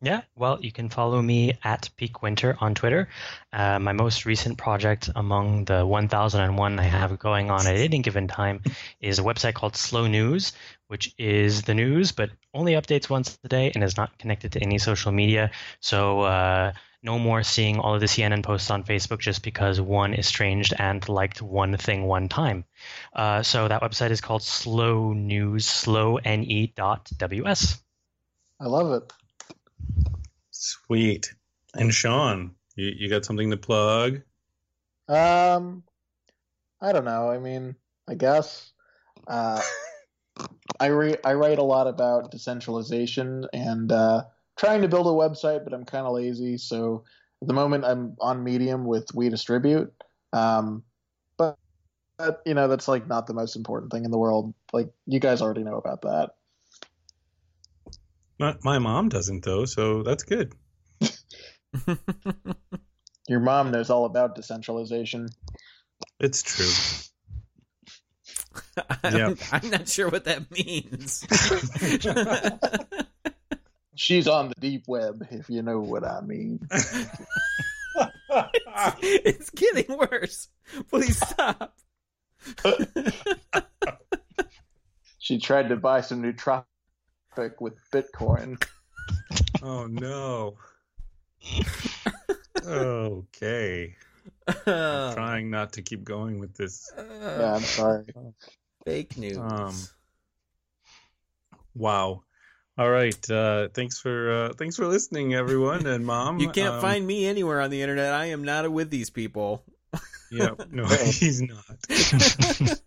Yeah, 0.04 0.22
well, 0.34 0.58
you 0.60 0.72
can 0.72 0.88
follow 0.88 1.22
me 1.22 1.58
at 1.62 1.88
Peak 1.96 2.22
Winter 2.22 2.56
on 2.60 2.74
Twitter. 2.74 3.08
Uh, 3.52 3.78
my 3.78 3.92
most 3.92 4.26
recent 4.26 4.58
project 4.58 5.08
among 5.14 5.64
the 5.66 5.86
1001 5.86 6.78
I 6.80 6.82
have 6.82 7.20
going 7.20 7.52
on 7.52 7.68
at 7.68 7.76
any 7.76 8.00
given 8.00 8.26
time 8.26 8.62
is 9.00 9.20
a 9.20 9.22
website 9.22 9.54
called 9.54 9.76
Slow 9.76 10.08
News, 10.08 10.54
which 10.88 11.14
is 11.18 11.62
the 11.62 11.74
news, 11.74 12.10
but 12.10 12.30
only 12.52 12.72
updates 12.72 13.08
once 13.08 13.38
a 13.44 13.48
day 13.48 13.70
and 13.72 13.84
is 13.84 13.96
not 13.96 14.18
connected 14.18 14.50
to 14.52 14.60
any 14.60 14.78
social 14.78 15.12
media. 15.12 15.52
So, 15.78 16.22
uh, 16.22 16.72
no 17.02 17.18
more 17.18 17.42
seeing 17.42 17.78
all 17.78 17.94
of 17.94 18.00
the 18.00 18.06
CNN 18.06 18.44
posts 18.44 18.70
on 18.70 18.84
Facebook 18.84 19.18
just 19.18 19.42
because 19.42 19.80
one 19.80 20.14
estranged 20.14 20.72
and 20.78 21.06
liked 21.08 21.42
one 21.42 21.76
thing 21.76 22.04
one 22.04 22.28
time. 22.28 22.64
Uh, 23.12 23.42
so 23.42 23.66
that 23.66 23.82
website 23.82 24.10
is 24.10 24.20
called 24.20 24.42
Slow 24.42 25.12
News, 25.12 25.66
slow 25.66 26.18
ne 26.24 26.72
dot 26.76 27.10
ws. 27.16 27.82
I 28.60 28.66
love 28.66 28.92
it. 29.02 29.12
Sweet. 30.50 31.34
And 31.74 31.92
Sean, 31.92 32.54
you, 32.76 32.92
you 32.96 33.08
got 33.08 33.24
something 33.24 33.50
to 33.50 33.56
plug? 33.56 34.22
Um, 35.08 35.82
I 36.80 36.92
don't 36.92 37.04
know. 37.04 37.30
I 37.30 37.38
mean, 37.38 37.74
I 38.06 38.14
guess 38.14 38.72
uh, 39.26 39.60
I 40.80 40.86
re- 40.86 41.18
I 41.24 41.34
write 41.34 41.58
a 41.58 41.64
lot 41.64 41.88
about 41.88 42.30
decentralization 42.30 43.46
and 43.52 43.90
uh, 43.90 44.24
trying 44.62 44.82
to 44.82 44.88
build 44.88 45.08
a 45.08 45.10
website, 45.10 45.64
but 45.64 45.72
I'm 45.74 45.84
kind 45.84 46.06
of 46.06 46.14
lazy. 46.14 46.56
So 46.56 47.02
at 47.40 47.48
the 47.48 47.54
moment, 47.54 47.84
I'm 47.84 48.16
on 48.20 48.44
Medium 48.44 48.84
with 48.84 49.12
We 49.12 49.28
Distribute. 49.28 49.92
Um, 50.32 50.84
but, 51.36 51.58
but 52.16 52.42
you 52.46 52.54
know, 52.54 52.68
that's 52.68 52.86
like 52.86 53.08
not 53.08 53.26
the 53.26 53.34
most 53.34 53.56
important 53.56 53.90
thing 53.90 54.04
in 54.04 54.12
the 54.12 54.18
world. 54.18 54.54
Like 54.72 54.92
you 55.04 55.18
guys 55.18 55.42
already 55.42 55.64
know 55.64 55.78
about 55.78 56.02
that. 56.02 56.36
My, 58.38 58.54
my 58.62 58.78
mom 58.78 59.08
doesn't 59.08 59.44
though, 59.44 59.64
so 59.64 60.04
that's 60.04 60.22
good. 60.22 60.52
Your 63.28 63.40
mom 63.40 63.72
knows 63.72 63.90
all 63.90 64.04
about 64.04 64.36
decentralization. 64.36 65.28
It's 66.20 66.42
true. 66.42 67.12
I'm, 69.02 69.16
Yeah. 69.16 69.34
I'm 69.50 69.70
not 69.70 69.88
sure 69.88 70.08
what 70.08 70.26
that 70.26 70.52
means. 70.52 71.26
She's 74.02 74.26
on 74.26 74.48
the 74.48 74.54
deep 74.58 74.88
web, 74.88 75.28
if 75.30 75.48
you 75.48 75.62
know 75.62 75.78
what 75.78 76.02
I 76.04 76.20
mean. 76.22 76.58
it's 79.00 79.50
getting 79.50 79.96
worse. 79.96 80.48
Please 80.90 81.16
stop. 81.16 81.76
She 85.20 85.38
tried 85.38 85.68
to 85.68 85.76
buy 85.76 86.00
some 86.00 86.20
new 86.20 86.32
traffic 86.32 86.64
with 87.60 87.74
Bitcoin. 87.92 88.60
Oh 89.62 89.86
no. 89.86 90.56
okay. 92.66 93.94
I'm 94.48 95.14
trying 95.14 95.50
not 95.50 95.74
to 95.74 95.82
keep 95.82 96.02
going 96.02 96.40
with 96.40 96.54
this. 96.54 96.90
Yeah, 96.96 97.54
I'm 97.54 97.60
sorry. 97.60 98.06
Fake 98.84 99.16
news. 99.16 99.38
Um, 99.38 99.76
Wow. 101.74 102.24
All 102.78 102.90
right. 102.90 103.30
Uh, 103.30 103.68
thanks 103.74 103.98
for 104.00 104.32
uh, 104.32 104.52
thanks 104.54 104.76
for 104.76 104.86
listening, 104.86 105.34
everyone, 105.34 105.86
and 105.86 106.06
mom. 106.06 106.38
you 106.40 106.48
can't 106.50 106.76
Um, 106.76 106.80
find 106.80 107.06
me 107.06 107.26
anywhere 107.26 107.60
on 107.60 107.68
the 107.70 107.82
internet. 107.82 108.12
I 108.14 108.24
am 108.26 108.44
not 108.44 108.70
with 108.72 108.88
these 108.90 109.10
people. 109.10 109.62
Yeah, 110.30 110.50
no, 110.70 110.86
he's 110.86 111.42
not. 111.42 111.64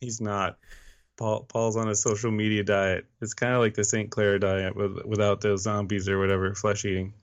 he's 0.00 0.20
not. 0.20 0.58
Paul 1.16 1.44
Paul's 1.44 1.76
on 1.76 1.88
a 1.88 1.94
social 1.94 2.32
media 2.32 2.64
diet. 2.64 3.04
It's 3.22 3.34
kind 3.34 3.54
of 3.54 3.60
like 3.60 3.74
the 3.74 3.84
St. 3.84 4.10
Clair 4.10 4.40
diet 4.40 4.74
with, 4.74 5.04
without 5.04 5.40
those 5.40 5.62
zombies 5.62 6.08
or 6.08 6.18
whatever 6.18 6.52
flesh 6.54 6.84
eating. 6.84 7.14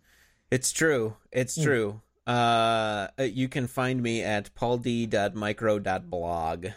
It's 0.50 0.72
true. 0.72 1.18
It's 1.32 1.56
Hmm. 1.58 1.64
true. 1.64 2.02
Uh, 2.26 3.10
you 3.20 3.50
can 3.50 3.68
find 3.68 4.02
me 4.02 4.24
at 4.24 4.56
pauld.micro.blog. 4.56 6.68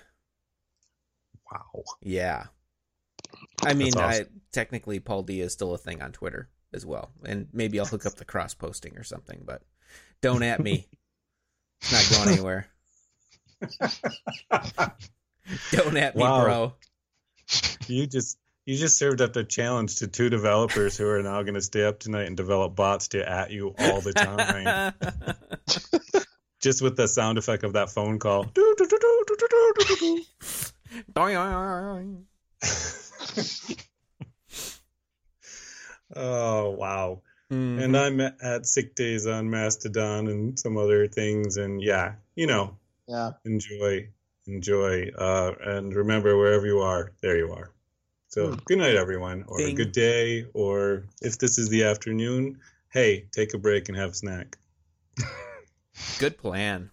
Wow. 1.53 1.85
Yeah. 2.03 2.47
I 3.63 3.75
mean, 3.75 3.93
awesome. 3.97 4.05
I 4.05 4.27
technically 4.53 5.01
Paul 5.01 5.23
D 5.23 5.41
is 5.41 5.53
still 5.53 5.75
a 5.75 5.79
thing 5.79 6.03
on 6.03 6.13
Twitter 6.13 6.49
as 6.73 6.85
well, 6.85 7.11
and 7.25 7.49
maybe 7.53 7.79
I'll 7.79 7.87
hook 7.87 8.07
up 8.07 8.15
the 8.15 8.25
cross 8.25 8.55
posting 8.55 8.97
or 8.97 9.03
something. 9.03 9.43
But 9.45 9.63
don't 10.21 10.43
at 10.43 10.61
me. 10.61 10.87
It's 11.81 12.11
not 12.11 12.19
going 12.19 12.35
anywhere. 12.35 12.69
don't 15.71 15.97
at 15.97 16.17
me, 16.17 16.23
bro. 16.23 16.75
You 17.87 18.07
just 18.07 18.39
you 18.67 18.77
just 18.77 18.99
served 18.99 19.21
up 19.21 19.33
the 19.33 19.45
challenge 19.45 19.97
to 19.97 20.09
two 20.09 20.29
developers 20.29 20.97
who 20.97 21.09
are 21.09 21.23
now 21.23 21.43
going 21.43 21.55
to 21.55 21.63
stay 21.63 21.85
up 21.85 22.01
tonight 22.01 22.27
and 22.27 22.37
develop 22.37 22.75
bots 22.75 23.09
to 23.09 23.29
at 23.29 23.53
you 23.53 23.75
all 23.79 24.01
the 24.01 24.13
time, 24.13 24.93
just 26.61 26.83
with 26.83 26.97
the 26.97 27.07
sound 27.07 27.39
effect 27.39 27.63
of 27.63 27.75
that 27.75 27.91
phone 27.91 28.19
call. 28.19 28.45
Oh 36.15 36.71
wow. 36.71 37.23
Mhm. 37.51 37.85
And 37.85 37.97
I'm 37.97 38.21
at 38.21 38.67
sick 38.67 38.95
days 38.95 39.27
on 39.27 39.51
Mastodon 39.51 40.29
and 40.29 40.59
some 40.59 40.77
other 40.77 41.07
things, 41.09 41.57
and 41.57 41.83
yeah, 41.83 42.15
you 42.35 42.47
know, 42.47 42.79
Yeah. 43.09 43.33
enjoy, 43.45 44.09
enjoy, 44.47 45.11
uh, 45.11 45.55
and 45.61 45.95
remember 45.95 46.37
wherever 46.37 46.67
you 46.67 46.79
are, 46.81 47.13
there 47.23 47.37
you 47.37 47.53
are. 47.53 47.73
So 48.29 48.51
Hmm. 48.51 48.55
good 48.67 48.79
night, 48.79 48.95
everyone, 48.95 49.45
or 49.49 49.59
Ding. 49.59 49.75
good 49.75 49.93
day, 49.93 50.47
or 50.55 51.05
if 51.23 51.39
this 51.39 51.59
is 51.59 51.69
the 51.69 51.85
afternoon, 51.85 52.61
hey, 52.91 53.27
take 53.33 53.55
a 53.55 53.59
break 53.59 53.89
and 53.89 53.97
have 53.99 54.11
a 54.11 54.15
snack. 54.15 54.59
Good 56.19 56.39
plan. 56.39 56.91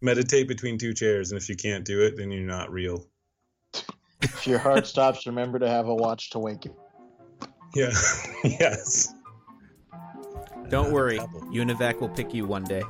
Meditate 0.00 0.48
between 0.48 0.78
two 0.78 0.94
chairs, 0.94 1.30
and 1.30 1.40
if 1.40 1.48
you 1.48 1.56
can't 1.56 1.84
do 1.84 2.02
it, 2.02 2.16
then 2.16 2.30
you're 2.30 2.46
not 2.46 2.72
real. 2.72 3.06
If 4.40 4.46
your 4.46 4.58
heart 4.58 4.86
stops, 4.86 5.26
remember 5.26 5.58
to 5.58 5.68
have 5.68 5.88
a 5.88 5.94
watch 5.94 6.30
to 6.30 6.38
wake 6.38 6.64
you. 6.64 6.74
Yeah. 7.74 7.92
yes. 8.44 9.12
Don't 10.70 10.92
worry, 10.92 11.18
Univac 11.52 12.00
will 12.00 12.08
pick 12.08 12.32
you 12.32 12.46
one 12.46 12.64
day. 12.64 12.82